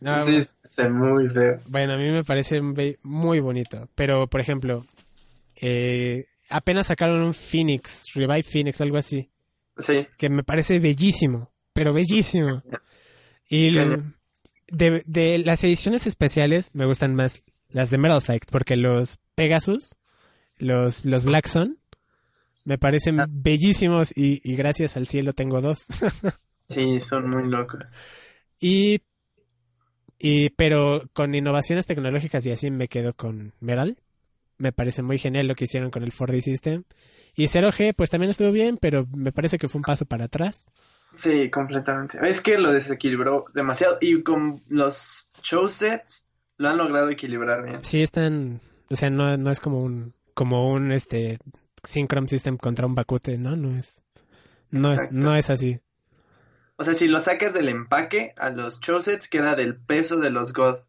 No, 0.00 0.20
sí, 0.20 0.38
se 0.68 0.88
muy 0.88 1.28
feo. 1.30 1.58
Bueno, 1.66 1.94
a 1.94 1.96
mí 1.96 2.10
me 2.10 2.22
parece 2.24 2.60
un 2.60 2.74
Bey 2.74 2.96
muy 3.02 3.40
bonito. 3.40 3.88
Pero, 3.94 4.26
por 4.26 4.40
ejemplo, 4.40 4.84
eh, 5.56 6.26
apenas 6.50 6.88
sacaron 6.88 7.22
un 7.22 7.34
Phoenix, 7.34 8.12
Revive 8.14 8.42
Phoenix, 8.42 8.80
algo 8.80 8.96
así, 8.98 9.30
Sí, 9.78 10.06
que 10.18 10.28
me 10.28 10.42
parece 10.44 10.78
bellísimo, 10.78 11.52
pero 11.72 11.92
bellísimo. 11.92 12.62
Y 13.52 13.70
de, 14.68 15.02
de 15.06 15.38
las 15.38 15.64
ediciones 15.64 16.06
especiales 16.06 16.72
me 16.74 16.86
gustan 16.86 17.16
más 17.16 17.42
las 17.68 17.90
de 17.90 17.98
Metal 17.98 18.22
Fight, 18.22 18.44
porque 18.48 18.76
los 18.76 19.18
Pegasus, 19.34 19.96
los, 20.56 21.04
los 21.04 21.24
Black 21.24 21.48
Sun, 21.48 21.78
me 22.64 22.78
parecen 22.78 23.18
Ah. 23.18 23.26
bellísimos 23.28 24.16
y, 24.16 24.40
y 24.44 24.54
gracias 24.54 24.96
al 24.96 25.08
cielo 25.08 25.32
tengo 25.32 25.60
dos. 25.60 25.86
sí, 26.68 27.00
son 27.00 27.28
muy 27.28 27.48
locos. 27.48 27.80
y, 28.60 29.00
y, 30.18 30.50
pero 30.50 31.02
con 31.12 31.34
innovaciones 31.34 31.86
tecnológicas 31.86 32.46
y 32.46 32.52
así 32.52 32.70
me 32.70 32.86
quedo 32.86 33.14
con 33.14 33.52
Meral. 33.58 33.98
Me 34.60 34.72
parece 34.72 35.02
muy 35.02 35.16
genial 35.18 35.46
lo 35.46 35.54
que 35.54 35.64
hicieron 35.64 35.90
con 35.90 36.02
el 36.02 36.12
4D 36.12 36.42
System. 36.42 36.84
Y 37.34 37.46
0G, 37.46 37.94
pues 37.96 38.10
también 38.10 38.30
estuvo 38.30 38.52
bien, 38.52 38.76
pero 38.76 39.06
me 39.16 39.32
parece 39.32 39.56
que 39.56 39.68
fue 39.68 39.78
un 39.78 39.84
paso 39.84 40.04
para 40.04 40.26
atrás. 40.26 40.66
Sí, 41.14 41.50
completamente. 41.50 42.18
Es 42.28 42.42
que 42.42 42.58
lo 42.58 42.70
desequilibró 42.70 43.46
demasiado. 43.54 43.96
Y 44.02 44.22
con 44.22 44.62
los 44.68 45.30
show 45.42 45.68
sets, 45.68 46.26
lo 46.58 46.68
han 46.68 46.76
logrado 46.76 47.08
equilibrar 47.08 47.64
bien. 47.64 47.82
Sí, 47.82 48.02
están, 48.02 48.60
o 48.90 48.96
sea, 48.96 49.08
no, 49.08 49.34
no 49.38 49.50
es 49.50 49.60
como 49.60 49.82
un, 49.82 50.12
como 50.34 50.70
un, 50.70 50.92
este, 50.92 51.38
Synchron 51.82 52.28
System 52.28 52.58
contra 52.58 52.86
un 52.86 52.94
Bakute, 52.94 53.38
¿no? 53.38 53.56
No 53.56 53.74
es, 53.74 54.02
no 54.70 54.92
es, 54.92 55.00
no 55.10 55.34
es 55.34 55.48
así. 55.48 55.80
O 56.76 56.84
sea, 56.84 56.94
si 56.94 57.08
lo 57.08 57.18
sacas 57.18 57.54
del 57.54 57.68
empaque, 57.68 58.34
a 58.36 58.50
los 58.50 58.80
Chosets 58.80 59.28
queda 59.28 59.54
del 59.54 59.76
peso 59.76 60.16
de 60.16 60.30
los 60.30 60.52
God. 60.52 60.80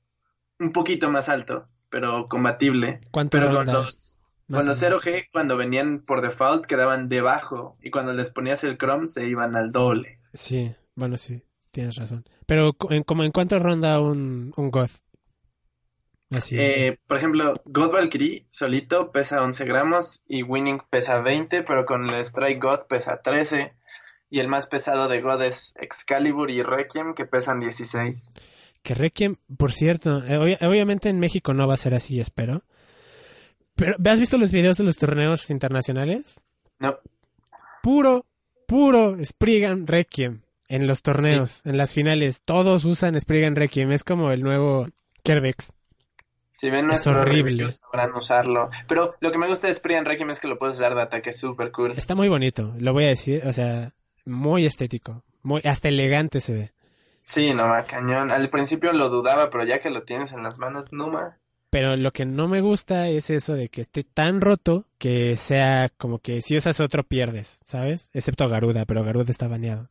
Un 0.59 0.71
poquito 0.71 1.09
más 1.09 1.27
alto, 1.27 1.67
pero 1.91 2.23
combatible. 2.23 3.01
¿Cuánto 3.11 3.37
Pero 3.37 3.53
con 3.53 3.67
los, 3.67 4.19
con 4.49 4.65
los 4.65 4.81
menos. 4.81 5.03
0G, 5.05 5.27
cuando 5.31 5.57
venían 5.57 6.01
por 6.01 6.21
default, 6.21 6.65
quedaban 6.65 7.09
debajo. 7.09 7.77
Y 7.83 7.91
cuando 7.91 8.13
les 8.13 8.31
ponías 8.31 8.63
el 8.63 8.77
Chrome, 8.77 9.05
se 9.05 9.27
iban 9.27 9.55
al 9.55 9.71
doble. 9.71 10.19
Sí, 10.33 10.73
bueno, 10.95 11.17
sí, 11.17 11.43
tienes 11.69 11.97
razón. 11.97 12.25
Pero, 12.47 12.75
en, 12.89 13.03
como 13.03 13.23
en 13.23 13.31
cuánto 13.31 13.59
ronda 13.59 13.99
un, 13.99 14.53
un 14.55 14.71
God? 14.71 14.89
Así. 16.31 16.55
Eh, 16.57 16.97
por 17.07 17.17
ejemplo, 17.17 17.53
God 17.65 17.91
Valkyrie 17.91 18.47
solito 18.49 19.11
pesa 19.11 19.43
11 19.43 19.65
gramos 19.65 20.23
y 20.27 20.43
Winning 20.43 20.81
pesa 20.89 21.19
20, 21.19 21.63
pero 21.63 21.85
con 21.85 22.09
el 22.09 22.21
Strike 22.21 22.63
God 22.63 22.87
pesa 22.87 23.21
13. 23.21 23.73
Y 24.29 24.39
el 24.39 24.47
más 24.47 24.65
pesado 24.65 25.09
de 25.09 25.19
God 25.19 25.41
es 25.43 25.75
Excalibur 25.75 26.49
y 26.49 26.63
Requiem, 26.63 27.15
que 27.15 27.25
pesan 27.25 27.59
16. 27.59 28.31
Que 28.83 28.93
Requiem, 28.95 29.35
por 29.57 29.71
cierto, 29.71 30.23
eh, 30.25 30.37
obvia- 30.37 30.57
obviamente 30.67 31.09
en 31.09 31.19
México 31.19 31.53
no 31.53 31.67
va 31.67 31.75
a 31.75 31.77
ser 31.77 31.93
así, 31.93 32.19
espero. 32.19 32.63
Pero, 33.75 33.95
¿has 34.05 34.19
visto 34.19 34.37
los 34.37 34.51
videos 34.51 34.77
de 34.77 34.83
los 34.83 34.97
torneos 34.97 35.49
internacionales? 35.49 36.43
No, 36.79 36.97
Puro, 37.83 38.25
puro 38.67 39.17
Spriggan 39.23 39.87
Requiem 39.87 40.41
en 40.67 40.87
los 40.87 41.01
torneos, 41.01 41.65
en 41.65 41.77
las 41.77 41.93
finales. 41.93 42.41
Todos 42.43 42.85
usan 42.85 43.19
Spriggan 43.19 43.55
Requiem. 43.55 43.91
Es 43.91 44.03
como 44.03 44.31
el 44.31 44.41
nuevo 44.43 44.87
Kerbex. 45.23 45.73
si 46.53 46.69
ven 46.69 46.91
Es 46.91 47.07
horrible. 47.07 47.69
sabrán 47.71 48.13
usarlo. 48.15 48.69
Pero 48.87 49.15
lo 49.19 49.31
que 49.31 49.37
me 49.39 49.47
gusta 49.47 49.67
de 49.67 49.73
Spree 49.73 49.99
Requiem 50.03 50.29
es 50.29 50.39
que 50.39 50.47
lo 50.47 50.59
puedes 50.59 50.77
usar 50.77 50.93
de 50.93 51.01
ataque 51.01 51.33
súper 51.33 51.71
cool. 51.71 51.93
Está 51.97 52.13
muy 52.13 52.29
bonito, 52.29 52.73
lo 52.79 52.93
voy 52.93 53.05
a 53.05 53.09
decir. 53.09 53.41
O 53.47 53.53
sea, 53.53 53.93
muy 54.25 54.65
estético. 54.67 55.23
Muy, 55.41 55.61
hasta 55.65 55.87
elegante 55.89 56.39
se 56.39 56.53
ve. 56.53 56.71
Sí, 57.23 57.53
no 57.53 57.67
ma, 57.67 57.83
cañón. 57.83 58.31
Al 58.31 58.49
principio 58.49 58.93
lo 58.93 59.09
dudaba, 59.09 59.49
pero 59.49 59.63
ya 59.65 59.79
que 59.79 59.89
lo 59.89 60.03
tienes 60.03 60.33
en 60.33 60.43
las 60.43 60.59
manos, 60.59 60.91
no 60.91 61.07
ma. 61.07 61.37
Pero 61.69 61.95
lo 61.95 62.11
que 62.11 62.25
no 62.25 62.49
me 62.49 62.59
gusta 62.59 63.07
es 63.07 63.29
eso 63.29 63.53
de 63.53 63.69
que 63.69 63.79
esté 63.79 64.03
tan 64.03 64.41
roto 64.41 64.85
que 64.97 65.37
sea 65.37 65.89
como 65.97 66.19
que 66.19 66.41
si 66.41 66.57
usas 66.57 66.81
otro 66.81 67.05
pierdes, 67.05 67.61
¿sabes? 67.63 68.09
Excepto 68.13 68.49
Garuda, 68.49 68.85
pero 68.85 69.05
Garuda 69.05 69.31
está 69.31 69.47
baneado. 69.47 69.89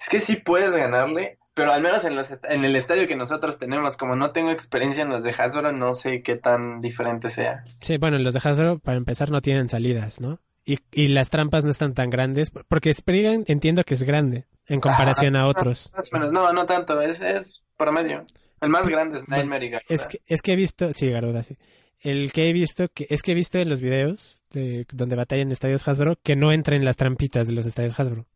Es 0.00 0.08
que 0.08 0.20
sí 0.20 0.36
puedes 0.36 0.74
ganarle, 0.74 1.38
pero 1.52 1.70
al 1.70 1.82
menos 1.82 2.06
en, 2.06 2.16
los, 2.16 2.32
en 2.48 2.64
el 2.64 2.74
estadio 2.76 3.06
que 3.06 3.14
nosotros 3.14 3.58
tenemos, 3.58 3.98
como 3.98 4.16
no 4.16 4.30
tengo 4.30 4.50
experiencia 4.50 5.02
en 5.02 5.10
los 5.10 5.22
de 5.22 5.32
Hasbro, 5.32 5.70
no 5.72 5.92
sé 5.92 6.22
qué 6.22 6.36
tan 6.36 6.80
diferente 6.80 7.28
sea. 7.28 7.64
Sí, 7.80 7.98
bueno, 7.98 8.18
los 8.18 8.32
de 8.32 8.40
Hasbro, 8.42 8.78
para 8.78 8.96
empezar, 8.96 9.30
no 9.30 9.42
tienen 9.42 9.68
salidas, 9.68 10.18
¿no? 10.18 10.38
Y, 10.64 10.78
y 10.92 11.08
las 11.08 11.28
trampas 11.28 11.64
no 11.64 11.70
están 11.70 11.92
tan 11.92 12.08
grandes, 12.08 12.50
porque 12.50 12.92
Spriggan 12.92 13.44
entiendo 13.46 13.84
que 13.84 13.94
es 13.94 14.02
grande 14.02 14.46
en 14.66 14.80
comparación 14.80 15.36
a 15.36 15.46
otros. 15.46 15.92
Más 15.94 16.12
o 16.12 16.16
menos, 16.16 16.32
no, 16.32 16.52
no 16.52 16.66
tanto, 16.66 17.00
es, 17.00 17.20
es 17.20 17.62
promedio. 17.76 18.24
El 18.60 18.70
más 18.70 18.88
grande 18.88 19.18
es 19.18 19.28
Nightmare 19.28 19.66
y. 19.66 19.72
Es 19.92 20.08
que, 20.08 20.20
es 20.26 20.42
que 20.42 20.52
he 20.52 20.56
visto, 20.56 20.92
sí, 20.92 21.10
Garuda, 21.10 21.42
sí. 21.42 21.56
El 22.00 22.32
que 22.32 22.48
he 22.48 22.52
visto, 22.52 22.88
que 22.88 23.06
es 23.08 23.22
que 23.22 23.32
he 23.32 23.34
visto 23.34 23.58
en 23.58 23.68
los 23.68 23.80
videos 23.80 24.42
de 24.50 24.86
donde 24.92 25.16
batallan 25.16 25.50
estadios 25.50 25.86
Hasbro 25.86 26.18
que 26.22 26.36
no 26.36 26.52
entran 26.52 26.78
en 26.78 26.84
las 26.84 26.96
trampitas 26.96 27.46
de 27.46 27.54
los 27.54 27.66
estadios 27.66 27.98
Hasbro. 27.98 28.26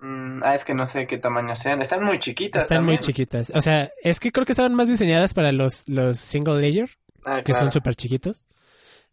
Mm, 0.00 0.42
ah, 0.44 0.54
es 0.54 0.64
que 0.64 0.74
no 0.74 0.86
sé 0.86 1.06
qué 1.06 1.18
tamaño 1.18 1.54
sean. 1.54 1.82
Están 1.82 2.04
muy 2.04 2.18
chiquitas 2.18 2.62
Están 2.62 2.84
muy 2.84 2.98
chiquitas. 2.98 3.52
O 3.54 3.60
sea, 3.60 3.90
es 4.02 4.20
que 4.20 4.32
creo 4.32 4.46
que 4.46 4.52
estaban 4.52 4.74
más 4.74 4.88
diseñadas 4.88 5.34
para 5.34 5.52
los, 5.52 5.88
los 5.88 6.18
single 6.18 6.60
layer, 6.60 6.90
Ah, 7.24 7.42
que 7.42 7.54
son 7.54 7.70
súper 7.70 7.94
chiquitos. 7.94 8.46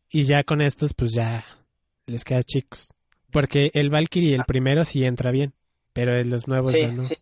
Y 0.10 0.24
ya 0.24 0.44
con 0.44 0.62
estos, 0.62 0.94
pues 0.94 1.12
ya 1.14 1.44
les 2.06 2.24
queda 2.24 2.44
chicos. 2.44 2.94
Porque 3.32 3.72
el 3.74 3.90
Valkyrie, 3.90 4.36
el 4.36 4.46
primero, 4.46 4.86
sí 4.86 5.04
entra 5.04 5.32
bien. 5.32 5.54
Pero 5.98 6.16
en 6.16 6.30
los 6.30 6.48
nuevos 6.48 6.72
Sí, 6.72 6.82
ya 6.82 6.92
no. 6.92 7.02
sí. 7.02 7.16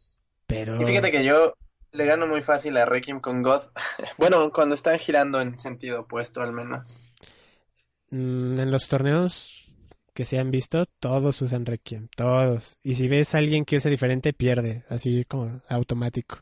Pero. 0.47 0.81
Y 0.81 0.85
fíjate 0.85 1.09
que 1.09 1.23
yo 1.23 1.53
le 1.93 2.05
gano 2.05 2.27
muy 2.27 2.41
fácil 2.41 2.75
a 2.75 2.83
Requiem 2.83 3.21
con 3.21 3.41
God. 3.41 3.61
bueno, 4.17 4.51
cuando 4.51 4.75
están 4.75 4.99
girando 4.99 5.39
en 5.39 5.57
sentido 5.57 6.01
opuesto, 6.01 6.41
al 6.41 6.51
menos. 6.51 7.05
Mm, 8.11 8.59
en 8.59 8.71
los 8.71 8.89
torneos 8.89 9.71
que 10.13 10.25
se 10.25 10.39
han 10.39 10.51
visto, 10.51 10.87
todos 10.99 11.41
usan 11.41 11.65
Requiem, 11.65 12.09
todos. 12.17 12.77
Y 12.83 12.95
si 12.95 13.07
ves 13.07 13.33
a 13.33 13.37
alguien 13.37 13.63
que 13.63 13.77
usa 13.77 13.89
diferente, 13.89 14.33
pierde, 14.33 14.83
así 14.89 15.23
como 15.23 15.61
automático. 15.69 16.39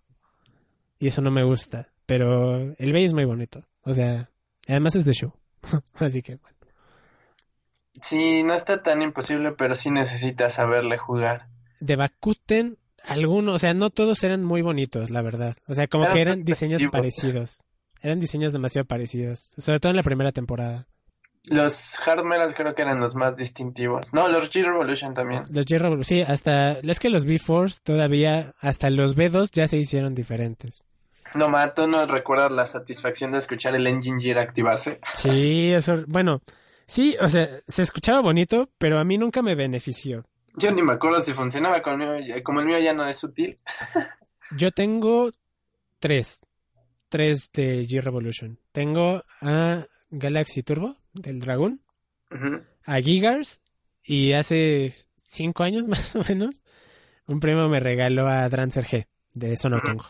Y 0.97 1.09
eso 1.09 1.21
no 1.21 1.29
me 1.29 1.43
gusta. 1.43 1.89
Pero 2.07 2.73
el 2.79 2.93
Bay 2.93 3.05
es 3.05 3.13
muy 3.13 3.25
bonito. 3.25 3.63
O 3.83 3.93
sea, 3.93 4.31
además 4.67 4.95
es 4.95 5.05
de 5.05 5.13
show. 5.13 5.33
así 5.99 6.23
que, 6.23 6.37
bueno. 6.37 6.57
Sí, 8.01 8.41
no 8.41 8.55
está 8.55 8.81
tan 8.81 9.03
imposible, 9.03 9.51
pero 9.51 9.75
sí 9.75 9.91
necesitas 9.91 10.53
saberle 10.53 10.97
jugar. 10.97 11.52
De 11.83 11.95
Bakuten, 11.95 12.77
algunos, 13.03 13.55
o 13.55 13.59
sea, 13.59 13.73
no 13.73 13.89
todos 13.89 14.23
eran 14.23 14.43
muy 14.43 14.61
bonitos, 14.61 15.09
la 15.09 15.21
verdad. 15.21 15.57
O 15.67 15.73
sea, 15.73 15.87
como 15.87 16.05
Eran 16.05 16.15
que 16.15 16.21
eran 16.21 16.43
diseños 16.45 16.81
parecidos. 16.91 17.63
Eran 18.01 18.19
diseños 18.19 18.53
demasiado 18.53 18.85
parecidos. 18.85 19.51
Sobre 19.57 19.79
todo 19.79 19.91
en 19.91 19.97
la 19.97 20.03
primera 20.03 20.31
temporada. 20.31 20.87
Los 21.49 21.99
Hard 21.99 22.23
Metal 22.23 22.55
creo 22.55 22.73
que 22.73 22.83
eran 22.83 23.01
los 23.01 23.15
más 23.15 23.35
distintivos. 23.35 24.13
No, 24.13 24.29
los 24.29 24.49
G-Revolution 24.49 25.13
también. 25.13 25.43
Los 25.51 25.65
J 25.67 26.03
sí, 26.03 26.21
hasta, 26.21 26.79
es 26.79 26.99
que 26.99 27.09
los 27.09 27.25
B-Force 27.25 27.79
todavía, 27.83 28.53
hasta 28.59 28.89
los 28.89 29.17
B2 29.17 29.51
ya 29.51 29.67
se 29.67 29.77
hicieron 29.77 30.15
diferentes. 30.15 30.85
No, 31.35 31.49
ma, 31.49 31.73
¿tú 31.73 31.87
no 31.87 32.05
recuerdas 32.05 32.51
la 32.51 32.65
satisfacción 32.65 33.33
de 33.33 33.39
escuchar 33.39 33.75
el 33.75 33.87
Engine 33.87 34.21
Gear 34.21 34.37
activarse? 34.37 34.99
Sí, 35.15 35.71
eso, 35.73 36.03
bueno, 36.07 36.41
sí, 36.85 37.17
o 37.19 37.27
sea, 37.27 37.49
se 37.67 37.83
escuchaba 37.83 38.21
bonito, 38.21 38.69
pero 38.77 38.99
a 38.99 39.03
mí 39.03 39.17
nunca 39.17 39.41
me 39.41 39.55
benefició. 39.55 40.23
Yo 40.55 40.71
ni 40.71 40.81
me 40.81 40.93
acuerdo 40.93 41.21
si 41.21 41.33
funcionaba 41.33 41.81
con 41.81 42.01
el 42.01 42.23
mío. 42.23 42.35
Como 42.43 42.59
el 42.59 42.67
mío 42.67 42.79
ya 42.79 42.93
no 42.93 43.07
es 43.07 43.23
útil. 43.23 43.59
Yo 44.55 44.71
tengo 44.71 45.31
tres, 45.99 46.41
tres 47.09 47.51
de 47.53 47.87
G-Revolution. 47.87 48.59
Tengo 48.71 49.23
a 49.41 49.85
Galaxy 50.09 50.61
Turbo, 50.63 50.97
del 51.13 51.39
Dragón, 51.39 51.81
a 52.85 52.99
Gigars, 52.99 53.61
y 54.03 54.33
hace 54.33 54.93
cinco 55.15 55.63
años 55.63 55.87
más 55.87 56.15
o 56.15 56.23
menos, 56.27 56.61
un 57.27 57.39
primo 57.39 57.67
me 57.69 57.79
regaló 57.79 58.27
a 58.27 58.47
Drancer 58.49 58.85
G, 58.85 59.07
de 59.33 59.57
Sonokong. 59.57 60.01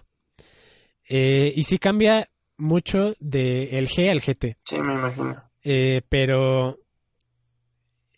Eh, 1.07 1.53
y 1.55 1.63
sí 1.63 1.77
cambia 1.77 2.27
mucho 2.57 3.15
de 3.19 3.77
el 3.77 3.87
G 3.87 4.09
al 4.09 4.19
GT. 4.19 4.57
Sí, 4.63 4.79
me 4.79 4.93
imagino. 4.93 5.43
Eh, 5.63 6.01
pero 6.09 6.79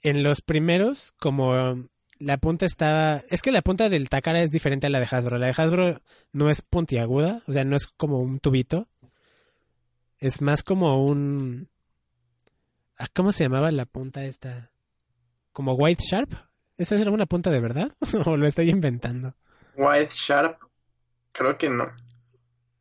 en 0.01 0.23
los 0.23 0.41
primeros, 0.41 1.13
como 1.19 1.87
la 2.17 2.37
punta 2.37 2.65
estaba... 2.65 3.23
Es 3.29 3.41
que 3.41 3.51
la 3.51 3.61
punta 3.61 3.89
del 3.89 4.09
Takara 4.09 4.41
es 4.41 4.51
diferente 4.51 4.87
a 4.87 4.89
la 4.89 4.99
de 4.99 5.07
Hasbro. 5.09 5.37
La 5.37 5.47
de 5.47 5.55
Hasbro 5.57 6.01
no 6.31 6.49
es 6.49 6.61
puntiaguda, 6.61 7.41
o 7.47 7.53
sea, 7.53 7.63
no 7.63 7.75
es 7.75 7.87
como 7.87 8.19
un 8.19 8.39
tubito. 8.39 8.87
Es 10.19 10.41
más 10.41 10.63
como 10.63 11.05
un... 11.05 11.69
ah, 12.97 13.07
¿Cómo 13.13 13.31
se 13.31 13.43
llamaba 13.43 13.71
la 13.71 13.85
punta 13.85 14.23
esta? 14.25 14.71
¿Como 15.51 15.73
White 15.73 16.03
Sharp? 16.09 16.33
¿Esa 16.77 16.97
era 16.97 17.11
una 17.11 17.25
punta 17.25 17.51
de 17.51 17.59
verdad? 17.59 17.91
¿O 18.25 18.37
lo 18.37 18.47
estoy 18.47 18.69
inventando? 18.69 19.35
White 19.75 20.13
Sharp, 20.13 20.59
creo 21.31 21.57
que 21.57 21.69
no. 21.69 21.91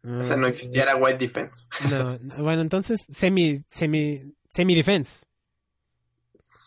O 0.07 0.23
sea, 0.23 0.37
no 0.37 0.47
existía, 0.47 0.83
era 0.83 0.97
White 0.97 1.19
Defense. 1.19 1.67
No, 1.89 2.19
no, 2.19 2.43
bueno, 2.43 2.61
entonces 2.61 3.07
semi, 3.09 3.65
semi, 3.67 4.35
semi 4.51 4.75
defense. 4.75 5.25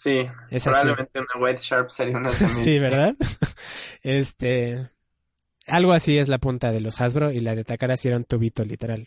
Sí, 0.07 0.19
Es 0.49 0.67
así. 0.67 0.69
probablemente 0.69 1.19
una 1.19 1.43
White 1.45 1.61
Sharp 1.61 1.89
sería 1.89 2.17
una 2.17 2.29
semi- 2.31 2.51
Sí, 2.51 2.79
¿verdad? 2.79 3.15
Este. 4.03 4.89
Algo 5.65 5.91
así 5.93 6.17
es 6.17 6.29
la 6.29 6.37
punta 6.37 6.71
de 6.71 6.79
los 6.81 6.99
Hasbro 7.01 7.31
y 7.31 7.41
la 7.41 7.53
de 7.55 7.63
Takara 7.65 7.97
sí 7.97 8.07
era 8.07 8.17
un 8.17 8.23
tubito 8.23 8.63
literal. 8.63 9.05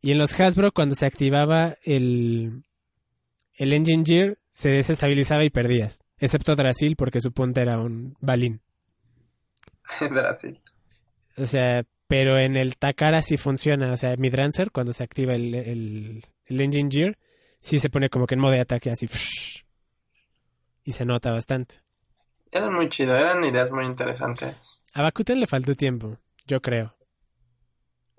Y 0.00 0.12
en 0.12 0.18
los 0.18 0.38
Hasbro, 0.38 0.70
cuando 0.72 0.94
se 0.94 1.04
activaba 1.06 1.76
el, 1.82 2.62
el 3.54 3.72
Engine 3.72 4.04
Gear, 4.06 4.38
se 4.48 4.68
desestabilizaba 4.70 5.42
y 5.44 5.50
perdías. 5.50 6.04
Excepto 6.18 6.54
Drasil, 6.54 6.94
porque 6.96 7.20
su 7.20 7.32
punta 7.32 7.60
era 7.62 7.80
un 7.80 8.16
balín. 8.20 8.60
Brasil. 10.00 10.60
O 11.36 11.46
sea, 11.46 11.82
pero 12.06 12.38
en 12.38 12.56
el 12.56 12.76
Takara 12.76 13.20
sí 13.22 13.36
funciona. 13.36 13.92
O 13.92 13.96
sea, 13.96 14.14
mi 14.16 14.30
Drancer, 14.30 14.70
cuando 14.70 14.92
se 14.92 15.02
activa 15.02 15.34
el, 15.34 15.54
el, 15.54 16.24
el 16.46 16.60
Engine 16.60 16.88
Gear, 16.90 17.18
sí 17.60 17.80
se 17.80 17.90
pone 17.90 18.08
como 18.08 18.26
que 18.26 18.34
en 18.36 18.40
modo 18.40 18.52
de 18.52 18.60
ataque 18.60 18.90
así. 18.90 19.08
Y 20.88 20.92
se 20.92 21.04
nota 21.04 21.30
bastante. 21.32 21.82
Eran 22.50 22.72
muy 22.72 22.88
chido, 22.88 23.14
eran 23.14 23.44
ideas 23.44 23.70
muy 23.70 23.84
interesantes. 23.84 24.82
A 24.94 25.02
Bakuten 25.02 25.38
le 25.38 25.46
faltó 25.46 25.74
tiempo, 25.74 26.16
yo 26.46 26.62
creo. 26.62 26.96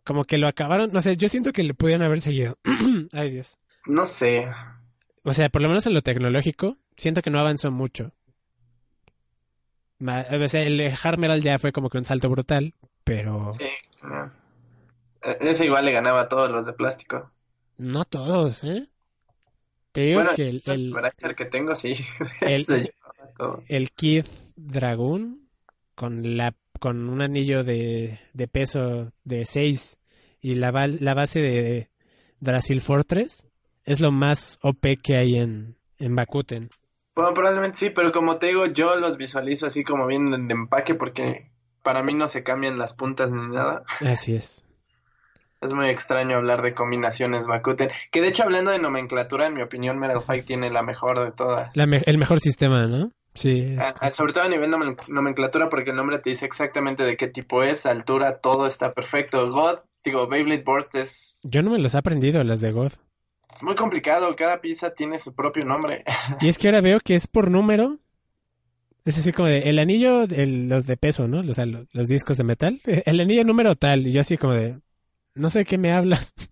Como 0.06 0.24
que 0.24 0.38
lo 0.38 0.48
acabaron, 0.48 0.92
no 0.94 1.02
sé, 1.02 1.18
yo 1.18 1.30
siento 1.30 1.52
que 1.52 1.64
le 1.64 1.74
pudieron 1.74 2.06
haber 2.06 2.22
seguido. 2.22 2.60
Ay 3.12 3.32
Dios. 3.32 3.58
No 3.88 4.06
sé. 4.06 4.52
O 5.24 5.34
sea, 5.34 5.50
por 5.50 5.64
lo 5.64 5.68
menos 5.68 5.88
en 5.88 5.96
lo 5.96 6.04
tecnológico, 6.04 6.78
siento 6.96 7.24
que 7.24 7.32
no 7.32 7.40
avanzó 7.40 7.72
mucho. 7.72 8.12
O 10.00 10.48
sea, 10.48 10.62
el 10.62 10.94
Harmeral 11.02 11.42
ya 11.42 11.58
fue 11.58 11.72
como 11.72 11.90
que 11.90 11.98
un 11.98 12.06
salto 12.06 12.30
brutal, 12.30 12.76
pero, 13.04 13.52
Sí, 13.52 13.66
no. 14.04 14.32
Eh, 15.24 15.38
Ese 15.40 15.66
igual 15.66 15.88
le 15.88 15.92
ganaba 15.92 16.22
a 16.22 16.30
todos 16.30 16.52
los 16.52 16.68
de 16.68 16.74
plástico. 16.74 17.32
No 17.78 18.06
todos, 18.06 18.64
¿eh? 18.64 18.88
Te 19.92 20.02
digo 20.02 20.20
Bueno, 20.20 20.36
que 20.36 20.50
el, 20.50 20.64
el, 20.66 20.92
Para 20.92 21.12
ser 21.12 21.36
que 21.36 21.46
tengo, 21.46 21.74
sí. 21.76 21.96
el, 22.42 22.92
el 23.68 23.92
Kid 23.92 24.26
Dragoon 24.56 25.50
con 25.96 26.38
la 26.38 26.56
con 26.80 27.10
un 27.10 27.22
anillo 27.22 27.64
de, 27.64 28.20
de 28.34 28.48
peso 28.48 29.12
de 29.26 29.46
6 29.46 29.98
y 30.42 30.56
la, 30.56 30.72
la 30.72 31.14
base 31.14 31.42
de 31.42 31.90
Drasil 32.40 32.80
Fortress 32.80 33.46
es 33.84 34.00
lo 34.00 34.12
más 34.12 34.60
OP 34.62 34.86
que 35.04 35.18
hay 35.18 35.36
en, 35.36 35.76
en 35.98 36.16
Bakuten. 36.16 36.70
Bueno, 37.16 37.34
probablemente 37.34 37.78
sí, 37.78 37.90
pero 37.90 38.12
como 38.12 38.38
te 38.38 38.48
digo, 38.48 38.66
yo 38.68 38.96
los 38.96 39.18
visualizo 39.18 39.66
así 39.66 39.84
como 39.84 40.08
vienen 40.08 40.48
de 40.48 40.54
empaque 40.54 40.96
porque 40.96 41.52
para 41.84 42.02
mí 42.02 42.14
no 42.14 42.28
se 42.30 42.44
cambian 42.44 42.78
las 42.78 42.94
puntas 42.94 43.34
ni 43.34 43.46
nada. 43.48 43.84
Así 44.00 44.36
es. 44.36 44.66
Es 45.62 45.74
muy 45.74 45.88
extraño 45.90 46.38
hablar 46.38 46.62
de 46.62 46.74
combinaciones 46.74 47.48
Bakuten. 47.48 47.90
Que 48.12 48.22
de 48.22 48.30
hecho, 48.30 48.44
hablando 48.44 48.72
de 48.72 48.80
nomenclatura, 48.80 49.48
en 49.48 49.56
mi 49.56 49.62
opinión, 49.62 50.00
Metal 50.00 50.22
Fight 50.22 50.46
tiene 50.46 50.70
la 50.70 50.84
mejor 50.84 51.24
de 51.24 51.32
todas. 51.32 51.76
La 51.76 51.86
me- 51.86 52.02
el 52.06 52.18
mejor 52.18 52.40
sistema, 52.40 52.86
¿no? 52.88 53.12
Sí. 53.34 53.78
es- 54.02 54.16
sobre 54.16 54.34
todo 54.34 54.44
a 54.46 54.50
nivel 54.50 54.72
nomen- 54.72 54.98
nomenclatura, 55.08 55.70
porque 55.70 55.92
el 55.92 55.96
nombre 55.96 56.20
te 56.20 56.30
dice 56.32 56.46
exactamente 56.46 57.04
de 57.04 57.16
qué 57.16 57.28
tipo 57.28 57.62
es, 57.64 57.86
altura, 57.86 58.40
todo 58.40 58.68
está 58.68 58.94
perfecto. 58.94 59.50
God, 59.52 59.80
digo, 60.04 60.28
Beyblade 60.28 60.64
Burst 60.64 60.96
es, 60.96 61.40
Yo 61.44 61.62
no 61.62 61.70
me 61.72 61.80
los 61.80 61.94
he 61.94 61.98
aprendido 61.98 62.44
las 62.44 62.60
de 62.62 62.72
God. 62.72 62.92
es 63.54 63.64
muy 63.64 63.76
complicado, 63.76 64.36
cada 64.36 64.62
pieza 64.62 64.94
tiene 64.94 65.20
su 65.20 65.36
propio 65.36 65.64
nombre. 65.66 66.04
Y 66.42 66.48
es 66.50 66.58
que 66.58 66.68
ahora 66.68 66.82
veo 66.82 67.00
que 67.02 67.16
es 67.16 67.28
por 67.28 67.52
número. 67.52 67.98
Es 69.06 69.18
así 69.18 69.32
como 69.32 69.48
de 69.48 69.70
el 69.70 69.80
anillo, 69.80 70.24
el- 70.24 70.68
los 70.70 70.86
de 70.86 70.98
peso, 70.98 71.28
¿no? 71.28 71.40
O 71.50 71.54
sea, 71.54 71.66
lo- 71.66 71.86
los, 71.94 72.08
discos 72.08 72.38
de 72.38 72.44
metal. 72.44 72.82
El 73.06 73.20
anillo 73.22 73.44
número 73.44 73.76
tal. 73.76 74.06
Y 74.08 74.12
yo 74.12 74.22
así 74.22 74.38
como 74.38 74.54
de, 74.54 74.80
no 75.40 75.50
sé 75.50 75.66
qué 75.66 75.78
me 75.78 75.92
hablas. 75.92 76.34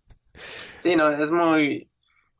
Sí, 0.80 0.96
no, 0.96 1.10
es 1.10 1.32
muy... 1.32 1.90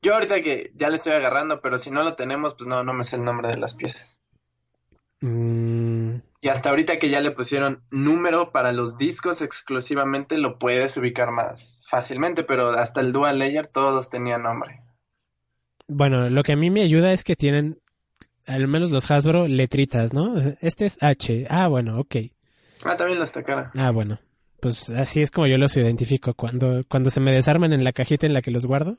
Yo 0.04 0.14
ahorita 0.14 0.42
que 0.42 0.72
ya 0.76 0.90
le 0.90 0.98
estoy 0.98 1.14
agarrando, 1.14 1.62
pero 1.62 1.80
si 1.80 1.90
no 1.92 2.04
lo 2.04 2.16
tenemos, 2.16 2.54
pues 2.56 2.68
no, 2.68 2.84
no 2.84 2.94
me 2.94 3.04
sé 3.04 3.16
el 3.16 3.24
nombre 3.24 3.50
de 3.50 3.58
las 3.58 3.74
piezas. 3.76 4.20
Mm, 5.22 6.22
Y 6.42 6.48
hasta 6.50 6.70
ahorita 6.70 7.00
que 7.00 7.10
ya 7.10 7.22
le 7.22 7.32
pusieron 7.32 7.84
número 7.92 8.52
para 8.52 8.72
los 8.72 8.98
discos 8.98 9.42
exclusivamente, 9.42 10.38
lo 10.38 10.60
puedes 10.60 10.96
ubicar 10.98 11.32
más 11.32 11.82
fácilmente, 11.90 12.44
pero 12.44 12.70
hasta 12.70 13.02
el 13.02 13.12
Dual 13.12 13.40
Layer 13.40 13.68
todos 13.68 14.10
tenían 14.10 14.44
nombre. 14.44 14.82
bueno, 15.88 16.30
lo 16.30 16.44
que 16.44 16.54
a 16.54 16.56
mí 16.58 16.70
me 16.70 16.82
ayuda 16.82 17.14
es 17.14 17.24
que 17.24 17.36
tienen, 17.36 17.80
al 18.46 18.68
menos 18.68 18.92
los 18.92 19.10
Hasbro, 19.10 19.48
letritas, 19.48 20.14
¿no? 20.14 20.36
Este 20.62 20.86
es 20.86 20.98
H. 21.02 21.48
Ah, 21.50 21.68
bueno, 21.68 22.00
ok. 22.00 22.16
Ah, 22.84 22.96
también 22.98 23.20
los 23.20 23.32
Takara. 23.32 23.72
Ah, 23.76 23.92
bueno. 23.92 24.20
Pues 24.68 24.90
así 24.90 25.22
es 25.22 25.32
como 25.32 25.48
yo 25.48 25.58
los 25.58 25.76
identifico. 25.78 26.34
Cuando, 26.34 26.84
cuando 26.88 27.10
se 27.10 27.20
me 27.20 27.32
desarman 27.32 27.74
en 27.74 27.84
la 27.84 27.94
cajita 27.94 28.26
en 28.26 28.34
la 28.34 28.42
que 28.42 28.52
los 28.52 28.66
guardo, 28.66 28.98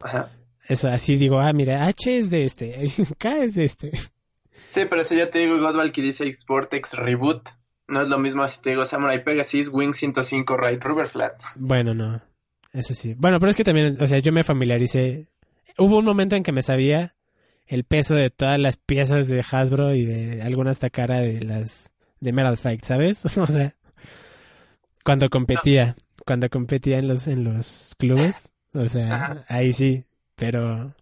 Ajá. 0.00 0.32
eso 0.66 0.88
así 0.88 1.16
digo, 1.16 1.38
ah, 1.38 1.52
mira, 1.52 1.86
H 1.86 2.16
es 2.16 2.30
de 2.30 2.44
este, 2.44 2.90
K 3.18 3.44
es 3.44 3.54
de 3.54 3.64
este. 3.64 3.92
Sí, 4.70 4.84
pero 4.90 5.04
si 5.04 5.16
yo 5.16 5.28
te 5.28 5.38
digo 5.38 5.58
God 5.58 5.76
Valkyrie 5.76 6.12
6 6.12 6.44
Vortex 6.46 6.94
Reboot, 6.94 7.48
no 7.88 8.02
es 8.02 8.08
lo 8.08 8.18
mismo 8.18 8.46
si 8.48 8.60
te 8.60 8.70
digo 8.70 8.84
Samurai 8.84 9.22
Pegasus 9.22 9.68
Wing 9.72 9.92
105 9.92 10.56
Right 10.56 10.82
Rubber 10.82 11.06
Flat. 11.06 11.34
Bueno, 11.54 11.94
no. 11.94 12.20
Eso 12.72 12.94
sí. 12.94 13.14
Bueno, 13.16 13.38
pero 13.38 13.50
es 13.50 13.56
que 13.56 13.64
también, 13.64 13.96
o 14.00 14.06
sea, 14.06 14.18
yo 14.18 14.32
me 14.32 14.44
familiaricé. 14.44 15.28
Hubo 15.78 15.98
un 15.98 16.04
momento 16.04 16.36
en 16.36 16.42
que 16.42 16.52
me 16.52 16.62
sabía 16.62 17.14
el 17.66 17.84
peso 17.84 18.14
de 18.14 18.30
todas 18.30 18.58
las 18.58 18.76
piezas 18.76 19.28
de 19.28 19.44
Hasbro 19.50 19.94
y 19.94 20.04
de 20.04 20.42
algunas 20.42 20.78
Takara 20.78 21.20
de 21.20 21.40
las 21.42 21.92
de 22.20 22.32
Metal 22.32 22.56
Fight, 22.56 22.84
¿sabes? 22.84 23.24
o 23.38 23.46
sea, 23.46 23.74
cuando 25.06 25.28
competía, 25.30 25.96
cuando 26.26 26.50
competía 26.50 26.98
en 26.98 27.08
los 27.08 27.26
en 27.28 27.44
los 27.44 27.94
clubes, 27.98 28.52
o 28.74 28.86
sea, 28.88 29.14
Ajá. 29.14 29.44
ahí 29.48 29.72
sí, 29.72 30.04
pero 30.34 30.94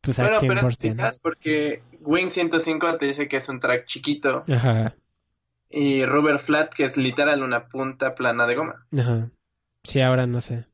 pues 0.00 0.16
Bueno, 0.18 0.36
aquí 0.38 0.48
pero 0.48 0.68
quizás 0.68 1.18
porque 1.20 1.82
Wing 2.00 2.30
105 2.30 2.96
te 2.98 3.06
dice 3.06 3.28
que 3.28 3.36
es 3.36 3.48
un 3.48 3.60
track 3.60 3.84
chiquito 3.86 4.44
Ajá, 4.50 4.94
y 5.70 6.04
Rubber 6.06 6.38
Flat 6.40 6.72
que 6.74 6.84
es 6.84 6.96
literal 6.96 7.42
una 7.42 7.66
punta 7.68 8.14
plana 8.14 8.46
de 8.46 8.54
goma. 8.54 8.86
ajá. 8.98 9.30
Sí, 9.84 10.00
ahora 10.00 10.26
no 10.26 10.40
sé. 10.40 10.66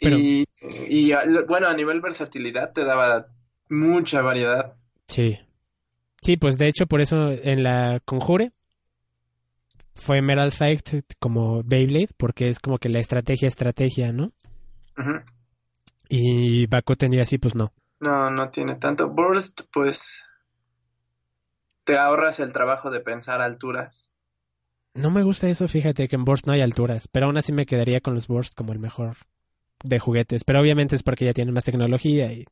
Pero- 0.00 0.18
Y, 0.18 0.44
y 0.88 1.12
bueno, 1.48 1.68
a 1.68 1.74
nivel 1.74 2.00
versatilidad 2.00 2.72
te 2.72 2.84
daba 2.84 3.28
mucha 3.68 4.20
variedad. 4.22 4.74
Sí. 5.06 5.38
Sí, 6.20 6.36
pues 6.36 6.58
de 6.58 6.66
hecho 6.68 6.86
por 6.86 7.00
eso 7.00 7.30
en 7.30 7.62
la 7.62 8.00
Conjure 8.04 8.50
fue 9.96 10.22
Metal 10.22 10.52
Fight 10.52 10.88
como 11.18 11.62
Beyblade, 11.64 12.10
porque 12.16 12.48
es 12.48 12.60
como 12.60 12.78
que 12.78 12.88
la 12.88 13.00
estrategia 13.00 13.48
estrategia, 13.48 14.12
¿no? 14.12 14.32
Ujú. 14.96 15.20
Y 16.08 16.66
Bakuten 16.68 17.12
y 17.14 17.18
así 17.18 17.38
pues 17.38 17.54
no. 17.54 17.72
No, 17.98 18.30
no 18.30 18.50
tiene 18.50 18.76
tanto. 18.76 19.08
Burst, 19.08 19.62
pues 19.72 20.22
te 21.84 21.96
ahorras 21.98 22.40
el 22.40 22.52
trabajo 22.52 22.90
de 22.90 23.00
pensar 23.00 23.40
alturas. 23.40 24.12
No 24.94 25.10
me 25.10 25.22
gusta 25.22 25.48
eso, 25.48 25.68
fíjate 25.68 26.08
que 26.08 26.16
en 26.16 26.24
Burst 26.24 26.46
no 26.46 26.52
hay 26.52 26.60
alturas, 26.62 27.08
pero 27.08 27.26
aún 27.26 27.36
así 27.36 27.52
me 27.52 27.66
quedaría 27.66 28.00
con 28.00 28.14
los 28.14 28.28
Burst 28.28 28.54
como 28.54 28.72
el 28.72 28.78
mejor 28.78 29.16
de 29.84 29.98
juguetes, 29.98 30.44
pero 30.44 30.60
obviamente 30.60 30.96
es 30.96 31.02
porque 31.02 31.24
ya 31.26 31.34
tienen 31.34 31.54
más 31.54 31.64
tecnología 31.64 32.32
y 32.32 32.46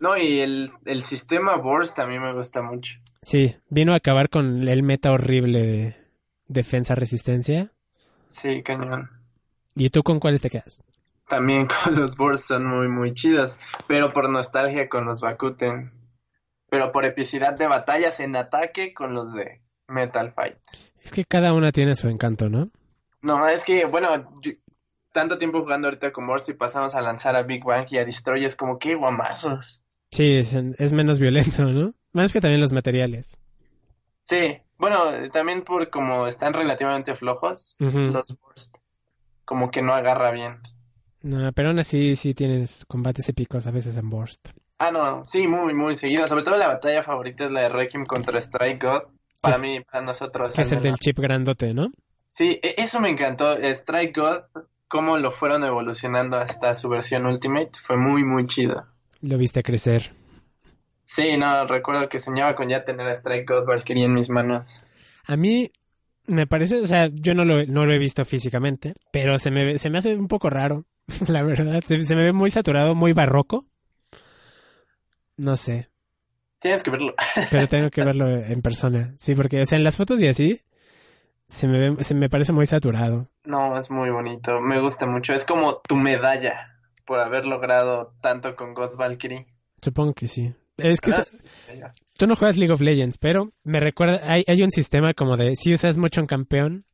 No, 0.00 0.16
y 0.16 0.40
el, 0.40 0.70
el 0.86 1.04
sistema 1.04 1.56
Burst 1.56 1.98
a 1.98 2.06
mí 2.06 2.18
me 2.18 2.32
gusta 2.32 2.62
mucho. 2.62 2.94
sí, 3.22 3.54
vino 3.68 3.92
a 3.92 3.96
acabar 3.96 4.28
con 4.28 4.66
el 4.68 4.82
meta 4.82 5.12
horrible 5.12 5.62
de 5.62 5.96
defensa-resistencia. 6.48 7.70
Sí, 8.28 8.62
cañón. 8.62 9.10
¿Y 9.74 9.90
tú 9.90 10.02
con 10.02 10.18
cuáles 10.20 10.40
te 10.40 10.50
quedas? 10.50 10.82
También 11.28 11.66
con 11.84 11.94
los 11.96 12.16
Burst 12.16 12.48
son 12.48 12.66
muy, 12.66 12.88
muy 12.88 13.14
chidos, 13.14 13.58
pero 13.86 14.12
por 14.12 14.28
nostalgia 14.30 14.88
con 14.88 15.04
los 15.04 15.20
Bakuten. 15.20 15.92
Pero 16.70 16.92
por 16.92 17.04
epicidad 17.06 17.54
de 17.54 17.66
batallas 17.66 18.20
en 18.20 18.36
ataque 18.36 18.92
con 18.92 19.14
los 19.14 19.32
de 19.32 19.62
Metal 19.88 20.32
Fight. 20.32 20.56
Es 21.02 21.12
que 21.12 21.24
cada 21.24 21.54
una 21.54 21.72
tiene 21.72 21.94
su 21.94 22.08
encanto, 22.08 22.50
¿no? 22.50 22.70
No, 23.22 23.48
es 23.48 23.64
que, 23.64 23.86
bueno, 23.86 24.08
yo- 24.42 24.52
tanto 25.12 25.38
tiempo 25.38 25.60
jugando 25.62 25.88
ahorita 25.88 26.12
con 26.12 26.26
Burst 26.26 26.48
y 26.50 26.52
pasamos 26.52 26.94
a 26.94 27.00
lanzar 27.00 27.34
a 27.36 27.42
Big 27.42 27.64
Bang 27.64 27.86
y 27.90 27.96
a 27.98 28.04
Destroy, 28.04 28.44
es 28.44 28.54
como, 28.54 28.78
qué 28.78 28.94
guamazos. 28.94 29.82
Sí, 30.10 30.36
es, 30.36 30.52
es 30.54 30.92
menos 30.92 31.18
violento, 31.18 31.64
¿no? 31.64 31.94
Más 32.12 32.32
que 32.32 32.40
también 32.40 32.60
los 32.60 32.72
materiales. 32.72 33.38
Sí, 34.22 34.58
bueno, 34.78 35.30
también 35.32 35.62
por 35.62 35.90
como 35.90 36.26
están 36.26 36.52
relativamente 36.54 37.14
flojos, 37.14 37.76
los 37.78 38.36
Burst, 38.40 38.74
como 39.44 39.70
que 39.70 39.82
no 39.82 39.92
agarra 39.94 40.30
bien. 40.30 40.58
No, 41.22 41.52
pero 41.52 41.68
aún 41.70 41.78
así 41.80 42.14
sí 42.16 42.32
tienes 42.34 42.84
combates 42.86 43.28
épicos 43.28 43.66
a 43.66 43.70
veces 43.72 43.96
en 43.96 44.08
Burst. 44.08 44.50
Ah, 44.78 44.92
no, 44.92 45.24
sí, 45.24 45.48
muy, 45.48 45.74
muy 45.74 45.96
seguido. 45.96 46.26
Sobre 46.28 46.44
todo 46.44 46.56
la 46.56 46.68
batalla 46.68 47.02
favorita 47.02 47.46
es 47.46 47.50
la 47.50 47.62
de 47.62 47.68
Requiem 47.70 48.04
contra 48.04 48.38
Strike 48.38 48.80
God. 48.82 49.02
Para 49.40 49.56
Sí. 49.56 49.62
mí, 49.62 49.80
para 49.80 50.04
nosotros. 50.04 50.58
Es 50.58 50.72
el 50.72 50.80
del 50.82 50.94
chip 50.96 51.18
grandote, 51.18 51.72
¿no? 51.74 51.90
Sí, 52.28 52.58
e- 52.62 52.74
eso 52.78 53.00
me 53.00 53.08
encantó. 53.08 53.52
Strike 53.56 54.16
God, 54.16 54.40
cómo 54.88 55.16
lo 55.18 55.30
fueron 55.32 55.64
evolucionando 55.64 56.36
hasta 56.36 56.74
su 56.74 56.88
versión 56.88 57.26
Ultimate, 57.26 57.72
fue 57.84 57.96
muy, 57.96 58.22
muy 58.24 58.46
chido. 58.46 58.86
Lo 59.20 59.36
viste 59.38 59.62
crecer. 59.64 60.12
Sí, 61.08 61.38
no, 61.38 61.66
recuerdo 61.66 62.06
que 62.10 62.20
soñaba 62.20 62.54
con 62.54 62.68
ya 62.68 62.84
tener 62.84 63.06
a 63.06 63.12
Strike 63.12 63.48
God 63.48 63.66
Valkyrie 63.66 64.04
en 64.04 64.12
mis 64.12 64.28
manos. 64.28 64.84
A 65.24 65.38
mí 65.38 65.72
me 66.26 66.46
parece, 66.46 66.82
o 66.82 66.86
sea, 66.86 67.08
yo 67.10 67.32
no 67.32 67.46
lo, 67.46 67.64
no 67.64 67.86
lo 67.86 67.94
he 67.94 67.98
visto 67.98 68.26
físicamente, 68.26 68.92
pero 69.10 69.38
se 69.38 69.50
me, 69.50 69.78
se 69.78 69.88
me 69.88 69.96
hace 69.96 70.14
un 70.14 70.28
poco 70.28 70.50
raro, 70.50 70.84
la 71.28 71.42
verdad. 71.42 71.82
Se, 71.86 72.04
se 72.04 72.14
me 72.14 72.24
ve 72.24 72.32
muy 72.34 72.50
saturado, 72.50 72.94
muy 72.94 73.14
barroco. 73.14 73.64
No 75.38 75.56
sé, 75.56 75.88
Tienes 76.60 76.82
que 76.82 76.90
verlo. 76.90 77.14
pero 77.50 77.68
tengo 77.68 77.88
que 77.88 78.04
verlo 78.04 78.28
en 78.28 78.60
persona. 78.60 79.14
Sí, 79.16 79.34
porque, 79.34 79.62
o 79.62 79.64
sea, 79.66 79.78
en 79.78 79.84
las 79.84 79.96
fotos 79.96 80.20
y 80.20 80.26
así, 80.26 80.60
se 81.46 81.68
me 81.68 81.78
ve, 81.78 82.04
se 82.04 82.14
me 82.14 82.28
parece 82.28 82.52
muy 82.52 82.66
saturado. 82.66 83.30
No, 83.44 83.78
es 83.78 83.90
muy 83.90 84.10
bonito, 84.10 84.60
me 84.60 84.78
gusta 84.78 85.06
mucho. 85.06 85.32
Es 85.32 85.46
como 85.46 85.78
tu 85.78 85.96
medalla 85.96 86.78
por 87.06 87.20
haber 87.20 87.46
logrado 87.46 88.12
tanto 88.20 88.56
con 88.56 88.74
God 88.74 88.96
Valkyrie. 88.96 89.46
Supongo 89.80 90.12
que 90.12 90.28
sí. 90.28 90.54
Es 90.78 91.00
que 91.00 91.12
tú 92.16 92.26
no 92.26 92.36
juegas 92.36 92.56
League 92.56 92.72
of 92.72 92.80
Legends, 92.80 93.18
pero 93.18 93.52
me 93.64 93.80
recuerda, 93.80 94.20
hay, 94.22 94.44
hay 94.46 94.62
un 94.62 94.70
sistema 94.70 95.12
como 95.12 95.36
de, 95.36 95.56
si 95.56 95.72
usas 95.72 95.98
mucho 95.98 96.20
un 96.20 96.26
campeón, 96.26 96.84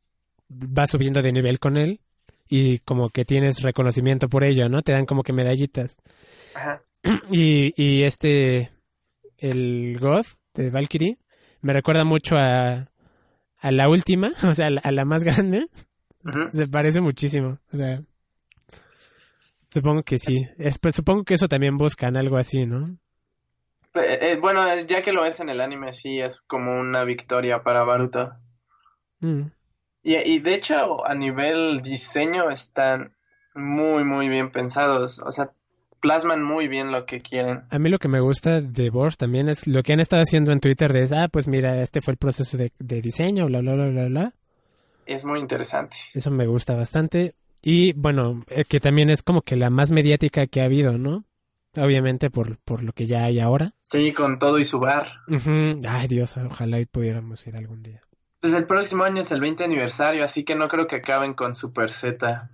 vas 0.47 0.91
subiendo 0.91 1.21
de 1.21 1.31
nivel 1.31 1.59
con 1.59 1.77
él 1.77 2.01
y 2.47 2.79
como 2.79 3.09
que 3.09 3.25
tienes 3.25 3.61
reconocimiento 3.61 4.27
por 4.27 4.43
ello, 4.43 4.69
¿no? 4.69 4.81
Te 4.81 4.91
dan 4.91 5.05
como 5.05 5.23
que 5.23 5.33
medallitas. 5.33 5.97
Ajá. 6.55 6.81
Y, 7.29 7.73
y 7.77 8.01
este, 8.03 8.71
el 9.37 9.97
God 9.99 10.25
de 10.55 10.71
Valkyrie, 10.71 11.19
me 11.61 11.73
recuerda 11.73 12.03
mucho 12.03 12.35
a, 12.35 12.87
a 13.59 13.71
la 13.71 13.89
última, 13.89 14.33
o 14.43 14.53
sea, 14.53 14.67
a 14.67 14.69
la, 14.71 14.81
a 14.81 14.91
la 14.91 15.05
más 15.05 15.23
grande. 15.23 15.67
Se 16.51 16.67
parece 16.67 17.01
muchísimo. 17.01 17.59
O 17.71 17.77
sea, 17.77 18.01
supongo 19.67 20.01
que 20.01 20.17
sí. 20.17 20.43
Es, 20.57 20.79
pues, 20.79 20.95
supongo 20.95 21.23
que 21.23 21.35
eso 21.35 21.47
también 21.47 21.77
buscan, 21.77 22.17
algo 22.17 22.37
así, 22.37 22.65
¿no? 22.65 22.97
Eh, 23.95 24.19
eh, 24.21 24.37
bueno, 24.39 24.61
ya 24.81 25.01
que 25.01 25.13
lo 25.13 25.21
ves 25.23 25.39
en 25.39 25.49
el 25.49 25.61
anime, 25.61 25.93
sí, 25.93 26.19
es 26.19 26.41
como 26.41 26.79
una 26.79 27.03
victoria 27.03 27.63
para 27.63 27.83
Baruto. 27.83 28.33
Mm. 29.19 29.43
Y, 30.03 30.15
y 30.15 30.39
de 30.39 30.53
hecho, 30.53 31.05
a 31.05 31.15
nivel 31.15 31.81
diseño 31.81 32.49
están 32.49 33.15
muy, 33.55 34.03
muy 34.03 34.29
bien 34.29 34.51
pensados. 34.51 35.19
O 35.19 35.31
sea, 35.31 35.51
plasman 36.01 36.43
muy 36.43 36.67
bien 36.67 36.91
lo 36.91 37.05
que 37.05 37.21
quieren. 37.21 37.63
A 37.71 37.79
mí 37.79 37.89
lo 37.89 37.97
que 37.97 38.07
me 38.07 38.19
gusta 38.19 38.61
de 38.61 38.89
Bosch 38.91 39.15
también 39.17 39.49
es 39.49 39.67
lo 39.67 39.81
que 39.81 39.93
han 39.93 39.99
estado 39.99 40.21
haciendo 40.21 40.51
en 40.51 40.59
Twitter 40.59 40.93
de, 40.93 41.07
ah, 41.15 41.27
pues 41.29 41.47
mira, 41.47 41.81
este 41.81 42.01
fue 42.01 42.11
el 42.11 42.17
proceso 42.17 42.57
de, 42.57 42.71
de 42.77 43.01
diseño, 43.01 43.47
bla, 43.47 43.61
bla, 43.61 43.73
bla, 43.73 43.87
bla, 43.87 44.05
bla. 44.05 44.33
Es 45.07 45.25
muy 45.25 45.39
interesante. 45.39 45.97
Eso 46.13 46.29
me 46.29 46.45
gusta 46.45 46.75
bastante. 46.75 47.33
Y 47.63 47.93
bueno, 47.93 48.43
eh, 48.49 48.65
que 48.65 48.79
también 48.79 49.09
es 49.09 49.23
como 49.23 49.41
que 49.41 49.55
la 49.55 49.71
más 49.71 49.89
mediática 49.89 50.45
que 50.45 50.61
ha 50.61 50.65
habido, 50.65 50.99
¿no? 50.99 51.23
Obviamente 51.77 52.29
por, 52.29 52.57
por 52.59 52.83
lo 52.83 52.93
que 52.93 53.05
ya 53.07 53.25
hay 53.25 53.39
ahora. 53.39 53.73
Sí, 53.81 54.13
con 54.13 54.39
todo 54.39 54.59
y 54.59 54.65
su 54.65 54.79
bar. 54.79 55.11
Ay, 55.87 56.07
Dios, 56.07 56.37
ojalá 56.37 56.79
y 56.79 56.85
pudiéramos 56.85 57.45
ir 57.47 57.55
algún 57.57 57.83
día. 57.83 58.01
Pues 58.39 58.53
el 58.53 58.65
próximo 58.65 59.03
año 59.03 59.21
es 59.21 59.31
el 59.31 59.41
20 59.41 59.63
aniversario, 59.63 60.23
así 60.23 60.43
que 60.43 60.55
no 60.55 60.67
creo 60.69 60.87
que 60.87 60.97
acaben 60.97 61.33
con 61.33 61.53
Super 61.55 61.89
Z. 61.91 62.49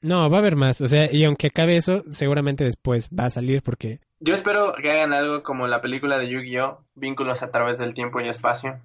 No, 0.00 0.28
va 0.30 0.36
a 0.38 0.40
haber 0.40 0.56
más. 0.56 0.80
O 0.80 0.86
sea, 0.88 1.12
y 1.12 1.24
aunque 1.24 1.48
acabe 1.48 1.76
eso, 1.76 2.02
seguramente 2.10 2.64
después 2.64 3.08
va 3.16 3.24
a 3.26 3.30
salir 3.30 3.62
porque 3.62 4.00
Yo 4.20 4.34
espero 4.34 4.74
que 4.80 4.90
hagan 4.90 5.12
algo 5.14 5.42
como 5.42 5.66
la 5.66 5.80
película 5.80 6.18
de 6.18 6.28
Yu-Gi-Oh! 6.28 6.84
Vínculos 6.94 7.42
a 7.42 7.50
través 7.50 7.78
del 7.78 7.94
tiempo 7.94 8.20
y 8.20 8.28
espacio. 8.28 8.80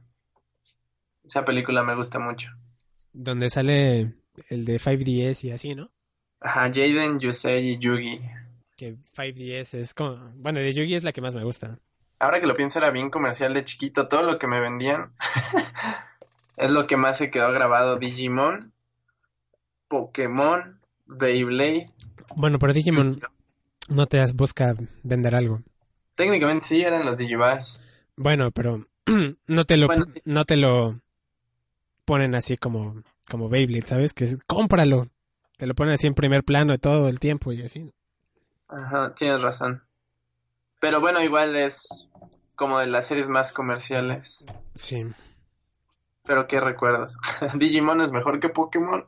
Esa 1.26 1.44
película 1.46 1.84
me 1.84 1.96
gusta 1.96 2.20
mucho. 2.20 2.50
donde 3.14 3.50
sale 3.50 4.14
el 4.50 4.66
de 4.66 4.80
5DS 4.80 5.44
y 5.46 5.52
así, 5.52 5.76
¿no? 5.76 5.92
Ajá, 6.40 6.62
Jaden, 6.74 7.20
Yusei 7.20 7.70
y 7.74 7.80
Yugi. 7.80 8.20
Que 8.84 8.98
5DS 9.16 9.76
es 9.76 9.94
como... 9.94 10.18
Bueno, 10.36 10.60
de 10.60 10.74
Yugi 10.74 10.96
es 10.96 11.06
la 11.06 11.14
que 11.14 11.22
más 11.22 11.34
me 11.34 11.46
gusta. 11.46 11.80
Ahora 12.20 12.42
que 12.42 12.48
lo 12.48 12.54
pienso 12.54 12.80
era 12.80 12.92
bien 12.92 13.10
comercial 13.10 13.54
de 13.54 13.64
chiquito. 13.64 14.10
Todo 14.10 14.24
lo 14.24 14.38
que 14.38 14.46
me 14.46 14.60
vendían 14.60 15.14
es 16.58 16.70
lo 16.70 16.86
que 16.86 16.98
más 16.98 17.18
se 17.18 17.32
quedó 17.32 17.50
grabado. 17.54 17.98
Digimon, 17.98 18.74
Pokémon, 19.88 20.82
Beyblade. 21.06 21.94
Bueno, 22.36 22.60
pero 22.60 22.74
Digimon 22.74 23.22
no 23.88 24.06
te 24.08 24.22
busca 24.34 24.76
vender 25.02 25.34
algo. 25.34 25.62
Técnicamente 26.16 26.68
sí 26.68 26.82
eran 26.82 27.06
los 27.06 27.18
Digivice. 27.18 27.80
Bueno, 28.18 28.52
pero 28.52 28.86
no 29.48 29.64
te 29.64 29.78
lo 29.78 29.88
Bueno, 29.88 30.06
sí. 30.08 30.20
no 30.26 30.44
te 30.44 30.58
lo 30.58 31.00
ponen 32.04 32.36
así 32.36 32.58
como 32.58 33.02
como 33.30 33.48
Beyblade, 33.48 33.88
¿sabes? 33.88 34.14
Que 34.14 34.26
es 34.26 34.40
cómpralo. 34.46 35.08
Te 35.56 35.68
lo 35.68 35.74
ponen 35.74 35.94
así 35.94 36.06
en 36.06 36.16
primer 36.16 36.44
plano 36.44 36.78
todo 36.80 37.08
el 37.08 37.22
tiempo 37.22 37.54
y 37.54 37.62
así. 37.62 37.94
Ajá, 38.68 39.14
tienes 39.16 39.42
razón. 39.42 39.84
Pero 40.80 41.00
bueno, 41.00 41.22
igual 41.22 41.56
es 41.56 41.88
como 42.56 42.80
de 42.80 42.88
las 42.88 43.08
series 43.08 43.30
más 43.30 43.52
comerciales. 43.52 44.40
Sí. 44.76 45.06
Pero 46.24 46.48
qué 46.48 46.60
recuerdos. 46.60 47.18
Digimon 47.56 48.02
es 48.02 48.12
mejor 48.12 48.40
que 48.40 48.50
Pokémon. 48.50 49.06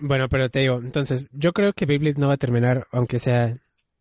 Bueno, 0.00 0.28
pero 0.28 0.48
te 0.48 0.60
digo, 0.60 0.76
entonces, 0.76 1.26
yo 1.32 1.52
creo 1.52 1.72
que 1.72 1.86
Beyblade 1.86 2.20
no 2.20 2.28
va 2.28 2.34
a 2.34 2.38
terminar, 2.38 2.86
aunque 2.92 3.18
sea, 3.18 3.56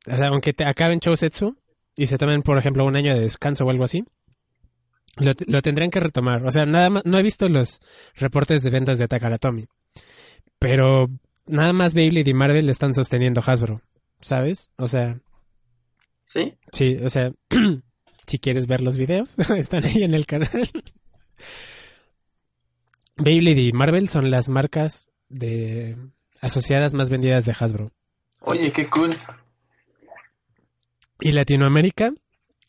o 0.05 0.15
sea, 0.15 0.27
aunque 0.27 0.53
te 0.53 0.63
acaben 0.63 0.99
Shousetsu 0.99 1.57
y 1.95 2.05
se 2.05 2.17
tomen, 2.17 2.43
por 2.43 2.57
ejemplo, 2.57 2.85
un 2.85 2.95
año 2.95 3.15
de 3.15 3.21
descanso 3.21 3.65
o 3.65 3.69
algo 3.71 3.83
así, 3.83 4.05
lo, 5.17 5.31
lo 5.47 5.61
tendrán 5.61 5.89
que 5.89 5.99
retomar. 5.99 6.45
O 6.45 6.51
sea, 6.51 6.67
nada 6.67 6.91
más, 6.91 7.05
no 7.05 7.17
he 7.17 7.23
visto 7.23 7.47
los 7.47 7.79
reportes 8.15 8.61
de 8.61 8.69
ventas 8.69 8.99
de 8.99 9.07
Takaratomi, 9.07 9.65
pero 10.59 11.07
nada 11.47 11.73
más 11.73 11.95
Beyblade 11.95 12.29
y 12.29 12.33
Marvel 12.35 12.67
le 12.67 12.71
están 12.71 12.93
sosteniendo 12.93 13.41
Hasbro, 13.43 13.81
¿sabes? 14.21 14.71
O 14.77 14.87
sea, 14.87 15.19
¿Sí? 16.23 16.53
sí, 16.71 16.97
o 17.03 17.09
sea, 17.09 17.31
si 18.27 18.39
quieres 18.39 18.67
ver 18.67 18.81
los 18.81 18.97
videos, 18.97 19.37
están 19.57 19.85
ahí 19.85 20.03
en 20.03 20.13
el 20.13 20.25
canal. 20.25 20.69
Beyblade 23.17 23.61
y 23.61 23.71
Marvel 23.71 24.09
son 24.09 24.29
las 24.29 24.47
marcas 24.47 25.09
de 25.27 25.97
asociadas 26.39 26.93
más 26.93 27.09
vendidas 27.09 27.45
de 27.45 27.55
Hasbro. 27.57 27.91
Oye, 28.41 28.71
qué 28.71 28.87
cool. 28.89 29.15
Y 31.19 31.31
Latinoamérica, 31.31 32.13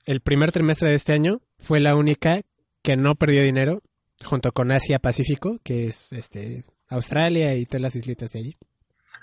el 0.07 0.21
primer 0.21 0.53
trimestre 0.53 0.89
de 0.89 0.95
este 0.95 1.13
año, 1.13 1.43
fue 1.59 1.81
la 1.81 1.97
única 1.97 2.41
que 2.83 2.97
no 2.97 3.15
perdió 3.15 3.43
dinero, 3.43 3.83
junto 4.25 4.53
con 4.53 4.73
Asia 4.73 4.99
Pacífico, 4.99 5.59
que 5.63 5.87
es 5.87 6.13
este 6.13 6.65
Australia 6.89 7.55
y 7.55 7.67
todas 7.67 7.83
las 7.83 7.97
islitas 7.97 8.33
de 8.33 8.39
allí. 8.39 8.57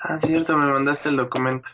Ah, 0.08 0.20
cierto, 0.20 0.56
me 0.58 0.72
mandaste 0.72 1.10
el 1.10 1.18
documento. 1.18 1.68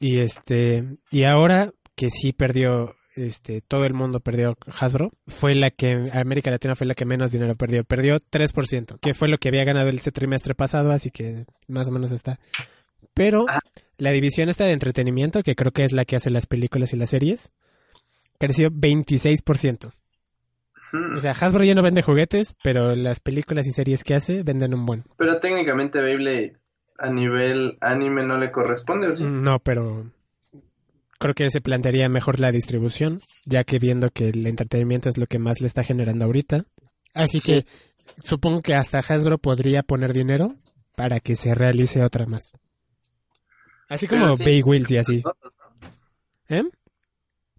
Y 0.00 0.20
este, 0.20 0.84
y 1.10 1.24
ahora 1.24 1.72
que 1.96 2.08
sí 2.10 2.32
perdió, 2.32 2.94
este, 3.16 3.60
todo 3.60 3.84
el 3.84 3.92
mundo 3.94 4.20
perdió 4.20 4.56
Hasbro, 4.80 5.10
fue 5.26 5.54
la 5.54 5.70
que, 5.70 6.04
América 6.14 6.50
Latina 6.50 6.74
fue 6.76 6.86
la 6.86 6.94
que 6.94 7.04
menos 7.04 7.32
dinero 7.32 7.54
perdió, 7.56 7.84
perdió 7.84 8.16
3%, 8.16 8.98
que 9.00 9.12
fue 9.14 9.28
lo 9.28 9.38
que 9.38 9.48
había 9.48 9.64
ganado 9.64 9.88
el 9.88 10.00
trimestre 10.00 10.54
pasado, 10.54 10.92
así 10.92 11.10
que 11.10 11.44
más 11.66 11.88
o 11.88 11.90
menos 11.92 12.10
está. 12.12 12.38
Pero 13.12 13.46
Ah. 13.48 13.58
la 13.96 14.12
división 14.12 14.48
esta 14.48 14.64
de 14.64 14.72
entretenimiento, 14.72 15.42
que 15.42 15.56
creo 15.56 15.72
que 15.72 15.84
es 15.84 15.92
la 15.92 16.04
que 16.04 16.16
hace 16.16 16.30
las 16.30 16.46
películas 16.46 16.92
y 16.92 16.96
las 16.96 17.10
series, 17.10 17.52
creció 18.38 18.70
26%. 18.70 19.92
Mm. 20.92 21.16
O 21.16 21.20
sea, 21.20 21.32
Hasbro 21.32 21.64
ya 21.64 21.74
no 21.74 21.82
vende 21.82 22.02
juguetes, 22.02 22.54
pero 22.62 22.94
las 22.94 23.20
películas 23.20 23.66
y 23.66 23.72
series 23.72 24.04
que 24.04 24.14
hace 24.14 24.42
venden 24.42 24.72
un 24.74 24.86
buen. 24.86 25.04
Pero 25.18 25.38
técnicamente 25.38 26.00
Beyblade 26.00 26.52
a 26.98 27.10
nivel 27.10 27.78
anime 27.80 28.26
no 28.26 28.38
le 28.38 28.50
corresponde, 28.50 29.08
¿o 29.08 29.12
sí? 29.12 29.24
No, 29.24 29.58
pero 29.60 30.10
creo 31.18 31.34
que 31.34 31.50
se 31.50 31.60
plantearía 31.60 32.08
mejor 32.08 32.40
la 32.40 32.52
distribución, 32.52 33.20
ya 33.46 33.64
que 33.64 33.78
viendo 33.78 34.10
que 34.10 34.28
el 34.30 34.46
entretenimiento 34.46 35.08
es 35.08 35.16
lo 35.18 35.26
que 35.26 35.38
más 35.38 35.60
le 35.60 35.66
está 35.66 35.84
generando 35.84 36.24
ahorita. 36.24 36.64
Así 37.14 37.40
Sí. 37.40 37.46
que 37.62 37.66
supongo 38.24 38.62
que 38.62 38.74
hasta 38.74 38.98
Hasbro 38.98 39.38
podría 39.38 39.82
poner 39.82 40.12
dinero 40.12 40.54
para 40.96 41.20
que 41.20 41.36
se 41.36 41.54
realice 41.54 42.02
otra 42.02 42.26
más. 42.26 42.52
Así 43.88 44.06
como 44.06 44.30
sí. 44.36 44.44
Bay 44.44 44.62
Wheels 44.62 44.90
y 44.90 44.96
así. 44.98 45.22
¿Eh? 46.48 46.64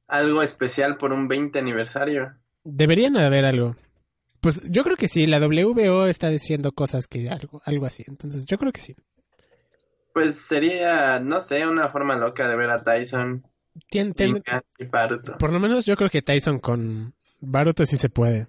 Algo 0.07 0.41
especial 0.41 0.97
por 0.97 1.11
un 1.11 1.27
20 1.27 1.59
aniversario. 1.59 2.33
Deberían 2.63 3.17
haber 3.17 3.45
algo. 3.45 3.75
Pues 4.41 4.61
yo 4.69 4.83
creo 4.83 4.95
que 4.95 5.07
sí, 5.07 5.27
la 5.27 5.39
WBO 5.39 6.07
está 6.07 6.29
diciendo 6.29 6.71
cosas 6.71 7.07
que 7.07 7.29
algo, 7.29 7.61
algo 7.65 7.85
así. 7.85 8.03
Entonces 8.07 8.45
yo 8.45 8.57
creo 8.57 8.71
que 8.71 8.81
sí. 8.81 8.95
Pues 10.14 10.36
sería, 10.36 11.19
no 11.19 11.40
sé, 11.40 11.65
una 11.68 11.90
forma 11.90 12.15
loca 12.15 12.48
de 12.48 12.56
ver 12.56 12.69
a 12.69 12.84
Tyson, 12.84 13.45
Tien- 13.90 14.14
y 14.77 14.86
Paruto. 14.86 15.38
Por 15.38 15.52
lo 15.53 15.60
menos 15.60 15.86
yo 15.86 15.95
creo 15.95 16.10
que 16.10 16.22
Tyson 16.22 16.60
con 16.60 17.14
Baruto 17.40 17.86
sí 17.86 17.98
se 17.98 18.10
puede. 18.10 18.48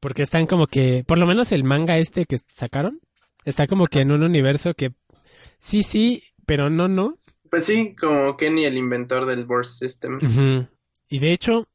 Porque 0.00 0.22
están 0.22 0.46
como 0.46 0.66
que, 0.66 1.04
por 1.06 1.18
lo 1.18 1.26
menos 1.26 1.52
el 1.52 1.64
manga 1.64 1.96
este 1.98 2.26
que 2.26 2.36
sacaron, 2.48 3.00
está 3.44 3.66
como 3.66 3.86
que 3.86 4.00
en 4.00 4.12
un 4.12 4.22
universo 4.22 4.74
que 4.74 4.92
sí, 5.58 5.82
sí, 5.82 6.22
pero 6.46 6.68
no, 6.68 6.88
no. 6.88 7.18
Pues 7.50 7.64
sí, 7.66 7.94
como 7.94 8.36
Kenny, 8.36 8.64
el 8.64 8.76
inventor 8.76 9.26
del 9.26 9.44
Burst 9.44 9.78
System. 9.78 10.18
Y 11.08 11.18
de 11.20 11.32
hecho, 11.32 11.68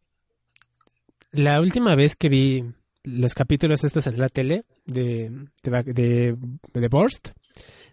la 1.32 1.62
última 1.62 1.96
vez 1.96 2.16
que 2.16 2.30
vi 2.30 2.66
los 3.04 3.34
capítulos 3.34 3.84
estos 3.84 4.06
en 4.08 4.20
la 4.20 4.30
tele 4.30 4.66
de, 4.86 5.32
de, 5.64 5.84
de, 5.84 6.38
de 6.74 6.88
Burst, 6.90 7.30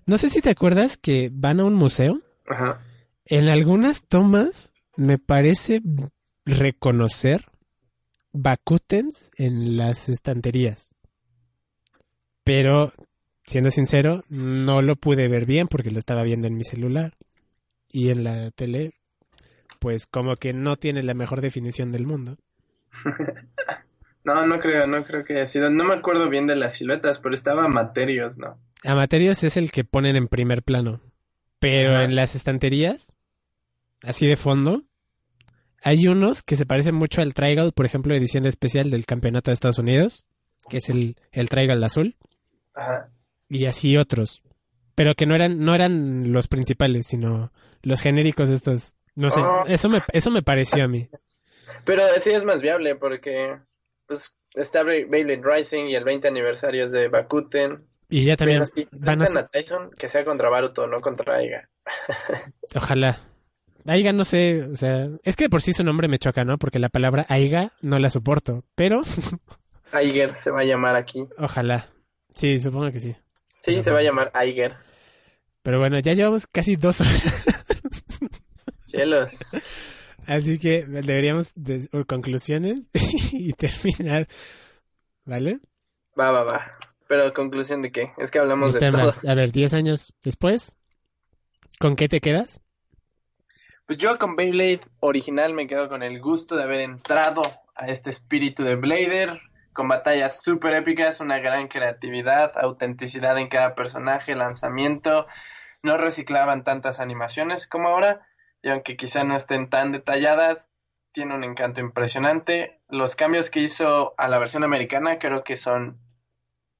no 0.06 0.18
sé 0.18 0.30
si 0.30 0.40
te 0.40 0.50
acuerdas 0.50 0.96
que 0.96 1.30
van 1.32 1.60
a 1.60 1.64
un 1.64 1.74
museo. 1.74 2.20
Ajá. 2.46 2.80
En 3.24 3.48
algunas 3.48 4.02
tomas 4.04 4.72
me 4.96 5.18
parece 5.18 5.82
reconocer 6.44 7.46
Bakutens 8.32 9.30
en 9.36 9.76
las 9.76 10.08
estanterías. 10.08 10.92
Pero, 12.44 12.92
siendo 13.44 13.70
sincero, 13.70 14.22
no 14.28 14.80
lo 14.80 14.94
pude 14.94 15.28
ver 15.28 15.46
bien 15.46 15.66
porque 15.66 15.90
lo 15.90 15.98
estaba 15.98 16.22
viendo 16.22 16.46
en 16.46 16.56
mi 16.56 16.62
celular. 16.62 17.14
Y 17.90 18.10
en 18.10 18.24
la 18.24 18.50
tele, 18.52 18.92
pues 19.80 20.06
como 20.06 20.36
que 20.36 20.52
no 20.52 20.76
tiene 20.76 21.02
la 21.02 21.14
mejor 21.14 21.40
definición 21.40 21.92
del 21.92 22.06
mundo. 22.06 22.36
No, 24.26 24.44
no 24.44 24.58
creo, 24.58 24.88
no 24.88 25.04
creo 25.04 25.24
que 25.24 25.34
haya 25.34 25.46
sido. 25.46 25.70
No 25.70 25.84
me 25.84 25.94
acuerdo 25.94 26.28
bien 26.28 26.48
de 26.48 26.56
las 26.56 26.74
siluetas, 26.74 27.20
pero 27.20 27.32
estaba 27.32 27.68
Materios, 27.68 28.38
¿no? 28.40 28.58
Amaterios 28.84 29.42
es 29.44 29.56
el 29.56 29.72
que 29.72 29.84
ponen 29.84 30.16
en 30.16 30.28
primer 30.28 30.62
plano. 30.62 31.00
Pero 31.58 31.94
Ajá. 31.94 32.04
en 32.04 32.14
las 32.16 32.34
estanterías, 32.34 33.14
así 34.02 34.26
de 34.26 34.36
fondo, 34.36 34.82
hay 35.82 36.06
unos 36.06 36.42
que 36.42 36.56
se 36.56 36.66
parecen 36.66 36.94
mucho 36.94 37.22
al 37.22 37.34
Trigal, 37.34 37.72
por 37.72 37.86
ejemplo, 37.86 38.14
edición 38.14 38.46
especial 38.46 38.90
del 38.90 39.06
Campeonato 39.06 39.50
de 39.50 39.54
Estados 39.54 39.78
Unidos, 39.78 40.24
que 40.68 40.78
es 40.78 40.88
el, 40.88 41.16
el 41.32 41.48
Trigal 41.48 41.82
azul, 41.82 42.16
Ajá. 42.74 43.08
y 43.48 43.64
así 43.66 43.96
otros. 43.96 44.42
Pero 44.94 45.14
que 45.14 45.26
no 45.26 45.34
eran, 45.34 45.58
no 45.58 45.74
eran 45.74 46.32
los 46.32 46.48
principales, 46.48 47.06
sino 47.06 47.52
los 47.82 48.00
genéricos 48.00 48.48
estos. 48.50 48.96
No 49.14 49.30
sé, 49.30 49.40
Oh. 49.40 49.64
eso 49.66 49.88
me, 49.88 50.00
eso 50.12 50.30
me 50.30 50.42
pareció 50.42 50.84
a 50.84 50.88
mí. 50.88 51.08
Pero 51.84 52.02
sí 52.20 52.30
es 52.30 52.44
más 52.44 52.60
viable 52.60 52.96
porque, 52.96 53.58
pues, 54.06 54.34
está 54.54 54.82
Beyblade 54.82 55.40
Rising 55.42 55.86
y 55.86 55.94
el 55.94 56.04
20 56.04 56.28
aniversario 56.28 56.84
es 56.84 56.92
de 56.92 57.08
Bakuten. 57.08 57.86
Y 58.08 58.24
ya 58.24 58.36
también 58.36 58.60
Pero 58.60 58.66
sí, 58.66 58.86
van 58.92 59.22
a 59.22 59.24
a 59.24 59.48
Tyson 59.48 59.90
que 59.90 60.08
sea 60.08 60.24
contra 60.24 60.48
Baruto, 60.48 60.86
no 60.86 61.00
contra 61.00 61.36
Aiga. 61.36 61.68
Ojalá. 62.76 63.18
Aiga 63.86 64.12
no 64.12 64.24
sé, 64.24 64.62
o 64.62 64.76
sea, 64.76 65.08
es 65.22 65.36
que 65.36 65.44
de 65.44 65.50
por 65.50 65.60
sí 65.62 65.72
su 65.72 65.84
nombre 65.84 66.08
me 66.08 66.18
choca, 66.18 66.44
¿no? 66.44 66.58
Porque 66.58 66.78
la 66.78 66.88
palabra 66.88 67.26
Aiga 67.28 67.72
no 67.82 67.98
la 67.98 68.10
soporto, 68.10 68.64
pero 68.74 69.02
Aiger 69.92 70.34
se 70.36 70.50
va 70.50 70.60
a 70.60 70.64
llamar 70.64 70.96
aquí. 70.96 71.26
ojalá. 71.38 71.86
Sí, 72.34 72.58
supongo 72.58 72.90
que 72.90 73.00
sí. 73.00 73.16
Sí, 73.58 73.82
se 73.82 73.90
va 73.90 74.00
a 74.00 74.02
llamar 74.02 74.30
Aiger. 74.34 74.76
Pero 75.62 75.78
bueno, 75.78 75.98
ya 75.98 76.12
llevamos 76.12 76.46
casi 76.46 76.76
dos 76.76 77.00
horas. 77.00 77.44
Cielos. 78.86 79.32
Así 80.26 80.58
que 80.58 80.84
deberíamos 80.84 81.52
de 81.54 81.88
conclusiones 82.06 82.74
y 83.32 83.52
terminar. 83.54 84.28
¿Vale? 85.24 85.60
Va, 86.18 86.30
va, 86.30 86.44
va. 86.44 86.78
Pero 87.08 87.32
conclusión 87.32 87.82
de 87.82 87.92
qué? 87.92 88.12
Es 88.18 88.30
que 88.30 88.38
hablamos 88.38 88.74
Los 88.74 88.80
de 88.80 88.90
todo. 88.90 89.12
A 89.30 89.34
ver, 89.34 89.52
10 89.52 89.74
años 89.74 90.12
después, 90.22 90.74
¿con 91.78 91.96
qué 91.96 92.08
te 92.08 92.20
quedas? 92.20 92.60
Pues 93.86 93.98
yo 93.98 94.18
con 94.18 94.34
Beyblade 94.34 94.80
original 94.98 95.54
me 95.54 95.68
quedo 95.68 95.88
con 95.88 96.02
el 96.02 96.20
gusto 96.20 96.56
de 96.56 96.64
haber 96.64 96.80
entrado 96.80 97.42
a 97.76 97.86
este 97.86 98.10
espíritu 98.10 98.64
de 98.64 98.74
Blader, 98.74 99.40
con 99.72 99.86
batallas 99.86 100.42
súper 100.42 100.74
épicas, 100.74 101.20
una 101.20 101.38
gran 101.38 101.68
creatividad, 101.68 102.52
autenticidad 102.56 103.38
en 103.38 103.48
cada 103.48 103.74
personaje, 103.74 104.34
lanzamiento. 104.34 105.26
No 105.82 105.98
reciclaban 105.98 106.64
tantas 106.64 106.98
animaciones 106.98 107.68
como 107.68 107.88
ahora, 107.88 108.26
y 108.62 108.70
aunque 108.70 108.96
quizá 108.96 109.22
no 109.22 109.36
estén 109.36 109.68
tan 109.68 109.92
detalladas, 109.92 110.72
tiene 111.12 111.34
un 111.34 111.44
encanto 111.44 111.80
impresionante. 111.80 112.80
Los 112.88 113.14
cambios 113.14 113.50
que 113.50 113.60
hizo 113.60 114.14
a 114.18 114.28
la 114.28 114.38
versión 114.38 114.64
americana 114.64 115.18
creo 115.18 115.44
que 115.44 115.56
son, 115.56 116.00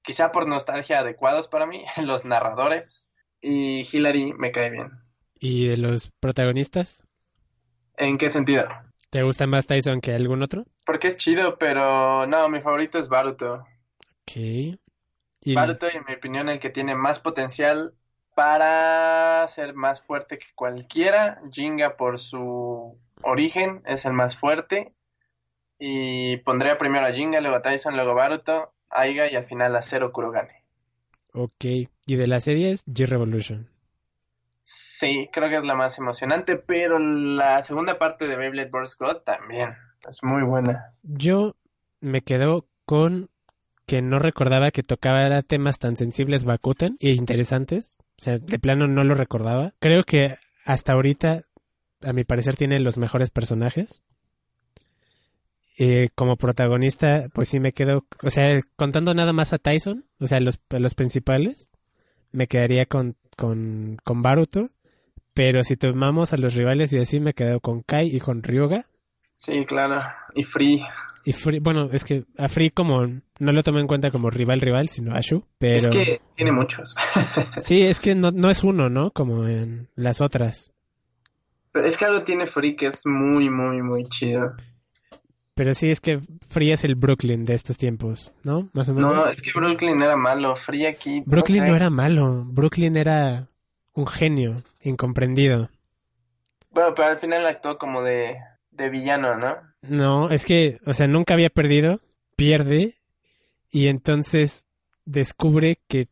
quizá 0.06 0.30
por 0.30 0.46
nostalgia, 0.46 1.00
adecuados 1.00 1.48
para 1.48 1.66
mí. 1.66 1.84
Los 2.02 2.24
narradores 2.24 3.10
y 3.42 3.80
Hillary 3.80 4.32
me 4.32 4.52
cae 4.52 4.70
bien. 4.70 4.90
¿Y 5.38 5.66
de 5.66 5.76
los 5.76 6.10
protagonistas? 6.18 7.02
¿En 7.98 8.16
qué 8.16 8.30
sentido? 8.30 8.64
¿Te 9.10 9.22
gusta 9.22 9.46
más 9.46 9.66
Tyson 9.66 10.00
que 10.00 10.14
algún 10.14 10.42
otro? 10.42 10.64
Porque 10.86 11.08
es 11.08 11.18
chido, 11.18 11.58
pero 11.58 12.26
no, 12.26 12.48
mi 12.48 12.60
favorito 12.60 12.98
es 12.98 13.08
Baruto. 13.08 13.66
Ok. 14.22 14.36
Y 15.42 15.54
Baruto, 15.54 15.88
en 15.88 16.04
mi 16.08 16.14
opinión, 16.14 16.48
el 16.48 16.58
que 16.58 16.70
tiene 16.70 16.94
más 16.94 17.20
potencial 17.20 17.94
para 18.34 19.46
ser 19.48 19.74
más 19.74 20.02
fuerte 20.02 20.38
que 20.38 20.46
cualquiera. 20.54 21.40
Jinga, 21.50 21.96
por 21.96 22.18
su 22.18 22.98
origen, 23.22 23.82
es 23.84 24.06
el 24.06 24.14
más 24.14 24.36
fuerte. 24.36 24.94
Y 25.78 26.38
pondría 26.38 26.78
primero 26.78 27.06
a 27.06 27.12
Jinga, 27.12 27.40
luego 27.40 27.56
a 27.56 27.62
Tyson, 27.62 27.94
luego 27.94 28.12
a 28.12 28.14
Baruto, 28.14 28.72
Aiga 28.90 29.30
y 29.30 29.36
al 29.36 29.46
final 29.46 29.74
a 29.76 29.82
Zero 29.82 30.12
Kurogane. 30.12 30.62
Ok. 31.32 31.64
¿Y 32.06 32.16
de 32.16 32.26
las 32.26 32.44
series? 32.44 32.84
G-Revolution. 32.86 33.68
Sí, 34.62 35.28
creo 35.32 35.48
que 35.48 35.58
es 35.58 35.64
la 35.64 35.74
más 35.74 35.96
emocionante, 35.98 36.56
pero 36.56 36.98
la 36.98 37.62
segunda 37.62 37.98
parte 37.98 38.26
de 38.26 38.36
Beyblade 38.36 38.70
Burst 38.70 38.98
God 38.98 39.18
también 39.18 39.76
es 40.08 40.22
muy 40.22 40.42
buena. 40.42 40.94
Yo 41.02 41.54
me 42.00 42.22
quedo 42.22 42.66
con 42.84 43.28
que 43.86 44.02
no 44.02 44.18
recordaba 44.18 44.72
que 44.72 44.82
tocaba 44.82 45.42
temas 45.42 45.78
tan 45.78 45.96
sensibles 45.96 46.44
Bakuten 46.44 46.96
e 47.00 47.10
interesantes. 47.10 47.98
O 48.18 48.22
sea, 48.22 48.38
de 48.38 48.58
plano 48.58 48.88
no 48.88 49.04
lo 49.04 49.14
recordaba. 49.14 49.74
Creo 49.78 50.02
que 50.02 50.36
hasta 50.64 50.94
ahorita, 50.94 51.42
a 52.02 52.12
mi 52.12 52.24
parecer, 52.24 52.56
tiene 52.56 52.80
los 52.80 52.98
mejores 52.98 53.30
personajes. 53.30 54.02
Eh, 55.78 56.09
como 56.15 56.36
protagonista, 56.36 57.28
pues 57.35 57.48
sí 57.51 57.61
me 57.61 57.73
quedo, 57.73 58.07
o 58.23 58.31
sea, 58.31 58.61
contando 58.77 59.12
nada 59.12 59.35
más 59.35 59.53
a 59.53 59.59
Tyson, 59.59 60.07
o 60.19 60.27
sea, 60.27 60.40
los, 60.40 60.59
los 60.70 60.94
principales, 60.94 61.69
me 62.32 62.47
quedaría 62.47 62.86
con, 62.86 63.16
con, 63.36 63.98
con 64.03 64.23
Baruto. 64.23 64.70
Pero 65.35 65.62
si 65.65 65.77
tomamos 65.77 66.32
a 66.32 66.39
los 66.39 66.55
rivales 66.55 66.94
y 66.94 66.98
así, 66.98 67.20
me 67.20 67.35
quedo 67.35 67.61
con 67.61 67.82
Kai 67.82 68.09
y 68.09 68.20
con 68.20 68.43
Ryuga. 68.43 68.86
Sí, 69.36 69.66
claro. 69.66 70.03
Y 70.35 70.44
Free. 70.44 70.82
Y 71.27 71.32
Free, 71.35 71.59
bueno, 71.59 71.90
es 71.93 72.05
que 72.05 72.24
a 72.39 72.48
Free 72.48 72.70
como 72.70 73.05
no 73.05 73.53
lo 73.53 73.62
tomé 73.62 73.81
en 73.81 73.86
cuenta 73.86 74.11
como 74.11 74.31
rival 74.31 74.62
rival, 74.62 74.89
sino 74.89 75.15
a 75.15 75.20
Shu, 75.20 75.44
pero 75.59 75.77
Es 75.77 75.89
que 75.89 76.20
tiene 76.36 76.53
muchos. 76.53 76.94
sí, 77.59 77.82
es 77.82 78.01
que 78.01 78.15
no, 78.15 78.31
no 78.31 78.48
es 78.48 78.65
uno, 78.65 78.89
¿no? 78.89 79.11
Como 79.11 79.47
en 79.47 79.90
las 79.94 80.23
otras. 80.23 80.73
Pero 81.73 81.86
es 81.86 81.98
que 81.98 82.07
algo 82.07 82.23
tiene 82.23 82.47
Free 82.47 82.74
que 82.74 82.86
es 82.86 83.05
muy, 83.05 83.51
muy, 83.51 83.82
muy 83.82 84.05
chido. 84.05 84.55
Pero 85.56 85.74
sí 85.74 85.90
es 85.90 86.00
que 86.00 86.20
Free 86.46 86.70
es 86.70 86.84
el 86.84 86.94
Brooklyn 86.94 87.44
de 87.44 87.54
estos 87.54 87.76
tiempos, 87.78 88.30
¿no? 88.44 88.68
Más 88.74 88.88
o 88.88 88.94
menos. 88.94 89.12
No, 89.12 89.26
es 89.26 89.42
que 89.42 89.50
Brooklyn 89.52 90.00
era 90.00 90.14
malo. 90.16 90.54
Free 90.54 90.86
aquí. 90.86 91.22
Brooklyn 91.26 91.62
sé. 91.62 91.68
no 91.68 91.74
era 91.74 91.90
malo, 91.90 92.44
Brooklyn 92.46 92.94
era 92.96 93.48
un 93.94 94.06
genio, 94.06 94.56
incomprendido. 94.82 95.70
Bueno, 96.70 96.94
pero 96.94 97.08
al 97.08 97.18
final 97.18 97.46
actuó 97.46 97.78
como 97.78 98.02
de, 98.02 98.36
de 98.70 98.90
villano, 98.90 99.34
¿no? 99.36 99.56
No, 99.82 100.28
es 100.30 100.44
que, 100.44 100.78
o 100.84 100.92
sea, 100.92 101.06
nunca 101.06 101.32
había 101.34 101.48
perdido, 101.48 102.00
pierde 102.36 102.94
y 103.70 103.86
entonces 103.88 104.66
descubre 105.06 105.78
que 105.88 106.08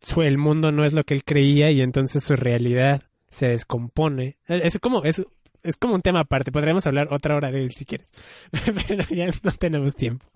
su- 0.00 0.22
el 0.22 0.38
mundo 0.38 0.70
no 0.70 0.84
es 0.84 0.92
lo 0.92 1.02
que 1.02 1.14
él 1.14 1.24
creía 1.24 1.72
y 1.72 1.80
entonces 1.80 2.22
su 2.22 2.36
realidad 2.36 3.02
se 3.30 3.48
descompone. 3.48 4.36
Es 4.46 4.74
es 4.76 4.78
como 4.80 5.02
es, 5.02 5.24
es 5.62 5.76
como 5.76 5.94
un 5.94 6.02
tema 6.02 6.20
aparte, 6.20 6.52
podríamos 6.52 6.86
hablar 6.86 7.08
otra 7.10 7.36
hora 7.36 7.50
de 7.50 7.62
él 7.62 7.72
si 7.72 7.84
quieres, 7.84 8.12
pero 8.88 9.04
ya 9.10 9.26
no 9.42 9.52
tenemos 9.52 9.94
tiempo. 9.94 10.26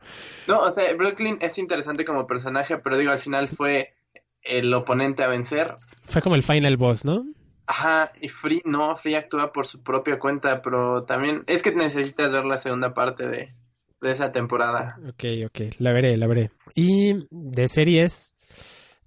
No, 0.48 0.60
o 0.60 0.70
sea, 0.70 0.92
Brooklyn 0.94 1.38
es 1.40 1.58
interesante 1.58 2.04
como 2.04 2.26
personaje, 2.26 2.78
pero 2.78 2.96
digo, 2.96 3.12
al 3.12 3.20
final 3.20 3.48
fue 3.48 3.94
el 4.42 4.72
oponente 4.74 5.22
a 5.22 5.28
vencer. 5.28 5.74
Fue 6.04 6.22
como 6.22 6.34
el 6.34 6.42
final 6.42 6.76
boss, 6.76 7.04
¿no? 7.04 7.24
Ajá, 7.66 8.12
y 8.20 8.28
Free 8.28 8.60
no, 8.64 8.96
Free 8.96 9.14
actúa 9.14 9.52
por 9.52 9.66
su 9.66 9.82
propia 9.82 10.18
cuenta, 10.18 10.62
pero 10.62 11.04
también 11.04 11.44
es 11.46 11.62
que 11.62 11.74
necesitas 11.74 12.32
ver 12.32 12.44
la 12.44 12.56
segunda 12.56 12.92
parte 12.92 13.26
de, 13.28 13.54
de 14.00 14.10
esa 14.10 14.32
temporada. 14.32 14.98
Ok, 15.08 15.24
ok, 15.46 15.76
la 15.78 15.92
veré, 15.92 16.16
la 16.16 16.26
veré. 16.26 16.50
Y 16.74 17.14
de 17.30 17.68
series, 17.68 18.34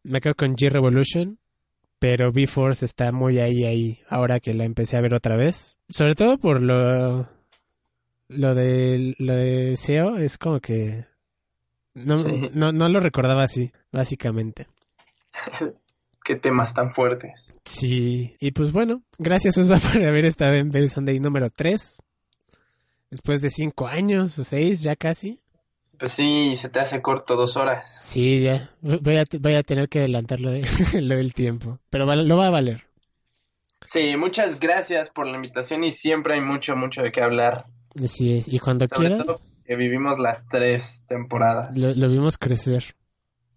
me 0.04 0.22
quedo 0.22 0.36
con 0.36 0.56
G-Revolution, 0.56 1.38
pero 2.08 2.32
B-Force 2.32 2.86
está 2.86 3.12
muy 3.12 3.40
ahí, 3.40 3.66
ahí, 3.66 4.00
ahora 4.08 4.40
que 4.40 4.54
la 4.54 4.64
empecé 4.64 4.96
a 4.96 5.02
ver 5.02 5.16
otra 5.16 5.36
vez. 5.36 5.80
Sobre 5.90 6.14
todo 6.14 6.38
por 6.38 6.62
lo, 6.62 7.28
lo 8.28 8.54
de, 8.54 9.16
lo 9.18 9.34
de 9.34 9.76
SEO, 9.76 10.18
es 10.18 10.38
como 10.38 10.60
que 10.60 11.08
no, 11.96 12.18
Sí. 12.20 12.52
no, 12.54 12.72
no 12.72 12.90
lo 12.90 13.00
recordaba 13.00 13.42
así, 13.42 13.72
básicamente. 13.92 14.68
Qué 16.24 16.36
temas 16.36 16.76
tan 16.76 16.94
fuertes. 16.94 17.56
Sí, 17.66 18.36
y 18.40 18.52
pues 18.52 18.72
bueno, 18.72 19.02
gracias 19.18 19.58
Osva 19.58 19.78
por 19.94 20.04
haber 20.06 20.26
estado 20.26 20.54
en 20.54 20.70
Bell 20.70 20.92
Sunday 20.92 21.20
número 21.20 21.50
3. 21.50 22.04
Después 23.10 23.42
de 23.42 23.50
cinco 23.50 23.88
años 23.88 24.38
o 24.38 24.44
seis, 24.44 24.84
ya 24.84 24.96
casi. 24.96 25.42
Pues 25.98 26.12
sí, 26.12 26.56
se 26.56 26.70
te 26.70 26.80
hace 26.80 27.02
corto 27.02 27.36
dos 27.36 27.56
horas. 27.58 27.90
Sí, 28.00 28.42
ya. 28.42 28.70
Voy 28.82 29.18
a, 29.18 29.26
voy 29.40 29.56
a 29.56 29.64
tener 29.64 29.88
que 29.90 30.00
adelantar 30.00 30.40
lo, 30.42 30.52
de- 30.52 30.66
lo 31.02 31.16
del 31.16 31.34
tiempo. 31.34 31.80
Pero 31.90 32.06
lo 32.16 32.38
va 32.38 32.48
a 32.48 32.52
valer. 32.52 32.84
Sí, 33.86 34.18
muchas 34.18 34.60
gracias 34.60 35.10
por 35.10 35.28
la 35.28 35.36
invitación 35.36 35.84
y 35.84 35.92
siempre 35.92 36.34
hay 36.36 36.42
mucho, 36.42 36.76
mucho 36.76 37.02
de 37.04 37.12
qué 37.12 37.22
hablar. 37.22 37.66
Así 38.04 38.38
es. 38.38 38.48
Y 38.52 38.60
cuando 38.60 38.88
Sobre 38.88 39.10
quieras, 39.10 39.26
todo 39.26 39.38
que 39.66 39.76
vivimos 39.76 40.20
las 40.20 40.48
tres 40.48 41.06
temporadas. 41.08 41.76
lo, 41.78 41.94
lo 41.94 42.10
vimos 42.10 42.38
crecer. 42.38 42.96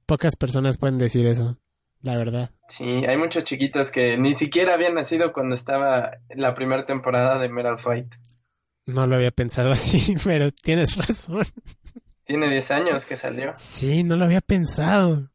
Pocas 0.07 0.37
personas 0.37 0.79
pueden 0.79 0.97
decir 0.99 1.27
eso, 1.27 1.59
la 2.03 2.17
verdad. 2.17 2.51
Sí, 2.69 2.85
hay 2.85 3.17
muchos 3.17 3.45
chiquitos 3.45 3.91
que 3.91 4.17
ni 4.17 4.35
siquiera 4.35 4.75
habían 4.75 4.95
nacido 4.95 5.33
cuando 5.33 5.55
estaba 5.55 6.13
la 6.35 6.55
primera 6.55 6.87
temporada 6.87 7.39
de 7.39 7.49
Metal 7.49 7.79
Fight. 7.79 8.07
No 8.87 9.07
lo 9.07 9.17
había 9.17 9.31
pensado 9.33 9.71
así, 9.73 10.15
pero 10.25 10.51
tienes 10.51 10.97
razón. 10.97 11.43
Tiene 12.29 12.51
10 12.51 12.71
años 12.73 13.07
que 13.07 13.17
salió. 13.17 13.53
Sí, 13.57 14.05
no 14.05 14.15
lo 14.15 14.27
había 14.27 14.43
pensado. 14.43 15.31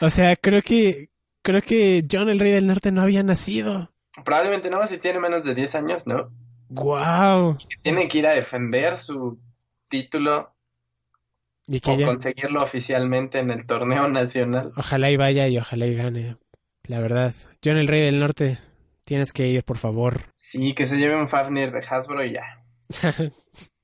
O 0.00 0.08
sea, 0.08 0.36
creo 0.36 0.62
que 0.62 1.10
creo 1.42 1.60
que 1.60 2.02
John 2.10 2.30
el 2.30 2.38
Rey 2.38 2.50
del 2.52 2.66
Norte 2.66 2.90
no 2.90 3.02
había 3.02 3.22
nacido. 3.22 3.92
Probablemente 4.24 4.70
no, 4.70 4.84
si 4.86 4.96
tiene 4.96 5.20
menos 5.20 5.44
de 5.44 5.54
10 5.54 5.74
años, 5.74 6.06
¿no? 6.06 6.30
Wow. 6.70 7.58
Tiene 7.82 8.08
que 8.08 8.18
ir 8.18 8.26
a 8.26 8.32
defender 8.32 8.96
su 8.96 9.38
título 9.88 10.54
Y 11.66 11.80
que 11.80 11.90
o 11.90 11.98
ya, 11.98 12.06
conseguirlo 12.06 12.62
oficialmente 12.62 13.38
en 13.38 13.50
el 13.50 13.66
torneo 13.66 14.08
nacional. 14.08 14.72
ojalá 14.78 15.10
y 15.10 15.16
vaya 15.18 15.46
y 15.46 15.58
ojalá 15.58 15.86
y 15.86 15.94
gane. 15.94 16.36
La 16.84 17.00
verdad. 17.00 17.34
John 17.62 17.76
el 17.76 17.86
Rey 17.86 18.00
del 18.00 18.18
Norte, 18.18 18.58
tienes 19.04 19.34
que 19.34 19.46
ir, 19.46 19.62
por 19.62 19.76
favor, 19.76 20.22
Sí, 20.34 20.74
que 20.74 20.86
se 20.86 20.96
lleve 20.96 21.16
un 21.20 21.28
Fafnir 21.28 21.70
de 21.70 21.84
Hasbro 21.86 22.24
y 22.24 22.32
ya. 22.32 22.64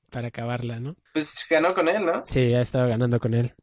para 0.09 0.27
acabarla, 0.29 0.79
¿no? 0.79 0.95
Pues 1.13 1.45
ganó 1.49 1.73
con 1.73 1.87
él, 1.87 2.05
¿no? 2.05 2.21
Sí, 2.25 2.53
ha 2.53 2.61
estado 2.61 2.87
ganando 2.89 3.19
con 3.19 3.33
él. 3.33 3.53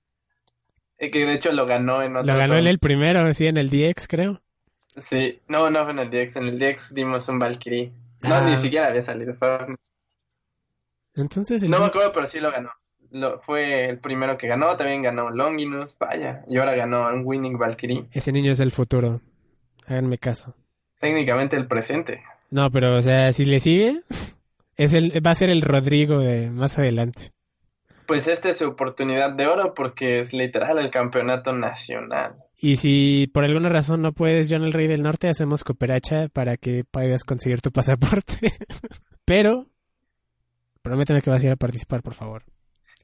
Eh, 0.98 1.10
que 1.10 1.27
de 1.27 1.35
hecho 1.35 1.52
lo 1.52 1.66
ganó 1.66 2.01
en 2.02 2.16
otro 2.16 2.32
Lo 2.32 2.39
ganó 2.39 2.56
él 2.56 2.66
el 2.66 2.78
primero, 2.78 3.32
sí, 3.35 3.47
en 3.47 3.56
el 3.59 3.68
DX, 3.70 4.09
creo. 4.09 4.40
Sí, 4.97 5.40
no, 5.48 5.68
no 5.68 5.81
fue 5.85 5.90
en 5.93 5.98
el 5.98 6.10
DX. 6.10 6.36
En 6.36 6.44
el 6.47 6.59
DX 6.59 6.94
dimos 6.94 7.28
un 7.28 7.39
Valkyrie. 7.39 7.93
No, 8.23 8.35
Ah. 8.35 8.48
ni 8.48 8.56
siquiera 8.56 8.89
había 8.89 9.02
salido. 9.02 9.35
Fafnir. 9.35 9.77
Entonces 11.14 11.62
el 11.62 11.70
No 11.70 11.78
me 11.81 11.86
acuerdo, 11.86 12.12
pero 12.14 12.27
sí 12.27 12.40
lo 12.40 12.51
ganó. 12.51 12.70
Lo, 13.10 13.40
fue 13.43 13.89
el 13.90 13.98
primero 14.01 14.36
que 14.36 14.48
ganó. 14.48 14.77
También 14.77 15.02
ganó 15.02 15.31
Longinus, 15.31 15.97
vaya. 15.98 16.44
Y 16.48 16.56
ahora 16.59 16.74
ganó 16.74 17.09
un 17.12 17.23
Winning 17.24 17.59
Valkyrie. 17.59 18.06
ese 18.12 18.32
niño 18.32 18.52
es 18.52 18.60
el 18.60 18.70
futuro. 18.70 19.20
Háganme 19.86 20.18
caso. 20.18 20.55
Técnicamente 21.01 21.56
el 21.56 21.66
presente. 21.66 22.23
No, 22.51 22.70
pero 22.70 22.97
o 22.97 23.02
sea, 23.02 23.32
si 23.32 23.44
le 23.44 23.60
sigue, 23.60 24.01
es 24.76 24.94
el 24.94 25.24
va 25.24 25.30
a 25.30 25.34
ser 25.34 25.50
el 25.50 25.62
Rodrigo 25.62 26.20
de 26.20 26.50
más 26.50 26.78
adelante. 26.78 27.30
pues 28.06 28.28
esta 28.28 28.50
es 28.50 28.58
su 28.58 28.66
oportunidad 28.66 29.32
de 29.32 29.46
oro 29.46 29.74
porque 29.74 30.20
es 30.20 30.32
literal 30.32 30.78
el 30.78 30.90
campeonato 30.90 31.52
nacional. 31.52 32.36
Y 32.58 32.76
si 32.76 33.28
por 33.32 33.44
alguna 33.44 33.68
razón 33.68 34.00
no 34.00 34.12
puedes, 34.12 34.48
John 34.50 34.64
el 34.64 34.72
Rey 34.72 34.86
del 34.86 35.02
Norte, 35.02 35.28
hacemos 35.28 35.62
cooperacha 35.62 36.28
para 36.28 36.56
que 36.56 36.84
puedas 36.90 37.24
conseguir 37.24 37.60
tu 37.60 37.70
pasaporte. 37.70 38.52
Pero, 39.24 39.66
prométeme 40.82 41.20
que 41.20 41.30
vas 41.30 41.42
a 41.42 41.46
ir 41.46 41.52
a 41.52 41.56
participar, 41.56 42.02
por 42.02 42.14
favor. 42.14 42.44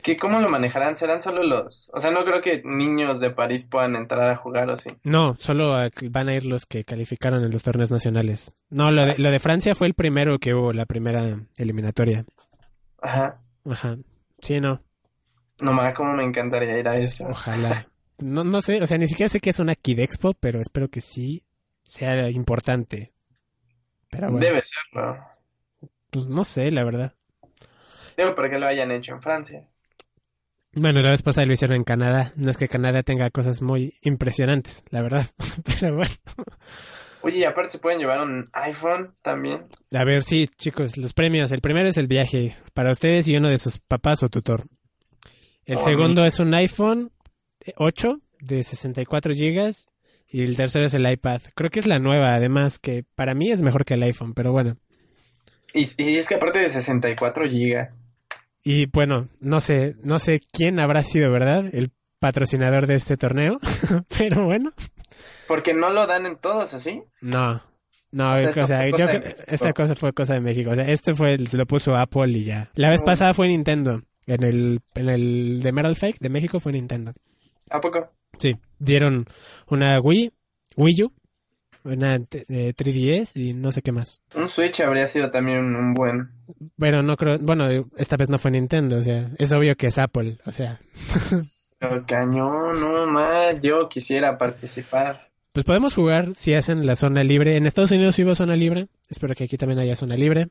¿Qué, 0.03 0.17
¿Cómo 0.17 0.41
lo 0.41 0.49
manejarán? 0.49 0.97
¿Serán 0.97 1.23
solo 1.23 1.43
los...? 1.43 1.91
O 1.95 2.01
sea, 2.01 2.11
no 2.11 2.25
creo 2.25 2.41
que 2.41 2.63
niños 2.65 3.21
de 3.21 3.31
París 3.31 3.65
puedan 3.65 3.95
entrar 3.95 4.29
a 4.29 4.37
jugar, 4.37 4.69
¿o 4.69 4.77
sí? 4.77 4.91
No, 5.05 5.37
solo 5.39 5.73
van 6.11 6.29
a 6.29 6.35
ir 6.35 6.45
los 6.45 6.67
que 6.67 6.85
calificaron 6.85 7.45
en 7.45 7.51
los 7.51 7.63
torneos 7.63 7.91
nacionales. 7.91 8.55
No, 8.69 8.91
lo 8.91 9.07
de, 9.07 9.15
lo 9.19 9.31
de 9.31 9.39
Francia 9.39 9.75
fue 9.75 9.87
el 9.87 9.95
primero 9.95 10.39
que 10.39 10.55
hubo, 10.55 10.73
la 10.73 10.87
primera 10.87 11.39
eliminatoria. 11.57 12.25
Ajá. 13.01 13.41
Ajá. 13.65 13.97
Sí, 14.41 14.61
no. 14.61 14.83
No, 15.61 15.73
más 15.73 15.95
cómo 15.95 16.15
me 16.15 16.25
encantaría 16.25 16.79
ir 16.79 16.89
a 16.89 16.97
eso. 16.97 17.29
Ojalá. 17.29 17.87
No, 18.19 18.45
no 18.45 18.61
sé, 18.61 18.81
o 18.81 18.87
sea, 18.87 18.99
ni 18.99 19.09
siquiera 19.09 19.29
sé 19.29 19.41
que 19.41 19.51
es 19.51 19.59
una 19.59 19.75
Kid 19.75 19.99
Expo, 19.99 20.33
pero 20.35 20.61
espero 20.61 20.89
que 20.89 21.01
sí 21.01 21.43
sea 21.83 22.31
importante. 22.31 23.13
Pero 24.11 24.31
bueno. 24.31 24.47
Debe 24.47 24.63
serlo. 24.63 25.19
Pues 26.09 26.27
no 26.27 26.45
sé, 26.45 26.71
la 26.71 26.85
verdad. 26.85 27.15
Digo, 28.17 28.37
para 28.37 28.49
que 28.49 28.59
lo 28.59 28.67
hayan 28.69 28.93
hecho 28.93 29.13
en 29.13 29.23
Francia. 29.23 29.67
Bueno, 30.75 31.01
la 31.01 31.11
vez 31.11 31.23
pasada 31.23 31.47
lo 31.47 31.53
hicieron 31.53 31.77
en 31.77 31.85
Canadá. 31.85 32.33
No 32.37 32.51
es 32.51 32.57
que 32.57 32.69
Canadá 32.69 33.03
tenga 33.03 33.31
cosas 33.31 33.61
muy 33.61 33.95
impresionantes, 34.03 34.83
la 34.91 35.03
verdad. 35.03 35.27
Pero 35.81 35.97
bueno. 35.97 36.11
Oye, 37.23 37.39
y 37.39 37.45
aparte 37.45 37.73
se 37.73 37.79
pueden 37.79 38.01
llevar 38.01 38.21
un 38.23 38.47
iPhone 38.53 39.15
también. 39.23 39.63
A 39.93 40.05
ver, 40.05 40.23
sí, 40.23 40.49
chicos, 40.57 40.97
los 40.97 41.13
premios. 41.13 41.53
El 41.53 41.61
primero 41.61 41.89
es 41.89 41.97
el 41.99 42.09
viaje 42.09 42.57
para 42.75 42.91
ustedes 42.91 43.29
y 43.29 43.37
uno 43.37 43.49
de 43.49 43.59
sus 43.59 43.79
papás 43.79 44.23
o 44.23 44.29
tutor. 44.29 44.65
El 45.65 45.77
Oh, 45.77 45.85
segundo 45.85 46.25
es 46.25 46.41
un 46.41 46.53
iPhone 46.55 47.13
8 47.77 48.21
de 48.41 48.63
64 48.65 49.35
gigas 49.35 49.87
y 50.27 50.43
el 50.43 50.57
tercero 50.57 50.87
es 50.87 50.95
el 50.95 51.09
iPad. 51.09 51.43
Creo 51.55 51.71
que 51.71 51.79
es 51.79 51.87
la 51.87 52.01
nueva, 52.01 52.35
además, 52.35 52.79
que 52.81 53.05
para 53.15 53.35
mí 53.35 53.53
es 53.53 53.63
mejor 53.63 53.85
que 53.85 53.95
el 53.95 54.03
iPhone, 54.03 54.33
pero 54.35 54.51
bueno. 54.51 54.79
Y, 55.75 55.87
y 56.03 56.17
es 56.17 56.27
que 56.27 56.35
aparte 56.35 56.59
de 56.59 56.71
64 56.71 57.49
gigas. 57.49 58.03
Y 58.65 58.87
bueno, 58.87 59.29
no 59.41 59.61
sé, 59.61 59.97
no 60.03 60.19
sé 60.19 60.41
quién 60.53 60.81
habrá 60.81 61.03
sido, 61.03 61.31
¿verdad? 61.33 61.65
El 61.73 61.91
patrocinador 62.21 62.87
de 62.87 62.95
este 62.95 63.17
torneo, 63.17 63.59
pero 64.19 64.45
bueno. 64.45 64.73
Porque 65.49 65.75
no 65.75 65.91
lo 65.91 66.07
dan 66.07 66.27
en 66.27 66.37
todos, 66.37 66.73
¿así? 66.75 67.03
No, 67.21 67.61
no, 68.13 68.35
O 68.35 68.39
sea, 68.39 68.47
o 68.47 68.51
esta 68.51 68.67
sea, 68.67 68.79
fue 68.79 68.91
yo 68.91 68.97
cosa 68.97 69.13
de 69.13 69.19
México. 69.21 69.43
esta 69.47 69.73
cosa 69.73 69.95
fue 69.97 70.13
cosa 70.13 70.35
de 70.35 70.41
México. 70.41 70.71
O 70.71 70.75
sea, 70.75 70.89
este 70.89 71.15
fue, 71.15 71.39
se 71.39 71.57
lo 71.57 71.67
puso 71.67 71.97
Apple 71.97 72.29
y 72.31 72.45
ya. 72.45 72.71
La 72.75 72.91
vez 72.91 73.03
pasada 73.03 73.35
fue 73.35 73.49
Nintendo. 73.49 74.03
En 74.27 74.45
el, 74.45 74.81
en 74.95 75.09
el 75.09 75.61
de 75.63 75.73
Metal 75.73 75.97
Fake 75.97 76.19
de 76.21 76.29
México 76.29 76.61
fue 76.61 76.73
Nintendo. 76.73 77.13
¿A 77.71 77.81
poco? 77.81 78.09
Sí, 78.39 78.57
dieron 78.79 79.27
una 79.67 79.99
Wii, 80.01 80.31
Wii 80.77 81.03
U, 81.03 81.13
una 81.85 82.15
eh, 82.17 82.75
3DS 82.77 83.37
y 83.37 83.53
no 83.55 83.73
sé 83.73 83.83
qué 83.83 83.93
más. 83.93 84.21
Un 84.35 84.49
Switch 84.49 84.81
habría 84.81 85.07
sido 85.07 85.31
también 85.31 85.75
un 85.75 85.95
buen... 85.95 86.29
Bueno, 86.77 87.03
no 87.03 87.17
creo, 87.17 87.39
bueno, 87.41 87.67
esta 87.97 88.17
vez 88.17 88.29
no 88.29 88.39
fue 88.39 88.51
Nintendo, 88.51 88.99
o 88.99 89.03
sea, 89.03 89.31
es 89.39 89.53
obvio 89.53 89.77
que 89.77 89.89
es 89.89 89.99
Apple, 89.99 90.39
o 90.45 90.53
sea, 90.53 90.81
Pero 91.79 92.05
cañón, 92.07 92.81
no 92.81 93.07
más. 93.09 93.61
Yo 93.61 93.89
quisiera 93.89 94.39
participar. 94.39 95.21
pues 95.53 95.67
podemos 95.67 95.95
jugar 95.97 96.33
si 96.35 96.55
hacen 96.55 96.87
la 96.87 96.95
zona 96.95 97.25
libre. 97.25 97.57
En 97.57 97.67
Estados 97.67 97.91
Unidos 97.91 98.17
hubo 98.21 98.37
zona 98.37 98.55
libre, 98.55 98.87
espero 99.09 99.35
que 99.35 99.45
aquí 99.45 99.57
también 99.57 99.81
haya 99.81 99.97
zona 99.97 100.15
libre. 100.15 100.49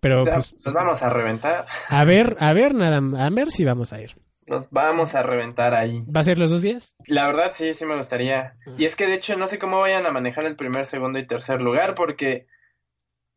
Pero 0.00 0.24
Ya, 0.24 0.34
pues, 0.34 0.56
Nos 0.64 0.74
vamos 0.74 1.00
a 1.04 1.10
reventar. 1.10 1.66
a 1.88 2.04
ver, 2.04 2.36
a 2.40 2.52
ver, 2.52 2.74
nada, 2.74 3.00
a 3.24 3.30
ver 3.30 3.52
si 3.52 3.64
vamos 3.64 3.92
a 3.92 4.00
ir. 4.02 4.16
Nos 4.52 4.68
vamos 4.70 5.14
a 5.14 5.22
reventar 5.22 5.72
ahí. 5.72 6.02
¿Va 6.14 6.20
a 6.20 6.24
ser 6.24 6.36
los 6.36 6.50
dos 6.50 6.60
días? 6.60 6.94
La 7.06 7.26
verdad 7.26 7.52
sí, 7.54 7.72
sí 7.72 7.86
me 7.86 7.96
gustaría. 7.96 8.54
Y 8.76 8.84
es 8.84 8.96
que 8.96 9.06
de 9.06 9.14
hecho 9.14 9.34
no 9.34 9.46
sé 9.46 9.58
cómo 9.58 9.80
vayan 9.80 10.04
a 10.04 10.12
manejar 10.12 10.44
el 10.44 10.56
primer, 10.56 10.84
segundo 10.84 11.18
y 11.18 11.26
tercer 11.26 11.62
lugar 11.62 11.94
porque 11.94 12.46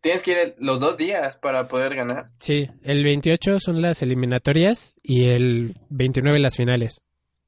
tienes 0.02 0.24
que 0.24 0.32
ir 0.34 0.56
los 0.58 0.82
dos 0.82 0.98
días 0.98 1.38
para 1.38 1.70
poder 1.70 1.96
ganar. 1.96 2.32
Sí, 2.40 2.70
el 2.84 3.02
28 3.06 3.60
son 3.60 3.82
las 3.82 4.02
eliminatorias 4.02 4.98
y 5.02 5.30
el 5.30 5.78
29 5.90 6.38
las 6.38 6.58
finales. 6.58 7.02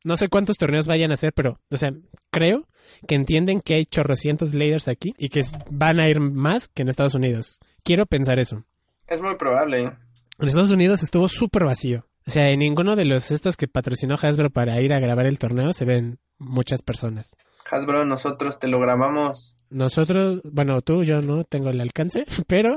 No 0.06 0.16
sé 0.16 0.30
cuántos 0.30 0.56
torneos 0.56 0.88
vayan 0.88 1.12
a 1.12 1.16
hacer, 1.16 1.34
pero, 1.34 1.60
o 1.70 1.76
sea, 1.76 1.90
creo 2.32 2.70
que 3.06 3.16
entienden 3.16 3.60
que 3.60 3.74
hay 3.74 3.86
chorrocientos 3.86 4.54
Bladers 4.54 4.88
aquí 4.88 5.14
y 5.18 5.28
que 5.28 5.42
van 5.70 6.00
a 6.00 6.08
ir 6.08 6.22
más 6.22 6.70
que 6.70 6.84
en 6.84 6.88
Estados 6.88 7.16
Unidos. 7.16 7.60
Quiero 7.84 8.06
pensar 8.06 8.40
eso. 8.40 8.64
Es 9.08 9.22
muy 9.22 9.36
probable. 9.36 9.82
¿eh? 9.82 9.92
En 10.40 10.48
Estados 10.48 10.72
Unidos 10.72 11.04
estuvo 11.04 11.28
súper 11.28 11.66
vacío. 11.66 12.06
O 12.28 12.32
sea, 12.32 12.50
en 12.50 12.60
ninguno 12.60 12.98
de 12.98 13.06
los 13.06 13.32
estos 13.32 13.56
que 13.56 13.70
patrocinó 13.70 14.16
Hasbro 14.22 14.50
para 14.50 14.82
ir 14.82 14.92
a 14.92 15.00
grabar 15.00 15.26
el 15.26 15.40
torneo 15.40 15.72
se 15.72 15.86
ven 15.86 16.20
muchas 16.38 16.82
personas. 16.82 17.38
Hasbro, 17.72 18.04
nosotros 18.06 18.60
te 18.60 18.68
lo 18.68 18.80
grabamos. 18.80 19.56
Nosotros, 19.70 20.42
bueno, 20.44 20.82
tú, 20.82 21.04
yo 21.04 21.22
no 21.22 21.46
tengo 21.46 21.70
el 21.70 21.80
alcance, 21.80 22.26
pero... 22.48 22.76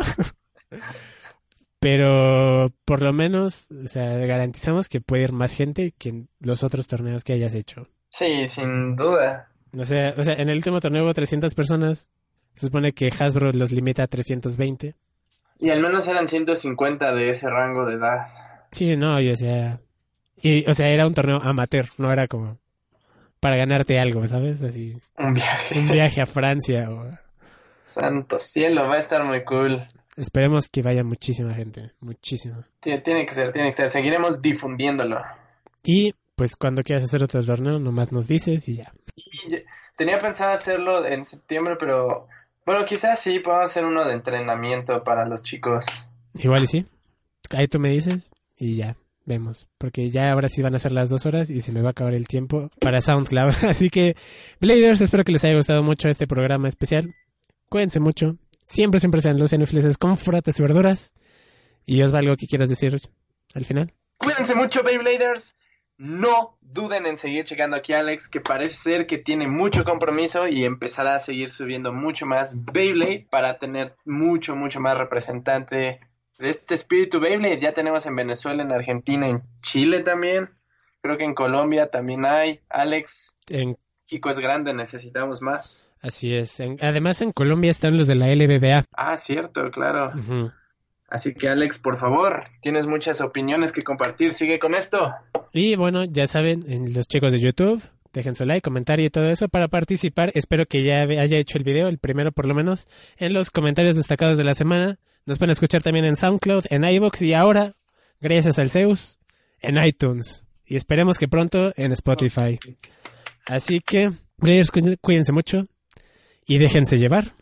Pero 1.81 2.68
por 2.85 3.01
lo 3.01 3.12
menos, 3.14 3.70
o 3.70 3.89
sea, 3.89 4.18
garantizamos 4.27 4.90
que 4.90 5.01
puede 5.01 5.24
ir 5.24 5.32
más 5.32 5.55
gente 5.55 5.94
que 5.97 6.10
en 6.10 6.28
los 6.39 6.62
otros 6.62 6.86
torneos 6.86 7.24
que 7.24 7.32
hayas 7.32 7.55
hecho. 7.55 7.89
Sí, 8.10 8.47
sin 8.48 8.97
duda. 8.97 9.48
O 9.77 9.85
sea, 9.86 10.14
o 10.16 10.22
sea, 10.22 10.35
en 10.35 10.51
el 10.51 10.56
último 10.59 10.78
torneo 10.78 11.05
hubo 11.05 11.14
300 11.14 11.55
personas. 11.55 12.10
Se 12.52 12.66
supone 12.66 12.93
que 12.93 13.10
Hasbro 13.18 13.52
los 13.52 13.72
limita 13.72 14.02
a 14.02 14.09
320. 14.09 14.94
Y 15.59 15.70
al 15.70 15.81
menos 15.81 16.06
eran 16.06 16.28
150 16.28 17.14
de 17.14 17.31
ese 17.31 17.48
rango 17.48 17.86
de 17.86 17.94
edad. 17.94 18.27
Sí, 18.70 18.97
no, 18.97 19.20
y 19.20 19.30
o 19.30 19.36
sea... 19.36 19.80
Y, 20.42 20.68
o 20.70 20.74
sea, 20.74 20.88
era 20.88 21.06
un 21.06 21.12
torneo 21.14 21.38
amateur, 21.42 21.86
no 21.98 22.10
era 22.10 22.26
como 22.26 22.59
para 23.40 23.56
ganarte 23.56 23.98
algo, 23.98 24.26
¿sabes? 24.26 24.62
Así, 24.62 24.97
Un 25.18 25.34
viaje. 25.34 25.78
un 25.78 25.88
viaje 25.88 26.20
a 26.22 26.26
Francia 26.26 26.90
o... 26.90 27.09
Santo 27.86 28.38
cielo, 28.38 28.88
va 28.88 28.94
a 28.97 29.01
estar 29.01 29.24
muy 29.24 29.44
cool. 29.44 29.82
Esperemos 30.16 30.68
que 30.68 30.82
vaya 30.82 31.02
muchísima 31.05 31.52
gente, 31.55 31.92
muchísima. 32.01 32.66
Tiene, 32.80 33.01
tiene 33.02 33.26
que 33.26 33.34
ser, 33.34 33.52
tiene 33.52 33.68
que 33.70 33.74
ser. 33.74 33.90
Seguiremos 33.90 34.40
difundiéndolo. 34.40 35.20
Y 35.82 36.14
pues 36.36 36.56
cuando 36.56 36.82
quieras 36.82 37.05
hacer 37.05 37.22
otro 37.24 37.42
torneo, 37.44 37.78
nomás 37.78 38.12
nos 38.12 38.26
dices 38.28 38.68
y 38.68 38.76
ya. 38.76 38.92
Y 39.16 39.51
yo- 39.51 39.59
tenía 39.97 40.18
pensado 40.20 40.52
hacerlo 40.52 41.05
en 41.05 41.24
septiembre, 41.24 41.76
pero 41.78 42.28
bueno, 42.64 42.84
quizás 42.84 43.18
sí 43.20 43.40
podamos 43.40 43.70
hacer 43.70 43.84
uno 43.84 44.05
de 44.06 44.12
entrenamiento 44.14 45.02
para 45.05 45.26
los 45.26 45.42
chicos. 45.42 45.84
Igual 46.34 46.64
y 46.64 46.66
sí. 46.66 46.86
Ahí 47.51 47.66
tú 47.66 47.78
me 47.80 47.88
dices 47.90 48.30
y 48.60 48.76
ya, 48.76 48.96
vemos. 49.24 49.66
Porque 49.78 50.10
ya 50.10 50.30
ahora 50.30 50.48
sí 50.48 50.62
van 50.62 50.74
a 50.74 50.78
ser 50.78 50.92
las 50.92 51.08
dos 51.08 51.24
horas 51.26 51.50
y 51.50 51.62
se 51.62 51.72
me 51.72 51.80
va 51.80 51.88
a 51.88 51.90
acabar 51.92 52.14
el 52.14 52.28
tiempo 52.28 52.70
para 52.80 53.00
SoundCloud. 53.00 53.64
Así 53.68 53.88
que, 53.90 54.14
Bladers, 54.60 55.00
espero 55.00 55.24
que 55.24 55.32
les 55.32 55.44
haya 55.44 55.56
gustado 55.56 55.82
mucho 55.82 56.08
este 56.08 56.26
programa 56.26 56.68
especial. 56.68 57.14
Cuídense 57.68 58.00
mucho. 58.00 58.36
Siempre, 58.64 59.00
siempre 59.00 59.22
sean 59.22 59.40
y 59.40 59.66
felices 59.66 59.96
con 59.96 60.16
frutas 60.16 60.58
y 60.58 60.62
verduras. 60.62 61.14
Y 61.86 62.02
Osvaldo, 62.02 62.36
¿qué 62.36 62.46
quieras 62.46 62.68
decir 62.68 62.96
al 63.54 63.64
final? 63.64 63.92
Cuídense 64.18 64.54
mucho, 64.54 64.82
Beybladers. 64.82 65.56
No 65.96 66.58
duden 66.60 67.06
en 67.06 67.16
seguir 67.16 67.44
checando 67.44 67.76
aquí 67.76 67.92
a 67.92 68.00
Alex, 68.00 68.28
que 68.28 68.40
parece 68.40 68.76
ser 68.76 69.06
que 69.06 69.18
tiene 69.18 69.48
mucho 69.48 69.84
compromiso 69.84 70.48
y 70.48 70.64
empezará 70.64 71.16
a 71.16 71.20
seguir 71.20 71.50
subiendo 71.50 71.92
mucho 71.92 72.26
más 72.26 72.54
Beyblade 72.56 73.26
para 73.30 73.58
tener 73.58 73.96
mucho, 74.04 74.56
mucho 74.56 74.80
más 74.80 74.96
representante 74.96 76.00
este 76.40 76.74
espíritu 76.74 77.20
Beyblade. 77.20 77.60
Ya 77.60 77.72
tenemos 77.72 78.06
en 78.06 78.16
Venezuela, 78.16 78.62
en 78.62 78.72
Argentina, 78.72 79.28
en 79.28 79.42
Chile 79.62 80.00
también. 80.00 80.50
Creo 81.02 81.16
que 81.16 81.24
en 81.24 81.34
Colombia 81.34 81.86
también 81.90 82.24
hay. 82.26 82.60
Alex, 82.68 83.36
En- 83.48 83.76
Chico 84.06 84.28
es 84.30 84.38
grande, 84.40 84.74
necesitamos 84.74 85.40
más. 85.40 85.88
así 86.02 86.34
es. 86.34 86.58
En- 86.60 86.78
además, 86.82 87.20
en 87.22 87.32
Colombia 87.32 87.70
están 87.70 87.96
los 87.96 88.06
de 88.06 88.14
la 88.16 88.28
LBBA. 88.28 88.84
Ah, 88.92 89.16
cierto, 89.16 89.70
claro. 89.70 90.12
Así 91.08 91.34
que 91.34 91.48
Alex, 91.48 91.78
por 91.78 91.98
favor, 91.98 92.44
tienes 92.60 92.86
muchas 92.86 93.20
opiniones 93.20 93.72
que 93.72 93.82
compartir. 93.82 94.32
Sigue 94.32 94.58
con 94.58 94.74
esto. 94.74 95.12
Y 95.52 95.74
bueno, 95.76 96.04
ya 96.04 96.26
saben, 96.26 96.64
en 96.68 96.92
los 96.94 97.08
chicos 97.08 97.32
de 97.32 97.40
YouTube, 97.40 97.82
dejen 98.12 98.34
su 98.36 98.44
like, 98.44 98.62
comentario 98.62 99.06
y 99.06 99.10
todo 99.10 99.28
eso 99.30 99.48
para 99.48 99.68
participar. 99.68 100.30
Espero 100.34 100.66
que 100.66 100.82
ya 100.84 101.00
haya 101.02 101.38
hecho 101.38 101.58
el 101.58 101.64
video, 101.64 101.88
el 101.88 101.98
primero 101.98 102.30
por 102.32 102.46
lo 102.46 102.54
menos, 102.54 102.86
en 103.16 103.32
los 103.32 103.50
comentarios 103.50 103.96
destacados 103.96 104.38
de 104.38 104.44
la 104.44 104.54
semana. 104.54 104.98
Nos 105.26 105.38
pueden 105.38 105.52
escuchar 105.52 105.82
también 105.82 106.05
en 106.05 106.16
SoundCloud, 106.16 106.64
en 106.70 106.84
iVoox 106.84 107.22
y 107.22 107.34
ahora, 107.34 107.74
gracias 108.20 108.59
al 108.59 108.70
Zeus, 108.70 109.18
en 109.60 109.76
iTunes. 109.84 110.47
Y 110.64 110.76
esperemos 110.76 111.18
que 111.18 111.28
pronto 111.28 111.72
en 111.76 111.92
Spotify. 111.92 112.59
Así 113.47 113.80
que, 113.80 114.12
Bladers, 114.36 114.70
cuídense 115.01 115.32
mucho 115.32 115.66
y 116.47 116.59
déjense 116.59 116.97
llevar 116.98 117.34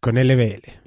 con 0.00 0.16
LBL. 0.16 0.81